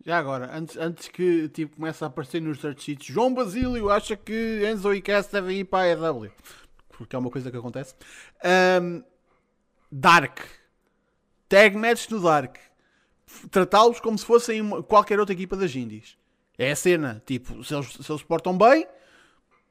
Já 0.06 0.18
agora, 0.18 0.50
antes, 0.56 0.78
antes 0.78 1.08
que 1.10 1.48
tipo, 1.50 1.76
comece 1.76 2.04
a 2.04 2.08
aparecer 2.08 2.42
nos 2.42 2.60
search 2.60 2.84
sheets, 2.84 3.06
João 3.06 3.34
Basílio 3.34 3.90
acha 3.90 4.16
que 4.16 4.68
Enzo 4.68 4.94
e 4.94 5.02
Cass 5.02 5.28
devem 5.28 5.60
ir 5.60 5.66
para 5.66 5.84
a 5.84 5.90
EW. 5.90 6.32
Porque 6.90 7.16
é 7.16 7.20
uma 7.20 7.30
coisa 7.30 7.52
que 7.52 7.58
acontece. 7.58 7.96
Um, 8.82 9.04
Dark. 9.92 10.40
Tag 11.48 11.76
match 11.76 12.10
no 12.10 12.22
Dark. 12.22 12.58
Tratá-los 13.50 14.00
como 14.00 14.18
se 14.18 14.26
fossem 14.26 14.68
qualquer 14.84 15.20
outra 15.20 15.34
equipa 15.34 15.56
das 15.56 15.76
Indies. 15.76 16.18
É 16.58 16.72
a 16.72 16.76
cena, 16.76 17.22
tipo, 17.26 17.64
se 17.64 17.74
eles, 17.74 17.94
se 17.94 18.12
eles 18.12 18.24
portam 18.24 18.58
bem, 18.58 18.88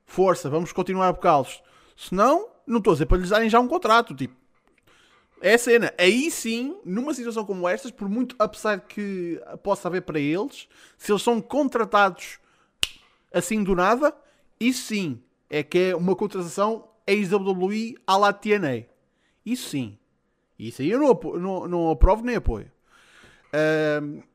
força, 0.05 0.51
vamos 0.51 0.73
continuar 0.73 1.09
a 1.09 1.13
bocá-los. 1.13 1.63
Se 1.97 2.15
não, 2.15 2.49
não 2.67 2.79
estou 2.79 2.93
a 2.93 2.95
dizer 2.95 3.07
para 3.07 3.19
lhes 3.19 3.31
darem 3.31 3.49
já 3.49 3.61
um 3.61 3.69
contrato, 3.69 4.15
tipo. 4.15 4.35
É 5.41 5.55
a 5.55 5.59
cena. 5.59 5.95
Aí 5.99 6.31
sim, 6.31 6.77
numa 6.85 7.15
situação 7.15 7.45
como 7.45 7.69
estas, 7.69 7.91
por 7.91 8.09
muito 8.09 8.37
upside 8.43 8.83
que 8.89 9.41
possa 9.63 9.89
haver 9.89 10.03
para 10.03 10.21
eles, 10.21 10.69
se 10.99 11.13
eles 11.13 11.23
são 11.23 11.41
contratados 11.41 12.39
assim 13.33 13.63
do 13.63 13.75
nada, 13.75 14.15
isso 14.59 14.87
sim 14.87 15.23
é 15.49 15.63
que 15.63 15.79
é 15.79 15.97
uma 15.97 16.15
contratação 16.15 16.89
ex-WWE 17.07 17.97
à 18.07 18.17
la 18.17 18.33
TNA. 18.33 18.87
Isso 19.45 19.71
sim. 19.71 19.99
Isso 20.59 20.83
aí 20.83 20.91
eu 20.91 21.01
não, 21.01 21.39
não, 21.39 21.69
não 21.69 21.91
aprovo 21.91 22.23
nem 22.23 22.37
apoio. 22.37 22.71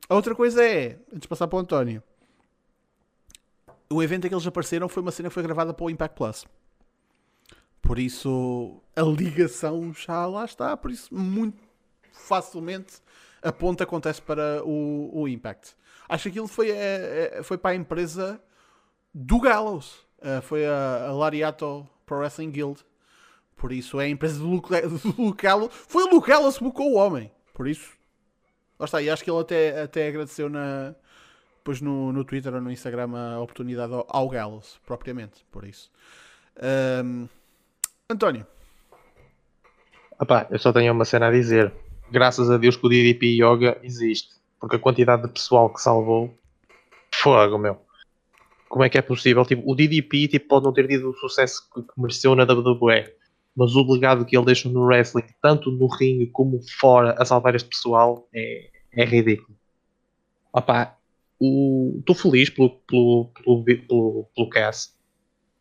A 0.08 0.14
outra 0.14 0.34
coisa 0.34 0.64
é, 0.64 0.98
antes 1.08 1.22
de 1.22 1.28
passar 1.28 1.48
para 1.48 1.56
o 1.56 1.60
António, 1.60 2.02
o 3.90 4.02
evento 4.02 4.26
em 4.26 4.28
que 4.28 4.34
eles 4.34 4.46
apareceram 4.46 4.88
foi 4.88 5.02
uma 5.02 5.12
cena 5.12 5.28
que 5.28 5.34
foi 5.34 5.42
gravada 5.42 5.72
para 5.72 5.84
o 5.84 5.90
Impact 5.90 6.16
Plus. 6.16 6.46
Por 7.80 7.98
isso, 7.98 8.82
a 8.96 9.02
ligação 9.02 9.94
já 9.94 10.26
lá 10.26 10.44
está. 10.44 10.76
Por 10.76 10.90
isso, 10.90 11.14
muito 11.14 11.62
facilmente 12.12 12.94
a 13.42 13.52
ponta 13.52 13.84
acontece 13.84 14.20
para 14.20 14.62
o, 14.64 15.10
o 15.12 15.28
Impact. 15.28 15.76
Acho 16.08 16.24
que 16.24 16.28
aquilo 16.30 16.48
foi, 16.48 16.70
é, 16.70 17.40
foi 17.44 17.56
para 17.56 17.70
a 17.70 17.74
empresa 17.76 18.40
do 19.14 19.40
Gallows. 19.40 20.04
Uh, 20.18 20.42
foi 20.42 20.66
a, 20.66 21.06
a 21.08 21.12
Lariato 21.12 21.88
Pro 22.04 22.18
Wrestling 22.18 22.50
Guild. 22.50 22.84
Por 23.56 23.70
isso, 23.70 24.00
é 24.00 24.04
a 24.04 24.08
empresa 24.08 24.38
do 24.38 24.48
Luke, 24.48 24.68
do 24.82 25.22
Luke 25.22 25.42
Gallows. 25.42 25.72
Foi 25.72 26.04
o 26.04 26.10
Luke 26.10 26.28
Gallows 26.28 26.58
que 26.58 26.64
buscou 26.64 26.92
o 26.92 26.96
homem. 26.96 27.30
Por 27.54 27.68
isso, 27.68 27.95
lá 28.78 28.84
está. 28.84 29.02
E 29.02 29.10
acho 29.10 29.22
que 29.24 29.30
ele 29.30 29.40
até, 29.40 29.82
até 29.82 30.08
agradeceu 30.08 30.48
na, 30.48 30.94
depois 31.58 31.80
no, 31.80 32.12
no 32.12 32.24
Twitter 32.24 32.54
ou 32.54 32.60
no 32.60 32.70
Instagram 32.70 33.10
a 33.16 33.40
oportunidade 33.40 33.92
ao, 33.92 34.06
ao 34.08 34.28
Gallows, 34.28 34.78
propriamente, 34.86 35.44
por 35.50 35.64
isso. 35.64 35.90
Um, 37.04 37.28
António. 38.08 38.46
Opa, 40.18 40.46
eu 40.50 40.58
só 40.58 40.72
tenho 40.72 40.92
uma 40.92 41.04
cena 41.04 41.26
a 41.26 41.32
dizer. 41.32 41.72
Graças 42.10 42.48
a 42.50 42.56
Deus 42.56 42.76
que 42.76 42.86
o 42.86 42.88
DDP 42.88 43.42
Yoga 43.42 43.78
existe. 43.82 44.36
Porque 44.60 44.76
a 44.76 44.78
quantidade 44.78 45.22
de 45.22 45.28
pessoal 45.28 45.68
que 45.68 45.80
salvou. 45.80 46.32
Fogo, 47.12 47.58
meu. 47.58 47.80
Como 48.68 48.84
é 48.84 48.88
que 48.88 48.98
é 48.98 49.02
possível? 49.02 49.44
Tipo, 49.44 49.68
o 49.68 49.74
DDP 49.74 50.28
tipo, 50.28 50.48
pode 50.48 50.64
não 50.64 50.72
ter 50.72 50.86
tido 50.86 51.10
o 51.10 51.14
sucesso 51.14 51.68
que 51.72 51.82
mereceu 51.96 52.34
na 52.36 52.44
WWE. 52.44 53.12
Mas 53.56 53.74
o 53.74 53.90
legado 53.90 54.24
que 54.24 54.36
ele 54.36 54.44
deixou 54.44 54.70
no 54.70 54.84
wrestling, 54.84 55.24
tanto 55.40 55.70
no 55.70 55.86
ringue 55.86 56.26
como 56.26 56.60
fora, 56.78 57.14
a 57.18 57.24
salvar 57.24 57.54
este 57.54 57.68
pessoal, 57.68 58.28
é, 58.34 58.70
é 58.92 59.04
ridículo. 59.04 59.56
Opa, 60.52 60.96
Estou 61.40 62.14
feliz 62.14 62.48
pelo, 62.48 62.70
pelo, 62.70 63.30
pelo, 63.34 63.64
pelo, 63.64 64.28
pelo 64.34 64.48
Cass. 64.48 64.96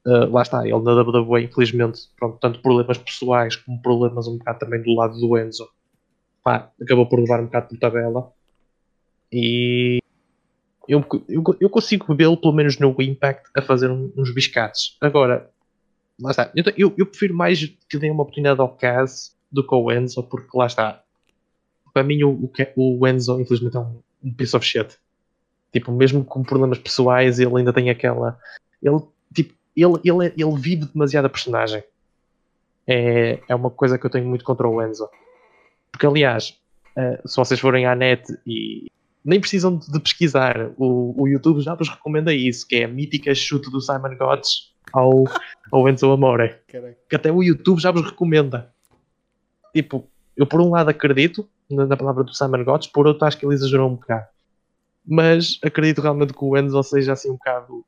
Uh, 0.05 0.31
lá 0.31 0.41
está, 0.41 0.63
ele 0.63 0.79
na 0.79 1.01
WWE, 1.01 1.43
infelizmente, 1.43 2.01
pronto, 2.17 2.37
tanto 2.39 2.61
problemas 2.61 2.97
pessoais 2.97 3.55
como 3.55 3.81
problemas 3.81 4.27
um 4.27 4.37
bocado 4.37 4.59
também 4.59 4.81
do 4.81 4.93
lado 4.93 5.19
do 5.19 5.37
Enzo, 5.37 5.67
pá, 6.43 6.71
acabou 6.79 7.09
por 7.09 7.19
levar 7.19 7.41
um 7.41 7.45
bocado 7.45 7.69
por 7.69 7.79
tabela. 7.79 8.31
E 9.33 9.99
eu, 10.87 11.03
eu, 11.27 11.43
eu 11.59 11.69
consigo 11.69 12.13
vê-lo, 12.15 12.37
pelo 12.37 12.53
menos 12.53 12.77
no 12.77 12.95
Impact, 13.01 13.49
a 13.57 13.61
fazer 13.61 13.89
uns 13.89 14.33
biscates. 14.33 14.95
Agora, 15.01 15.51
lá 16.19 16.31
está, 16.31 16.51
eu, 16.55 16.63
eu, 16.77 16.93
eu 16.97 17.05
prefiro 17.05 17.33
mais 17.33 17.59
que 17.89 17.97
dê 17.97 18.09
uma 18.09 18.23
oportunidade 18.23 18.59
ao 18.59 18.69
Cass 18.69 19.35
do 19.51 19.65
que 19.65 19.73
ao 19.73 19.91
Enzo, 19.91 20.23
porque 20.23 20.57
lá 20.57 20.65
está. 20.65 21.01
Para 21.93 22.03
mim, 22.03 22.23
o, 22.23 22.51
o 22.75 23.07
Enzo, 23.07 23.39
infelizmente, 23.39 23.77
é 23.77 23.79
um, 23.79 24.01
um 24.23 24.33
piece 24.33 24.55
of 24.55 24.65
shit. 24.65 24.97
Tipo, 25.71 25.91
mesmo 25.91 26.23
com 26.23 26.43
problemas 26.43 26.77
pessoais, 26.77 27.39
ele 27.39 27.55
ainda 27.57 27.73
tem 27.73 27.89
aquela. 27.89 28.37
Ele, 28.81 28.99
tipo, 29.33 29.53
ele, 29.75 29.99
ele, 30.03 30.33
ele 30.37 30.57
vive 30.57 30.85
demasiado 30.85 31.25
a 31.25 31.29
personagem. 31.29 31.83
É, 32.87 33.39
é 33.47 33.55
uma 33.55 33.69
coisa 33.69 33.97
que 33.97 34.05
eu 34.05 34.09
tenho 34.09 34.25
muito 34.25 34.43
contra 34.43 34.67
o 34.67 34.81
Enzo. 34.81 35.09
Porque, 35.91 36.05
aliás, 36.05 36.57
uh, 36.97 37.27
se 37.27 37.35
vocês 37.37 37.59
forem 37.59 37.85
à 37.85 37.95
net 37.95 38.23
e 38.45 38.91
nem 39.23 39.39
precisam 39.39 39.77
de 39.77 39.99
pesquisar, 39.99 40.71
o, 40.77 41.23
o 41.23 41.27
YouTube 41.27 41.61
já 41.61 41.73
vos 41.73 41.89
recomenda 41.89 42.33
isso, 42.33 42.67
que 42.67 42.75
é 42.75 42.83
a 42.83 42.87
mítica 42.87 43.33
chute 43.33 43.71
do 43.71 43.81
Simon 43.81 44.15
Gotts 44.17 44.74
ao, 44.95 45.25
ao 45.71 45.89
Enzo 45.89 46.11
Amore. 46.11 46.55
Que 47.09 47.15
até 47.15 47.31
o 47.31 47.43
YouTube 47.43 47.81
já 47.81 47.91
vos 47.91 48.03
recomenda. 48.03 48.73
Tipo, 49.73 50.07
eu 50.35 50.47
por 50.47 50.61
um 50.61 50.69
lado 50.69 50.89
acredito 50.89 51.47
na, 51.69 51.85
na 51.85 51.97
palavra 51.97 52.23
do 52.23 52.33
Simon 52.33 52.63
Gotts, 52.63 52.87
por 52.87 53.07
outro 53.07 53.25
acho 53.25 53.37
que 53.37 53.45
ele 53.45 53.53
exagerou 53.53 53.89
um 53.89 53.95
bocado 53.95 54.27
mas 55.07 55.59
acredito 55.63 56.01
realmente 56.01 56.33
que 56.33 56.43
o 56.43 56.57
Enzo 56.57 56.81
seja 56.83 57.13
assim 57.13 57.29
um 57.29 57.33
bocado 57.33 57.85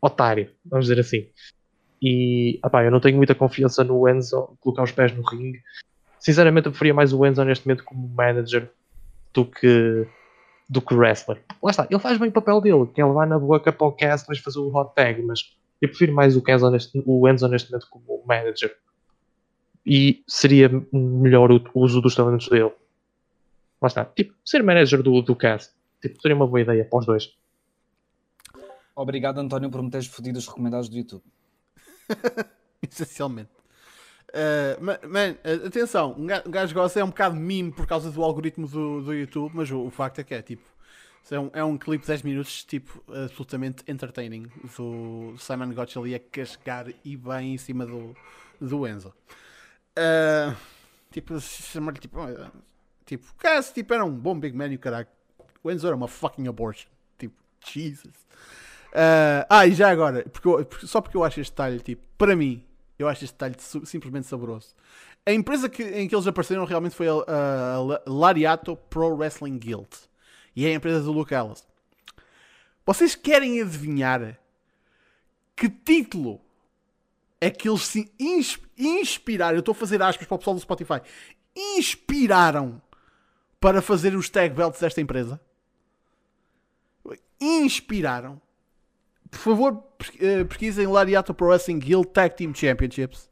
otário, 0.00 0.50
vamos 0.64 0.86
dizer 0.86 1.00
assim. 1.00 1.28
E 2.02 2.58
opá, 2.62 2.84
eu 2.84 2.90
não 2.90 3.00
tenho 3.00 3.16
muita 3.16 3.34
confiança 3.34 3.84
no 3.84 4.08
Enzo 4.08 4.56
colocar 4.60 4.82
os 4.82 4.92
pés 4.92 5.14
no 5.14 5.22
ringue. 5.22 5.62
Sinceramente, 6.18 6.66
eu 6.66 6.72
preferia 6.72 6.92
mais 6.92 7.12
o 7.12 7.24
Enzo 7.24 7.44
neste 7.44 7.66
momento 7.66 7.84
como 7.84 8.08
manager 8.08 8.70
do 9.32 9.44
que 9.44 10.06
do 10.68 10.80
que 10.80 10.94
wrestler. 10.94 11.40
Lá 11.62 11.70
está, 11.70 11.86
ele 11.88 12.00
faz 12.00 12.18
bem 12.18 12.30
o 12.30 12.32
papel 12.32 12.60
dele, 12.60 12.86
que 12.86 13.00
é 13.00 13.06
levar 13.06 13.26
na 13.26 13.38
boca 13.38 13.70
para 13.70 13.86
o 13.86 13.92
cast, 13.92 14.24
depois 14.24 14.38
fazer 14.38 14.58
o 14.58 14.74
hot 14.74 14.94
tag, 14.94 15.22
mas 15.22 15.54
eu 15.84 15.88
prefiro 15.88 16.14
mais 16.14 16.36
o 16.36 16.42
Enzo 16.46 16.70
neste, 16.70 17.02
o 17.04 17.28
Enzo 17.28 17.48
neste 17.48 17.70
momento 17.70 17.88
como 17.90 18.22
manager. 18.26 18.76
E 19.86 20.22
seria 20.26 20.70
melhor 20.92 21.50
o 21.52 21.62
uso 21.74 22.00
dos 22.00 22.14
talentos 22.14 22.48
dele. 22.48 22.72
Lá 23.80 23.88
está, 23.88 24.04
tipo, 24.04 24.34
ser 24.44 24.62
manager 24.62 25.02
do, 25.02 25.20
do 25.20 25.36
cast 25.36 25.72
Tipo, 26.04 26.20
seria 26.20 26.36
uma 26.36 26.46
boa 26.46 26.60
ideia 26.60 26.84
para 26.84 26.98
os 26.98 27.06
dois. 27.06 27.34
Obrigado, 28.94 29.38
António, 29.38 29.70
por 29.70 29.82
me 29.82 29.90
teres 29.90 30.06
fodido 30.06 30.38
os 30.38 30.46
recomendados 30.46 30.86
do 30.90 30.98
YouTube. 30.98 31.22
Essencialmente. 32.86 33.48
Uh, 34.28 35.08
man, 35.08 35.36
atenção, 35.66 36.14
um 36.18 36.26
gajo 36.26 36.74
gosta 36.74 37.00
é 37.00 37.04
um 37.04 37.08
bocado 37.08 37.36
mime 37.36 37.72
por 37.72 37.86
causa 37.86 38.10
do 38.10 38.22
algoritmo 38.22 38.68
do, 38.68 39.00
do 39.00 39.14
YouTube, 39.14 39.52
mas 39.54 39.70
o, 39.70 39.86
o 39.86 39.90
facto 39.90 40.18
é 40.18 40.24
que 40.24 40.34
é 40.34 40.42
tipo. 40.42 40.73
É 41.30 41.38
um, 41.38 41.50
é 41.54 41.64
um 41.64 41.78
clipe 41.78 42.02
de 42.02 42.08
10 42.08 42.22
minutos, 42.22 42.64
tipo, 42.64 43.02
absolutamente 43.08 43.82
entertaining. 43.88 44.46
Do 44.76 45.34
Simon 45.38 45.72
Gotch 45.72 45.96
ali 45.96 46.14
a 46.14 46.20
cascar 46.20 46.86
e 47.04 47.16
bem 47.16 47.54
em 47.54 47.58
cima 47.58 47.86
do, 47.86 48.14
do 48.60 48.86
Enzo. 48.86 49.14
Uh, 49.98 50.54
tipo, 51.10 51.40
chamar-lhe 51.40 51.98
tipo. 51.98 52.18
Tipo, 53.06 53.34
caso 53.36 53.72
tipo, 53.72 53.92
era 53.92 54.04
um 54.04 54.12
bom 54.12 54.38
Big 54.38 54.56
Man 54.56 54.68
e 54.68 54.76
o 54.76 54.78
caralho. 54.78 55.06
O 55.62 55.70
Enzo 55.70 55.86
era 55.86 55.96
uma 55.96 56.08
fucking 56.08 56.46
abortion. 56.46 56.88
Tipo, 57.18 57.34
Jesus. 57.64 58.14
Uh, 58.94 59.44
ah, 59.48 59.66
e 59.66 59.74
já 59.74 59.90
agora, 59.90 60.24
porque 60.30 60.46
eu, 60.46 60.66
só 60.86 61.00
porque 61.00 61.16
eu 61.16 61.24
acho 61.24 61.40
este 61.40 61.50
detalhe, 61.50 61.80
tipo, 61.80 62.02
para 62.16 62.36
mim, 62.36 62.62
eu 62.98 63.08
acho 63.08 63.24
este 63.24 63.34
detalhe 63.34 63.56
simplesmente 63.58 64.26
saboroso. 64.26 64.74
A 65.26 65.32
empresa 65.32 65.68
que, 65.68 65.82
em 65.82 66.06
que 66.06 66.14
eles 66.14 66.26
apareceram 66.26 66.64
realmente 66.64 66.94
foi 66.94 67.08
a, 67.08 67.12
a, 67.12 67.76
a 67.76 68.02
Lariato 68.06 68.76
Pro 68.76 69.16
Wrestling 69.16 69.58
Guild. 69.58 69.88
E 70.54 70.66
é 70.66 70.70
a 70.70 70.74
empresa 70.74 71.02
do 71.02 71.12
Luke 71.12 71.34
Ellis. 71.34 71.66
Vocês 72.86 73.14
querem 73.14 73.60
adivinhar 73.60 74.38
que 75.56 75.68
título 75.68 76.40
é 77.40 77.50
que 77.50 77.68
eles 77.68 77.86
se 77.86 78.12
inspiraram? 78.78 79.56
Eu 79.56 79.60
estou 79.60 79.72
a 79.72 79.76
fazer 79.76 80.02
aspas 80.02 80.26
para 80.26 80.34
o 80.34 80.38
pessoal 80.38 80.54
do 80.54 80.60
Spotify. 80.60 81.00
Inspiraram 81.56 82.80
para 83.60 83.80
fazer 83.80 84.14
os 84.14 84.28
tag 84.28 84.54
belts 84.54 84.80
desta 84.80 85.00
empresa? 85.00 85.40
inspiraram. 87.40 88.40
por 89.30 89.38
favor, 89.38 89.84
eh, 90.20 90.44
pesquisem 90.44 90.86
Lariato 90.86 91.34
Pro 91.34 91.48
Wrestling 91.48 91.80
Guild 91.80 92.08
Tag 92.08 92.36
Team 92.36 92.54
Championships 92.54 93.28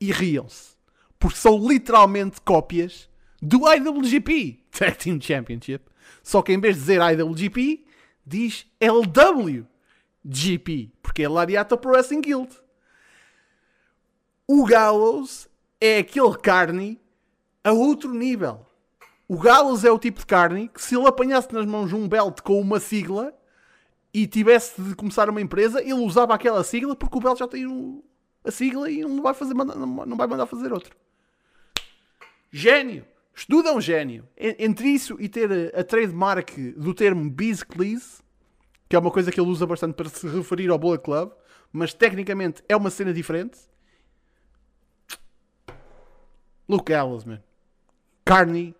e 0.00 0.12
riam-se. 0.12 0.76
Porque 1.18 1.38
são 1.38 1.56
literalmente 1.66 2.40
cópias 2.40 3.08
do 3.40 3.60
IWGP 3.72 4.60
Tag 4.70 4.98
Team 4.98 5.20
Championship. 5.20 5.84
Só 6.22 6.42
que 6.42 6.52
em 6.52 6.60
vez 6.60 6.76
de 6.76 6.80
dizer 6.80 7.00
IWGP, 7.00 7.84
diz 8.24 8.66
LWGP. 8.80 9.66
Porque 11.02 11.22
é 11.22 11.28
Lariato 11.28 11.76
Pro 11.76 11.92
Wrestling 11.92 12.20
Guild. 12.20 12.50
O 14.46 14.64
Gallows 14.64 15.48
é 15.80 15.98
aquele 15.98 16.36
carne 16.36 17.00
a 17.64 17.72
outro 17.72 18.12
nível. 18.12 18.66
O 19.28 19.38
Gallows 19.38 19.84
é 19.84 19.90
o 19.90 19.98
tipo 19.98 20.20
de 20.20 20.26
carne 20.26 20.68
que 20.68 20.82
se 20.82 20.94
ele 20.96 21.06
apanhasse 21.06 21.52
nas 21.52 21.64
mãos 21.64 21.92
um 21.92 22.08
belt 22.08 22.40
com 22.42 22.60
uma 22.60 22.78
sigla 22.78 23.32
e 24.12 24.26
tivesse 24.26 24.80
de 24.80 24.94
começar 24.94 25.30
uma 25.30 25.40
empresa, 25.40 25.80
ele 25.80 25.94
usava 25.94 26.34
aquela 26.34 26.62
sigla 26.62 26.94
porque 26.94 27.16
o 27.16 27.20
belt 27.20 27.38
já 27.38 27.48
tem 27.48 28.02
a 28.44 28.50
sigla 28.50 28.90
e 28.90 29.02
não 29.02 29.22
vai, 29.22 29.32
fazer, 29.32 29.54
não 29.54 30.16
vai 30.16 30.26
mandar 30.26 30.46
fazer 30.46 30.72
outro. 30.72 30.94
Gênio! 32.50 33.06
Estudo 33.34 33.68
é 33.68 33.72
um 33.74 33.80
gênio. 33.80 34.28
Entre 34.36 34.88
isso 34.88 35.16
e 35.18 35.28
ter 35.28 35.74
a 35.74 35.82
trademark 35.82 36.50
do 36.76 36.94
termo 36.94 37.30
Bizclease, 37.30 38.22
que 38.88 38.96
é 38.96 38.98
uma 38.98 39.10
coisa 39.10 39.32
que 39.32 39.40
ele 39.40 39.48
usa 39.48 39.66
bastante 39.66 39.94
para 39.94 40.08
se 40.08 40.28
referir 40.28 40.70
ao 40.70 40.78
Bullet 40.78 41.02
Club, 41.02 41.32
mas 41.72 41.94
tecnicamente 41.94 42.62
é 42.68 42.76
uma 42.76 42.90
cena 42.90 43.12
diferente. 43.12 43.58
Luke 46.68 46.92
Ellis, 46.92 47.24
man. 47.24 47.42
Carney, 48.24 48.74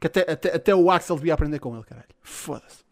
que 0.00 0.06
até, 0.06 0.30
até, 0.32 0.54
até 0.54 0.74
o 0.74 0.90
Axel 0.90 1.16
devia 1.16 1.34
aprender 1.34 1.58
com 1.58 1.74
ele, 1.74 1.84
caralho. 1.84 2.08
Foda-se. 2.22 2.84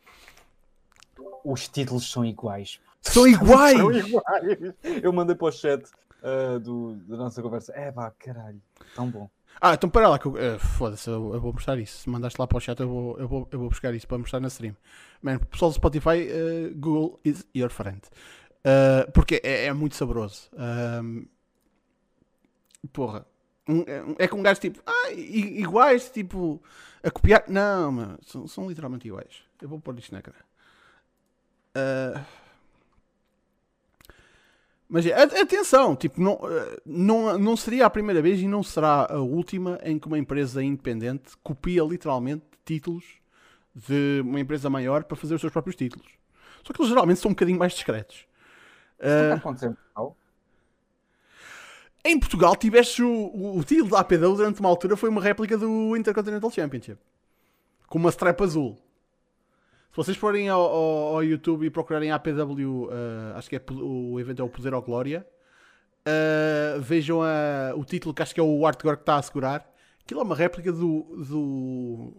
Os 1.45 1.69
títulos 1.69 2.11
são 2.11 2.25
iguais. 2.25 2.81
São 3.01 3.27
iguais! 3.27 3.79
são 3.79 3.93
iguais. 3.93 4.75
Eu 5.03 5.13
mandei 5.13 5.37
para 5.37 5.47
o 5.47 5.53
chat 5.53 5.85
uh, 6.23 6.59
do, 6.59 6.95
da 6.97 7.17
nossa 7.17 7.43
conversa. 7.43 7.73
É 7.75 7.93
pá, 7.93 8.11
caralho, 8.19 8.61
tão 8.95 9.09
bom. 9.09 9.31
Ah, 9.61 9.75
então 9.75 9.89
para 9.89 10.09
lá 10.09 10.19
que 10.19 10.27
eu. 10.27 10.33
Uh, 10.33 10.59
Foda-se, 10.59 11.09
eu, 11.09 11.35
eu, 11.35 11.41
vou 11.41 11.53
mostrar 11.53 11.79
isso. 11.79 11.99
Se 11.99 12.11
mandaste 12.11 12.41
lá 12.41 12.47
para 12.47 12.59
o 12.59 12.61
chat, 12.61 12.79
eu 12.81 12.89
vou, 12.89 13.19
eu 13.19 13.29
vou, 13.29 13.49
eu 13.51 13.59
vou 13.59 13.69
buscar 13.69 13.95
isso 13.95 14.07
para 14.07 14.19
mostrar 14.19 14.41
na 14.41 14.49
stream. 14.49 14.77
Man, 15.23 15.39
pessoal 15.39 15.71
do 15.71 15.75
Spotify, 15.75 16.29
uh, 16.29 16.75
Google 16.75 17.21
is 17.25 17.47
your 17.55 17.71
friend. 17.71 18.01
Uh, 18.61 19.11
porque 19.13 19.41
é, 19.45 19.67
é, 19.67 19.73
muito 19.73 19.97
saboroso. 19.97 20.51
porra. 22.93 23.27
Um, 23.67 23.81
é, 24.19 24.25
é 24.25 24.29
com 24.29 24.39
um 24.39 24.43
gajo 24.43 24.61
tipo. 24.61 24.81
Ah, 24.87 25.13
iguais, 25.13 26.11
tipo. 26.11 26.63
A 27.03 27.11
copiar. 27.11 27.45
Não, 27.49 27.93
mano, 27.93 28.19
são, 28.23 28.47
são 28.47 28.69
literalmente 28.69 29.09
iguais. 29.09 29.43
Eu 29.61 29.69
vou 29.69 29.81
pôr 29.81 29.99
isto 29.99 30.13
na 30.15 30.21
cara. 30.21 30.37
Uh, 31.77 32.44
mas 34.89 35.07
atenção, 35.07 35.97
tipo, 35.97 36.21
não, 36.21 36.39
não, 36.85 37.39
não 37.39 37.57
seria 37.57 37.87
a 37.87 37.91
primeira 37.91 38.21
vez 38.21 38.41
e 38.41 38.47
não 38.47 38.63
será 38.63 39.07
a 39.11 39.19
última 39.19 39.79
em 39.83 39.99
que 39.99 40.07
uma 40.07 40.19
empresa 40.19 40.63
independente 40.63 41.37
copia 41.43 41.83
literalmente 41.83 42.45
títulos 42.65 43.05
de 43.75 44.21
uma 44.23 44.39
empresa 44.39 44.71
maior 44.71 45.05
para 45.05 45.17
fazer 45.17 45.35
os 45.35 45.41
seus 45.41 45.53
próprios 45.53 45.75
títulos. 45.75 46.07
Só 46.63 46.73
que 46.73 46.81
eles 46.81 46.89
geralmente 46.89 47.21
são 47.21 47.31
um 47.31 47.35
bocadinho 47.35 47.59
mais 47.59 47.73
discretos. 47.73 48.27
Uh, 48.99 50.15
em 52.05 52.19
Portugal 52.19 52.55
tiveste 52.55 53.03
o, 53.03 53.11
o, 53.11 53.59
o, 53.59 53.65
título 53.65 53.91
da 53.91 54.01
APW 54.01 54.37
durante 54.37 54.61
uma 54.61 54.69
altura 54.69 54.97
foi 54.97 55.09
uma 55.09 55.23
réplica 55.23 55.57
do 55.57 55.97
Intercontinental 55.97 56.51
Championship. 56.51 56.99
Com 57.89 57.99
uma 57.99 58.11
strap 58.11 58.41
azul. 58.43 58.79
Se 59.95 59.97
vocês 59.99 60.17
forem 60.17 60.49
ao, 60.49 60.61
ao, 60.61 61.15
ao 61.15 61.23
YouTube 61.23 61.65
e 61.65 61.71
procurarem 61.71 62.11
a 62.11 62.17
APW, 62.17 62.87
uh, 62.87 62.91
acho 63.37 63.49
que 63.49 63.55
é 63.55 63.63
o 63.71 64.19
evento 64.19 64.43
é 64.43 64.45
o 64.45 64.49
Poder 64.49 64.75
ou 64.75 64.83
Glória, 64.83 65.25
uh, 66.05 66.81
vejam 66.81 67.23
a, 67.23 67.73
o 67.77 67.85
título 67.85 68.13
que 68.13 68.21
acho 68.21 68.35
que 68.35 68.41
é 68.41 68.43
o 68.43 68.67
Artgore 68.67 68.97
que 68.97 69.03
está 69.03 69.19
a 69.19 69.23
segurar. 69.23 69.73
Aquilo 70.05 70.19
é 70.19 70.25
uma 70.25 70.35
réplica 70.35 70.73
do, 70.73 71.25
do, 71.29 72.13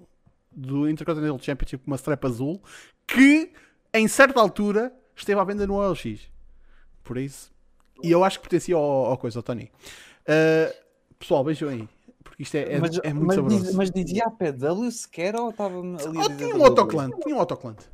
do 0.53 0.89
Intercontinental 0.89 1.37
Championship 1.37 1.83
com 1.83 1.91
uma 1.91 1.97
strap 1.97 2.23
azul 2.23 2.63
que 3.05 3.51
em 3.93 4.07
certa 4.07 4.39
altura 4.39 4.93
esteve 5.13 5.41
à 5.41 5.43
venda 5.43 5.67
no 5.67 5.73
OLX. 5.73 6.31
Por 7.03 7.17
isso. 7.17 7.51
E 8.01 8.09
eu 8.09 8.23
acho 8.23 8.39
que 8.39 8.47
pertencia 8.47 8.77
ao, 8.77 9.07
ao 9.07 9.17
coisa, 9.17 9.39
ao 9.39 9.43
Tony. 9.43 9.69
Uh, 10.21 10.73
pessoal, 11.19 11.43
vejam 11.43 11.67
aí. 11.67 11.89
Porque 12.35 12.43
isto 12.43 12.55
é, 12.55 12.73
é, 12.73 12.79
mas, 12.79 12.99
é 13.01 13.13
muito 13.13 13.27
mas 13.27 13.35
saboroso. 13.35 13.63
Diz, 13.63 13.75
mas 13.75 13.91
dizia 13.91 14.25
APW 14.25 14.91
sequer 14.91 15.35
ou 15.37 15.51
estava 15.51 15.79
ali 15.79 15.93
a 15.93 16.27
dizer 16.27 16.35
tinha 16.35 16.55
um 16.55 16.65
autoclante, 16.65 17.19
tinha 17.21 17.35
um 17.35 17.39
autoclante. 17.39 17.85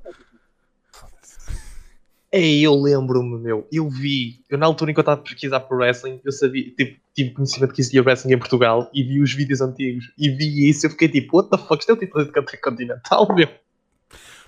Ei, 2.31 2.65
eu 2.65 2.73
lembro-me, 2.73 3.37
meu, 3.39 3.67
eu 3.71 3.87
vi, 3.87 4.43
eu 4.49 4.57
na 4.57 4.65
altura 4.65 4.89
em 4.89 4.93
que 4.95 4.99
eu 4.99 5.03
estava 5.03 5.19
a 5.19 5.23
pesquisar 5.23 5.59
por 5.59 5.77
wrestling, 5.77 6.19
eu 6.25 6.31
sabia, 6.31 6.73
tipo, 6.73 6.99
tive 7.13 7.31
conhecimento 7.31 7.73
que 7.73 7.81
existia 7.81 8.01
wrestling 8.01 8.33
em 8.33 8.39
Portugal 8.39 8.89
e 8.93 9.03
vi 9.03 9.21
os 9.21 9.31
vídeos 9.33 9.61
antigos 9.61 10.11
e 10.17 10.29
vi 10.29 10.67
isso 10.67 10.85
e 10.85 10.87
eu 10.87 10.91
fiquei 10.91 11.09
tipo, 11.09 11.37
what 11.37 11.49
the 11.49 11.57
fuck, 11.57 11.79
isto 11.79 11.91
é 11.91 11.93
o 11.93 11.97
título 11.97 12.25
de 12.25 12.57
continental, 12.57 13.27
meu. 13.35 13.49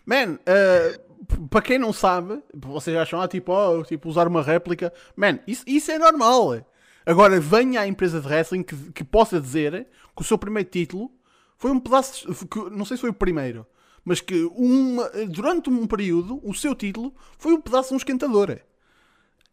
Man, 0.05 0.39
uh, 0.39 1.47
para 1.49 1.61
quem 1.61 1.77
não 1.77 1.93
sabe, 1.93 2.41
vocês 2.53 2.97
acham, 2.97 3.21
ah, 3.21 3.27
tipo, 3.27 3.53
oh, 3.53 3.83
tipo, 3.83 4.09
usar 4.09 4.27
uma 4.27 4.41
réplica, 4.41 4.91
man, 5.15 5.39
isso, 5.45 5.63
isso 5.67 5.91
é 5.91 5.99
normal. 5.99 6.65
Agora 7.05 7.39
venha 7.39 7.81
a 7.81 7.87
empresa 7.87 8.21
de 8.21 8.27
wrestling 8.27 8.63
que, 8.63 8.75
que 8.91 9.03
possa 9.03 9.39
dizer 9.39 9.87
que 10.15 10.21
o 10.21 10.25
seu 10.25 10.37
primeiro 10.37 10.69
título 10.69 11.11
foi 11.57 11.71
um 11.71 11.79
pedaço, 11.79 12.31
de, 12.31 12.45
que, 12.45 12.69
não 12.69 12.85
sei 12.85 12.97
se 12.97 13.01
foi 13.01 13.09
o 13.09 13.13
primeiro, 13.13 13.65
mas 14.03 14.21
que 14.21 14.43
uma, 14.55 15.09
durante 15.29 15.69
um 15.69 15.87
período 15.87 16.39
o 16.43 16.53
seu 16.53 16.75
título 16.75 17.13
foi 17.37 17.53
um 17.53 17.61
pedaço 17.61 17.89
de 17.89 17.95
um 17.95 17.97
esquentador. 17.97 18.59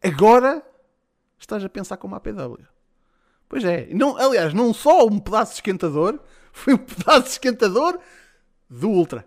Agora 0.03 0.63
estás 1.39 1.65
a 1.65 1.69
pensar 1.69 1.97
como 1.97 2.15
a 2.15 2.19
APW. 2.19 2.67
Pois 3.49 3.65
é, 3.65 3.89
não, 3.93 4.17
aliás, 4.17 4.55
não 4.55 4.73
só 4.73 5.07
um 5.07 5.19
pedaço 5.19 5.53
de 5.53 5.59
esquentador, 5.59 6.21
foi 6.53 6.75
um 6.75 6.79
pedaço 6.79 7.23
de 7.23 7.29
esquentador 7.31 7.99
do 8.69 8.89
Ultra. 8.89 9.27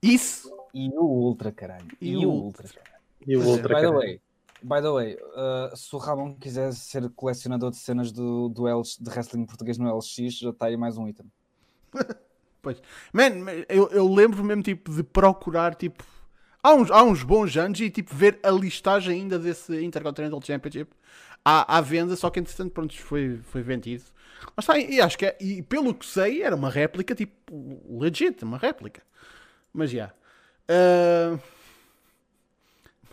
Isso. 0.00 0.48
E 0.72 0.88
o 0.90 1.02
Ultra, 1.02 1.50
caralho. 1.50 1.88
E, 2.00 2.10
e 2.10 2.26
o 2.26 2.30
Ultra. 2.30 2.68
Caralho. 2.68 3.02
E 3.26 3.36
o 3.36 3.42
Ultra, 3.42 3.74
By 3.74 3.80
the 3.80 3.90
way, 3.90 4.20
By 4.62 4.80
the 4.80 4.90
way, 4.90 5.14
uh, 5.14 5.76
se 5.76 5.94
o 5.94 5.98
Ramon 5.98 6.34
quiser 6.34 6.72
ser 6.72 7.08
colecionador 7.10 7.70
de 7.70 7.76
cenas 7.76 8.10
do 8.10 8.48
duelos 8.48 8.96
de 9.00 9.08
wrestling 9.08 9.46
português 9.46 9.78
no 9.78 9.96
LX, 9.96 10.38
já 10.38 10.50
está 10.50 10.66
aí 10.66 10.76
mais 10.76 10.98
um 10.98 11.06
item. 11.06 11.30
pois. 12.60 12.82
Man, 13.12 13.50
eu, 13.68 13.88
eu 13.90 14.12
lembro 14.12 14.42
mesmo 14.42 14.62
tipo 14.62 14.92
de 14.92 15.02
procurar 15.02 15.74
tipo. 15.74 16.04
Há 16.60 16.74
uns, 16.74 16.90
há 16.90 17.04
uns 17.04 17.22
bons 17.22 17.56
anos 17.56 17.80
e 17.80 17.88
tipo 17.88 18.12
ver 18.12 18.40
a 18.42 18.50
listagem 18.50 19.20
ainda 19.20 19.38
desse 19.38 19.80
Intercontinental 19.80 20.40
Championship 20.42 20.90
à, 21.44 21.78
à 21.78 21.80
venda, 21.80 22.16
só 22.16 22.28
que 22.28 22.40
entretanto 22.40 22.72
pronto, 22.72 23.00
foi, 23.00 23.38
foi 23.44 23.62
vendido. 23.62 24.04
Mas 24.56 24.66
tá, 24.66 24.76
e 24.76 25.00
acho 25.00 25.16
que 25.16 25.26
é, 25.26 25.36
e 25.40 25.62
pelo 25.62 25.94
que 25.94 26.04
sei, 26.04 26.42
era 26.42 26.56
uma 26.56 26.68
réplica 26.68 27.14
tipo 27.14 27.32
legit, 27.88 28.42
uma 28.44 28.58
réplica. 28.58 29.02
Mas 29.72 29.90
já. 29.90 30.12
Yeah. 30.68 31.34
Uh... 31.36 31.57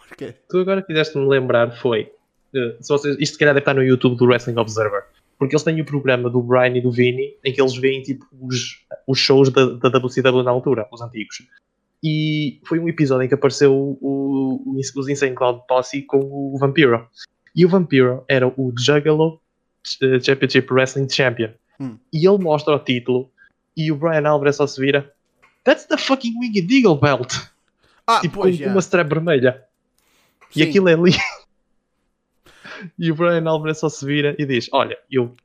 Porquê? 0.07 0.33
Tu 0.49 0.59
agora 0.59 0.83
fizeste-me 0.83 1.27
lembrar, 1.27 1.71
foi. 1.77 2.11
Uh, 2.53 2.81
se 2.81 2.89
vocês, 2.89 3.17
isto 3.19 3.33
se 3.33 3.39
calhar 3.39 3.53
deve 3.53 3.61
estar 3.61 3.73
no 3.73 3.83
YouTube 3.83 4.17
do 4.17 4.25
Wrestling 4.25 4.57
Observer. 4.57 5.03
Porque 5.37 5.53
eles 5.53 5.63
têm 5.63 5.81
o 5.81 5.85
programa 5.85 6.29
do 6.29 6.41
Brian 6.41 6.77
e 6.77 6.81
do 6.81 6.91
Vini 6.91 7.35
em 7.43 7.51
que 7.51 7.61
eles 7.61 7.75
veem 7.75 8.01
tipo 8.01 8.25
os, 8.41 8.85
os 9.05 9.19
shows 9.19 9.49
da, 9.49 9.65
da 9.65 9.89
WCW 9.89 10.43
na 10.43 10.51
altura, 10.51 10.87
os 10.91 11.01
antigos. 11.01 11.43
E 12.01 12.59
foi 12.65 12.79
um 12.79 12.87
episódio 12.87 13.25
em 13.25 13.27
que 13.27 13.33
apareceu 13.33 13.73
o, 13.73 13.97
o, 14.01 14.79
os 14.79 15.09
Insane 15.09 15.35
Cloud 15.35 15.61
Posse 15.67 16.03
com 16.03 16.19
o 16.19 16.57
Vampiro. 16.57 17.07
E 17.55 17.65
o 17.65 17.69
Vampiro 17.69 18.23
era 18.29 18.47
o 18.47 18.73
Juggalo 18.77 19.41
eh, 20.01 20.19
Championship 20.19 20.71
Wrestling 20.71 21.09
Champion. 21.09 21.49
Hum. 21.79 21.97
E 22.13 22.27
ele 22.27 22.37
mostra 22.37 22.75
o 22.75 22.79
título 22.79 23.29
e 23.75 23.91
o 23.91 23.95
Brian 23.95 24.27
Alvarez 24.27 24.55
só 24.55 24.67
se 24.67 24.79
vira 24.79 25.11
That's 25.63 25.85
the 25.85 25.97
fucking 25.97 26.33
Winged 26.39 26.71
Eagle 26.73 26.97
Belt! 26.97 27.33
Ah, 28.07 28.21
tipo, 28.21 28.35
pois, 28.35 28.55
com 28.55 28.61
yeah. 28.61 28.73
uma 28.73 28.81
strap 28.81 29.09
vermelha. 29.09 29.63
E 30.55 30.63
Sim. 30.63 30.69
aquilo 30.69 30.89
é 30.89 30.93
ali. 30.93 31.11
e 32.97 33.11
o 33.11 33.15
Brian 33.15 33.47
Alvarez 33.47 33.79
só 33.79 33.89
se 33.89 34.05
vira 34.05 34.35
e 34.39 34.45
diz: 34.45 34.69
Olha, 34.71 34.97
eu, 35.11 35.35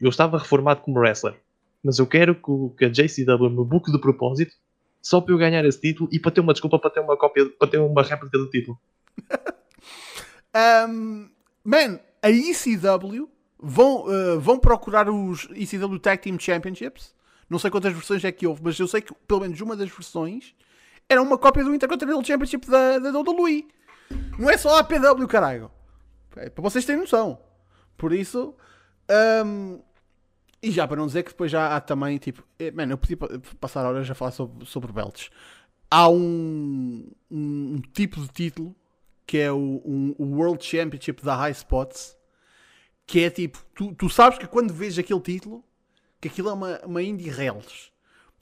eu 0.00 0.08
estava 0.08 0.38
reformado 0.38 0.80
como 0.80 0.98
wrestler, 0.98 1.34
mas 1.82 1.98
eu 1.98 2.06
quero 2.06 2.34
que, 2.34 2.76
que 2.78 2.84
a 2.84 2.88
JCW 2.88 3.50
me 3.50 3.64
book 3.64 3.90
de 3.90 4.00
propósito 4.00 4.54
só 5.02 5.20
para 5.20 5.34
eu 5.34 5.38
ganhar 5.38 5.64
esse 5.66 5.80
título 5.80 6.08
e 6.10 6.18
para 6.18 6.30
ter 6.30 6.40
uma 6.40 6.54
desculpa 6.54 6.78
para 6.78 6.90
ter 6.90 7.00
uma 7.00 7.16
cópia, 7.16 7.46
para 7.58 7.68
ter 7.68 7.78
uma 7.78 8.02
réplica 8.02 8.38
do 8.38 8.48
título. 8.48 8.78
um, 10.88 11.28
man, 11.62 12.00
a 12.22 12.30
ECW 12.30 13.28
vão, 13.58 14.06
uh, 14.06 14.40
vão 14.40 14.58
procurar 14.58 15.10
os 15.10 15.46
ECW 15.54 15.98
Tag 15.98 16.22
Team 16.22 16.38
Championships. 16.38 17.14
Não 17.50 17.58
sei 17.58 17.70
quantas 17.70 17.92
versões 17.92 18.24
é 18.24 18.32
que 18.32 18.46
houve, 18.46 18.62
mas 18.64 18.78
eu 18.78 18.88
sei 18.88 19.02
que 19.02 19.12
pelo 19.28 19.40
menos 19.40 19.60
uma 19.60 19.76
das 19.76 19.90
versões 19.90 20.54
era 21.06 21.20
uma 21.20 21.36
cópia 21.36 21.62
do 21.62 21.74
Intercontinental 21.74 22.24
Championship 22.24 22.66
da, 22.66 22.98
da 22.98 23.10
WWE. 23.10 23.68
Não 24.38 24.50
é 24.50 24.56
só 24.56 24.78
a 24.78 24.84
PW, 24.84 25.26
caralho. 25.26 25.70
É, 26.36 26.50
para 26.50 26.62
vocês 26.62 26.84
terem 26.84 27.00
noção. 27.00 27.38
Por 27.96 28.12
isso. 28.12 28.54
Um, 29.44 29.80
e 30.62 30.70
já 30.70 30.88
para 30.88 30.96
não 30.96 31.06
dizer 31.06 31.22
que 31.22 31.30
depois 31.30 31.50
já 31.50 31.76
há 31.76 31.80
também, 31.80 32.18
tipo. 32.18 32.42
É, 32.58 32.70
mano, 32.70 32.92
eu 32.92 32.98
podia 32.98 33.16
passar 33.60 33.84
horas 33.86 34.10
a 34.10 34.14
falar 34.14 34.30
sobre, 34.30 34.66
sobre 34.66 34.92
belts. 34.92 35.30
há 35.90 36.08
um, 36.08 37.06
um, 37.30 37.74
um 37.74 37.82
tipo 37.92 38.20
de 38.20 38.28
título 38.28 38.74
que 39.26 39.38
é 39.38 39.50
o, 39.50 39.82
um, 39.84 40.14
World 40.18 40.64
Championship 40.64 41.24
da 41.24 41.34
High 41.34 41.52
Spots, 41.52 42.16
que 43.06 43.24
é 43.24 43.30
tipo, 43.30 43.64
tu, 43.74 43.94
tu 43.94 44.08
sabes 44.08 44.38
que 44.38 44.46
quando 44.46 44.72
vês 44.72 44.98
aquele 44.98 45.20
título, 45.20 45.64
que 46.20 46.28
aquilo 46.28 46.50
é 46.50 46.52
uma, 46.52 46.80
uma 46.84 47.02
Indie 47.02 47.30
Rails. 47.30 47.90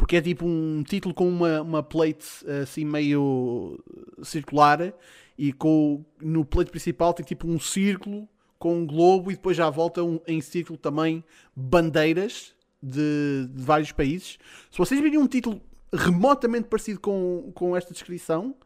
Porque 0.02 0.16
é 0.16 0.20
tipo 0.20 0.44
um 0.44 0.82
título 0.82 1.14
com 1.14 1.28
uma, 1.28 1.62
uma 1.62 1.80
plate 1.80 2.26
assim 2.60 2.84
meio 2.84 3.78
circular 4.24 4.92
e 5.38 5.52
com, 5.52 6.04
no 6.20 6.44
plate 6.44 6.72
principal 6.72 7.14
tem 7.14 7.24
tipo 7.24 7.46
um 7.46 7.60
círculo 7.60 8.28
com 8.58 8.78
um 8.78 8.84
globo 8.84 9.30
e 9.30 9.36
depois 9.36 9.56
já 9.56 9.70
volta 9.70 10.02
um, 10.02 10.18
em 10.26 10.40
círculo 10.40 10.76
também 10.76 11.22
bandeiras 11.54 12.52
de, 12.82 13.46
de, 13.48 13.62
vários 13.62 13.92
países. 13.92 14.40
Se 14.72 14.76
vocês 14.76 15.00
virem 15.00 15.20
um 15.20 15.28
título 15.28 15.62
remotamente 15.94 16.66
parecido 16.66 16.98
com, 16.98 17.52
com 17.54 17.76
esta 17.76 17.92
descrição, 17.92 18.56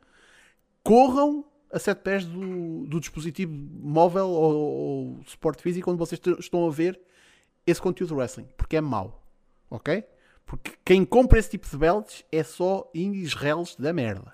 corram 0.82 1.44
a 1.70 1.78
sete 1.78 1.98
pés 1.98 2.24
do, 2.24 2.86
do 2.86 2.98
dispositivo 2.98 3.52
móvel 3.52 4.28
ou, 4.28 4.54
ou 4.54 5.20
suporte 5.26 5.62
físico 5.62 5.90
onde 5.90 5.98
vocês 5.98 6.18
estão 6.38 6.66
a 6.66 6.70
ver 6.70 6.98
esse 7.66 7.82
conteúdo 7.82 8.08
de 8.08 8.14
wrestling, 8.14 8.48
porque 8.56 8.78
é 8.78 8.80
mau, 8.80 9.22
ok? 9.68 10.02
Porque 10.46 10.72
quem 10.84 11.04
compra 11.04 11.40
esse 11.40 11.50
tipo 11.50 11.68
de 11.68 11.76
belts 11.76 12.24
é 12.30 12.44
só 12.44 12.88
indies 12.94 13.34
reles 13.34 13.74
da 13.76 13.92
merda. 13.92 14.32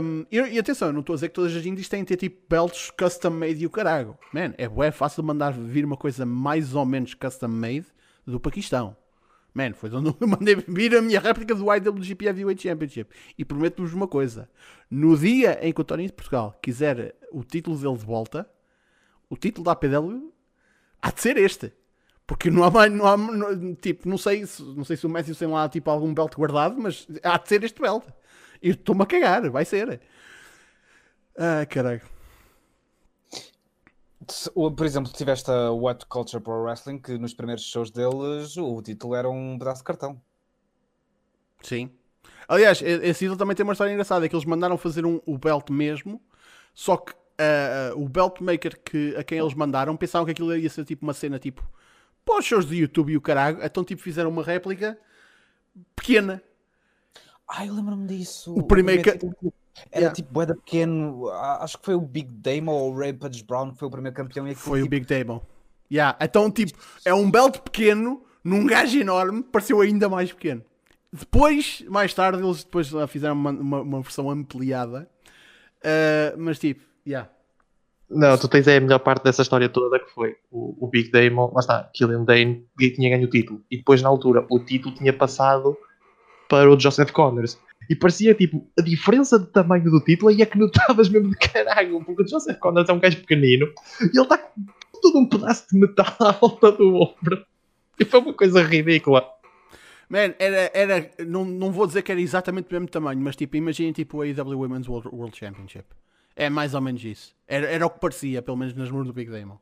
Um, 0.00 0.24
e, 0.30 0.38
e, 0.38 0.58
atenção, 0.58 0.88
eu 0.88 0.94
não 0.94 1.00
estou 1.00 1.12
a 1.12 1.16
dizer 1.16 1.28
que 1.28 1.34
todas 1.34 1.54
as 1.54 1.66
indies 1.66 1.88
têm 1.88 2.02
de 2.02 2.08
ter 2.08 2.16
tipo 2.16 2.40
belts 2.48 2.90
custom 2.90 3.30
made 3.30 3.62
e 3.62 3.66
o 3.66 3.70
carago. 3.70 4.16
Man, 4.32 4.54
é, 4.56 4.64
é 4.64 4.90
fácil 4.90 5.22
mandar 5.22 5.52
vir 5.52 5.84
uma 5.84 5.96
coisa 5.96 6.24
mais 6.24 6.74
ou 6.74 6.86
menos 6.86 7.12
custom 7.12 7.48
made 7.48 7.86
do 8.24 8.40
Paquistão. 8.40 8.96
Man, 9.52 9.74
foi 9.74 9.90
onde 9.90 10.14
eu 10.18 10.26
mandei 10.26 10.54
vir 10.54 10.96
a 10.96 11.02
minha 11.02 11.20
réplica 11.20 11.54
do 11.54 11.74
IWGP 11.74 12.24
Heavyweight 12.24 12.62
Championship. 12.62 13.14
E 13.36 13.44
prometo-vos 13.44 13.92
uma 13.92 14.08
coisa: 14.08 14.48
no 14.90 15.18
dia 15.18 15.58
em 15.60 15.72
que 15.72 15.80
o 15.80 15.84
Tony 15.84 16.06
de 16.06 16.12
Portugal 16.14 16.56
quiser 16.62 17.14
o 17.30 17.44
título 17.44 17.76
dele 17.76 17.98
de 17.98 18.06
volta, 18.06 18.48
o 19.28 19.36
título 19.36 19.64
da 19.64 19.72
APW 19.72 20.32
há 21.02 21.10
de 21.10 21.20
ser 21.20 21.36
este. 21.36 21.72
Porque 22.32 22.50
não 22.50 22.64
há 22.64 22.70
mais, 22.70 22.90
não 22.90 23.06
há, 23.06 23.14
não, 23.14 23.74
tipo, 23.74 24.08
não 24.08 24.16
sei, 24.16 24.46
não 24.74 24.84
sei 24.84 24.96
se 24.96 25.04
o 25.04 25.10
Messi 25.10 25.34
tem 25.34 25.46
lá 25.46 25.68
tipo 25.68 25.90
algum 25.90 26.14
belt 26.14 26.34
guardado, 26.34 26.80
mas 26.80 27.06
há 27.22 27.36
de 27.36 27.46
ser 27.46 27.62
este 27.62 27.78
belt. 27.78 28.04
E 28.62 28.70
estou-me 28.70 29.02
a 29.02 29.06
cagar, 29.06 29.50
vai 29.50 29.66
ser. 29.66 30.00
Ah, 31.36 31.66
caralho. 31.66 32.00
Por 34.54 34.86
exemplo, 34.86 35.12
tiveste 35.12 35.50
a 35.50 35.72
What 35.72 36.06
Culture 36.06 36.42
Pro 36.42 36.62
Wrestling, 36.62 37.00
que 37.00 37.18
nos 37.18 37.34
primeiros 37.34 37.64
shows 37.64 37.90
deles 37.90 38.56
o 38.56 38.80
título 38.80 39.14
era 39.14 39.28
um 39.28 39.58
pedaço 39.58 39.82
de 39.82 39.84
cartão. 39.84 40.18
Sim. 41.60 41.90
Aliás, 42.48 42.80
esse 42.80 43.18
título 43.18 43.36
também 43.36 43.54
tem 43.54 43.62
uma 43.62 43.74
história 43.74 43.92
engraçada: 43.92 44.24
é 44.24 44.28
que 44.30 44.34
eles 44.34 44.46
mandaram 44.46 44.78
fazer 44.78 45.04
um, 45.04 45.20
o 45.26 45.36
belt 45.36 45.68
mesmo, 45.68 46.18
só 46.72 46.96
que 46.96 47.12
uh, 47.12 48.02
o 48.02 48.08
belt 48.08 48.40
maker 48.40 48.80
que, 48.82 49.14
a 49.16 49.22
quem 49.22 49.38
eles 49.38 49.52
mandaram 49.52 49.94
pensavam 49.98 50.24
que 50.24 50.32
aquilo 50.32 50.56
ia 50.56 50.70
ser 50.70 50.86
tipo 50.86 51.04
uma 51.04 51.12
cena 51.12 51.38
tipo 51.38 51.62
para 52.24 52.38
os 52.38 52.44
shows 52.44 52.64
do 52.64 52.74
YouTube 52.74 53.12
e 53.12 53.16
o 53.16 53.20
caralho, 53.20 53.58
então 53.62 53.84
tipo 53.84 54.02
fizeram 54.02 54.30
uma 54.30 54.42
réplica 54.42 54.98
pequena 55.96 56.42
Ai, 57.54 57.68
lembro-me 57.68 58.06
disso. 58.06 58.54
O 58.54 58.62
primeiro 58.62 59.02
que... 59.02 59.10
Era 59.90 60.00
yeah. 60.00 60.14
tipo 60.14 60.32
boeda 60.32 60.54
pequeno, 60.54 61.28
acho 61.30 61.78
que 61.78 61.84
foi 61.86 61.94
o 61.94 62.00
Big 62.00 62.30
Damo 62.30 62.70
ou 62.70 62.92
o 62.92 62.98
Rampage 62.98 63.42
Brown 63.42 63.72
que 63.72 63.78
foi 63.78 63.88
o 63.88 63.90
primeiro 63.90 64.14
campeão. 64.14 64.46
E 64.46 64.54
foi 64.54 64.80
tipo... 64.82 64.86
o 64.86 64.90
Big 64.90 65.06
Damo. 65.06 65.42
Yeah. 65.90 66.16
Então, 66.20 66.50
tipo, 66.50 66.78
é 67.04 67.12
um 67.12 67.30
belt 67.30 67.58
pequeno 67.58 68.22
num 68.44 68.66
gajo 68.66 68.98
enorme, 68.98 69.42
pareceu 69.42 69.80
ainda 69.80 70.08
mais 70.08 70.30
pequeno. 70.32 70.62
Depois, 71.12 71.82
mais 71.88 72.12
tarde, 72.12 72.42
eles 72.42 72.64
depois 72.64 72.90
fizeram 73.08 73.34
uma, 73.34 73.50
uma, 73.50 73.80
uma 73.80 74.02
versão 74.02 74.30
ampliada. 74.30 75.08
Uh, 75.78 76.38
mas 76.38 76.58
tipo, 76.58 76.84
yeah. 77.06 77.30
Não, 78.14 78.36
tu 78.36 78.46
tens 78.48 78.66
é 78.68 78.76
a 78.76 78.80
melhor 78.80 78.98
parte 78.98 79.24
dessa 79.24 79.42
história 79.42 79.68
toda 79.68 79.98
que 79.98 80.10
foi 80.10 80.36
o, 80.50 80.84
o 80.84 80.88
Big 80.88 81.10
Damon, 81.10 81.50
lá 81.54 81.60
está, 81.60 81.90
Killian 81.94 82.24
Dane 82.24 82.66
tinha 82.78 83.10
ganho 83.10 83.26
o 83.26 83.30
título. 83.30 83.62
E 83.70 83.78
depois, 83.78 84.02
na 84.02 84.08
altura, 84.08 84.46
o 84.50 84.58
título 84.58 84.94
tinha 84.94 85.12
passado 85.12 85.76
para 86.48 86.70
o 86.70 86.78
Joseph 86.78 87.10
Connors. 87.10 87.58
E 87.88 87.96
parecia 87.96 88.34
tipo, 88.34 88.66
a 88.78 88.82
diferença 88.82 89.38
de 89.38 89.46
tamanho 89.46 89.84
do 89.84 90.00
título 90.00 90.30
aí 90.30 90.42
é 90.42 90.46
que 90.46 90.58
notavas 90.58 91.08
mesmo 91.08 91.30
de 91.30 91.36
caralho, 91.36 92.04
porque 92.04 92.22
o 92.22 92.28
Joseph 92.28 92.58
Connors 92.58 92.88
é 92.88 92.92
um 92.92 93.00
gajo 93.00 93.18
pequenino 93.18 93.66
e 94.00 94.16
ele 94.16 94.22
está 94.22 94.38
com 94.38 95.00
todo 95.00 95.18
um 95.18 95.28
pedaço 95.28 95.66
de 95.70 95.78
metal 95.78 96.14
à 96.20 96.32
volta 96.32 96.70
do 96.72 96.94
ombro. 96.94 97.44
E 97.98 98.04
foi 98.04 98.20
uma 98.20 98.34
coisa 98.34 98.62
ridícula. 98.62 99.26
Man, 100.08 100.34
era, 100.38 100.70
era 100.74 101.10
não, 101.26 101.44
não 101.44 101.72
vou 101.72 101.86
dizer 101.86 102.02
que 102.02 102.12
era 102.12 102.20
exatamente 102.20 102.68
do 102.68 102.72
mesmo 102.72 102.88
tamanho, 102.88 103.20
mas 103.20 103.34
tipo, 103.34 103.56
imaginem 103.56 103.92
tipo 103.92 104.20
a 104.20 104.26
AEW 104.26 104.60
Women's 104.60 104.86
World, 104.86 105.08
World 105.08 105.36
Championship. 105.36 105.86
É 106.34 106.48
mais 106.48 106.74
ou 106.74 106.80
menos 106.80 107.04
isso. 107.04 107.34
Era, 107.46 107.68
era 107.68 107.86
o 107.86 107.90
que 107.90 108.00
parecia, 108.00 108.42
pelo 108.42 108.56
menos 108.56 108.74
nas 108.74 108.90
mãos 108.90 109.06
do 109.06 109.12
Big 109.12 109.30
Damon. 109.30 109.58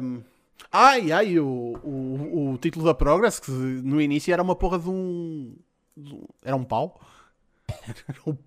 Um, 0.00 0.22
Ai, 0.70 1.12
ai, 1.12 1.38
o, 1.38 1.74
o, 1.84 2.52
o 2.52 2.58
título 2.58 2.86
da 2.86 2.94
Progress, 2.94 3.38
que 3.38 3.50
no 3.50 4.00
início 4.00 4.32
era 4.32 4.42
uma 4.42 4.56
porra 4.56 4.78
de 4.78 4.88
um. 4.88 5.54
De 5.94 6.14
um 6.14 6.24
era 6.42 6.56
um 6.56 6.64
pau. 6.64 7.00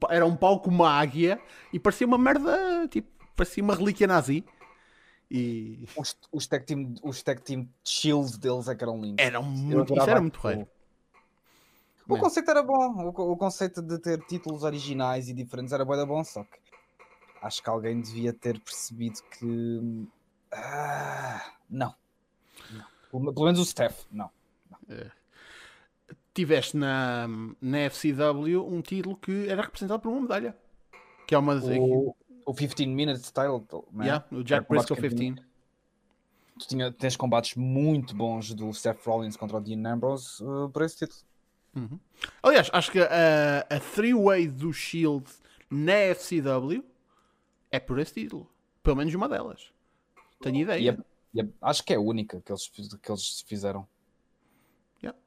Era 0.09 0.25
um 0.25 0.35
pau 0.35 0.59
com 0.59 0.69
uma 0.69 0.89
águia 0.89 1.39
e 1.73 1.79
parecia 1.79 2.05
uma 2.05 2.17
merda, 2.17 2.87
tipo, 2.89 3.09
parecia 3.35 3.63
uma 3.63 3.75
relíquia 3.75 4.07
nazi. 4.07 4.45
E... 5.29 5.87
Os, 5.97 6.15
os, 6.31 6.47
tag 6.47 6.63
team, 6.63 6.93
os 7.03 7.23
tag 7.23 7.41
team 7.41 7.67
shields 7.83 8.37
deles 8.37 8.67
é 8.67 8.75
que 8.75 8.83
eram 8.83 9.01
lindos. 9.01 9.25
Eram 9.25 9.43
muito, 9.43 9.93
isso 9.93 10.09
era 10.09 10.21
muito 10.21 10.39
raro. 10.39 10.67
O 12.07 12.19
conceito 12.19 12.51
era 12.51 12.61
bom, 12.61 13.11
o, 13.15 13.31
o, 13.31 13.35
conceito 13.35 13.81
de 13.81 13.97
ter 13.97 14.19
títulos 14.25 14.63
originais 14.63 15.27
e 15.27 15.33
diferentes 15.33 15.73
era 15.73 15.83
bom, 15.83 16.05
bom, 16.05 16.23
só 16.23 16.43
que 16.43 16.59
acho 17.45 17.61
que 17.61 17.69
alguém 17.69 18.01
devia 18.01 18.33
ter 18.33 18.59
percebido 18.59 19.21
que 19.37 20.07
ah, 20.51 21.53
não. 21.69 21.93
Pelo 23.11 23.45
menos 23.45 23.59
o 23.59 23.65
Steph, 23.65 24.05
não. 24.11 24.29
não. 24.69 24.95
É. 24.95 25.11
Tiveste 26.33 26.75
na, 26.75 27.27
na 27.61 27.89
FCW 27.89 28.67
um 28.67 28.81
título 28.81 29.15
que 29.15 29.47
era 29.47 29.61
representado 29.61 30.01
por 30.01 30.09
uma 30.09 30.21
medalha. 30.21 30.57
Que 31.27 31.35
é 31.35 31.37
uma. 31.37 31.55
O, 31.55 32.15
o 32.45 32.53
15 32.53 32.87
Minute 32.87 33.21
Style. 33.21 33.63
Né? 33.91 34.05
Yeah, 34.05 34.25
o 34.31 34.43
Jack 34.43 34.67
Briscoe 34.67 34.95
15. 34.95 35.35
Tu 36.57 36.67
tinha, 36.67 36.91
tens 36.91 37.15
combates 37.15 37.55
muito 37.55 38.15
bons 38.15 38.53
do 38.53 38.73
Seth 38.73 39.05
Rollins 39.05 39.35
contra 39.35 39.57
o 39.57 39.61
Dean 39.61 39.85
Ambrose 39.85 40.43
uh, 40.43 40.69
por 40.69 40.81
esse 40.83 40.97
título. 40.97 41.21
Uhum. 41.75 41.99
Aliás, 42.41 42.69
acho 42.71 42.91
que 42.91 42.99
a, 42.99 43.65
a 43.69 43.79
three-way 43.79 44.47
do 44.47 44.71
Shield 44.71 45.25
na 45.69 46.15
FCW 46.15 46.83
é 47.71 47.79
por 47.79 47.99
esse 47.99 48.13
título. 48.13 48.49
Pelo 48.83 48.97
menos 48.97 49.13
uma 49.13 49.27
delas. 49.27 49.71
Tenho 50.41 50.57
ideia. 50.57 50.97
Acho 51.61 51.83
que 51.83 51.93
é 51.93 51.97
a 51.97 51.99
única 51.99 52.41
que 52.41 52.51
eles, 52.51 52.67
que 53.01 53.11
eles 53.11 53.41
fizeram. 53.41 53.87
Yeah. 55.01 55.19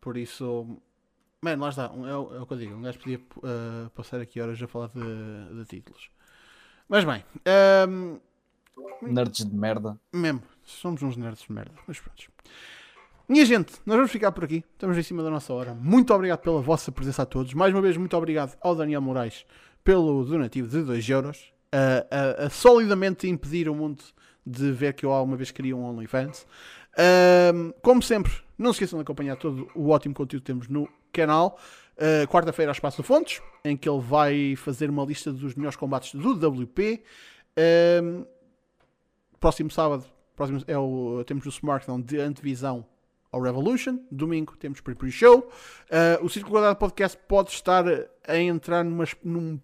Por 0.00 0.16
isso, 0.16 0.78
mano, 1.40 1.62
lá 1.62 1.68
está. 1.70 1.84
É 1.84 2.16
o, 2.16 2.34
é 2.36 2.40
o 2.40 2.46
que 2.46 2.52
eu 2.52 2.58
digo. 2.58 2.74
Um 2.74 2.82
gajo 2.82 2.98
podia 2.98 3.18
uh, 3.18 3.90
passar 3.90 4.20
aqui 4.20 4.40
horas 4.40 4.60
a 4.62 4.66
falar 4.66 4.88
de, 4.88 5.54
de 5.56 5.64
títulos. 5.66 6.10
Mas 6.88 7.04
bem, 7.04 7.24
um, 7.88 8.20
ehm, 9.06 9.12
nerds 9.12 9.46
de 9.46 9.54
merda. 9.54 9.98
Mesmo, 10.12 10.42
somos 10.62 11.02
uns 11.02 11.16
nerds 11.16 11.44
de 11.44 11.52
merda. 11.52 11.74
Mas 11.86 11.98
pronto. 11.98 12.30
Minha 13.26 13.46
gente, 13.46 13.72
nós 13.86 13.96
vamos 13.96 14.10
ficar 14.10 14.32
por 14.32 14.44
aqui. 14.44 14.62
Estamos 14.72 14.98
em 14.98 15.02
cima 15.02 15.22
da 15.22 15.30
nossa 15.30 15.54
hora. 15.54 15.72
Muito 15.72 16.12
obrigado 16.12 16.40
pela 16.40 16.60
vossa 16.60 16.92
presença 16.92 17.22
a 17.22 17.26
todos. 17.26 17.54
Mais 17.54 17.72
uma 17.72 17.80
vez, 17.80 17.96
muito 17.96 18.14
obrigado 18.14 18.58
ao 18.60 18.74
Daniel 18.74 19.00
Moraes 19.00 19.46
pelo 19.84 20.24
donativo 20.24 20.66
de 20.66 20.82
2 20.82 21.08
euros. 21.10 21.52
Uh, 21.72 22.40
a, 22.42 22.46
a 22.46 22.50
solidamente 22.50 23.28
impedir 23.28 23.68
o 23.68 23.74
mundo 23.74 24.02
de 24.46 24.72
ver 24.72 24.94
que 24.94 25.04
eu 25.04 25.12
alguma 25.12 25.36
vez 25.36 25.50
queria 25.50 25.76
um 25.76 25.84
OnlyFans. 25.84 26.46
Um, 27.54 27.72
como 27.82 28.02
sempre, 28.02 28.32
não 28.56 28.72
se 28.72 28.78
esqueçam 28.78 28.98
de 28.98 29.02
acompanhar 29.02 29.36
todo 29.36 29.68
o 29.74 29.90
ótimo 29.90 30.14
conteúdo 30.14 30.42
que 30.42 30.46
temos 30.46 30.68
no 30.68 30.88
canal. 31.12 31.58
Uh, 31.96 32.26
Quarta-feira, 32.28 32.70
ao 32.70 32.74
Espaço 32.74 33.02
de 33.02 33.06
Fontes, 33.06 33.42
em 33.64 33.76
que 33.76 33.88
ele 33.88 34.00
vai 34.00 34.56
fazer 34.56 34.90
uma 34.90 35.04
lista 35.04 35.32
dos 35.32 35.54
melhores 35.54 35.76
combates 35.76 36.14
do 36.14 36.32
WP. 36.32 37.02
Um, 38.02 38.24
próximo 39.38 39.70
sábado 39.70 40.04
próximo 40.34 40.62
é 40.66 40.76
o, 40.76 41.22
temos 41.24 41.46
o 41.46 41.48
SmackDown 41.48 42.00
de 42.00 42.18
antevisão 42.18 42.84
ao 43.30 43.40
Revolution. 43.40 43.98
Domingo 44.10 44.56
temos 44.56 44.80
pre-pre-show. 44.80 45.38
Uh, 45.40 46.24
o 46.24 46.28
Círculo 46.28 46.54
Guardado 46.54 46.76
Podcast 46.76 47.18
pode 47.28 47.50
estar 47.50 47.84
a 48.26 48.38
entrar 48.38 48.84
numa, 48.84 49.04
num 49.22 49.60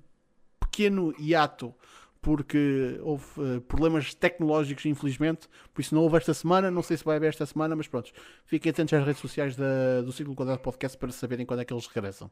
pequeno 0.70 1.14
hiato 1.18 1.74
porque 2.22 3.00
houve 3.02 3.24
uh, 3.38 3.60
problemas 3.62 4.12
tecnológicos, 4.14 4.84
infelizmente. 4.84 5.48
Por 5.72 5.80
isso 5.80 5.94
não 5.94 6.02
houve 6.02 6.18
esta 6.18 6.34
semana. 6.34 6.70
Não 6.70 6.82
sei 6.82 6.96
se 6.96 7.04
vai 7.04 7.16
haver 7.16 7.28
esta 7.28 7.46
semana, 7.46 7.74
mas 7.74 7.88
pronto. 7.88 8.12
Fiquem 8.44 8.70
atentos 8.70 8.92
às 8.92 9.04
redes 9.04 9.20
sociais 9.20 9.56
da, 9.56 10.02
do 10.02 10.12
Ciclo 10.12 10.34
Quadrado 10.34 10.60
Podcast 10.60 10.98
para 10.98 11.10
saberem 11.12 11.46
quando 11.46 11.60
é 11.60 11.64
que 11.64 11.72
eles 11.72 11.86
regressam. 11.86 12.30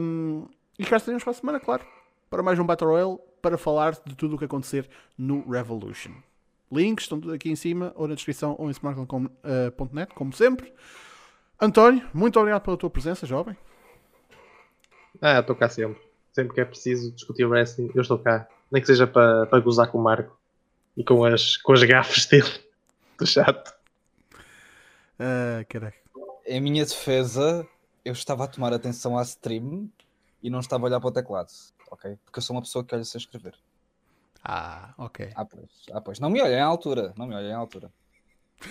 Um, 0.00 0.46
e 0.78 0.84
cá 0.84 0.96
estaremos 0.96 1.22
para 1.22 1.30
a 1.30 1.34
semana, 1.34 1.60
claro, 1.60 1.84
para 2.28 2.42
mais 2.42 2.58
um 2.58 2.66
Battle 2.66 2.90
Royale 2.90 3.18
para 3.40 3.56
falar 3.56 3.92
de 4.04 4.14
tudo 4.16 4.34
o 4.34 4.38
que 4.38 4.44
acontecer 4.44 4.88
no 5.16 5.48
Revolution. 5.48 6.12
Links 6.72 7.04
estão 7.04 7.20
tudo 7.20 7.34
aqui 7.34 7.50
em 7.50 7.56
cima, 7.56 7.92
ou 7.96 8.06
na 8.06 8.14
descrição, 8.14 8.54
ou 8.58 8.68
em 8.68 8.70
smartphone.net, 8.70 10.12
uh, 10.12 10.14
como 10.14 10.32
sempre. 10.32 10.72
António, 11.60 12.08
muito 12.14 12.38
obrigado 12.38 12.62
pela 12.62 12.76
tua 12.76 12.90
presença, 12.90 13.26
jovem. 13.26 13.56
Ah, 15.20 15.40
estou 15.40 15.54
cá 15.54 15.68
sempre. 15.68 16.09
Sempre 16.32 16.54
que 16.54 16.60
é 16.60 16.64
preciso 16.64 17.12
discutir 17.12 17.44
wrestling, 17.44 17.90
eu 17.94 18.02
estou 18.02 18.18
cá. 18.18 18.48
Nem 18.70 18.80
que 18.80 18.86
seja 18.86 19.06
para, 19.06 19.46
para 19.46 19.60
gozar 19.60 19.90
com 19.90 19.98
o 19.98 20.02
Marco 20.02 20.38
e 20.96 21.04
com 21.04 21.24
as, 21.24 21.56
com 21.56 21.72
as 21.72 21.82
gafas 21.82 22.26
dele 22.26 22.48
do 23.18 23.26
chato. 23.26 23.74
Ah, 25.18 25.64
caralho. 25.68 25.94
Em 26.46 26.60
minha 26.60 26.84
defesa, 26.84 27.66
eu 28.04 28.12
estava 28.12 28.44
a 28.44 28.48
tomar 28.48 28.72
atenção 28.72 29.18
à 29.18 29.22
stream 29.22 29.90
e 30.42 30.48
não 30.48 30.60
estava 30.60 30.84
a 30.84 30.86
olhar 30.86 31.00
para 31.00 31.08
o 31.08 31.12
teclado, 31.12 31.50
ok? 31.90 32.16
Porque 32.24 32.38
eu 32.38 32.42
sou 32.42 32.56
uma 32.56 32.62
pessoa 32.62 32.84
que 32.84 32.94
olha 32.94 33.04
sem 33.04 33.18
escrever. 33.18 33.54
Ah, 34.42 34.94
ok. 34.96 35.30
Ah, 35.34 35.44
pois, 35.44 35.70
ah, 35.92 36.00
pois. 36.00 36.18
Não 36.18 36.30
me 36.30 36.40
olhem 36.40 36.58
à 36.58 36.64
altura, 36.64 37.12
não 37.16 37.26
me 37.26 37.34
olhem 37.34 37.52
à 37.52 37.58
altura. 37.58 37.92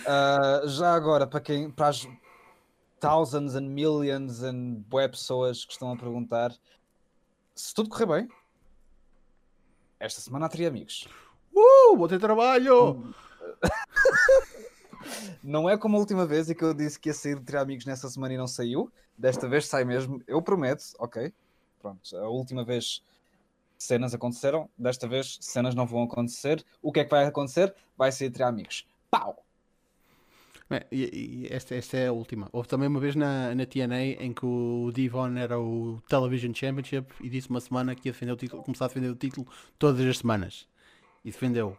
Ah, 0.06 0.62
já 0.66 0.94
agora, 0.94 1.28
para 1.28 1.40
quem, 1.40 1.70
para 1.70 1.90
as 1.90 2.08
thousands 3.00 3.56
and 3.56 3.70
millions 3.70 4.44
and 4.44 4.84
web 4.92 5.12
pessoas 5.12 5.64
que 5.64 5.72
estão 5.72 5.92
a 5.92 5.98
perguntar, 5.98 6.52
se 7.60 7.74
tudo 7.74 7.90
correr 7.90 8.06
bem, 8.06 8.30
esta 10.00 10.22
semana 10.22 10.46
há 10.46 10.50
teria 10.50 10.70
amigos. 10.70 11.10
Uh, 11.54 11.98
vou 11.98 12.08
ter 12.08 12.18
trabalho! 12.18 13.14
Não 15.44 15.70
é 15.70 15.78
como 15.78 15.98
a 15.98 16.00
última 16.00 16.26
vez 16.26 16.50
em 16.50 16.56
que 16.56 16.64
eu 16.64 16.74
disse 16.74 16.98
que 16.98 17.10
ia 17.10 17.14
sair 17.14 17.38
de 17.38 17.44
ter 17.44 17.58
amigos 17.58 17.86
nessa 17.86 18.10
semana 18.10 18.34
e 18.34 18.38
não 18.38 18.48
saiu. 18.48 18.92
Desta 19.18 19.48
vez 19.48 19.66
sai 19.66 19.84
mesmo, 19.84 20.22
eu 20.28 20.42
prometo, 20.42 20.84
ok. 21.00 21.34
Pronto, 21.82 22.18
a 22.18 22.30
última 22.30 22.64
vez 22.64 23.04
cenas 23.78 24.14
aconteceram, 24.14 24.70
desta 24.78 25.08
vez 25.08 25.38
cenas 25.42 25.74
não 25.74 25.86
vão 25.86 26.04
acontecer. 26.04 26.64
O 26.82 26.92
que 26.92 27.02
é 27.02 27.04
que 27.04 27.12
vai 27.12 27.26
acontecer? 27.26 27.74
Vai 27.98 28.12
sair 28.12 28.30
de 28.30 28.38
ter 28.38 28.44
amigos. 28.44 28.88
Pau! 29.10 29.44
Bem, 30.70 30.82
e, 30.92 31.48
e 31.48 31.48
esta, 31.50 31.74
esta 31.74 31.98
é 31.98 32.08
a 32.08 32.12
última. 32.12 32.48
Houve 32.54 32.68
também 32.68 32.88
uma 32.88 33.00
vez 33.00 33.16
na, 33.16 33.56
na 33.56 33.66
TNA 33.66 34.04
em 34.24 34.32
que 34.32 34.46
o 34.46 34.92
Devon 34.94 35.36
era 35.36 35.60
o 35.60 36.00
Television 36.08 36.54
Championship 36.54 37.12
e 37.22 37.30
disse 37.30 37.50
uma 37.50 37.60
semana 37.60 37.96
que 37.96 38.08
ia 38.08 38.12
defender 38.12 38.32
o 38.34 38.38
título, 38.38 38.62
começar 38.62 38.86
a 38.86 38.88
defender 38.88 39.10
o 39.10 39.16
título 39.16 39.48
todas 39.80 40.06
as 40.06 40.20
semanas. 40.20 40.68
E 41.26 41.32
defendeu 41.32 41.76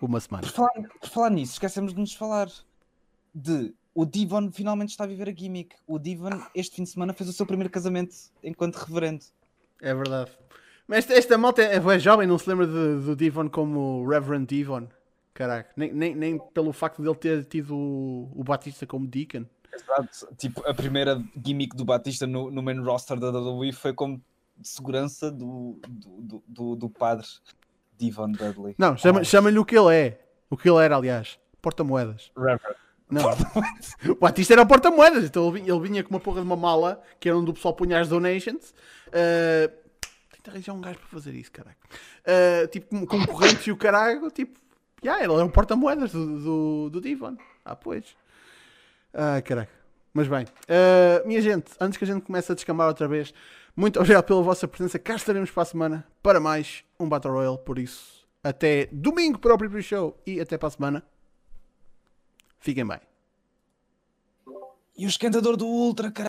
uma 0.00 0.20
semana. 0.20 0.46
Por 0.46 0.52
falar, 0.52 0.72
por 1.00 1.08
falar 1.08 1.30
nisso, 1.30 1.54
esquecemos 1.54 1.92
de 1.92 1.98
nos 1.98 2.14
falar 2.14 2.48
de 3.34 3.74
o 3.92 4.06
Devon 4.06 4.52
finalmente 4.52 4.90
está 4.90 5.02
a 5.02 5.06
viver 5.08 5.28
a 5.28 5.34
gimmick. 5.34 5.74
O 5.86 5.98
Devon 5.98 6.42
este 6.54 6.76
fim 6.76 6.84
de 6.84 6.90
semana 6.90 7.12
fez 7.12 7.28
o 7.28 7.32
seu 7.32 7.44
primeiro 7.44 7.70
casamento 7.70 8.14
enquanto 8.44 8.76
reverendo. 8.76 9.24
É 9.82 9.92
verdade. 9.92 10.30
Mas 10.86 10.98
esta, 10.98 11.14
esta 11.14 11.38
malta 11.38 11.62
é, 11.62 11.76
é 11.76 11.98
jovem, 11.98 12.28
não 12.28 12.38
se 12.38 12.48
lembra 12.48 12.66
do 12.66 13.16
Devon 13.16 13.48
como 13.48 14.06
Reverend 14.08 14.46
Devon. 14.46 14.86
Caraca, 15.36 15.70
nem, 15.76 15.92
nem, 15.92 16.14
nem 16.14 16.38
pelo 16.38 16.72
facto 16.72 17.02
de 17.02 17.08
ele 17.08 17.14
ter 17.14 17.44
tido 17.44 17.76
o, 17.76 18.32
o 18.34 18.42
Batista 18.42 18.86
como 18.86 19.06
Deacon. 19.06 19.44
Exato. 19.70 20.34
Tipo, 20.34 20.66
a 20.66 20.72
primeira 20.72 21.22
gimmick 21.44 21.76
do 21.76 21.84
Batista 21.84 22.26
no, 22.26 22.50
no 22.50 22.62
main 22.62 22.80
roster 22.80 23.20
da 23.20 23.28
WWE 23.28 23.70
foi 23.70 23.92
como 23.92 24.18
segurança 24.62 25.30
do, 25.30 25.78
do, 25.86 26.42
do, 26.48 26.76
do, 26.76 26.88
padre 26.88 27.26
Devon 27.98 28.30
Dudley. 28.32 28.74
Não, 28.78 28.96
chama- 28.96 29.20
Ah, 29.20 29.24
chama-lhe 29.24 29.58
o 29.58 29.64
que 29.66 29.76
ele 29.76 29.94
é. 29.94 30.20
O 30.48 30.56
que 30.56 30.70
ele 30.70 30.82
era, 30.82 30.96
aliás. 30.96 31.38
Porta-moedas. 31.60 32.32
Reverend. 32.34 32.76
Não. 33.10 33.22
o 34.10 34.14
Batista 34.14 34.54
era 34.54 34.62
o 34.62 34.66
porta-moedas, 34.66 35.24
então 35.24 35.46
ele 35.48 35.60
vinha, 35.60 35.74
ele 35.74 35.86
vinha 35.86 36.02
com 36.02 36.08
uma 36.08 36.20
porra 36.20 36.40
de 36.40 36.46
uma 36.46 36.56
mala, 36.56 37.02
que 37.20 37.28
era 37.28 37.36
onde 37.36 37.50
o 37.50 37.54
pessoal 37.54 37.74
punha 37.74 38.00
as 38.00 38.08
donations. 38.08 38.70
Uh, 39.08 39.68
tem 40.30 40.40
de 40.42 40.50
arranjar 40.50 40.72
um 40.72 40.80
gajo 40.80 40.98
para 40.98 41.08
fazer 41.08 41.34
isso, 41.34 41.52
caralho. 41.52 41.76
Uh, 42.24 42.66
tipo, 42.68 42.88
com 42.88 43.06
concorrentes 43.06 43.66
e 43.66 43.70
o 43.70 43.76
caralho, 43.76 44.30
tipo, 44.30 44.58
yeah, 45.04 45.22
ele 45.22 45.32
é 45.32 45.44
o 45.44 45.50
porta-moedas 45.50 46.12
do, 46.12 46.40
do, 46.40 46.90
do 46.90 47.00
Devon. 47.00 47.36
Ah, 47.64 47.76
pois. 47.76 48.16
Ah, 49.12 49.40
caralho. 49.42 49.68
Mas 50.16 50.28
bem, 50.28 50.44
uh, 50.44 51.28
minha 51.28 51.42
gente, 51.42 51.72
antes 51.78 51.98
que 51.98 52.04
a 52.04 52.06
gente 52.06 52.22
comece 52.22 52.50
a 52.50 52.54
descambar 52.54 52.88
outra 52.88 53.06
vez, 53.06 53.34
muito 53.76 53.98
obrigado 54.00 54.24
pela 54.24 54.42
vossa 54.42 54.66
presença. 54.66 54.98
Cá 54.98 55.14
estaremos 55.14 55.50
para 55.50 55.62
a 55.62 55.66
semana 55.66 56.06
para 56.22 56.40
mais 56.40 56.82
um 56.98 57.06
Battle 57.06 57.34
Royale. 57.34 57.58
Por 57.58 57.78
isso, 57.78 58.26
até 58.42 58.88
domingo 58.90 59.38
para 59.38 59.52
o 59.52 59.58
Preview 59.58 59.82
Show 59.82 60.18
e 60.26 60.40
até 60.40 60.56
para 60.56 60.68
a 60.68 60.70
semana. 60.70 61.02
Fiquem 62.58 62.86
bem. 62.86 62.98
E 64.96 65.04
o 65.04 65.08
esquentador 65.08 65.56
do 65.58 65.66
Ultra, 65.66 66.10
cara. 66.10 66.24